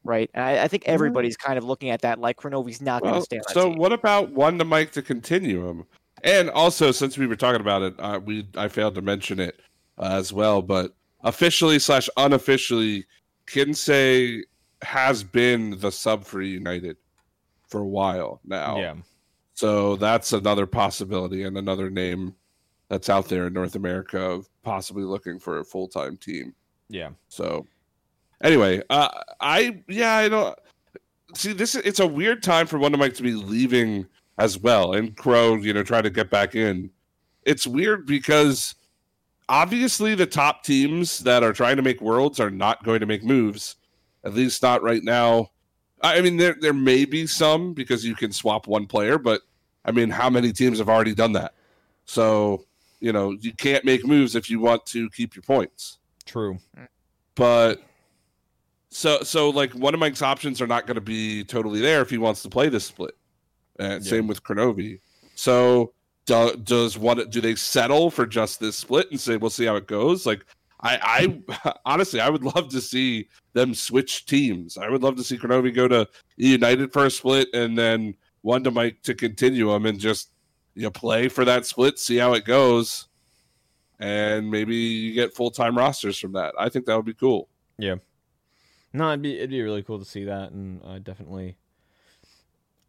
right? 0.05 0.29
And 0.35 0.45
I, 0.45 0.65
I 0.65 0.69
think 0.69 0.83
everybody's 0.87 1.37
kind 1.37 1.57
of 1.57 1.65
looking 1.65 1.91
at 1.91 2.03
that 2.03 2.19
like 2.19 2.37
Kronovi's 2.37 2.81
not 2.83 3.03
going 3.03 3.13
to 3.15 3.19
Well, 3.19 3.25
stay 3.25 3.37
on 3.39 3.43
that 3.47 3.55
so 3.55 3.69
team. 3.71 3.79
what 3.79 3.93
about 3.93 4.31
Wonder 4.33 4.65
Mike 4.65 4.91
to 4.93 5.03
Continuum? 5.03 5.87
And 6.25 6.49
also, 6.51 6.91
since 6.93 7.17
we 7.19 7.27
were 7.27 7.37
talking 7.37 7.61
about 7.61 7.83
it, 7.83 7.95
uh, 7.99 8.19
we 8.25 8.49
I 8.57 8.69
failed 8.69 8.95
to 8.97 9.03
mention 9.03 9.39
it 9.39 9.61
uh, 9.99 10.11
as 10.13 10.33
well, 10.33 10.63
but 10.63 10.95
officially 11.23 11.79
slash 11.79 12.09
unofficially, 12.17 13.07
Kinsey 13.47 14.45
has 14.83 15.23
been 15.25 15.79
the 15.79 15.91
sub 15.91 16.25
for 16.25 16.43
United 16.43 16.97
for 17.69 17.81
a 17.81 17.87
while 17.87 18.41
now. 18.45 18.79
Yeah, 18.79 18.95
So 19.55 19.97
that's 19.97 20.33
another 20.33 20.67
possibility 20.67 21.45
and 21.45 21.57
another 21.57 21.91
name 21.91 22.35
that's 22.89 23.09
out 23.09 23.29
there 23.29 23.47
in 23.47 23.53
North 23.53 23.75
America 23.77 24.21
of 24.21 24.49
possibly 24.63 25.05
looking 25.05 25.39
for 25.39 25.59
a 25.59 25.65
full 25.65 25.89
time 25.89 26.17
team. 26.17 26.55
yeah, 26.89 27.11
So 27.29 27.67
anyway, 28.43 28.83
uh, 28.91 29.09
I 29.41 29.83
yeah, 29.89 30.15
I 30.17 30.29
don't 30.29 30.59
see 31.35 31.53
this. 31.53 31.75
It's 31.75 32.01
a 32.01 32.07
weird 32.07 32.43
time 32.43 32.67
for 32.67 32.79
Wonder 32.79 32.99
Mike 32.99 33.15
to 33.15 33.23
be 33.23 33.33
leaving 33.33 34.07
as 34.39 34.59
well, 34.59 34.93
and 34.93 35.17
Crow, 35.17 35.55
you 35.57 35.73
know, 35.73 35.83
trying 35.83 36.03
to 36.03 36.11
get 36.11 36.31
back 36.31 36.55
in. 36.55 36.91
It's 37.45 37.67
weird 37.67 38.07
because 38.07 38.75
obviously 39.49 40.15
the 40.15 40.27
top 40.27 40.65
teams 40.65 41.21
that 41.21 41.43
are 41.43 41.53
trying 41.53 41.77
to 41.77 41.83
make 41.83 42.01
worlds 42.01 42.41
are 42.41 42.51
not 42.51 42.85
going 42.85 43.01
to 43.01 43.07
make 43.07 43.25
moves, 43.25 43.77
at 44.25 44.35
least 44.35 44.63
not 44.63 44.83
right 44.83 45.03
now. 45.03 45.51
I 46.03 46.21
mean, 46.21 46.37
there 46.37 46.57
there 46.61 46.75
may 46.75 47.05
be 47.05 47.27
some 47.27 47.73
because 47.73 48.05
you 48.05 48.15
can 48.15 48.33
swap 48.33 48.67
one 48.67 48.87
player, 48.87 49.19
but 49.19 49.41
I 49.85 49.91
mean, 49.93 50.11
how 50.11 50.29
many 50.29 50.53
teams 50.53 50.79
have 50.79 50.89
already 50.89 51.15
done 51.15 51.33
that? 51.33 51.55
So 52.05 52.67
you 53.01 53.13
know, 53.13 53.33
you 53.33 53.53
can't 53.53 53.85
make 53.85 54.07
moves 54.07 54.35
if 54.35 54.49
you 54.49 54.61
want 54.61 54.87
to 54.87 55.11
keep 55.11 55.35
your 55.35 55.43
points 55.43 55.99
true. 56.27 56.59
but 57.35 57.83
so 58.91 59.23
so 59.23 59.51
like 59.51 59.75
Wonder 59.75 59.99
Mike's 59.99 60.23
options 60.23 60.61
are 60.61 60.67
not 60.67 60.87
going 60.87 60.95
to 60.95 61.01
be 61.01 61.45
totally 61.45 61.81
there 61.81 62.01
if 62.03 62.11
he 62.11 62.19
wants 62.19 62.43
to 62.43 62.49
play 62.49 62.69
this 62.69 62.85
split. 62.85 63.17
And 63.79 64.05
same 64.05 64.27
with 64.29 64.43
Kronovi. 64.45 65.01
So 65.35 65.94
do, 66.27 66.57
does 66.63 66.99
what 66.99 67.31
do 67.31 67.41
they 67.41 67.55
settle 67.55 68.11
for 68.11 68.27
just 68.27 68.61
this 68.61 68.77
split 68.77 69.11
and 69.11 69.21
say 69.21 69.37
we'll 69.37 69.51
see 69.51 69.67
how 69.67 69.77
it 69.77 69.87
goes? 69.87 70.27
Like 70.27 70.45
I 70.81 71.39
I 71.63 71.75
honestly 71.85 72.21
I 72.21 72.29
would 72.29 72.45
love 72.45 72.69
to 72.71 72.81
see 72.81 73.29
them 73.53 73.75
switch 73.75 74.27
teams. 74.27 74.79
I 74.79 74.89
would 74.89 75.03
love 75.03 75.17
to 75.17 75.25
see 75.25 75.37
Kronovi 75.37 75.75
go 75.75 75.89
to 75.89 76.09
United 76.37 76.93
for 76.93 77.07
a 77.07 77.11
split 77.11 77.49
and 77.55 77.77
then 77.77 78.15
Wonder 78.43 78.71
Mike 78.71 79.03
to 79.03 79.15
Continuum 79.15 79.87
and 79.87 79.99
just 79.99 80.31
you 80.75 80.83
know 80.83 80.91
play 80.91 81.29
for 81.29 81.45
that 81.45 81.67
split, 81.67 81.99
see 81.99 82.17
how 82.17 82.35
it 82.35 82.45
goes. 82.45 83.09
And 84.01 84.51
maybe 84.51 84.77
you 84.77 85.15
get 85.15 85.35
full 85.35 85.51
time 85.51 85.79
rosters 85.79 86.19
from 86.19 86.33
that. 86.33 86.55
I 86.59 86.69
think 86.69 86.87
that 86.87 86.97
would 86.97 87.07
be 87.07 87.15
cool. 87.15 87.49
Yeah, 87.79 87.97
no, 88.93 89.09
it'd 89.09 89.23
be 89.23 89.37
it'd 89.37 89.51
be 89.51 89.63
really 89.63 89.83
cool 89.83 89.99
to 89.99 90.05
see 90.05 90.25
that, 90.25 90.53
and 90.53 90.81
uh, 90.85 90.99
definitely. 90.99 91.57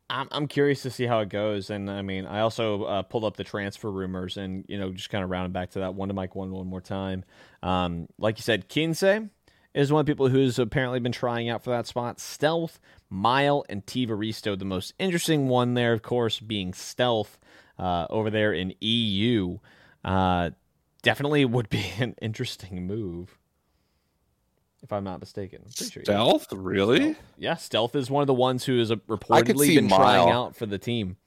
I'm 0.09 0.27
I'm 0.31 0.47
curious 0.47 0.83
to 0.83 0.91
see 0.91 1.05
how 1.05 1.19
it 1.19 1.29
goes, 1.29 1.69
and 1.69 1.89
I 1.89 2.01
mean, 2.01 2.25
I 2.25 2.41
also 2.41 2.83
uh, 2.83 3.01
pulled 3.01 3.23
up 3.23 3.37
the 3.37 3.43
transfer 3.43 3.91
rumors, 3.91 4.37
and 4.37 4.63
you 4.67 4.77
know, 4.77 4.91
just 4.91 5.09
kind 5.09 5.23
of 5.23 5.29
rounding 5.29 5.51
back 5.51 5.71
to 5.71 5.79
that 5.79 5.95
Wonder 5.95 6.13
Mike 6.13 6.35
one 6.35 6.51
one 6.51 6.67
more 6.67 6.81
time. 6.81 7.23
Um, 7.63 8.07
like 8.17 8.37
you 8.37 8.43
said, 8.43 8.67
Kinsey 8.69 9.29
is 9.73 9.91
one 9.91 9.99
of 9.99 10.05
the 10.05 10.11
people 10.11 10.29
who's 10.29 10.57
apparently 10.57 10.99
been 10.99 11.11
trying 11.11 11.49
out 11.49 11.63
for 11.63 11.71
that 11.71 11.87
spot. 11.87 12.19
Stealth, 12.19 12.79
Mile, 13.09 13.65
and 13.67 13.85
Tivaristo. 13.85 14.57
The 14.57 14.65
most 14.65 14.93
interesting 14.99 15.47
one 15.47 15.73
there, 15.73 15.93
of 15.93 16.01
course, 16.01 16.39
being 16.39 16.73
Stealth 16.73 17.37
uh, 17.77 18.07
over 18.09 18.29
there 18.29 18.53
in 18.53 18.73
EU. 18.79 19.57
Uh, 20.03 20.51
definitely 21.01 21.45
would 21.45 21.69
be 21.69 21.85
an 21.99 22.15
interesting 22.21 22.87
move, 22.87 23.37
if 24.86 24.93
I'm 24.93 25.03
not 25.03 25.19
mistaken. 25.19 25.59
I'm 25.65 25.71
pretty 25.71 25.91
sure. 25.91 26.03
yeah. 26.05 26.13
Stealth, 26.13 26.53
really? 26.53 26.99
Stealth. 27.13 27.17
Yeah, 27.38 27.55
Stealth 27.55 27.95
is 27.95 28.09
one 28.09 28.21
of 28.21 28.27
the 28.27 28.33
ones 28.33 28.63
who 28.65 28.77
has 28.79 28.91
uh, 28.91 28.95
reportedly 29.09 29.65
see 29.65 29.75
been 29.75 29.89
trying 29.89 30.29
out 30.29 30.55
for 30.55 30.65
the 30.67 30.77
team. 30.77 31.17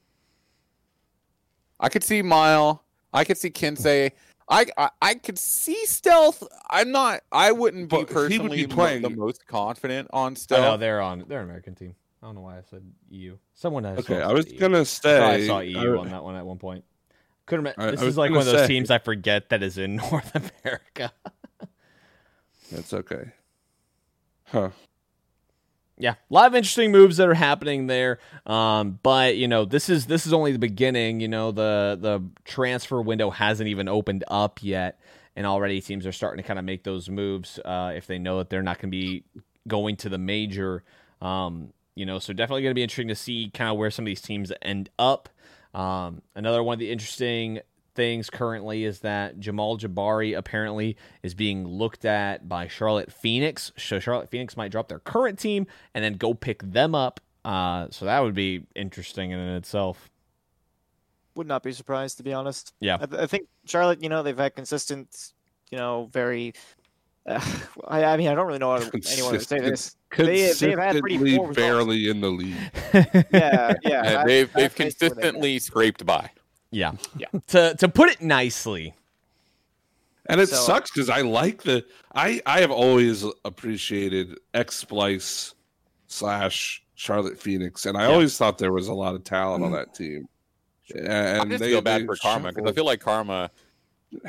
I 1.79 1.89
could 1.89 2.03
see 2.03 2.21
Mile. 2.21 2.83
I 3.13 3.23
could 3.25 3.37
see 3.37 3.49
Kinsey. 3.49 4.11
I, 4.51 4.65
I 4.77 4.89
I 5.01 5.13
could 5.15 5.37
see 5.37 5.85
stealth. 5.85 6.41
I'm 6.69 6.91
not. 6.91 7.21
I 7.31 7.51
wouldn't 7.51 7.89
be 7.89 7.97
But 7.97 7.97
he 7.97 8.03
would 8.05 8.07
personally 8.13 8.57
be 8.65 8.67
playing- 8.67 9.01
the 9.03 9.09
most 9.11 9.45
confident 9.45 10.07
on 10.11 10.35
stealth. 10.35 10.61
Oh, 10.61 10.71
no, 10.71 10.77
they're 10.77 11.01
on. 11.01 11.25
They're 11.27 11.39
an 11.41 11.45
American 11.45 11.75
team. 11.75 11.95
I 12.21 12.25
don't 12.27 12.35
know 12.35 12.41
why 12.41 12.57
I 12.57 12.61
said 12.69 12.81
EU. 13.09 13.37
Someone 13.53 13.83
has. 13.83 13.99
Okay, 13.99 14.21
I 14.21 14.31
was 14.31 14.45
gonna 14.45 14.79
I 14.79 14.83
say. 14.83 15.19
thought 15.19 15.31
I 15.33 15.45
saw 15.47 15.59
EU 15.59 15.95
I- 15.95 15.99
on 15.99 16.09
that 16.09 16.23
one 16.23 16.35
at 16.35 16.45
one 16.45 16.57
point. 16.57 16.83
Couldn't. 17.45 17.67
I- 17.67 17.71
Remember. 17.77 17.91
This 17.91 18.01
was 18.01 18.09
is 18.13 18.17
like 18.17 18.31
one 18.31 18.39
of 18.39 18.45
those 18.47 18.61
say- 18.61 18.67
teams 18.67 18.89
I 18.89 18.97
forget 18.99 19.49
that 19.49 19.61
is 19.63 19.77
in 19.77 19.95
North 20.11 20.31
America. 20.35 21.11
That's 22.71 22.93
okay. 22.93 23.31
Huh. 24.51 24.69
yeah, 25.97 26.11
a 26.11 26.33
lot 26.33 26.47
of 26.47 26.55
interesting 26.55 26.91
moves 26.91 27.17
that 27.17 27.27
are 27.27 27.33
happening 27.33 27.87
there. 27.87 28.19
Um, 28.45 28.99
but 29.03 29.37
you 29.37 29.47
know, 29.47 29.65
this 29.65 29.89
is 29.89 30.05
this 30.07 30.25
is 30.25 30.33
only 30.33 30.51
the 30.51 30.59
beginning. 30.59 31.19
You 31.19 31.27
know, 31.27 31.51
the 31.51 31.97
the 31.99 32.23
transfer 32.45 33.01
window 33.01 33.29
hasn't 33.29 33.67
even 33.67 33.87
opened 33.87 34.23
up 34.27 34.59
yet, 34.63 34.99
and 35.35 35.45
already 35.45 35.81
teams 35.81 36.07
are 36.07 36.11
starting 36.11 36.41
to 36.41 36.47
kind 36.47 36.57
of 36.57 36.65
make 36.65 36.83
those 36.83 37.09
moves 37.09 37.59
uh, 37.63 37.91
if 37.95 38.07
they 38.07 38.17
know 38.17 38.37
that 38.39 38.49
they're 38.49 38.63
not 38.63 38.77
going 38.77 38.91
to 38.91 38.97
be 38.97 39.23
going 39.67 39.97
to 39.97 40.09
the 40.09 40.17
major. 40.17 40.83
Um, 41.21 41.73
you 41.95 42.05
know, 42.05 42.17
so 42.17 42.31
definitely 42.31 42.61
going 42.63 42.71
to 42.71 42.75
be 42.75 42.83
interesting 42.83 43.09
to 43.09 43.15
see 43.15 43.51
kind 43.53 43.69
of 43.69 43.77
where 43.77 43.91
some 43.91 44.03
of 44.03 44.07
these 44.07 44.21
teams 44.21 44.53
end 44.61 44.89
up. 44.97 45.27
Um, 45.73 46.21
another 46.33 46.63
one 46.63 46.73
of 46.73 46.79
the 46.79 46.91
interesting 46.91 47.59
things 47.99 48.29
currently 48.29 48.85
is 48.85 49.01
that 49.01 49.41
Jamal 49.41 49.77
Jabari 49.77 50.37
apparently 50.37 50.95
is 51.21 51.33
being 51.33 51.67
looked 51.67 52.05
at 52.05 52.47
by 52.47 52.65
Charlotte 52.69 53.11
Phoenix. 53.11 53.73
So 53.75 53.99
Charlotte 53.99 54.29
Phoenix 54.29 54.55
might 54.55 54.71
drop 54.71 54.87
their 54.87 54.99
current 54.99 55.37
team 55.37 55.67
and 55.93 56.01
then 56.01 56.13
go 56.13 56.33
pick 56.33 56.61
them 56.63 56.95
up. 56.95 57.19
Uh, 57.43 57.87
so 57.91 58.05
that 58.05 58.21
would 58.21 58.33
be 58.33 58.63
interesting 58.73 59.31
in 59.31 59.39
itself. 59.39 60.09
Would 61.35 61.45
not 61.45 61.61
be 61.61 61.73
surprised 61.73 62.15
to 62.19 62.23
be 62.23 62.31
honest. 62.31 62.73
Yeah. 62.79 62.99
I, 63.01 63.05
th- 63.05 63.21
I 63.21 63.27
think 63.27 63.49
Charlotte. 63.65 64.01
You 64.01 64.07
know, 64.07 64.23
they've 64.23 64.37
had 64.37 64.55
consistent. 64.55 65.33
You 65.69 65.77
know, 65.77 66.07
very. 66.13 66.53
Uh, 67.27 67.41
I, 67.87 68.05
I 68.05 68.15
mean, 68.17 68.29
I 68.29 68.33
don't 68.33 68.47
really 68.47 68.59
know 68.59 68.77
how 68.77 68.89
anyone 69.11 69.33
to 69.33 69.41
say 69.41 69.59
this. 69.59 69.97
They- 70.15 70.53
they've 70.53 70.79
had 70.79 70.99
pretty 71.01 71.17
Consistently 71.17 71.37
poor 71.37 71.53
barely 71.53 72.07
in 72.09 72.21
the 72.21 72.29
league. 72.29 72.55
Yeah, 72.93 73.03
yeah. 73.33 73.73
Yeah, 73.83 74.01
that- 74.03 74.25
they've 74.25 74.53
they've 74.53 74.73
that's 74.73 74.75
basically 74.75 75.09
what 75.09 75.17
they 75.17 75.21
got. 75.21 75.35
consistently 75.35 75.59
scraped 75.59 76.05
by. 76.05 76.31
Yeah. 76.71 76.93
Yeah. 77.17 77.27
To 77.47 77.75
to 77.75 77.87
put 77.89 78.09
it 78.09 78.21
nicely. 78.21 78.93
And 80.27 80.39
it 80.39 80.49
So- 80.49 80.55
sucks 80.57 80.91
because 80.91 81.09
I 81.09 81.21
like 81.21 81.63
the 81.63 81.85
I 82.13 82.41
I 82.45 82.61
have 82.61 82.71
always 82.71 83.25
appreciated 83.45 84.37
X 84.53 84.75
Splice 84.75 85.55
slash 86.07 86.83
Charlotte 86.95 87.39
Phoenix, 87.39 87.85
and 87.85 87.97
I 87.97 88.07
Yeah. 88.07 88.13
always 88.13 88.37
thought 88.37 88.57
there 88.57 88.73
was 88.73 88.87
a 88.87 88.93
lot 88.93 89.15
of 89.15 89.23
talent 89.23 89.63
on 89.63 89.71
that 89.71 89.93
team. 89.93 90.27
And 90.95 91.07
I 91.41 91.45
just 91.45 91.59
they, 91.59 91.69
feel 91.69 91.81
bad 91.81 92.01
they 92.01 92.05
for 92.05 92.15
Karma 92.15 92.51
because 92.51 92.69
I 92.69 92.73
feel 92.73 92.85
like 92.85 92.99
Karma 92.99 93.51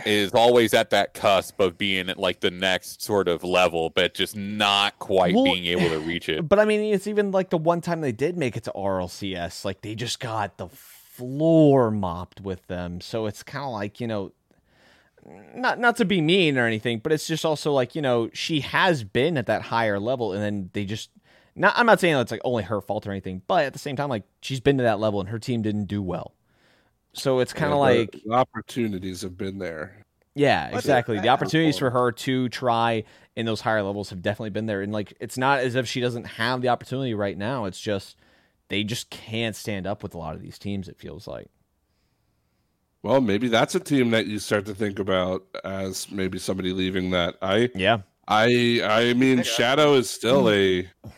is 0.05 0.32
always 0.34 0.74
at 0.74 0.91
that 0.91 1.14
cusp 1.14 1.59
of 1.59 1.78
being 1.78 2.11
at 2.11 2.18
like 2.18 2.41
the 2.41 2.51
next 2.51 3.03
sort 3.03 3.28
of 3.28 3.43
level, 3.43 3.88
but 3.88 4.12
just 4.12 4.36
not 4.36 4.99
quite 4.99 5.34
Well, 5.34 5.45
being 5.45 5.64
able 5.66 5.88
to 5.88 5.99
reach 6.01 6.28
it. 6.28 6.43
But 6.49 6.59
I 6.59 6.66
mean, 6.66 6.80
it's 6.95 7.07
even 7.07 7.30
like 7.30 7.49
the 7.49 7.57
one 7.57 7.80
time 7.80 8.03
they 8.03 8.12
did 8.12 8.36
make 8.36 8.57
it 8.59 8.64
to 8.64 8.72
RLCS, 8.76 9.64
like 9.64 9.80
they 9.80 9.95
just 9.95 10.20
got 10.20 10.59
the 10.59 10.68
floor 11.21 11.91
mopped 11.91 12.41
with 12.41 12.66
them. 12.66 13.01
So 13.01 13.27
it's 13.27 13.43
kind 13.43 13.64
of 13.64 13.73
like 13.73 14.01
you 14.01 14.07
know, 14.07 14.33
not 15.55 15.79
not 15.79 15.97
to 15.97 16.05
be 16.05 16.21
mean 16.21 16.57
or 16.59 16.66
anything, 16.66 16.99
but 16.99 17.12
it's 17.12 17.27
just 17.27 17.45
also 17.45 17.73
like 17.73 17.95
you 17.95 18.03
know 18.03 18.31
she 18.33 18.61
has 18.61 19.05
been 19.05 19.37
at 19.37 19.47
that 19.47 19.62
higher 19.62 19.99
level, 20.01 20.33
and 20.33 20.43
then 20.43 20.71
they 20.73 20.85
just. 20.85 21.11
Not, 21.57 21.75
I'm 21.77 21.85
not 21.85 21.99
saying 22.01 22.14
that's 22.14 22.31
like 22.31 22.41
only 22.45 22.62
her 22.62 22.81
fault 22.81 23.07
or 23.09 23.11
anything, 23.11 23.43
but 23.49 23.64
at 23.64 23.73
the 23.73 23.79
same 23.79 23.97
time, 23.97 24.09
like 24.09 24.23
she's 24.41 24.61
been 24.61 24.79
to 24.79 24.85
that 24.85 25.01
level 25.01 25.21
and 25.21 25.29
her 25.29 25.39
team 25.39 25.62
didn't 25.62 25.87
do 25.87 26.01
well. 26.01 26.33
So 27.14 27.41
it's 27.41 27.53
kind 27.53 27.73
of 27.73 27.79
Yeah, 27.83 27.95
like 27.99 28.16
the 28.25 28.33
opportunities 28.33 29.23
have 29.23 29.37
been 29.37 29.59
there. 29.59 30.05
yeah, 30.35 30.68
exactly. 30.68 31.18
The 31.21 31.29
opportunities 31.29 31.79
for 31.79 31.91
her 31.91 32.12
to 32.12 32.49
try 32.49 33.05
in 33.37 33.47
those 33.47 33.61
higher 33.61 33.83
levels 33.83 34.11
have 34.11 34.23
definitely 34.23 34.51
been 34.51 34.66
there. 34.66 34.81
And 34.83 34.93
like 34.93 35.12
it's 35.21 35.37
not 35.37 35.61
as 35.61 35.75
if 35.75 35.89
she 35.89 36.01
doesn't 36.01 36.25
have 36.25 36.62
the 36.62 36.68
opportunity 36.68 37.14
right 37.14 37.37
now. 37.37 37.64
It's 37.64 37.81
just 37.81 38.16
they 38.71 38.85
just 38.85 39.11
can't 39.11 39.55
stand 39.55 39.87
up 39.87 40.03
with 40.03 40.14
a 40.14 40.18
lot 40.18 40.35
of 40.35 40.41
these 40.41 40.59
teams, 40.59 40.89
it 40.89 40.97
feels 40.97 41.27
like. 41.27 41.51
Well, 43.03 43.21
maybe 43.21 43.49
that's 43.49 43.75
a 43.75 43.81
team 43.81 44.11
that 44.12 44.27
you 44.27 44.39
start 44.39 44.64
to 44.66 44.75
think 44.75 44.99
about 44.99 45.45
as 45.64 46.11
maybe 46.11 46.39
somebody 46.39 46.73
leaving 46.73 47.11
that. 47.11 47.37
I 47.43 47.71
Yeah. 47.75 47.99
I 48.29 48.81
I 48.85 49.14
mean 49.14 49.41
Okay. 49.41 49.49
Shadow 49.49 49.95
is 49.95 50.09
still 50.09 50.49
a 50.49 50.83
hmm. 50.83 51.11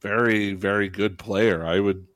very 0.00 0.54
very 0.54 0.88
good 0.88 1.18
player. 1.18 1.64
I 1.64 1.80
would 1.80 2.06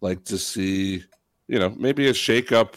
like 0.00 0.24
to 0.24 0.38
see, 0.38 1.04
you 1.48 1.58
know, 1.58 1.70
maybe 1.70 2.08
a 2.08 2.12
shakeup. 2.12 2.74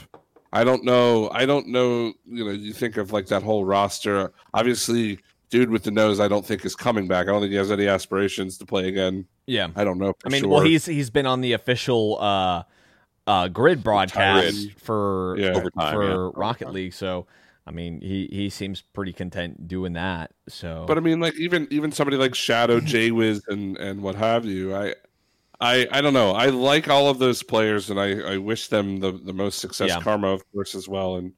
I 0.54 0.66
don't 0.66 0.84
know. 0.84 1.30
I 1.32 1.46
don't 1.46 1.68
know, 1.68 2.14
you 2.26 2.46
know, 2.46 2.52
you 2.52 2.74
think 2.74 2.98
of 2.98 3.14
like 3.14 3.28
that 3.28 3.42
whole 3.42 3.64
roster. 3.64 4.34
Obviously, 4.54 5.20
dude 5.52 5.70
with 5.70 5.84
the 5.84 5.92
nose 5.92 6.20
I 6.20 6.28
don't 6.28 6.46
think 6.46 6.66
is 6.66 6.76
coming 6.76 7.08
back. 7.08 7.28
I 7.28 7.32
don't 7.32 7.42
think 7.42 7.52
he 7.52 7.58
has 7.58 7.72
any 7.72 7.88
aspirations 7.88 8.58
to 8.58 8.66
play 8.66 8.88
again. 8.88 9.28
Yeah. 9.46 9.68
I 9.76 9.84
don't 9.84 10.00
know 10.00 10.14
for 10.14 10.28
I 10.28 10.30
mean, 10.30 10.42
sure. 10.42 10.50
well 10.50 10.62
he's 10.62 10.88
he's 10.88 11.12
been 11.12 11.28
on 11.28 11.42
the 11.42 11.54
official 11.54 12.18
uh 12.20 12.64
uh 13.28 13.50
grid 13.50 13.84
broadcast 13.84 14.72
for 14.80 15.36
Yeah. 15.38 15.50
Overtime, 15.50 15.94
for 15.94 16.04
yeah. 16.04 16.32
Rocket 16.34 16.72
League, 16.72 16.94
so 16.94 17.28
I 17.68 17.72
mean, 17.72 18.02
he 18.02 18.28
he 18.32 18.50
seems 18.50 18.82
pretty 18.82 19.14
content 19.14 19.68
doing 19.68 19.94
that. 19.94 20.32
So 20.48 20.86
But 20.88 20.98
I 20.98 21.02
mean, 21.02 21.20
like 21.20 21.36
even 21.40 21.68
even 21.70 21.92
somebody 21.92 22.18
like 22.18 22.34
Shadow, 22.34 22.80
Jay 22.94 23.12
Wiz, 23.12 23.44
and 23.48 23.78
and 23.78 24.02
what 24.02 24.16
have 24.16 24.46
you. 24.46 24.76
I, 24.76 24.96
I 25.60 25.88
I 25.92 26.02
don't 26.02 26.14
know. 26.14 26.32
I 26.32 26.48
like 26.48 26.90
all 26.90 27.08
of 27.10 27.20
those 27.20 27.44
players, 27.44 27.92
and 27.92 28.00
I 28.00 28.34
I 28.34 28.38
wish 28.38 28.70
them 28.70 29.00
the 29.00 29.12
the 29.12 29.34
most 29.34 29.60
success. 29.60 29.90
Yeah. 29.90 30.02
Karma, 30.02 30.30
of 30.30 30.44
course, 30.52 30.74
as 30.74 30.88
well. 30.88 31.18
And 31.18 31.34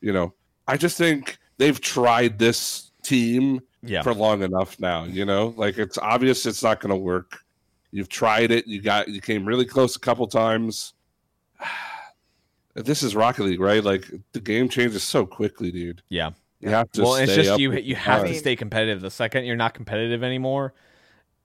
you 0.00 0.12
know, 0.12 0.32
I 0.68 0.76
just 0.76 0.96
think 0.96 1.38
they've 1.58 1.80
tried 1.80 2.38
this 2.38 2.92
team 3.04 3.60
yeah. 3.82 4.02
for 4.02 4.14
long 4.14 4.42
enough 4.42 4.78
now. 4.80 5.04
You 5.04 5.24
know, 5.24 5.54
like 5.56 5.78
it's 5.78 5.98
obvious 5.98 6.46
it's 6.46 6.62
not 6.62 6.80
going 6.80 6.90
to 6.90 6.96
work. 6.96 7.38
You've 7.92 8.08
tried 8.08 8.50
it. 8.50 8.66
You 8.66 8.80
got 8.80 9.08
you 9.08 9.20
came 9.20 9.44
really 9.44 9.64
close 9.64 9.96
a 9.96 10.00
couple 10.00 10.26
times. 10.26 10.94
This 12.76 13.04
is 13.04 13.14
Rocket 13.14 13.44
League, 13.44 13.60
right? 13.60 13.84
Like 13.84 14.10
the 14.32 14.40
game 14.40 14.68
changes 14.68 15.04
so 15.04 15.24
quickly, 15.24 15.70
dude. 15.70 16.02
Yeah. 16.08 16.30
You 16.58 16.70
have 16.70 16.90
to. 16.92 17.02
well, 17.02 17.14
it's 17.14 17.32
just 17.32 17.60
you 17.60 17.72
you 17.72 17.94
have 17.94 18.24
to 18.26 18.34
stay 18.34 18.56
competitive. 18.56 19.00
The 19.00 19.10
second 19.10 19.44
you're 19.44 19.54
not 19.54 19.74
competitive 19.74 20.24
anymore, 20.24 20.74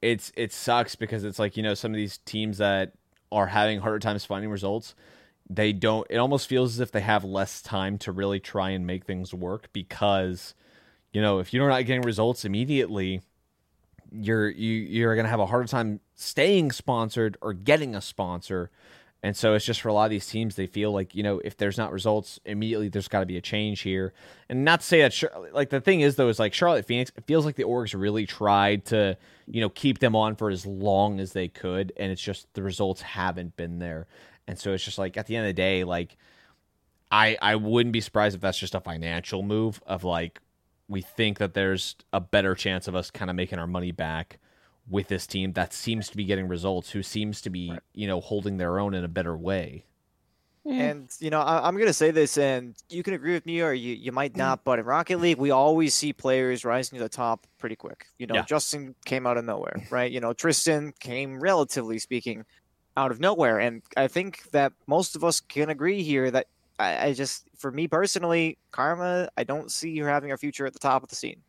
it's 0.02 0.32
it 0.36 0.54
sucks 0.54 0.96
because 0.96 1.24
it's 1.24 1.38
like 1.38 1.58
you 1.58 1.64
know 1.64 1.74
some 1.74 1.92
of 1.92 1.98
these 1.98 2.20
teams 2.20 2.58
that 2.60 2.94
are 3.32 3.48
having 3.48 3.80
harder 3.80 4.00
times 4.00 4.26
finding 4.26 4.50
results. 4.50 4.96
They 5.50 5.74
don't. 5.74 6.08
It 6.10 6.18
almost 6.18 6.48
feels 6.48 6.76
as 6.76 6.80
if 6.80 6.92
they 6.92 7.02
have 7.02 7.24
less 7.24 7.62
time 7.62 7.98
to 8.00 8.12
really 8.12 8.40
try 8.40 8.70
and 8.70 8.86
make 8.88 9.06
things 9.06 9.34
work 9.34 9.70
because, 9.74 10.54
you 11.14 11.22
know, 11.22 11.40
if 11.40 11.54
you're 11.54 11.70
not 11.70 11.86
getting 11.86 12.02
results 12.02 12.46
immediately, 12.46 13.22
you're 14.12 14.50
you 14.50 14.74
you're 14.74 15.16
gonna 15.16 15.30
have 15.30 15.40
a 15.40 15.46
harder 15.46 15.68
time 15.68 16.00
staying 16.16 16.72
sponsored 16.72 17.38
or 17.42 17.54
getting 17.54 17.96
a 17.96 18.02
sponsor. 18.02 18.72
And 19.22 19.36
so 19.36 19.54
it's 19.54 19.66
just 19.66 19.82
for 19.82 19.90
a 19.90 19.94
lot 19.94 20.06
of 20.06 20.12
these 20.12 20.28
teams, 20.28 20.56
they 20.56 20.66
feel 20.66 20.94
like, 20.94 21.14
you 21.14 21.24
know, 21.24 21.42
if 21.44 21.58
there's 21.58 21.78
not 21.78 21.92
results 21.92 22.40
immediately, 22.46 22.88
there's 22.88 23.10
got 23.10 23.20
to 23.20 23.26
be 23.26 23.36
a 23.36 23.42
change 23.42 23.82
here. 23.82 24.14
And 24.48 24.64
not 24.64 24.80
to 24.80 24.86
say 24.86 25.02
that, 25.02 25.54
like, 25.54 25.70
the 25.70 25.82
thing 25.82 26.00
is, 26.00 26.16
though, 26.16 26.30
is 26.30 26.40
like 26.40 26.54
Charlotte 26.54 26.86
Phoenix, 26.86 27.12
it 27.18 27.26
feels 27.26 27.46
like 27.46 27.58
the 27.58 27.66
orgs 27.66 28.00
really 28.00 28.26
tried 28.26 28.86
to, 28.86 29.18
you 29.46 29.60
know, 29.60 29.68
keep 29.68 30.00
them 30.00 30.16
on 30.16 30.38
for 30.38 30.50
as 30.50 30.66
long 30.66 31.20
as 31.20 31.34
they 31.34 31.50
could. 31.50 31.92
And 31.98 32.14
it's 32.14 32.22
just 32.22 32.48
the 32.54 32.64
results 32.64 33.02
haven't 33.02 33.58
been 33.58 33.80
there. 33.80 34.08
And 34.48 34.58
so 34.58 34.72
it's 34.72 34.86
just 34.86 34.98
like, 34.98 35.18
at 35.18 35.28
the 35.28 35.36
end 35.36 35.48
of 35.48 35.50
the 35.50 35.62
day, 35.62 35.84
like, 35.84 36.16
I, 37.12 37.38
I 37.42 37.58
wouldn't 37.58 37.92
be 37.92 38.00
surprised 38.00 38.36
if 38.36 38.42
that's 38.42 38.58
just 38.58 38.74
a 38.74 38.80
financial 38.80 39.44
move 39.44 39.82
of 39.86 40.06
like, 40.06 40.40
we 40.90 41.02
think 41.02 41.38
that 41.38 41.54
there's 41.54 41.96
a 42.12 42.20
better 42.20 42.56
chance 42.56 42.88
of 42.88 42.96
us 42.96 43.12
kind 43.12 43.30
of 43.30 43.36
making 43.36 43.60
our 43.60 43.68
money 43.68 43.92
back 43.92 44.40
with 44.90 45.08
this 45.08 45.28
team 45.28 45.54
that 45.54 45.72
seems 45.72 46.10
to 46.10 46.18
be 46.18 46.26
getting 46.26 46.48
results, 46.48 46.90
who 46.90 47.04
seems 47.04 47.42
to 47.42 47.50
be, 47.52 47.72
you 47.94 48.08
know, 48.08 48.20
holding 48.20 48.58
their 48.58 48.80
own 48.80 48.96
in 48.96 49.04
a 49.04 49.08
better 49.08 49.38
way. 49.38 49.86
Mm. 50.66 50.72
And 50.80 51.10
you 51.20 51.30
know, 51.30 51.40
I, 51.40 51.68
I'm 51.68 51.78
gonna 51.78 51.94
say 51.94 52.12
this, 52.12 52.38
and 52.38 52.76
you 52.90 53.04
can 53.04 53.14
agree 53.14 53.34
with 53.34 53.46
me, 53.46 53.62
or 53.62 53.72
you, 53.72 53.94
you 53.94 54.12
might 54.12 54.36
not. 54.36 54.64
But 54.64 54.80
in 54.80 54.86
Rocket 54.86 55.20
League, 55.20 55.38
we 55.38 55.52
always 55.52 55.94
see 55.94 56.12
players 56.12 56.66
rising 56.66 56.98
to 56.98 57.04
the 57.04 57.10
top 57.10 57.48
pretty 57.60 57.76
quick. 57.76 58.08
You 58.18 58.28
know, 58.28 58.36
Yeah. 58.36 58.46
Justin 58.46 58.96
came 59.06 59.26
out 59.26 59.38
of 59.38 59.46
nowhere, 59.46 59.88
right? 59.90 60.12
You 60.12 60.20
know, 60.20 60.34
Tristan 60.34 60.94
came, 61.00 61.40
relatively 61.40 62.00
speaking, 62.00 62.46
out 62.98 63.12
of 63.12 63.20
nowhere, 63.20 63.60
and 63.60 63.84
I 63.96 64.08
think 64.08 64.50
that 64.52 64.74
most 64.88 65.16
of 65.16 65.24
us 65.24 65.40
can 65.40 65.70
agree 65.70 66.04
here 66.04 66.30
that 66.32 66.48
I, 66.80 67.08
I 67.08 67.14
just, 67.14 67.48
for 67.58 67.72
me 67.72 67.88
personally, 67.88 68.58
Karma, 68.72 69.30
I 69.38 69.44
don't 69.44 69.72
see 69.72 69.98
her 70.00 70.10
having 70.10 70.30
her 70.30 70.38
future 70.38 70.66
at 70.66 70.74
the 70.74 70.80
top 70.80 71.04
of 71.04 71.10
the 71.10 71.16
scene. 71.16 71.42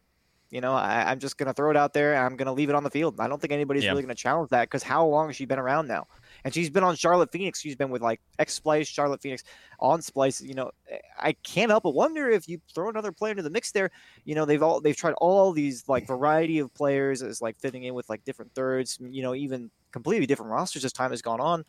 You 0.51 0.61
know, 0.61 0.73
I, 0.73 1.09
I'm 1.09 1.20
just 1.20 1.39
gonna 1.39 1.52
throw 1.55 1.70
it 1.70 1.77
out 1.77 1.93
there, 1.94 2.12
and 2.16 2.24
I'm 2.24 2.35
gonna 2.35 2.52
leave 2.52 2.70
it 2.70 2.74
on 2.74 2.82
the 2.82 2.90
field. 2.90 3.20
I 3.20 3.28
don't 3.28 3.40
think 3.40 3.52
anybody's 3.52 3.85
Yeah. 3.85 3.90
really 3.90 4.02
gonna 4.02 4.16
challenge 4.16 4.51
that 4.51 4.62
because 4.65 4.82
how 4.82 5.07
long 5.07 5.28
has 5.28 5.36
she 5.36 5.44
been 5.44 5.61
around 5.61 5.86
now? 5.86 6.09
And 6.44 6.52
she's 6.52 6.69
been 6.69 6.82
on 6.82 6.97
Charlotte 6.97 7.31
Phoenix. 7.31 7.61
She's 7.61 7.77
been 7.77 7.89
with 7.89 8.02
like 8.02 8.20
X 8.40 8.55
Splice, 8.55 8.89
Charlotte 8.89 9.23
Phoenix, 9.23 9.44
on 9.78 10.02
Splice. 10.02 10.40
You 10.40 10.55
know, 10.55 10.73
eh, 10.90 10.98
I 11.20 11.35
can't 11.44 11.70
help 11.70 11.85
but 11.85 11.94
wonder 11.94 12.28
if 12.28 12.48
you 12.48 12.59
throw 12.74 12.89
another 12.89 13.12
player 13.12 13.31
into 13.31 13.44
the 13.44 13.51
mix 13.51 13.70
there. 13.70 13.93
You 14.24 14.35
know, 14.35 14.44
they've 14.44 14.61
all 14.61 14.81
they've 14.81 14.97
tried 14.97 15.15
all 15.19 15.52
these 15.52 15.89
like 15.89 16.05
variety 16.05 16.59
of 16.59 16.74
players 16.74 17.23
as 17.23 17.40
like 17.40 17.57
fitting 17.61 17.85
in 17.85 17.94
with 17.94 18.09
like 18.09 18.24
different 18.24 18.52
thirds. 18.52 18.98
You 19.01 19.23
know, 19.23 19.36
even 19.36 19.70
completely 19.93 20.27
different 20.27 20.51
rosters 20.51 20.85
as 20.85 20.93
time 20.93 21.11
has 21.12 21.23
gone 21.23 21.40
on. 21.40 21.65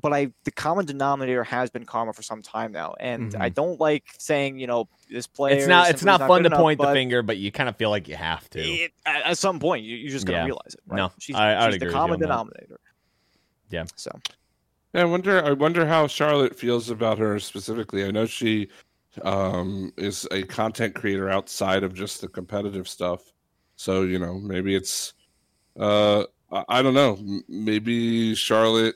But 0.00 0.12
I 0.12 0.28
the 0.44 0.50
common 0.50 0.84
denominator 0.86 1.44
has 1.44 1.70
been 1.70 1.84
karma 1.84 2.12
for 2.12 2.22
some 2.22 2.42
time 2.42 2.72
now, 2.72 2.94
and 3.00 3.34
I 3.36 3.48
don't 3.48 3.80
like 3.80 4.04
saying 4.18 4.58
you 4.58 4.66
know 4.66 4.88
this 5.10 5.26
player. 5.26 5.54
Mm-hmm. 5.54 5.60
It's 5.60 5.68
not. 5.68 5.90
It's 5.90 6.00
simply 6.00 6.18
not 6.18 6.28
fun 6.28 6.42
to 6.42 6.46
enough, 6.46 6.58
point 6.60 6.80
the 6.80 6.92
finger, 6.92 7.22
but 7.22 7.36
you 7.38 7.50
kind 7.52 7.68
of 7.68 7.76
feel 7.76 7.90
like 7.90 8.08
you 8.08 8.16
have 8.16 8.48
to. 8.50 8.60
it- 8.60 8.92
at, 9.06 9.22
at 9.24 9.38
some 9.38 9.58
point, 9.60 9.84
you, 9.84 9.96
you're 9.96 10.10
just 10.10 10.26
gonna 10.26 10.38
Yeah. 10.38 10.44
realize 10.44 10.74
it. 10.74 10.80
Right? 10.86 10.96
No, 10.96 11.12
she's, 11.18 11.36
I- 11.36 11.54
I 11.54 11.66
she's 11.66 11.76
agree 11.76 11.78
the 11.78 11.84
with 11.86 11.94
common 11.94 12.14
on 12.14 12.20
that. 12.20 12.26
denominator. 12.26 12.80
Yeah. 13.70 13.84
So 13.96 14.10
Yeah, 14.94 15.02
I 15.02 15.04
wonder. 15.04 15.44
I 15.44 15.52
wonder 15.52 15.86
how 15.86 16.06
Charlotte 16.06 16.56
feels 16.56 16.90
about 16.90 17.18
her 17.18 17.38
specifically. 17.40 18.04
I 18.04 18.10
know 18.10 18.26
she 18.26 18.68
um, 19.22 19.92
is 19.96 20.26
a 20.30 20.42
content 20.44 20.94
creator 20.94 21.30
outside 21.30 21.82
of 21.84 21.94
just 21.94 22.20
the 22.20 22.28
competitive 22.28 22.88
stuff. 22.88 23.32
So 23.76 24.02
you 24.02 24.18
know, 24.18 24.34
maybe 24.38 24.74
it's. 24.74 25.14
Uh, 25.78 26.24
I, 26.52 26.64
I 26.68 26.82
don't 26.82 26.94
know. 26.94 27.14
M- 27.18 27.44
Maybe 27.48 28.34
Charlotte 28.36 28.94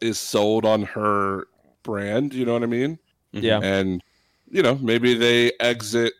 is 0.00 0.18
sold 0.18 0.64
on 0.64 0.82
her 0.82 1.46
brand. 1.82 2.34
You 2.34 2.44
know 2.44 2.52
what 2.54 2.62
I 2.62 2.66
mean? 2.66 2.98
Mm-hmm. 3.34 3.44
Yeah. 3.44 3.60
and 3.62 4.02
you 4.48 4.62
know 4.62 4.76
maybe 4.76 5.14
they 5.14 5.52
exit 5.60 6.12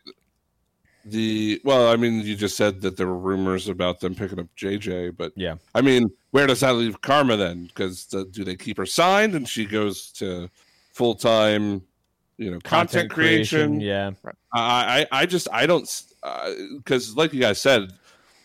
the 1.05 1.59
well 1.63 1.87
i 1.87 1.95
mean 1.95 2.19
you 2.21 2.35
just 2.35 2.57
said 2.57 2.81
that 2.81 2.97
there 2.97 3.07
were 3.07 3.17
rumors 3.17 3.69
about 3.69 4.01
them 4.01 4.13
picking 4.13 4.39
up 4.39 4.47
jj 4.57 5.15
but 5.15 5.31
Yeah. 5.37 5.55
i 5.73 5.79
mean 5.81 6.09
where 6.31 6.45
does 6.45 6.59
that 6.59 6.73
leave 6.75 6.99
karma 7.01 7.37
then 7.37 7.67
because 7.67 8.05
do 8.05 8.43
they 8.43 8.57
keep 8.57 8.75
her 8.77 8.85
signed 8.85 9.33
and 9.33 9.47
she 9.47 9.65
goes 9.65 10.11
to 10.13 10.49
full-time 10.93 11.81
you 12.37 12.51
know 12.51 12.59
content, 12.59 13.09
creation, 13.09 13.79
Yeah. 13.79 14.11
I, 14.53 15.07
I 15.11 15.21
i 15.21 15.25
just 15.25 15.47
i 15.53 15.65
don't 15.65 15.89
because 16.77 17.11
uh, 17.13 17.15
like 17.15 17.31
you 17.33 17.39
guys 17.39 17.59
said 17.61 17.93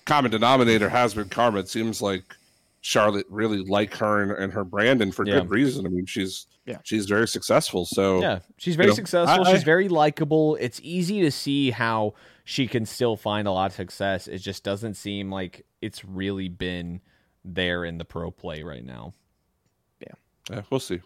common 0.06 0.30
denominator 0.30 0.88
has 0.88 1.14
been 1.14 1.28
karma 1.28 1.58
it 1.58 1.68
seems 1.68 2.00
like 2.00 2.22
charlotte 2.84 3.26
really 3.30 3.58
like 3.64 3.94
her 3.96 4.22
and, 4.22 4.32
and 4.32 4.52
her 4.52 4.64
brand 4.64 5.00
and 5.00 5.14
for 5.14 5.24
Yeah. 5.26 5.38
good 5.40 5.50
reason 5.50 5.86
i 5.86 5.88
mean 5.88 6.04
she's 6.04 6.46
Yeah. 6.66 6.78
she's 6.82 7.06
very 7.06 7.26
successful 7.28 7.84
so 7.86 8.20
Yeah, 8.20 8.40
she's 8.58 8.74
very 8.76 8.88
know, 8.88 8.94
successful. 8.94 9.44
I- 9.46 9.48
I- 9.48 9.52
she's 9.52 9.62
very 9.64 9.88
likable. 9.88 10.56
It's 10.60 10.80
easy 10.82 11.20
to 11.22 11.30
see 11.30 11.70
how 11.70 12.14
she 12.44 12.66
can 12.66 12.84
still 12.86 13.16
find 13.16 13.46
a 13.48 13.52
lot 13.52 13.70
of 13.70 13.76
success. 13.76 14.26
It 14.28 14.38
just 14.38 14.62
doesn't 14.64 14.94
seem 14.94 15.30
like 15.30 15.64
it's 15.80 16.04
really 16.04 16.48
been 16.48 17.00
there 17.44 17.84
in 17.84 17.98
the 17.98 18.04
pro 18.04 18.30
play 18.32 18.62
right 18.64 18.84
now. 18.84 19.14
Yeah, 20.00 20.14
yeah, 20.50 20.62
we'll 20.70 20.80
see 20.80 21.00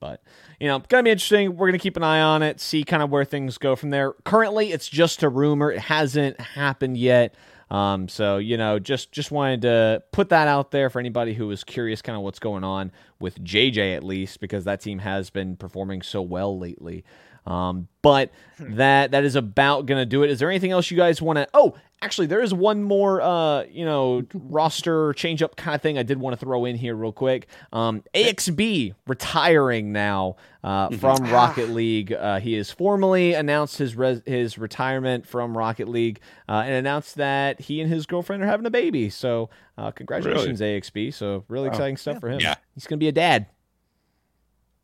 But 0.00 0.22
you 0.60 0.66
know, 0.68 0.78
gonna 0.88 1.02
be 1.02 1.10
interesting. 1.10 1.56
We're 1.56 1.68
gonna 1.68 1.78
keep 1.78 1.96
an 1.98 2.02
eye 2.04 2.20
on 2.22 2.42
it, 2.42 2.60
see 2.60 2.84
kind 2.84 3.02
of 3.02 3.10
where 3.10 3.24
things 3.24 3.58
go 3.58 3.76
from 3.76 3.90
there. 3.90 4.12
Currently, 4.24 4.72
it's 4.72 4.88
just 4.88 5.22
a 5.22 5.28
rumor; 5.28 5.70
it 5.72 5.80
hasn't 5.80 6.40
happened 6.40 6.96
yet. 6.98 7.34
Um, 7.70 8.08
so 8.08 8.38
you 8.38 8.56
know, 8.56 8.78
just 8.78 9.12
just 9.12 9.30
wanted 9.30 9.62
to 9.62 10.02
put 10.12 10.30
that 10.30 10.48
out 10.48 10.70
there 10.70 10.88
for 10.90 11.00
anybody 11.00 11.34
who 11.34 11.46
was 11.46 11.64
curious, 11.64 12.00
kind 12.00 12.16
of 12.16 12.22
what's 12.22 12.38
going 12.38 12.64
on 12.64 12.92
with 13.20 13.42
JJ 13.44 13.94
at 13.96 14.02
least, 14.02 14.40
because 14.40 14.64
that 14.64 14.80
team 14.80 15.00
has 15.00 15.30
been 15.30 15.56
performing 15.56 16.02
so 16.02 16.22
well 16.22 16.58
lately. 16.58 17.04
Um, 17.46 17.88
but 18.02 18.30
that 18.58 19.10
that 19.12 19.24
is 19.24 19.36
about 19.36 19.86
gonna 19.86 20.06
do 20.06 20.22
it. 20.22 20.30
Is 20.30 20.38
there 20.38 20.50
anything 20.50 20.70
else 20.70 20.90
you 20.90 20.96
guys 20.96 21.20
want 21.20 21.36
to? 21.38 21.48
Oh, 21.54 21.74
actually, 22.02 22.26
there 22.28 22.40
is 22.40 22.54
one 22.54 22.82
more, 22.82 23.20
uh, 23.20 23.64
you 23.64 23.84
know, 23.84 24.22
roster 24.34 25.12
change 25.14 25.42
up 25.42 25.56
kind 25.56 25.74
of 25.74 25.82
thing 25.82 25.98
I 25.98 26.02
did 26.02 26.18
want 26.18 26.38
to 26.38 26.44
throw 26.44 26.64
in 26.64 26.76
here 26.76 26.94
real 26.94 27.12
quick. 27.12 27.48
Um, 27.72 28.02
AXB 28.14 28.94
retiring 29.06 29.92
now 29.92 30.36
uh, 30.62 30.90
from 30.90 31.24
Rocket 31.24 31.70
League. 31.70 32.12
Uh, 32.12 32.38
he 32.40 32.54
has 32.54 32.70
formally 32.70 33.34
announced 33.34 33.78
his 33.78 33.96
res- 33.96 34.22
his 34.26 34.58
retirement 34.58 35.26
from 35.26 35.56
Rocket 35.56 35.88
League 35.88 36.20
uh, 36.48 36.62
and 36.64 36.74
announced 36.74 37.16
that 37.16 37.60
he 37.60 37.80
and 37.80 37.90
his 37.90 38.06
girlfriend 38.06 38.42
are 38.42 38.46
having 38.46 38.66
a 38.66 38.70
baby. 38.70 39.10
So, 39.10 39.50
uh, 39.76 39.90
congratulations, 39.90 40.60
AXB. 40.60 41.12
So, 41.14 41.44
really 41.48 41.68
Wow. 41.68 41.74
exciting 41.74 41.96
stuff 41.96 42.20
for 42.20 42.28
him. 42.30 42.40
Yeah. 42.40 42.54
He's 42.74 42.86
gonna 42.86 42.98
be 42.98 43.08
a 43.08 43.12
dad. 43.12 43.46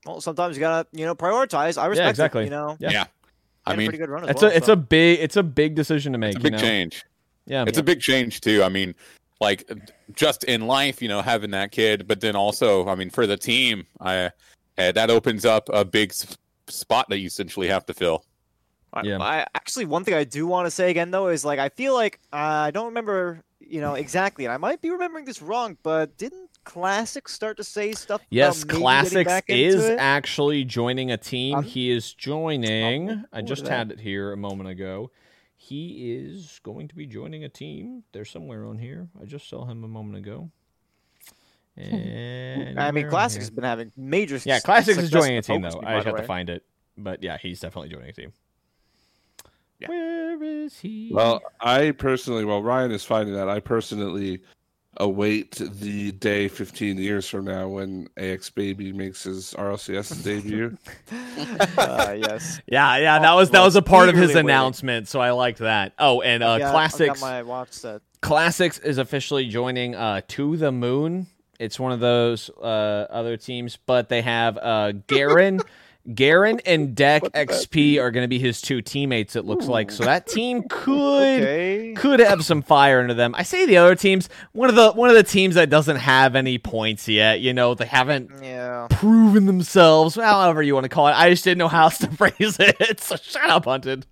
well, 0.06 0.20
sometimes 0.20 0.56
you 0.56 0.60
gotta 0.60 0.86
you 0.92 1.04
know 1.06 1.14
prioritize. 1.14 1.80
I 1.80 1.86
respect 1.86 2.04
yeah, 2.04 2.10
exactly. 2.10 2.42
It, 2.42 2.46
you 2.46 2.50
know, 2.50 2.76
Yeah. 2.80 2.90
Yeah. 2.90 3.04
I 3.66 3.70
Had 3.70 3.76
a 3.76 3.78
mean, 3.78 3.88
pretty 3.88 3.98
good 3.98 4.10
run 4.10 4.24
as 4.24 4.30
It's 4.30 4.42
well, 4.42 4.50
a 4.50 4.54
it's 4.54 4.66
so. 4.66 4.72
a 4.74 4.76
big 4.76 5.20
it's 5.20 5.36
a 5.36 5.42
big 5.42 5.74
decision 5.74 6.12
to 6.12 6.18
make. 6.18 6.30
it's 6.34 6.36
a 6.36 6.40
big 6.40 6.52
you 6.52 6.58
know? 6.58 6.62
change. 6.64 7.04
Yeah. 7.46 7.64
It's 7.66 7.78
a 7.78 7.82
big 7.82 8.00
change 8.00 8.40
too. 8.40 8.62
I 8.62 8.68
mean, 8.68 8.94
like 9.40 9.70
just 10.14 10.44
in 10.44 10.66
life, 10.66 11.00
you 11.02 11.08
know, 11.08 11.20
having 11.22 11.50
that 11.52 11.70
kid, 11.72 12.06
but 12.06 12.20
then 12.20 12.36
also, 12.36 12.86
I 12.88 12.94
mean, 12.94 13.10
for 13.10 13.26
the 13.26 13.36
team, 13.36 13.86
I 14.00 14.30
uh, 14.78 14.92
that 14.92 15.10
opens 15.10 15.44
up 15.44 15.68
a 15.72 15.84
big 15.84 16.10
s- 16.10 16.36
spot 16.68 17.08
that 17.08 17.18
you 17.18 17.26
essentially 17.26 17.68
have 17.68 17.84
to 17.86 17.94
fill. 17.94 18.24
I, 18.92 19.02
Yeah. 19.02 19.18
I 19.20 19.46
actually 19.54 19.84
one 19.86 20.04
thing 20.04 20.14
I 20.14 20.24
do 20.24 20.46
want 20.46 20.66
to 20.66 20.70
say 20.70 20.90
again 20.90 21.10
though 21.10 21.28
is 21.28 21.44
like 21.44 21.58
I 21.58 21.68
feel 21.68 21.94
like 21.94 22.20
uh, 22.32 22.36
I 22.36 22.70
don't 22.70 22.86
remember 22.86 23.42
you 23.60 23.80
know 23.80 23.94
exactly, 23.94 24.44
and 24.44 24.52
I 24.52 24.56
might 24.58 24.80
be 24.82 24.90
remembering 24.90 25.24
this 25.24 25.40
wrong, 25.42 25.76
but 25.82 26.16
didn't 26.18 26.43
Classic 26.64 27.28
start 27.28 27.56
to 27.58 27.64
say 27.64 27.92
stuff? 27.92 28.20
Yes, 28.30 28.62
about 28.62 28.76
Klassux 28.76 29.24
back 29.24 29.48
into 29.48 29.62
is 29.64 29.84
it? 29.84 29.98
actually 29.98 30.64
joining 30.64 31.10
a 31.12 31.16
team. 31.16 31.56
Um, 31.56 31.64
he 31.64 31.90
is 31.90 32.12
joining. 32.14 33.24
I 33.32 33.42
just 33.42 33.66
had 33.66 33.90
it 33.92 34.00
here 34.00 34.32
a 34.32 34.36
moment 34.36 34.70
ago. 34.70 35.10
He 35.56 36.12
is 36.14 36.60
going 36.62 36.88
to 36.88 36.94
be 36.94 37.06
joining 37.06 37.44
a 37.44 37.48
team. 37.48 38.02
They're 38.12 38.24
somewhere 38.24 38.66
on 38.66 38.78
here. 38.78 39.08
I 39.20 39.24
just 39.24 39.48
saw 39.48 39.64
him 39.64 39.84
a 39.84 39.88
moment 39.88 40.16
ago. 40.18 40.50
And 41.76 42.78
I 42.78 42.90
mean, 42.92 43.04
on 43.04 43.10
Classic 43.10 43.40
here? 43.40 43.42
has 43.42 43.50
been 43.50 43.64
having 43.64 43.92
major. 43.96 44.38
Yeah, 44.44 44.56
s- 44.56 44.62
Klassux 44.64 44.98
is 44.98 45.10
joining 45.10 45.38
a 45.38 45.42
team 45.42 45.62
though. 45.62 45.70
Team, 45.70 45.80
I 45.84 45.94
just 45.96 46.04
the 46.04 46.10
have 46.12 46.20
to 46.20 46.26
find 46.26 46.48
it. 46.48 46.64
But 46.96 47.22
yeah, 47.22 47.36
he's 47.36 47.60
definitely 47.60 47.88
joining 47.90 48.10
a 48.10 48.12
team. 48.12 48.32
Yeah. 49.80 49.88
Where 49.88 50.42
is 50.42 50.78
he? 50.78 51.10
Well, 51.12 51.42
I 51.60 51.90
personally, 51.90 52.44
while 52.44 52.62
Ryan 52.62 52.92
is 52.92 53.04
finding 53.04 53.34
that, 53.34 53.48
I 53.48 53.58
personally 53.58 54.42
await 54.98 55.52
the 55.56 56.12
day 56.12 56.48
15 56.48 56.98
years 56.98 57.28
from 57.28 57.44
now 57.46 57.68
when 57.68 58.08
AX 58.16 58.50
Baby 58.50 58.92
makes 58.92 59.24
his 59.24 59.54
RLCS 59.58 60.22
debut. 60.24 60.76
uh, 61.78 62.14
yes. 62.18 62.60
yeah, 62.66 62.96
yeah, 62.98 63.18
that 63.18 63.34
was 63.34 63.50
that 63.50 63.62
was 63.62 63.76
a 63.76 63.82
part 63.82 64.08
of 64.08 64.14
his 64.14 64.28
waiting. 64.28 64.46
announcement, 64.46 65.08
so 65.08 65.20
I 65.20 65.30
liked 65.32 65.58
that. 65.58 65.92
Oh, 65.98 66.20
and 66.20 66.42
uh, 66.42 66.50
I've 66.52 66.60
got- 66.60 66.74
I've 66.74 66.90
got 66.92 66.98
Klassux. 67.16 67.20
my 67.20 67.42
watch 67.42 67.72
set. 67.72 68.02
Klassux 68.22 68.82
is 68.84 68.98
officially 68.98 69.48
joining 69.48 69.94
uh, 69.94 70.22
To 70.28 70.56
the 70.56 70.72
Moon. 70.72 71.26
It's 71.60 71.78
one 71.78 71.92
of 71.92 72.00
those 72.00 72.50
uh, 72.60 73.06
other 73.10 73.36
teams, 73.36 73.76
but 73.76 74.08
they 74.08 74.22
have 74.22 74.56
uh, 74.58 74.92
Garen. 75.06 75.60
Garen 76.12 76.60
and 76.66 76.94
Deck 76.94 77.22
XP 77.22 77.98
are 77.98 78.10
going 78.10 78.24
to 78.24 78.28
be 78.28 78.38
his 78.38 78.60
two 78.60 78.82
teammates. 78.82 79.36
It 79.36 79.44
looks 79.46 79.66
like 79.66 79.90
so 79.90 80.04
that 80.04 80.26
team 80.26 80.62
could 80.68 81.42
Okay. 81.42 81.94
could 81.96 82.20
have 82.20 82.44
some 82.44 82.60
fire 82.60 83.00
into 83.00 83.14
them. 83.14 83.34
I 83.36 83.42
say 83.42 83.64
the 83.64 83.78
other 83.78 83.94
teams. 83.94 84.28
One 84.52 84.68
of 84.68 84.74
the 84.74 84.92
one 84.92 85.08
of 85.08 85.16
the 85.16 85.22
teams 85.22 85.54
that 85.54 85.70
doesn't 85.70 85.96
have 85.96 86.36
any 86.36 86.58
points 86.58 87.08
yet. 87.08 87.40
You 87.40 87.54
know, 87.54 87.74
they 87.74 87.86
haven't 87.86 88.30
Yeah. 88.42 88.86
proven 88.90 89.46
themselves. 89.46 90.16
However 90.16 90.62
you 90.62 90.74
want 90.74 90.84
to 90.84 90.88
call 90.90 91.08
it. 91.08 91.12
I 91.12 91.30
just 91.30 91.44
didn't 91.44 91.58
know 91.58 91.68
how 91.68 91.84
else 91.84 91.98
to 91.98 92.10
phrase 92.16 92.56
it. 92.60 93.00
So 93.00 93.16
shut 93.16 93.48
up, 93.48 93.64
Hunted. 93.64 94.04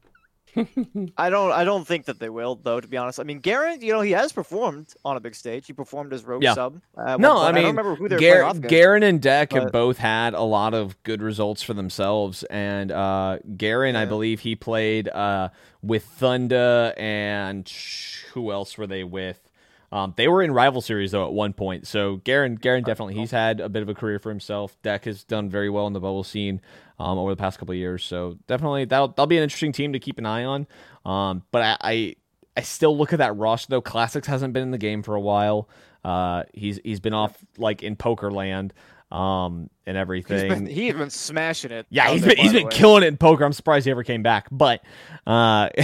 I 1.16 1.30
don't. 1.30 1.52
I 1.52 1.64
don't 1.64 1.86
think 1.86 2.06
that 2.06 2.18
they 2.18 2.28
will, 2.28 2.56
though. 2.56 2.80
To 2.80 2.86
be 2.88 2.96
honest, 2.96 3.18
I 3.18 3.22
mean, 3.22 3.40
Garrett. 3.40 3.82
You 3.82 3.92
know, 3.92 4.00
he 4.00 4.10
has 4.12 4.32
performed 4.32 4.94
on 5.04 5.16
a 5.16 5.20
big 5.20 5.34
stage. 5.34 5.66
He 5.66 5.72
performed 5.72 6.12
as 6.12 6.24
Rogue 6.24 6.42
Yeah. 6.42 6.54
sub. 6.54 6.80
No, 6.96 7.02
I 7.40 7.52
mean, 7.52 7.62
don't 7.62 7.76
remember 7.76 7.94
who 7.94 8.08
they 8.08 8.16
were 8.16 8.20
Gar- 8.20 8.42
off. 8.44 8.60
Garen 8.60 9.02
and 9.02 9.20
Deck 9.20 9.52
have 9.52 9.72
both 9.72 9.98
had 9.98 10.34
a 10.34 10.42
lot 10.42 10.74
of 10.74 11.02
good 11.04 11.22
results 11.22 11.62
for 11.62 11.74
themselves, 11.74 12.42
and 12.44 12.92
uh, 12.92 13.38
Garen, 13.56 13.96
I 13.96 14.04
believe, 14.04 14.40
he 14.40 14.54
played 14.56 15.08
uh, 15.08 15.48
with 15.82 16.04
Thunder 16.04 16.92
and 16.96 17.68
who 18.34 18.52
else 18.52 18.76
were 18.76 18.86
they 18.86 19.04
with? 19.04 19.38
Um, 19.92 20.14
they 20.16 20.26
were 20.26 20.42
in 20.42 20.52
rival 20.52 20.80
series 20.80 21.10
though 21.10 21.26
at 21.26 21.34
one 21.34 21.52
point. 21.52 21.86
So 21.86 22.16
Garen, 22.16 22.56
Garen 22.56 22.82
definitely 22.82 23.14
he's 23.14 23.30
had 23.30 23.60
a 23.60 23.68
bit 23.68 23.82
of 23.82 23.90
a 23.90 23.94
career 23.94 24.18
for 24.18 24.30
himself. 24.30 24.80
Deck 24.82 25.04
has 25.04 25.22
done 25.22 25.50
very 25.50 25.68
well 25.68 25.86
in 25.86 25.92
the 25.92 26.00
bubble 26.00 26.24
scene 26.24 26.62
um, 26.98 27.18
over 27.18 27.30
the 27.30 27.36
past 27.36 27.58
couple 27.58 27.72
of 27.72 27.78
years. 27.78 28.02
So 28.02 28.38
definitely 28.46 28.86
that'll 28.86 29.08
that'll 29.08 29.26
be 29.26 29.36
an 29.36 29.42
interesting 29.42 29.72
team 29.72 29.92
to 29.92 29.98
keep 29.98 30.16
an 30.18 30.24
eye 30.24 30.44
on. 30.44 30.66
Um, 31.04 31.42
but 31.50 31.62
I, 31.62 31.76
I 31.82 32.16
I 32.56 32.60
still 32.62 32.96
look 32.96 33.12
at 33.12 33.18
that 33.18 33.36
roster 33.36 33.68
though. 33.68 33.82
Klassux 33.82 34.24
hasn't 34.24 34.54
been 34.54 34.62
in 34.62 34.70
the 34.70 34.78
game 34.78 35.02
for 35.02 35.14
a 35.14 35.20
while. 35.20 35.68
Uh, 36.02 36.44
he's 36.54 36.80
he's 36.82 37.00
been 37.00 37.14
off 37.14 37.36
like 37.58 37.82
in 37.82 37.94
poker 37.94 38.30
land, 38.30 38.72
um, 39.12 39.68
and 39.86 39.96
He's 39.96 40.00
everything. 40.00 40.48
been, 40.48 40.66
he's 40.66 40.94
been 40.94 41.10
smashing 41.10 41.70
it. 41.70 41.86
Yeah, 41.90 42.10
he's 42.10 42.24
been 42.24 42.36
he's 42.38 42.52
been 42.52 42.68
killing 42.68 43.02
it 43.02 43.08
in 43.08 43.16
poker. 43.18 43.44
I'm 43.44 43.52
surprised 43.52 43.84
he 43.84 43.90
ever 43.90 44.04
came 44.04 44.22
back. 44.22 44.48
But 44.50 44.82
uh, 45.26 45.68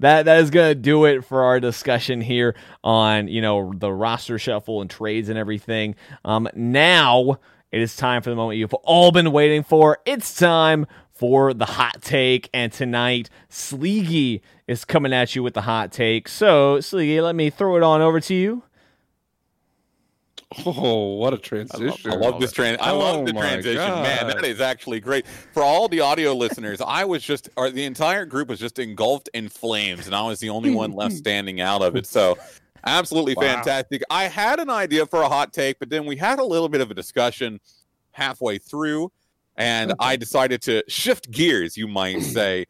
that 0.00 0.24
that 0.24 0.40
is 0.40 0.50
gonna 0.50 0.74
do 0.74 1.04
it 1.04 1.24
for 1.24 1.44
our 1.44 1.60
discussion 1.60 2.20
here 2.20 2.56
on 2.82 3.28
you 3.28 3.40
know 3.40 3.72
the 3.76 3.92
roster 3.92 4.38
shuffle 4.38 4.80
and 4.80 4.90
trades 4.90 5.28
and 5.28 5.38
everything. 5.38 5.94
Um, 6.24 6.48
now 6.54 7.38
it 7.70 7.80
is 7.80 7.94
time 7.96 8.22
for 8.22 8.30
the 8.30 8.36
moment 8.36 8.58
you've 8.58 8.74
all 8.74 9.12
been 9.12 9.30
waiting 9.30 9.62
for. 9.62 9.98
It's 10.04 10.34
time 10.34 10.86
for 11.12 11.52
the 11.54 11.66
hot 11.66 12.00
take, 12.02 12.48
and 12.52 12.72
tonight 12.72 13.28
Sleegy 13.50 14.40
is 14.66 14.84
coming 14.84 15.12
at 15.12 15.36
you 15.36 15.42
with 15.42 15.54
the 15.54 15.62
hot 15.62 15.92
take. 15.92 16.28
So 16.28 16.80
Sleegy, 16.80 17.20
let 17.20 17.34
me 17.36 17.50
throw 17.50 17.76
it 17.76 17.82
on 17.82 18.00
over 18.00 18.20
to 18.20 18.34
you. 18.34 18.62
Oh, 20.64 21.16
what 21.16 21.34
a 21.34 21.38
transition! 21.38 22.10
I 22.10 22.14
love 22.14 22.40
this 22.40 22.52
trans. 22.52 22.78
I 22.80 22.90
love 22.92 23.16
Oh 23.16 23.26
the 23.26 23.34
my 23.34 23.40
transition, 23.40 24.02
man. 24.02 24.28
That 24.28 24.44
is 24.46 24.60
actually 24.62 24.98
great 24.98 25.26
for 25.52 25.62
all 25.62 25.88
the 25.88 26.00
audio 26.00 26.32
listeners. 26.32 26.80
I 26.80 27.04
was 27.04 27.22
just, 27.22 27.50
or 27.58 27.70
the 27.70 27.84
entire 27.84 28.24
group 28.24 28.48
was 28.48 28.58
just 28.58 28.78
engulfed 28.78 29.28
in 29.34 29.50
flames, 29.50 30.06
and 30.06 30.14
I 30.14 30.22
was 30.22 30.40
the 30.40 30.48
only 30.48 30.70
one 30.70 30.92
left 30.92 31.14
standing 31.16 31.60
out 31.60 31.82
of 31.82 31.96
it. 31.96 32.06
So, 32.06 32.36
absolutely 32.86 33.34
Wow. 33.34 33.42
fantastic. 33.42 34.02
I 34.08 34.24
had 34.24 34.58
an 34.58 34.70
idea 34.70 35.04
for 35.04 35.20
a 35.20 35.28
hot 35.28 35.52
take, 35.52 35.78
but 35.78 35.90
then 35.90 36.06
we 36.06 36.16
had 36.16 36.38
a 36.38 36.44
little 36.44 36.70
bit 36.70 36.80
of 36.80 36.90
a 36.90 36.94
discussion, 36.94 37.60
halfway 38.12 38.56
through, 38.56 39.12
and 39.56 39.92
I 40.00 40.16
decided 40.16 40.62
to 40.62 40.82
shift 40.88 41.30
gears, 41.30 41.76
you 41.76 41.88
might 41.88 42.22
say, 42.22 42.64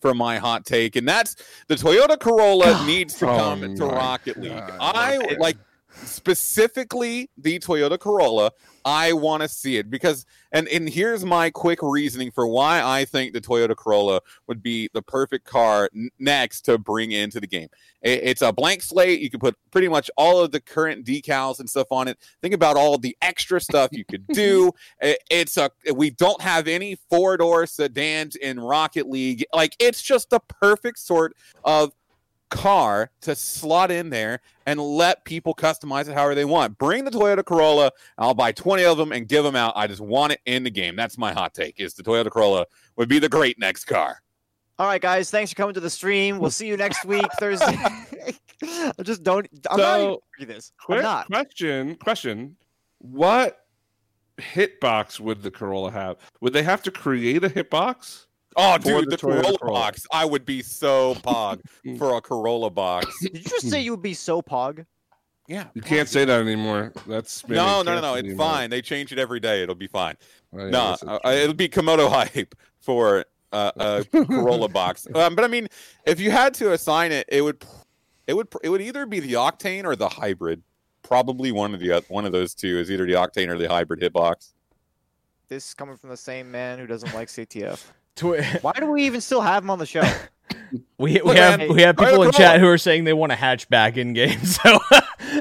for 0.00 0.14
my 0.14 0.38
hot 0.38 0.64
take, 0.66 0.94
and 0.94 1.08
that's 1.08 1.34
the 1.66 1.74
Toyota 1.74 2.16
Corolla 2.20 2.80
needs 2.86 3.14
to 3.14 3.24
Oh 3.28 3.36
come 3.36 3.74
to 3.74 3.86
my 3.86 3.92
Rocket 3.96 4.36
League. 4.36 4.52
God. 4.52 4.78
I 4.80 5.16
like 5.38 5.56
specifically 6.04 7.30
the 7.36 7.58
Toyota 7.58 7.98
Corolla. 7.98 8.50
I 8.86 9.14
want 9.14 9.42
to 9.42 9.48
see 9.48 9.78
it 9.78 9.88
because, 9.90 10.26
and 10.52 10.68
and 10.68 10.86
here's 10.88 11.24
my 11.24 11.50
quick 11.50 11.78
reasoning 11.80 12.30
for 12.30 12.46
why 12.46 12.82
I 12.82 13.06
think 13.06 13.32
the 13.32 13.40
Toyota 13.40 13.74
Corolla 13.74 14.20
would 14.46 14.62
be 14.62 14.90
the 14.92 15.00
perfect 15.00 15.46
car 15.46 15.88
n- 15.94 16.10
next 16.18 16.62
to 16.62 16.76
bring 16.76 17.12
into 17.12 17.40
the 17.40 17.46
game. 17.46 17.68
I- 18.04 18.08
It's 18.08 18.42
a 18.42 18.52
blank 18.52 18.82
slate. 18.82 19.20
You 19.20 19.30
can 19.30 19.40
put 19.40 19.56
pretty 19.70 19.88
much 19.88 20.10
all 20.18 20.40
of 20.40 20.50
the 20.50 20.60
current 20.60 21.06
decals 21.06 21.60
and 21.60 21.70
stuff 21.70 21.86
on 21.90 22.08
it. 22.08 22.18
Think 22.42 22.52
about 22.54 22.76
all 22.76 22.98
the 22.98 23.16
extra 23.22 23.58
stuff 23.58 23.88
you 23.92 24.04
could 24.04 24.26
do. 24.28 24.70
I- 25.02 25.16
It's 25.30 25.56
a 25.56 25.70
we 25.94 26.10
don't 26.10 26.42
have 26.42 26.68
any 26.68 26.96
four 27.08 27.38
door 27.38 27.66
sedans 27.66 28.36
in 28.36 28.60
Rocket 28.60 29.08
League. 29.08 29.44
Like 29.54 29.76
it's 29.78 30.02
just 30.02 30.28
the 30.28 30.40
perfect 30.40 30.98
sort 30.98 31.34
of 31.64 31.92
car 32.54 33.10
to 33.22 33.34
slot 33.34 33.90
in 33.90 34.10
there 34.10 34.40
and 34.66 34.80
let 34.80 35.24
people 35.24 35.54
customize 35.54 36.08
it 36.08 36.14
however 36.14 36.34
they 36.34 36.44
want. 36.44 36.78
Bring 36.78 37.04
the 37.04 37.10
Toyota 37.10 37.44
Corolla. 37.44 37.90
I'll 38.16 38.34
buy 38.34 38.52
20 38.52 38.84
of 38.84 38.96
them 38.96 39.12
and 39.12 39.26
give 39.28 39.44
them 39.44 39.56
out. 39.56 39.72
I 39.76 39.86
just 39.86 40.00
want 40.00 40.32
it 40.32 40.40
in 40.46 40.62
the 40.62 40.70
game. 40.70 40.96
That's 40.96 41.18
my 41.18 41.32
hot 41.32 41.54
take. 41.54 41.80
Is 41.80 41.94
the 41.94 42.02
Toyota 42.02 42.30
Corolla 42.30 42.66
would 42.96 43.08
be 43.08 43.18
the 43.18 43.28
great 43.28 43.58
next 43.58 43.84
car. 43.84 44.20
All 44.78 44.86
right, 44.86 45.00
guys. 45.00 45.30
Thanks 45.30 45.52
for 45.52 45.56
coming 45.56 45.74
to 45.74 45.80
the 45.80 45.90
stream. 45.90 46.38
We'll 46.38 46.50
see 46.50 46.66
you 46.66 46.76
next 46.76 47.04
week, 47.04 47.26
Thursday. 47.38 47.66
I 47.66 48.92
just 49.02 49.22
don't. 49.22 49.46
I'm 49.70 49.78
not 49.78 50.00
even 50.00 50.12
So, 50.14 50.22
do 50.40 50.46
this. 50.46 50.72
I'm 50.80 50.84
Quick 50.86 51.02
not. 51.02 51.26
question. 51.26 51.94
Question. 51.96 52.56
What 52.98 53.60
hitbox 54.38 55.20
would 55.20 55.42
the 55.42 55.50
Corolla 55.50 55.90
have? 55.90 56.16
Would 56.40 56.52
they 56.52 56.62
have 56.62 56.82
to 56.84 56.90
create 56.90 57.44
a 57.44 57.48
hitbox? 57.48 58.26
Oh, 58.56 58.78
dude, 58.78 59.06
the 59.06 59.10
the, 59.10 59.16
Corolla, 59.18 59.58
Corolla. 59.58 59.80
box. 59.80 60.06
I 60.12 60.24
would 60.24 60.44
be 60.44 60.62
so 60.62 61.14
pog 61.16 61.60
for 61.98 62.16
a 62.16 62.20
Corolla 62.20 62.70
box. 62.70 63.06
Did 63.22 63.36
you 63.36 63.42
just 63.44 63.68
say 63.70 63.80
you 63.80 63.90
would 63.92 64.02
be 64.02 64.14
so 64.14 64.40
pog? 64.42 64.86
Yeah. 65.48 65.66
You 65.74 65.82
can't 65.82 66.08
say 66.08 66.24
that 66.24 66.40
anymore. 66.40 66.92
That's 67.06 67.42
been 67.42 67.56
No, 67.56 67.82
no, 67.82 67.94
no, 67.94 67.94
no. 67.94 68.00
canceled 68.00 68.18
It's 68.18 68.26
anymore. 68.28 68.46
fine. 68.46 68.70
They 68.70 68.80
change 68.82 69.12
it 69.12 69.18
every 69.18 69.40
day. 69.40 69.62
It'll 69.62 69.74
be 69.74 69.86
fine. 69.88 70.16
Oh, 70.54 70.58
yeah, 70.58 70.70
no, 70.70 70.88
that's 70.90 71.02
uh, 71.04 71.18
it'll 71.30 71.54
be 71.54 71.68
Komodo 71.68 72.08
hype 72.08 72.54
for 72.80 73.24
uh, 73.52 73.70
a 73.76 74.04
Corolla 74.24 74.68
box. 74.68 75.06
Um, 75.14 75.34
but 75.34 75.44
I 75.44 75.48
mean, 75.48 75.68
if 76.06 76.18
you 76.20 76.30
had 76.30 76.54
to 76.54 76.72
assign 76.72 77.12
it, 77.12 77.26
it 77.28 77.42
would, 77.42 77.62
it 78.26 78.34
would, 78.34 78.48
it 78.62 78.68
would 78.70 78.80
either 78.80 79.04
be 79.06 79.20
the 79.20 79.34
Octane 79.34 79.84
or 79.84 79.94
the 79.96 80.08
hybrid. 80.08 80.62
Probably 81.02 81.52
one 81.52 81.74
of 81.74 81.80
the 81.80 81.92
oth- 81.92 82.08
one 82.08 82.24
of 82.24 82.32
those 82.32 82.54
two 82.54 82.78
is 82.78 82.90
either 82.90 83.04
the 83.04 83.12
Octane 83.12 83.48
or 83.48 83.58
the 83.58 83.68
hybrid 83.68 84.00
hitbox. 84.00 84.54
This 85.48 85.68
is 85.68 85.74
coming 85.74 85.96
from 85.98 86.08
the 86.08 86.16
same 86.16 86.50
man 86.50 86.78
who 86.78 86.86
doesn't 86.86 87.14
like 87.14 87.28
CTF. 87.28 87.84
Twi- 88.16 88.42
Why 88.62 88.72
do 88.72 88.90
we 88.90 89.06
even 89.06 89.20
still 89.20 89.40
have 89.40 89.62
him 89.62 89.70
on 89.70 89.78
the 89.78 89.86
show? 89.86 90.02
we 90.98 91.14
we 91.14 91.20
Look, 91.22 91.36
have 91.36 91.68
we 91.68 91.82
have 91.82 91.96
people 91.96 92.22
in 92.22 92.32
chat 92.32 92.60
who 92.60 92.68
are 92.68 92.78
saying 92.78 93.04
they 93.04 93.12
want 93.12 93.32
a 93.32 93.36
hatchback 93.36 93.96
in 93.96 94.12
game. 94.12 94.38
So 94.44 94.78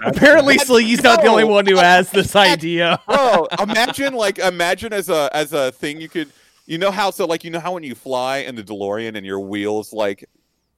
apparently, 0.03 0.57
Sleegy's 0.57 1.03
not 1.03 1.21
the 1.21 1.27
only 1.27 1.43
one 1.43 1.65
who 1.65 1.77
has 1.77 2.09
this 2.09 2.35
idea. 2.35 2.99
Bro, 3.07 3.47
imagine 3.59 4.13
like 4.13 4.39
imagine 4.39 4.91
as 4.91 5.09
a 5.09 5.29
as 5.33 5.53
a 5.53 5.71
thing 5.71 6.01
you 6.01 6.09
could. 6.09 6.31
You 6.65 6.77
know 6.77 6.91
how 6.91 7.11
so 7.11 7.25
like 7.25 7.43
you 7.43 7.51
know 7.51 7.59
how 7.59 7.73
when 7.73 7.83
you 7.83 7.93
fly 7.93 8.37
in 8.37 8.55
the 8.55 8.63
DeLorean 8.63 9.15
and 9.15 9.25
your 9.25 9.39
wheels 9.39 9.93
like 9.93 10.27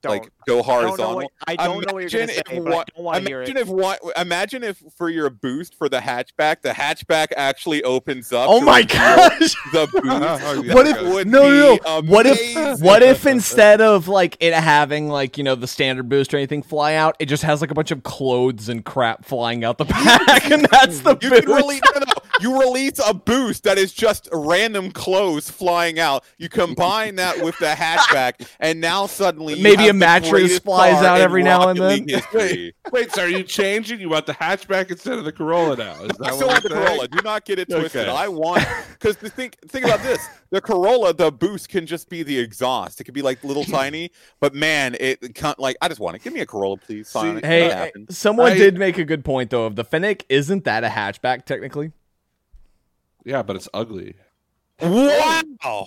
Don't. 0.01 0.11
like 0.11 0.29
go 0.47 0.59
I 0.59 0.61
don't 0.61 0.67
know 0.67 0.73
horizontal. 0.87 1.15
what, 1.15 1.27
I 1.47 1.55
don't 1.55 1.87
know 1.87 1.93
what 1.93 2.01
you're 2.01 2.09
gonna 2.21 2.27
say, 2.33 2.41
if 2.51 2.63
but 2.63 2.73
I 2.73 2.83
don't 2.95 3.03
want 3.03 3.23
to 3.23 3.27
hear 3.29 3.39
Imagine 3.41 3.57
it. 3.57 3.61
if 3.61 3.67
one, 3.67 3.97
imagine 4.17 4.63
if 4.63 4.83
for 4.95 5.09
your 5.09 5.29
boost 5.31 5.73
for 5.75 5.89
the 5.89 5.97
hatchback, 5.99 6.61
the 6.61 6.69
hatchback 6.69 7.27
actually 7.35 7.81
opens 7.83 8.31
up. 8.31 8.47
Oh 8.49 8.61
my 8.61 8.83
gosh! 8.83 9.55
The 9.73 9.87
boost. 9.91 10.05
Oh, 10.05 10.39
oh, 10.43 10.61
yeah, 10.61 10.73
What 10.75 10.87
if 10.87 11.01
would 11.01 11.27
no 11.27 11.49
no 11.49 11.75
no? 11.83 12.01
What 12.03 12.25
if 12.27 12.79
what 12.81 13.01
if 13.01 13.25
instead 13.25 13.81
of 13.81 14.07
like 14.07 14.37
it 14.39 14.53
having 14.53 15.09
like 15.09 15.37
you 15.39 15.43
know 15.43 15.55
the 15.55 15.67
standard 15.67 16.07
boost 16.07 16.33
or 16.33 16.37
anything 16.37 16.61
fly 16.61 16.93
out, 16.93 17.15
it 17.19 17.25
just 17.25 17.41
has 17.43 17.61
like 17.61 17.71
a 17.71 17.75
bunch 17.75 17.89
of 17.91 18.03
clothes 18.03 18.69
and 18.69 18.85
crap 18.85 19.25
flying 19.25 19.63
out 19.63 19.77
the 19.79 19.85
back, 19.85 20.51
and 20.51 20.65
that's 20.65 20.99
the 20.99 21.17
You 21.21 21.29
boost. 21.31 21.43
can 21.45 21.51
release, 21.55 21.81
no, 21.93 21.99
no, 21.99 22.05
no. 22.05 22.13
You 22.45 22.59
release 22.61 22.99
a 23.03 23.11
boost 23.13 23.63
that 23.63 23.79
is 23.79 23.91
just 23.91 24.29
random 24.31 24.91
clothes 24.91 25.49
flying 25.49 25.97
out. 25.99 26.23
You 26.37 26.47
combine 26.47 27.15
that 27.15 27.43
with 27.43 27.57
the 27.57 27.65
hatchback, 27.73 28.47
and 28.59 28.79
now 28.79 29.07
suddenly 29.07 29.59
Maybe 29.59 29.85
a 29.85 29.87
the 29.87 29.93
mattress 29.93 30.59
flies 30.59 31.03
out 31.03 31.19
every 31.19 31.41
now 31.41 31.69
and 31.69 31.79
then. 31.79 31.89
League 31.89 32.09
history. 32.11 32.75
Wait, 32.91 33.11
so 33.11 33.23
are 33.23 33.27
you 33.27 33.41
changing? 33.41 33.99
You 33.99 34.09
want 34.09 34.27
the 34.27 34.33
hatchback 34.33 34.91
instead 34.91 35.17
of 35.17 35.25
the 35.25 35.31
Corolla 35.31 35.75
now? 35.75 35.93
Is 36.03 36.17
that 36.19 36.27
I 36.27 36.35
still 36.35 36.47
want 36.47 36.61
the 36.63 36.69
saying? 36.69 36.85
Corolla. 36.85 37.07
Do 37.07 37.19
not 37.23 37.45
get 37.45 37.57
it 37.57 37.67
twisted. 37.67 38.01
Okay. 38.07 38.11
I 38.11 38.27
want 38.27 38.63
because 38.91 39.15
think 39.15 39.57
think 39.67 39.85
about 39.85 40.03
this: 40.03 40.23
the 40.51 40.61
Corolla, 40.61 41.13
the 41.13 41.31
boost 41.31 41.69
can 41.69 41.87
just 41.87 42.09
be 42.09 42.21
the 42.21 42.37
exhaust. 42.37 43.01
It 43.01 43.05
could 43.05 43.15
be 43.15 43.23
like 43.23 43.43
little 43.43 43.63
tiny, 43.79 44.11
but 44.39 44.53
man, 44.53 44.95
it 44.99 45.33
can't 45.33 45.57
like. 45.57 45.77
I 45.81 45.87
just 45.87 45.99
want 45.99 46.15
it. 46.15 46.21
Give 46.21 46.31
me 46.33 46.41
a 46.41 46.45
Corolla, 46.45 46.77
please. 46.77 47.07
See, 47.07 47.19
Hey, 47.19 47.41
hey, 47.41 47.71
uh, 47.71 48.01
someone 48.11 48.51
I- 48.51 48.57
did 48.57 48.77
make 48.77 48.99
a 48.99 49.03
good 49.03 49.25
point 49.25 49.49
though. 49.49 49.65
Of 49.65 49.75
the 49.75 49.83
Fennec, 49.83 50.25
isn't 50.29 50.65
that 50.65 50.83
a 50.83 50.89
hatchback 50.89 51.45
technically? 51.45 51.91
Yeah, 53.25 53.41
but 53.43 53.55
it's 53.57 53.67
ugly. 53.73 54.15
Wow! 54.81 55.41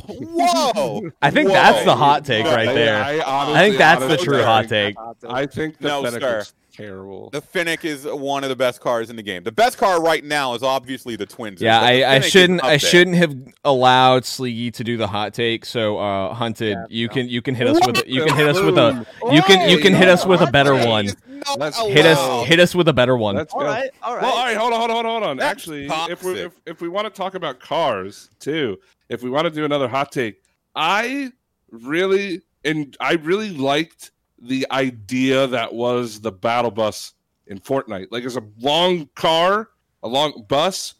Whoa! 0.08 1.10
I 1.22 1.30
think 1.30 1.48
Whoa. 1.48 1.54
that's 1.54 1.84
the 1.84 1.94
hot 1.94 2.24
take 2.24 2.44
right 2.46 2.66
there. 2.74 3.02
I, 3.02 3.18
I 3.18 3.22
honestly, 3.22 3.60
think 3.60 3.78
that's 3.78 4.00
the 4.00 4.06
honestly 4.06 4.24
true 4.24 4.34
think- 4.36 4.46
hot 4.46 4.68
take. 4.68 4.96
I 5.28 5.46
think 5.46 5.78
the 5.78 5.88
No, 5.88 6.02
Fennec 6.02 6.20
sir. 6.22 6.44
Is 6.78 6.86
terrible. 6.86 7.30
The 7.30 7.40
Fennec 7.40 7.84
is 7.84 8.04
one 8.04 8.44
of 8.44 8.50
the 8.50 8.56
best 8.56 8.80
cars 8.80 9.10
in 9.10 9.16
the 9.16 9.22
game. 9.22 9.42
The 9.42 9.52
best 9.52 9.78
car 9.78 10.02
right 10.02 10.24
now 10.24 10.54
is 10.54 10.62
obviously 10.62 11.16
the 11.16 11.26
Twins. 11.26 11.60
Yeah, 11.60 11.80
I, 11.80 12.14
I 12.16 12.20
shouldn't 12.20 12.62
I 12.62 12.76
shouldn't 12.76 13.16
have 13.16 13.36
allowed 13.64 14.24
Sleegy 14.24 14.70
to 14.72 14.84
do 14.84 14.96
the 14.96 15.06
hot 15.06 15.34
take. 15.34 15.64
So 15.64 15.98
uh 15.98 16.34
hunted, 16.34 16.70
Yeah, 16.70 16.84
you 16.88 17.08
no. 17.08 17.14
can 17.14 17.28
you 17.28 17.42
can 17.42 17.54
hit 17.54 17.66
us 17.66 17.78
with 17.86 18.06
you 18.06 18.24
can 18.24 18.36
hit 18.36 18.48
us 18.48 18.60
with 18.60 18.78
a 18.78 19.06
you 19.32 19.42
can 19.42 19.68
you 19.68 19.78
can 19.78 19.94
hit 19.94 20.08
us 20.08 20.24
with 20.24 20.40
a 20.40 20.50
better 20.50 20.74
one. 20.74 21.08
Let's 21.56 21.78
Hit 21.78 22.04
us 22.04 22.46
hit 22.46 22.60
us 22.60 22.74
with 22.74 22.88
a 22.88 22.92
better 22.92 23.16
one. 23.16 23.36
Let's 23.36 23.52
go. 23.52 23.60
right, 23.60 23.90
all 24.02 24.14
right. 24.14 24.22
Well, 24.22 24.32
all 24.32 24.44
right, 24.44 24.56
hold 24.56 24.72
on, 24.72 24.78
hold 24.80 24.90
on, 24.90 24.94
hold 24.96 25.06
on, 25.06 25.12
hold 25.12 25.30
on. 25.30 25.36
That's 25.36 25.50
Actually, 25.50 25.86
if 25.86 26.22
we 26.22 26.32
if, 26.40 26.52
if 26.66 26.80
we 26.80 26.88
want 26.88 27.06
to 27.06 27.10
talk 27.10 27.34
about 27.34 27.60
cars 27.60 28.28
too, 28.40 28.78
if 29.08 29.22
we 29.22 29.30
want 29.30 29.44
to 29.44 29.50
do 29.50 29.64
another 29.64 29.88
hot 29.88 30.10
take, 30.12 30.42
I 30.74 31.32
really 31.70 32.42
and 32.64 32.96
I 33.00 33.14
really 33.14 33.50
liked 33.50 34.10
the 34.40 34.66
idea 34.70 35.46
that 35.46 35.74
was 35.74 36.20
the 36.20 36.32
battle 36.32 36.70
bus 36.70 37.14
in 37.46 37.58
Fortnite. 37.58 38.08
Like 38.10 38.24
it's 38.24 38.36
a 38.36 38.44
long 38.60 39.08
car, 39.14 39.70
a 40.02 40.08
long 40.08 40.44
bus 40.48 40.94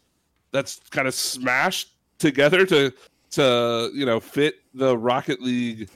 that's 0.51 0.79
kind 0.89 1.07
of 1.07 1.13
smashed 1.13 1.95
together 2.17 2.65
to 2.65 2.91
to 3.31 3.91
you 3.93 4.05
know 4.05 4.19
fit 4.19 4.55
the 4.73 4.97
Rocket 4.97 5.41
League 5.41 5.89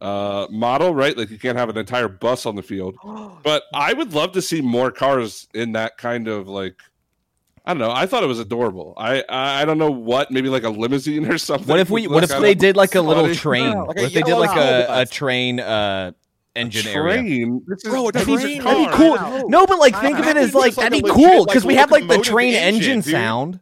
uh 0.00 0.46
model, 0.50 0.94
right? 0.94 1.16
Like 1.16 1.30
you 1.30 1.38
can't 1.38 1.58
have 1.58 1.68
an 1.68 1.78
entire 1.78 2.08
bus 2.08 2.46
on 2.46 2.56
the 2.56 2.62
field. 2.62 2.96
But 3.42 3.64
I 3.74 3.92
would 3.92 4.14
love 4.14 4.32
to 4.32 4.42
see 4.42 4.62
more 4.62 4.90
cars 4.90 5.48
in 5.52 5.72
that 5.72 5.98
kind 5.98 6.28
of 6.28 6.48
like 6.48 6.76
I 7.66 7.72
don't 7.72 7.80
know. 7.80 7.90
I 7.90 8.06
thought 8.06 8.22
it 8.22 8.26
was 8.26 8.38
adorable. 8.38 8.94
I 8.96 9.22
I, 9.28 9.62
I 9.62 9.64
don't 9.64 9.78
know 9.78 9.90
what, 9.90 10.30
maybe 10.30 10.48
like 10.48 10.64
a 10.64 10.70
limousine 10.70 11.26
or 11.26 11.38
something. 11.48 11.66
What 11.66 11.80
if 11.80 11.90
we 11.90 12.06
what 12.06 12.24
if 12.24 12.30
they 12.30 12.54
did 12.54 12.76
like 12.76 12.94
a 12.94 13.00
little 13.00 13.24
funny. 13.24 13.34
train? 13.34 13.72
Yeah, 13.72 13.82
like 13.82 13.96
what 13.96 14.04
if 14.04 14.12
they 14.14 14.22
did 14.22 14.36
like 14.36 14.56
a, 14.56 15.02
a 15.02 15.06
train 15.06 15.60
uh 15.60 16.12
engine 16.56 16.92
train? 16.92 17.62
This 17.66 17.82
Bro, 17.82 18.10
this 18.12 18.24
that'd 18.24 18.26
be- 18.26 18.58
that'd 18.60 18.90
be 18.90 18.96
cool. 18.96 19.14
Wow. 19.16 19.44
No, 19.48 19.66
but 19.66 19.78
like 19.78 19.94
I 19.94 20.00
think 20.02 20.18
of 20.18 20.26
it 20.26 20.36
as 20.36 20.54
like 20.54 20.76
like 20.76 20.90
that'd 20.90 20.92
be 20.92 21.08
legit, 21.08 21.14
cool 21.16 21.38
like, 21.40 21.46
because 21.48 21.64
we 21.64 21.74
have 21.76 21.90
like 21.90 22.06
the 22.08 22.18
train 22.18 22.54
engine, 22.54 22.92
engine 22.98 23.02
sound. 23.02 23.60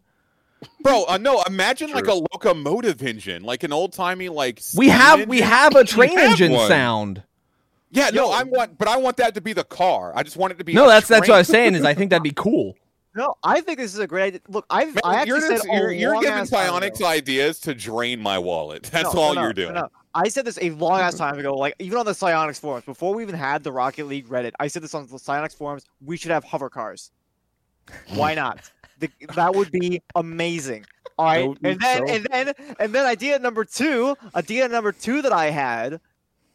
Bro, 0.80 1.04
uh, 1.08 1.18
no, 1.18 1.42
imagine 1.42 1.90
like 1.92 2.06
a 2.06 2.14
locomotive 2.14 3.02
engine, 3.02 3.42
like 3.44 3.62
an 3.62 3.72
old 3.72 3.92
timey 3.92 4.28
like. 4.28 4.60
We 4.76 4.86
steam 4.88 4.98
have 4.98 5.28
we 5.28 5.40
have 5.40 5.74
a 5.74 5.84
train 5.84 6.16
have 6.18 6.30
engine 6.32 6.52
one. 6.52 6.68
sound. 6.68 7.22
Yeah, 7.90 8.08
no, 8.10 8.26
Yo. 8.26 8.30
I 8.32 8.42
want, 8.44 8.78
but 8.78 8.88
I 8.88 8.96
want 8.96 9.18
that 9.18 9.34
to 9.34 9.40
be 9.40 9.52
the 9.52 9.64
car. 9.64 10.12
I 10.16 10.22
just 10.22 10.36
want 10.36 10.52
it 10.52 10.58
to 10.58 10.64
be. 10.64 10.72
No, 10.72 10.84
a 10.84 10.88
that's 10.88 11.08
that's 11.08 11.28
what 11.28 11.34
I 11.34 11.36
train. 11.36 11.38
was 11.40 11.48
saying 11.48 11.74
is 11.74 11.84
I 11.84 11.94
think 11.94 12.10
that'd 12.10 12.22
be 12.22 12.32
cool. 12.34 12.74
No, 13.14 13.34
I 13.44 13.60
think 13.60 13.78
this 13.78 13.92
is 13.92 13.98
a 14.00 14.06
great 14.06 14.28
idea. 14.28 14.40
Look, 14.48 14.64
I've 14.70 14.94
Man, 14.94 15.02
I 15.04 15.16
actually 15.16 15.28
you're, 15.28 15.40
said 15.42 15.56
just, 15.56 15.68
a 15.68 15.74
you're, 15.76 15.92
you're 15.92 16.14
giving 16.22 16.30
long-ass 16.30 16.50
Psyonix 16.50 17.02
ideas 17.02 17.60
to 17.60 17.74
drain 17.74 18.18
my 18.18 18.38
wallet. 18.38 18.84
That's 18.90 19.12
No, 19.12 19.20
all 19.20 19.34
no, 19.34 19.40
you're 19.42 19.50
no, 19.50 19.52
doing. 19.52 19.74
no. 19.74 19.88
I 20.14 20.28
said 20.28 20.44
this 20.44 20.58
a 20.60 20.70
long 20.70 21.00
ass 21.00 21.16
time 21.16 21.38
ago, 21.38 21.54
like 21.54 21.74
even 21.78 21.98
on 21.98 22.06
the 22.06 22.12
Psyonix 22.12 22.60
forums, 22.60 22.84
before 22.84 23.14
we 23.14 23.22
even 23.22 23.34
had 23.34 23.62
the 23.64 23.72
Rocket 23.72 24.06
League 24.06 24.28
Reddit. 24.28 24.52
I 24.60 24.68
said 24.68 24.82
this 24.82 24.94
on 24.94 25.06
the 25.06 25.16
Psyonix 25.16 25.56
forums. 25.56 25.84
We 26.04 26.16
should 26.16 26.30
have 26.30 26.44
hover 26.44 26.68
cars. 26.68 27.10
Why 28.14 28.34
not? 28.42 28.70
The, 28.98 29.10
that 29.34 29.54
would 29.54 29.70
be 29.72 30.02
amazing. 30.14 30.84
All 31.18 31.26
right, 31.26 31.58
and 31.62 31.80
then 31.80 32.06
so- 32.06 32.12
and 32.12 32.26
then 32.30 32.54
and 32.78 32.94
then 32.94 33.06
idea 33.06 33.38
number 33.38 33.64
two, 33.64 34.16
idea 34.34 34.68
number 34.68 34.92
two 34.92 35.22
that 35.22 35.32
I 35.32 35.50
had 35.50 36.00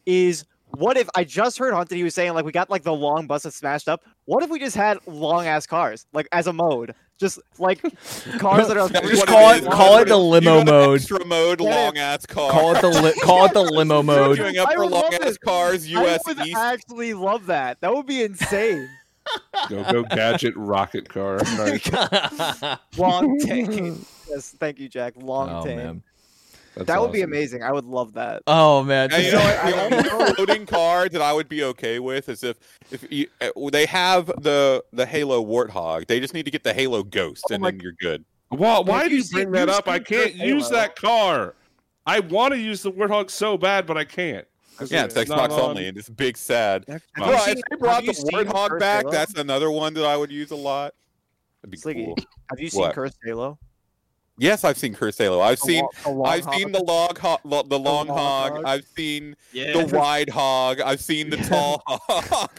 is 0.06 0.44
what 0.72 0.96
if 0.96 1.08
I 1.14 1.24
just 1.24 1.58
heard 1.58 1.72
Hunted? 1.74 1.96
He 1.96 2.04
was 2.04 2.14
saying 2.14 2.34
like 2.34 2.44
we 2.44 2.52
got 2.52 2.68
like 2.70 2.82
the 2.82 2.92
long 2.92 3.26
bus 3.26 3.44
that's 3.44 3.56
smashed 3.56 3.88
up. 3.88 4.02
What 4.26 4.42
if 4.42 4.50
we 4.50 4.58
just 4.58 4.76
had 4.76 4.98
long 5.06 5.46
ass 5.46 5.66
cars 5.66 6.06
like 6.12 6.28
as 6.32 6.46
a 6.46 6.52
mode, 6.52 6.94
just 7.18 7.38
like 7.58 7.80
cars 8.38 8.68
that 8.68 8.76
are 8.76 8.88
That's 8.88 9.08
Just 9.08 9.26
call 9.26 9.50
is. 9.50 9.64
it- 9.64 9.70
call 9.70 9.98
it 9.98 10.08
the 10.08 10.16
limo 10.16 10.64
mode. 10.64 11.00
Extra 11.00 11.24
mode, 11.24 11.60
Yeah. 11.60 11.84
long 11.86 11.98
ass 11.98 12.24
car. 12.26 12.50
Call 12.50 12.74
it 12.76 12.80
the 12.80 12.88
li- 12.88 13.12
call 13.22 13.44
it 13.46 13.52
the 13.52 13.62
limo 13.62 14.02
mode. 14.02 14.38
Queuing 14.38 14.56
up 14.56 14.72
for 14.72 14.86
long 14.86 15.12
ass 15.14 15.20
this. 15.20 15.38
cars, 15.38 15.86
I 15.86 15.90
U.S. 16.02 16.20
would 16.26 16.38
East. 16.46 16.56
actually 16.56 17.14
love 17.14 17.46
that. 17.46 17.80
That 17.80 17.94
would 17.94 18.06
be 18.06 18.22
insane. 18.22 18.88
Go 19.68 19.84
go 19.92 20.02
gadget 20.04 20.54
rocket 20.56 21.06
car. 21.10 21.36
Nice. 21.58 21.86
Long 22.96 23.38
take. 23.40 23.68
Yes, 24.30 24.54
thank 24.58 24.78
you, 24.78 24.88
Jack. 24.88 25.14
Long 25.16 25.50
Oh 25.50 25.62
tame. 25.64 25.76
man. 25.76 26.02
That's 26.78 26.86
That 26.86 27.00
would 27.00 27.12
be 27.12 27.22
amazing. 27.22 27.62
I 27.62 27.72
would 27.72 27.84
love 27.84 28.14
that. 28.14 28.42
Oh 28.46 28.82
man. 28.82 29.12
And 29.12 29.22
you 29.22 29.32
know 29.32 29.38
what? 29.38 29.64
The 29.66 29.82
only 30.16 30.34
floating 30.34 30.66
card 30.66 31.12
that 31.12 31.22
I 31.22 31.32
would 31.32 31.48
be 31.48 31.62
okay 31.64 31.98
with 31.98 32.28
is 32.28 32.42
if 32.44 32.56
if 32.90 33.04
you, 33.10 33.26
uh, 33.40 33.50
they 33.70 33.86
have 33.86 34.26
the 34.26 34.82
the 34.92 35.04
Halo 35.06 35.44
Warthog. 35.44 36.06
They 36.06 36.20
just 36.20 36.34
need 36.34 36.44
to 36.44 36.50
get 36.50 36.62
the 36.64 36.72
Halo 36.72 37.02
Ghost, 37.02 37.44
Oh 37.50 37.54
and 37.54 37.62
my- 37.62 37.70
then 37.70 37.80
you're 37.80 37.92
good. 38.00 38.24
Well, 38.50 38.82
why 38.84 39.02
Have 39.02 39.10
do 39.10 39.16
you 39.16 39.22
you 39.24 39.28
bring 39.46 39.50
that 39.52 39.68
up? 39.68 39.88
I 39.88 39.98
can't 39.98 40.32
Halo. 40.32 40.54
use 40.54 40.70
that 40.70 40.96
car. 40.96 41.54
I 42.06 42.20
want 42.20 42.54
to 42.54 42.58
use 42.58 42.80
the 42.82 42.90
Warthog 42.90 43.28
so 43.28 43.58
bad, 43.58 43.84
but 43.86 43.98
I 43.98 44.04
can't. 44.04 44.46
Yeah, 44.86 45.04
it's 45.04 45.14
not 45.16 45.26
Xbox 45.26 45.50
on- 45.50 45.60
only, 45.70 45.88
and 45.88 45.98
it's 45.98 46.08
big 46.08 46.36
sad. 46.38 46.84
Have 46.88 47.02
Well, 47.18 47.38
seen- 47.40 47.58
if 47.58 47.64
they 47.68 47.76
brought 47.76 48.06
the 48.06 48.12
Warthog 48.12 48.78
back, 48.78 49.02
Halo? 49.02 49.12
that's 49.12 49.34
another 49.34 49.70
one 49.70 49.92
that 49.94 50.06
I 50.06 50.16
would 50.16 50.30
use 50.30 50.50
a 50.52 50.56
lot. 50.56 50.94
That'd 51.60 51.72
be 51.72 51.76
Sleegy, 51.76 52.04
cool. 52.06 52.16
Have 52.48 52.60
you 52.60 52.70
seen 52.70 52.80
What? 52.82 52.94
Cursed 52.94 53.18
Halo? 53.24 53.58
Yes, 54.38 54.62
I've 54.64 54.78
seen 54.78 54.94
Cursed 54.94 55.18
Halo. 55.18 55.40
I've 55.40 55.58
The 55.60 55.66
seen 55.66 55.82
lo- 55.82 55.90
the 56.04 56.10
long 56.10 56.26
I've 56.28 56.44
hog? 56.44 56.54
seen 56.54 56.72
the 56.72 56.82
log 56.82 57.18
ho- 57.18 57.38
lo- 57.44 57.62
the 57.64 57.78
long 57.78 58.06
long 58.06 58.16
hog. 58.16 58.52
hog. 58.52 58.64
I've 58.64 58.86
seen 58.96 59.34
Yeah. 59.52 59.72
the 59.72 59.86
wide 59.96 60.28
hog. 60.30 60.80
I've 60.80 61.00
seen 61.00 61.30
the 61.30 61.38
tall 61.38 61.82
hog. 61.86 62.50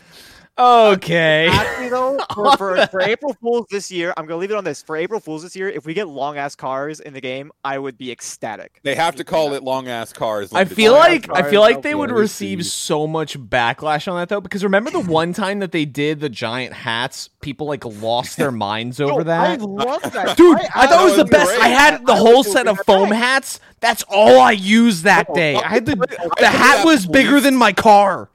Okay. 0.59 1.47
Actually, 1.51 1.89
though, 1.89 2.19
for, 2.33 2.57
for, 2.57 2.87
for 2.87 3.01
April 3.01 3.33
Fools 3.41 3.65
this 3.71 3.91
year, 3.91 4.13
I'm 4.17 4.25
gonna 4.25 4.39
leave 4.39 4.51
it 4.51 4.57
on 4.57 4.63
this. 4.63 4.81
For 4.81 4.95
April 4.95 5.19
Fools 5.19 5.43
this 5.43 5.55
year, 5.55 5.69
if 5.69 5.85
we 5.85 5.93
get 5.93 6.07
long 6.07 6.37
ass 6.37 6.55
cars 6.55 6.99
in 6.99 7.13
the 7.13 7.21
game, 7.21 7.51
I 7.63 7.77
would 7.79 7.97
be 7.97 8.11
ecstatic. 8.11 8.79
They 8.83 8.95
have 8.95 9.15
to 9.15 9.23
call 9.23 9.53
it 9.53 9.63
long 9.63 9.87
ass 9.87 10.13
cars. 10.13 10.53
I 10.53 10.65
feel 10.65 10.93
time. 10.93 11.11
like 11.11 11.29
I 11.31 11.49
feel 11.49 11.61
like 11.61 11.81
they 11.81 11.95
would 11.95 12.11
receive 12.11 12.65
so 12.65 13.07
much 13.07 13.39
backlash 13.39 14.11
on 14.11 14.17
that 14.17 14.29
though 14.29 14.41
because 14.41 14.63
remember 14.63 14.91
the 14.91 14.99
one 14.99 15.33
time 15.33 15.59
that 15.59 15.71
they 15.71 15.85
did 15.85 16.19
the 16.19 16.29
giant 16.29 16.73
hats 16.73 17.29
people 17.41 17.67
like 17.67 17.85
lost 17.85 18.37
their 18.37 18.51
minds 18.59 18.99
over 18.99 19.13
Yo, 19.13 19.19
I 19.19 19.55
that 19.55 19.61
love 19.61 20.01
that, 20.13 20.37
Dude, 20.37 20.57
I, 20.57 20.69
I 20.75 20.87
thought 20.87 21.01
it 21.01 21.05
was 21.05 21.15
the 21.15 21.23
was 21.23 21.31
best. 21.31 21.49
great. 21.51 21.61
I 21.61 21.67
had 21.69 22.05
the 22.05 22.13
I 22.13 22.17
whole 22.17 22.43
set 22.43 22.67
of 22.67 22.77
foam 22.85 23.11
hats. 23.11 23.59
That's 23.79 24.03
all 24.09 24.39
I 24.39 24.51
used 24.51 25.05
that 25.05 25.33
day. 25.33 25.55
I 25.55 25.67
had 25.69 25.85
the 25.85 25.95
the 26.39 26.47
hat 26.47 26.85
was 26.85 27.05
bigger 27.05 27.39
than 27.39 27.55
my 27.55 27.71
car. 27.71 28.29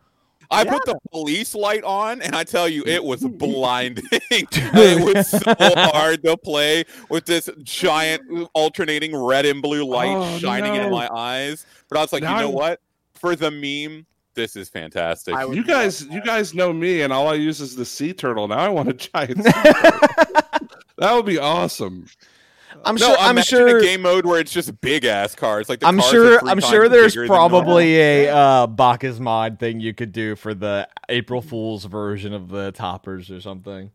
I 0.54 0.64
put 0.64 0.84
the 0.86 0.96
police 1.10 1.54
light 1.54 1.84
on, 1.84 2.22
and 2.22 2.34
I 2.34 2.44
tell 2.44 2.68
you, 2.68 2.82
it 2.86 3.02
was 3.02 3.20
blinding. 3.28 4.04
it 4.12 5.14
was 5.14 5.28
so 5.30 5.54
hard 5.56 6.22
to 6.24 6.36
play 6.36 6.84
with 7.10 7.26
this 7.26 7.48
giant 7.62 8.22
alternating 8.54 9.16
red 9.16 9.46
and 9.46 9.60
blue 9.62 9.84
light 9.84 10.14
Oh, 10.16 10.38
shining 10.38 10.74
no. 10.74 10.84
in 10.86 10.90
my 10.90 11.08
eyes. 11.14 11.66
But 11.88 11.98
I 11.98 12.02
was 12.02 12.12
like, 12.12 12.22
Now 12.22 12.36
you 12.36 12.40
know 12.42 12.48
I'm- 12.48 12.54
what? 12.54 12.80
For 13.16 13.36
the 13.36 13.50
meme, 13.50 14.06
this 14.34 14.54
is 14.56 14.68
fantastic. 14.68 15.34
You 15.50 15.64
guys, 15.64 16.04
you 16.06 16.20
guys 16.22 16.52
know 16.54 16.72
me, 16.72 17.02
and 17.02 17.12
all 17.12 17.28
I 17.28 17.34
use 17.34 17.60
is 17.60 17.74
the 17.76 17.84
sea 17.84 18.12
turtle. 18.12 18.48
Now 18.48 18.58
I 18.58 18.68
want 18.68 18.88
a 18.88 18.92
giant. 18.92 19.42
sea 19.44 19.50
turtle. 19.52 20.08
that 20.98 21.14
would 21.14 21.24
be 21.24 21.38
awesome. 21.38 22.06
I'm 22.84 22.96
no, 22.96 23.06
sure. 23.06 23.16
I'm 23.18 23.32
imagine 23.32 23.58
sure. 23.68 23.78
a 23.78 23.82
game 23.82 24.02
mode 24.02 24.26
where 24.26 24.40
it's 24.40 24.52
just 24.52 24.80
big 24.80 25.04
ass 25.04 25.34
cars. 25.34 25.68
Like 25.68 25.80
the 25.80 25.86
I'm 25.86 25.98
cars 25.98 26.10
sure. 26.10 26.48
I'm 26.48 26.60
sure 26.60 26.88
there's 26.88 27.12
bigger 27.12 27.22
than 27.22 27.36
normal. 27.36 27.62
probably 27.62 28.00
a 28.00 28.28
uh, 28.28 28.66
BakkesMod 28.66 29.58
thing 29.58 29.80
you 29.80 29.94
could 29.94 30.12
do 30.12 30.36
for 30.36 30.54
the 30.54 30.88
April 31.08 31.42
Fool's 31.42 31.84
version 31.84 32.32
of 32.32 32.48
the 32.48 32.72
toppers 32.72 33.30
or 33.30 33.40
something. 33.40 33.90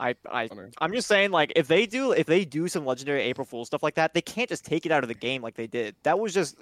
I, 0.00 0.14
I, 0.30 0.48
I'm 0.80 0.92
just 0.92 1.08
saying, 1.08 1.32
like, 1.32 1.52
if 1.56 1.66
they 1.66 1.84
do, 1.84 2.12
if 2.12 2.26
they 2.26 2.44
do 2.44 2.68
some 2.68 2.86
legendary 2.86 3.22
April 3.22 3.44
Fool 3.44 3.64
stuff 3.64 3.82
like 3.82 3.96
that, 3.96 4.14
they 4.14 4.20
can't 4.20 4.48
just 4.48 4.64
take 4.64 4.86
it 4.86 4.92
out 4.92 5.02
of 5.02 5.08
the 5.08 5.14
game 5.14 5.42
like 5.42 5.56
they 5.56 5.66
did. 5.66 5.96
That 6.04 6.20
was 6.20 6.32
just 6.32 6.56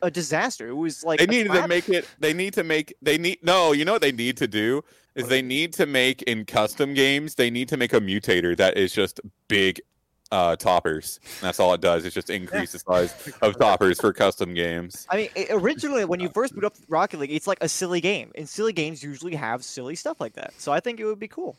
a 0.00 0.10
disaster. 0.10 0.68
It 0.68 0.76
was 0.76 1.04
like 1.04 1.18
they 1.18 1.24
a 1.24 1.28
needed 1.28 1.52
to 1.52 1.68
make 1.68 1.88
it 1.88 2.08
they 2.18 2.32
need 2.32 2.54
to 2.54 2.64
make 2.64 2.94
they 3.02 3.18
need 3.18 3.38
no 3.42 3.72
you 3.72 3.84
know 3.84 3.92
what 3.92 4.02
they 4.02 4.12
need 4.12 4.36
to 4.38 4.46
do 4.46 4.82
is 5.14 5.28
they 5.28 5.42
need 5.42 5.74
to 5.74 5.84
make 5.84 6.22
in 6.22 6.44
custom 6.44 6.94
games 6.94 7.34
they 7.34 7.50
need 7.50 7.68
to 7.68 7.76
make 7.76 7.92
a 7.92 8.00
mutator 8.00 8.56
that 8.56 8.76
is 8.76 8.92
just 8.92 9.20
big 9.48 9.80
uh 10.32 10.56
toppers 10.56 11.20
that's 11.40 11.60
all 11.60 11.72
it 11.74 11.80
does 11.80 12.04
it's 12.04 12.14
just 12.14 12.30
increase 12.30 12.72
the 12.72 12.78
size 12.80 13.32
of 13.42 13.56
toppers 13.58 14.00
for 14.00 14.12
custom 14.12 14.52
games 14.54 15.06
I 15.08 15.16
mean, 15.16 15.28
originally 15.50 16.04
when 16.04 16.20
you 16.20 16.30
first 16.30 16.54
boot 16.54 16.64
up 16.64 16.74
Rocket 16.88 17.20
League, 17.20 17.32
it's 17.32 17.46
like 17.46 17.58
a 17.60 17.68
silly 17.68 18.00
game, 18.00 18.32
and 18.34 18.48
silly 18.48 18.72
games 18.72 19.02
usually 19.02 19.34
have 19.34 19.62
silly 19.62 19.94
stuff 19.94 20.20
like 20.20 20.32
that. 20.34 20.54
So 20.58 20.72
I 20.72 20.80
think 20.80 21.00
it 21.00 21.04
would 21.04 21.18
be 21.18 21.28
cool. 21.28 21.56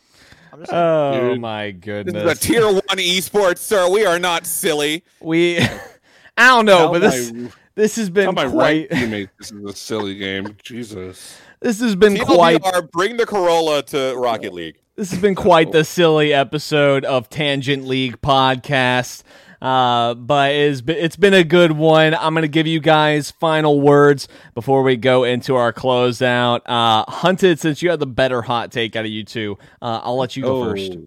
I'm 0.52 0.60
just. 0.60 0.72
Oh 0.74 1.30
Dude. 1.30 1.42
my 1.42 1.72
this 1.72 1.80
goodness. 1.82 2.24
is 2.24 2.32
a 2.32 2.36
tier 2.36 2.66
one 2.72 2.82
esports 2.82 3.60
sir 3.60 3.90
we 3.90 4.06
are 4.06 4.20
not 4.20 4.46
silly 4.46 5.04
we. 5.20 5.60
I 6.38 6.48
don't 6.48 6.66
know, 6.66 6.92
but 6.92 7.00
this 7.00 7.32
my, 7.32 7.52
this 7.76 7.96
has 7.98 8.10
been 8.10 8.34
my 8.34 8.50
quite. 8.50 8.56
right 8.56 8.90
teammate 8.90 9.30
this 9.38 9.52
is 9.52 9.64
a 9.64 9.76
silly 9.76 10.16
game. 10.16 10.58
Jesus. 10.64 11.38
This 11.60 11.80
has 11.80 11.96
been 11.96 12.16
TLDR, 12.16 12.62
quite. 12.62 12.92
bring 12.92 13.18
the 13.18 13.26
corolla 13.26 13.84
to 13.84 14.16
rocket 14.18 14.54
league 14.54 14.78
This 14.96 15.10
has 15.10 15.20
been 15.20 15.34
quite 15.34 15.72
the 15.72 15.84
silly 15.84 16.36
episode 16.36 17.04
of 17.04 17.28
Tangent 17.28 17.88
League 17.88 18.22
podcast. 18.22 19.24
Uh, 19.60 20.14
but 20.14 20.52
it's 20.52 20.82
been, 20.82 20.98
it's 20.98 21.16
been 21.16 21.34
a 21.34 21.44
good 21.44 21.72
one. 21.72 22.14
I'm 22.14 22.36
gonna 22.36 22.48
give 22.48 22.68
you 22.68 22.80
guys 22.80 23.32
final 23.32 23.82
words 23.82 24.28
before 24.54 24.84
we 24.84 24.96
go 24.96 25.24
into 25.24 25.56
our 25.56 25.74
closeout. 25.74 26.62
Uh, 26.68 27.10
Hunted, 27.10 27.60
since 27.60 27.82
you 27.82 27.90
had 27.90 28.00
the 28.00 28.06
better 28.06 28.44
hot 28.44 28.72
take 28.72 28.96
out 28.96 29.06
of 29.06 29.10
you 29.10 29.24
two, 29.24 29.58
uh, 29.82 30.02
I'll 30.04 30.18
let 30.18 30.36
you 30.36 30.44
go 30.44 30.64
first. 30.64 30.98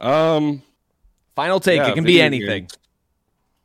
Oh. 0.00 0.36
Um. 0.36 0.62
Final 1.36 1.60
take. 1.60 1.80
yeah, 1.80 1.88
it 1.88 1.94
can 1.94 2.04
be 2.04 2.22
anything. 2.22 2.68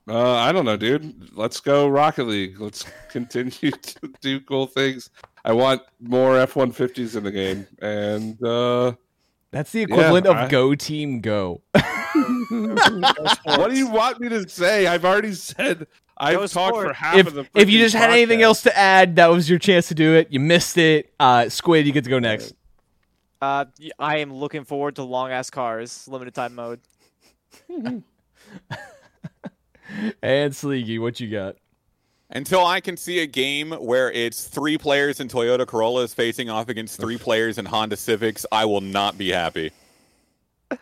Uh, 0.06 0.34
I 0.34 0.52
don't 0.52 0.66
know, 0.66 0.76
dude. 0.76 1.30
Let's 1.34 1.62
go 1.62 1.88
Rocket 1.88 2.26
League. 2.26 2.60
Let's 2.60 2.84
continue 3.10 3.72
to 3.72 4.14
do 4.20 4.42
cool 4.42 4.68
things. 4.68 5.12
I 5.46 5.54
want 5.54 5.82
more 6.02 6.38
F 6.38 6.58
one 6.58 6.74
fifties 6.74 7.16
in 7.16 7.24
the 7.24 7.32
game, 7.32 7.68
and 7.82 8.44
uh, 8.44 8.94
That's 9.54 9.72
the 9.72 9.84
equivalent 9.84 10.26
of 10.28 10.36
I- 10.36 10.48
Go 10.50 10.74
Team 10.76 11.22
Go. 11.22 11.62
what 11.74 13.70
do 13.70 13.78
you 13.78 13.88
want 13.88 14.20
me 14.20 14.28
to 14.30 14.50
say? 14.50 14.88
I've 14.88 15.06
already 15.06 15.34
said 15.34 15.88
I've 16.18 16.36
Go 16.36 16.48
talked 16.48 16.76
sport. 16.76 16.88
for 16.88 16.94
half 16.94 17.16
if 17.18 17.28
of 17.28 17.34
the. 17.36 17.42
if 17.56 17.70
you 17.70 17.78
freaking 17.80 17.82
just 17.84 17.96
had 17.96 18.10
anything 18.10 18.42
else 18.42 18.64
to 18.64 18.76
add, 18.78 19.16
that 19.18 19.28
was 19.28 19.50
your 19.50 19.60
chance 19.60 19.88
to 19.90 19.96
do 19.96 20.16
it. 20.16 20.28
You 20.32 20.40
missed 20.40 20.78
it. 20.78 21.14
Uh, 21.20 21.50
Squid, 21.50 21.86
you 21.86 21.92
get 21.94 22.04
to 22.04 22.10
go 22.10 22.18
next. 22.20 22.54
Uh, 23.42 23.66
y- 23.80 23.92
I 24.00 24.18
am 24.18 24.34
looking 24.34 24.64
forward 24.64 24.96
to 24.96 25.04
long 25.04 25.30
ass 25.32 25.50
cars, 25.50 26.08
limited 26.08 26.34
time 26.34 26.56
mode. 26.56 26.80
And 30.24 30.56
Sleegy, 30.56 30.98
what 30.98 31.20
you 31.20 31.30
got? 31.30 31.56
Until 32.36 32.66
I 32.66 32.82
can 32.82 32.98
see 32.98 33.20
a 33.20 33.28
game 33.28 33.72
where 33.72 34.12
it's 34.12 34.46
three 34.46 34.78
players 34.78 35.20
in 35.20 35.28
Toyota 35.28 35.68
Corollas 35.68 36.16
facing 36.16 36.50
off 36.50 36.68
against 36.68 37.00
three 37.00 37.18
players 37.20 37.60
in 37.60 37.66
Honda 37.66 37.96
Civics, 37.96 38.44
I 38.52 38.66
will 38.66 38.82
not 38.82 39.18
be 39.20 39.30
happy. 39.32 39.72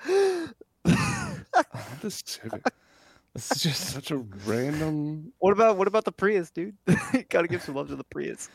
The 0.06 0.54
Civic. 2.10 2.64
This 3.34 3.52
is 3.52 3.64
just 3.64 3.90
Such 3.94 4.12
a 4.12 4.18
random. 4.46 5.32
What 5.40 5.52
about 5.52 5.78
what 5.78 5.88
about 5.88 6.06
the 6.06 6.12
Prius, 6.12 6.52
dude? 6.52 6.76
Gotta 7.30 7.48
give 7.48 7.62
some 7.62 7.76
love 7.76 7.90
to 7.90 7.96
the 7.96 8.04
Prius. 8.06 8.50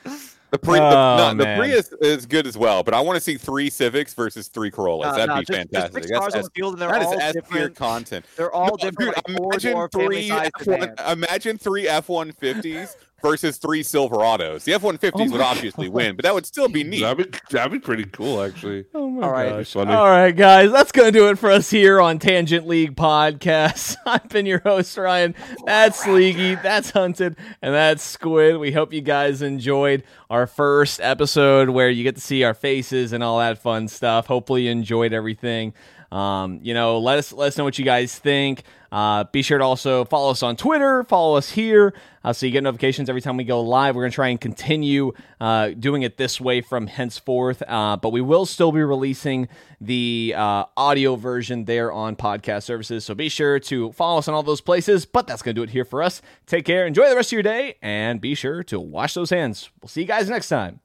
The, 0.50 0.58
Pri- 0.58 0.78
Oh, 0.78 1.16
the, 1.16 1.32
no, 1.34 1.44
the. 1.44 1.56
Prius 1.58 1.92
is 2.00 2.24
good 2.24 2.46
as 2.46 2.56
well, 2.56 2.82
but 2.84 2.94
I 2.94 3.00
want 3.00 3.16
to 3.16 3.20
see 3.20 3.36
three 3.36 3.68
Civics 3.68 4.14
versus 4.14 4.46
three 4.48 4.70
Corollas. 4.70 5.06
Nah, 5.08 5.12
That'd 5.12 5.28
nah, 5.28 5.38
be 5.40 5.44
just- 5.44 5.50
just 5.52 5.72
fantastic. 5.72 5.94
six 6.04 6.06
That's 6.10 6.20
cars 6.20 6.34
on 6.36 6.42
the 6.42 6.50
field, 6.50 6.72
and 6.74 6.82
they're 6.82 6.88
that 6.90 7.00
is 7.02 7.06
all 7.08 7.14
S 7.20 7.32
tier 7.32 7.42
different. 7.42 7.76
content. 7.76 8.24
They're 8.36 8.52
all 8.52 8.68
No, 8.70 8.76
different. 8.76 9.16
dude, 9.26 9.36
like 9.36 9.50
imagine 9.52 9.88
three 9.88 10.28
F1, 10.30 10.50
sedans. 10.64 11.00
imagine 11.12 11.58
three 11.58 11.88
F 11.88 12.08
one 12.08 12.32
fifties 12.32 12.96
versus 13.22 13.58
three 13.58 13.82
Silverados. 13.82 14.64
The 14.64 14.74
F 14.74 14.82
one 14.82 14.98
fifties 14.98 15.28
Oh 15.28 15.32
would 15.32 15.40
my 15.40 15.46
obviously 15.46 15.88
win, 15.88 16.16
but 16.16 16.24
that 16.24 16.34
would 16.34 16.46
still 16.46 16.68
be 16.68 16.84
neat. 16.84 17.00
That'd 17.00 17.30
be 17.32 17.38
that'd 17.50 17.72
be 17.72 17.78
pretty 17.78 18.04
cool, 18.04 18.42
actually. 18.42 18.84
Oh 18.94 19.08
my 19.08 19.26
All 19.26 19.32
right. 19.32 19.50
gosh. 19.50 19.72
Funny. 19.72 19.92
All 19.92 20.06
right, 20.06 20.34
guys, 20.34 20.70
that's 20.72 20.92
going 20.92 21.12
to 21.12 21.18
do 21.18 21.28
it 21.28 21.38
for 21.38 21.50
us 21.50 21.70
here 21.70 22.00
on 22.00 22.18
Tangent 22.18 22.66
League 22.66 22.94
Podcast. 22.96 23.96
I've 24.06 24.28
been 24.28 24.46
your 24.46 24.60
host, 24.60 24.96
Ryan. 24.96 25.34
That's 25.64 26.02
Sleegy, 26.02 26.54
that's 26.56 26.90
Hunted, 26.90 27.36
and 27.62 27.74
that's 27.74 28.02
Squid. 28.02 28.58
We 28.58 28.72
hope 28.72 28.92
you 28.92 29.00
guys 29.00 29.42
enjoyed 29.42 30.04
our 30.30 30.46
first 30.46 31.00
episode 31.00 31.70
where 31.70 31.88
you 31.90 32.02
get 32.04 32.16
to 32.16 32.20
see 32.20 32.44
our 32.44 32.54
faces 32.54 33.12
and 33.12 33.22
all 33.22 33.38
that 33.38 33.58
fun 33.58 33.88
stuff. 33.88 34.26
Hopefully, 34.26 34.64
you 34.64 34.70
enjoyed 34.70 35.12
everything. 35.12 35.72
Um, 36.16 36.60
you 36.62 36.72
know, 36.72 36.98
let 36.98 37.18
us 37.18 37.30
let 37.32 37.48
us 37.48 37.58
know 37.58 37.64
what 37.64 37.78
you 37.78 37.84
guys 37.84 38.18
think. 38.18 38.62
Uh, 38.90 39.24
be 39.24 39.42
sure 39.42 39.58
to 39.58 39.64
also 39.64 40.06
follow 40.06 40.30
us 40.30 40.42
on 40.42 40.56
Twitter, 40.56 41.04
follow 41.04 41.36
us 41.36 41.50
here, 41.50 41.92
uh, 42.24 42.32
so 42.32 42.46
you 42.46 42.52
get 42.52 42.62
notifications 42.62 43.10
every 43.10 43.20
time 43.20 43.36
we 43.36 43.44
go 43.44 43.60
live. 43.60 43.94
We're 43.94 44.04
gonna 44.04 44.12
try 44.12 44.28
and 44.28 44.40
continue 44.40 45.12
uh, 45.40 45.70
doing 45.70 46.02
it 46.02 46.16
this 46.16 46.40
way 46.40 46.62
from 46.62 46.86
henceforth, 46.86 47.62
uh, 47.68 47.96
but 47.98 48.10
we 48.10 48.22
will 48.22 48.46
still 48.46 48.72
be 48.72 48.82
releasing 48.82 49.48
the 49.80 50.32
uh, 50.34 50.64
audio 50.76 51.16
version 51.16 51.66
there 51.66 51.92
on 51.92 52.16
podcast 52.16 52.62
services. 52.62 53.04
So 53.04 53.14
be 53.14 53.28
sure 53.28 53.58
to 53.58 53.92
follow 53.92 54.18
us 54.18 54.28
on 54.28 54.34
all 54.34 54.42
those 54.42 54.62
places. 54.62 55.04
But 55.04 55.26
that's 55.26 55.42
gonna 55.42 55.52
do 55.52 55.64
it 55.64 55.70
here 55.70 55.84
for 55.84 56.02
us. 56.02 56.22
Take 56.46 56.64
care, 56.64 56.86
enjoy 56.86 57.10
the 57.10 57.16
rest 57.16 57.28
of 57.28 57.32
your 57.32 57.42
day, 57.42 57.76
and 57.82 58.20
be 58.22 58.34
sure 58.34 58.62
to 58.62 58.80
wash 58.80 59.12
those 59.12 59.28
hands. 59.28 59.68
We'll 59.82 59.88
see 59.88 60.00
you 60.02 60.06
guys 60.06 60.30
next 60.30 60.48
time. 60.48 60.80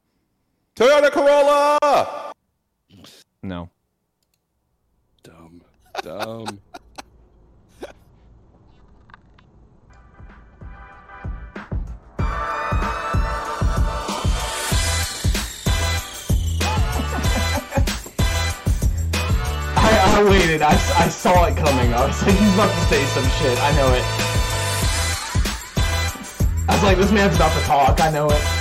Toyota 0.75 1.09
Corolla. 1.11 2.33
No. 3.41 3.69
Dumb. 6.01 6.59
I, 19.75 20.23
waited. 20.23 20.61
I, 20.61 20.69
I 20.71 21.09
saw 21.09 21.45
it 21.45 21.57
coming. 21.57 21.93
I 21.93 22.05
was 22.05 22.21
like, 22.21 22.35
he's 22.35 22.53
about 22.53 22.69
to 22.69 22.81
say 22.85 23.03
some 23.05 23.23
shit. 23.39 23.57
I 23.59 23.71
know 23.75 23.93
it. 23.93 24.03
I 26.69 26.73
was 26.73 26.83
like, 26.83 26.97
this 26.97 27.11
man's 27.11 27.35
about 27.35 27.51
to 27.59 27.65
talk. 27.65 27.99
I 28.01 28.11
know 28.11 28.29
it. 28.29 28.60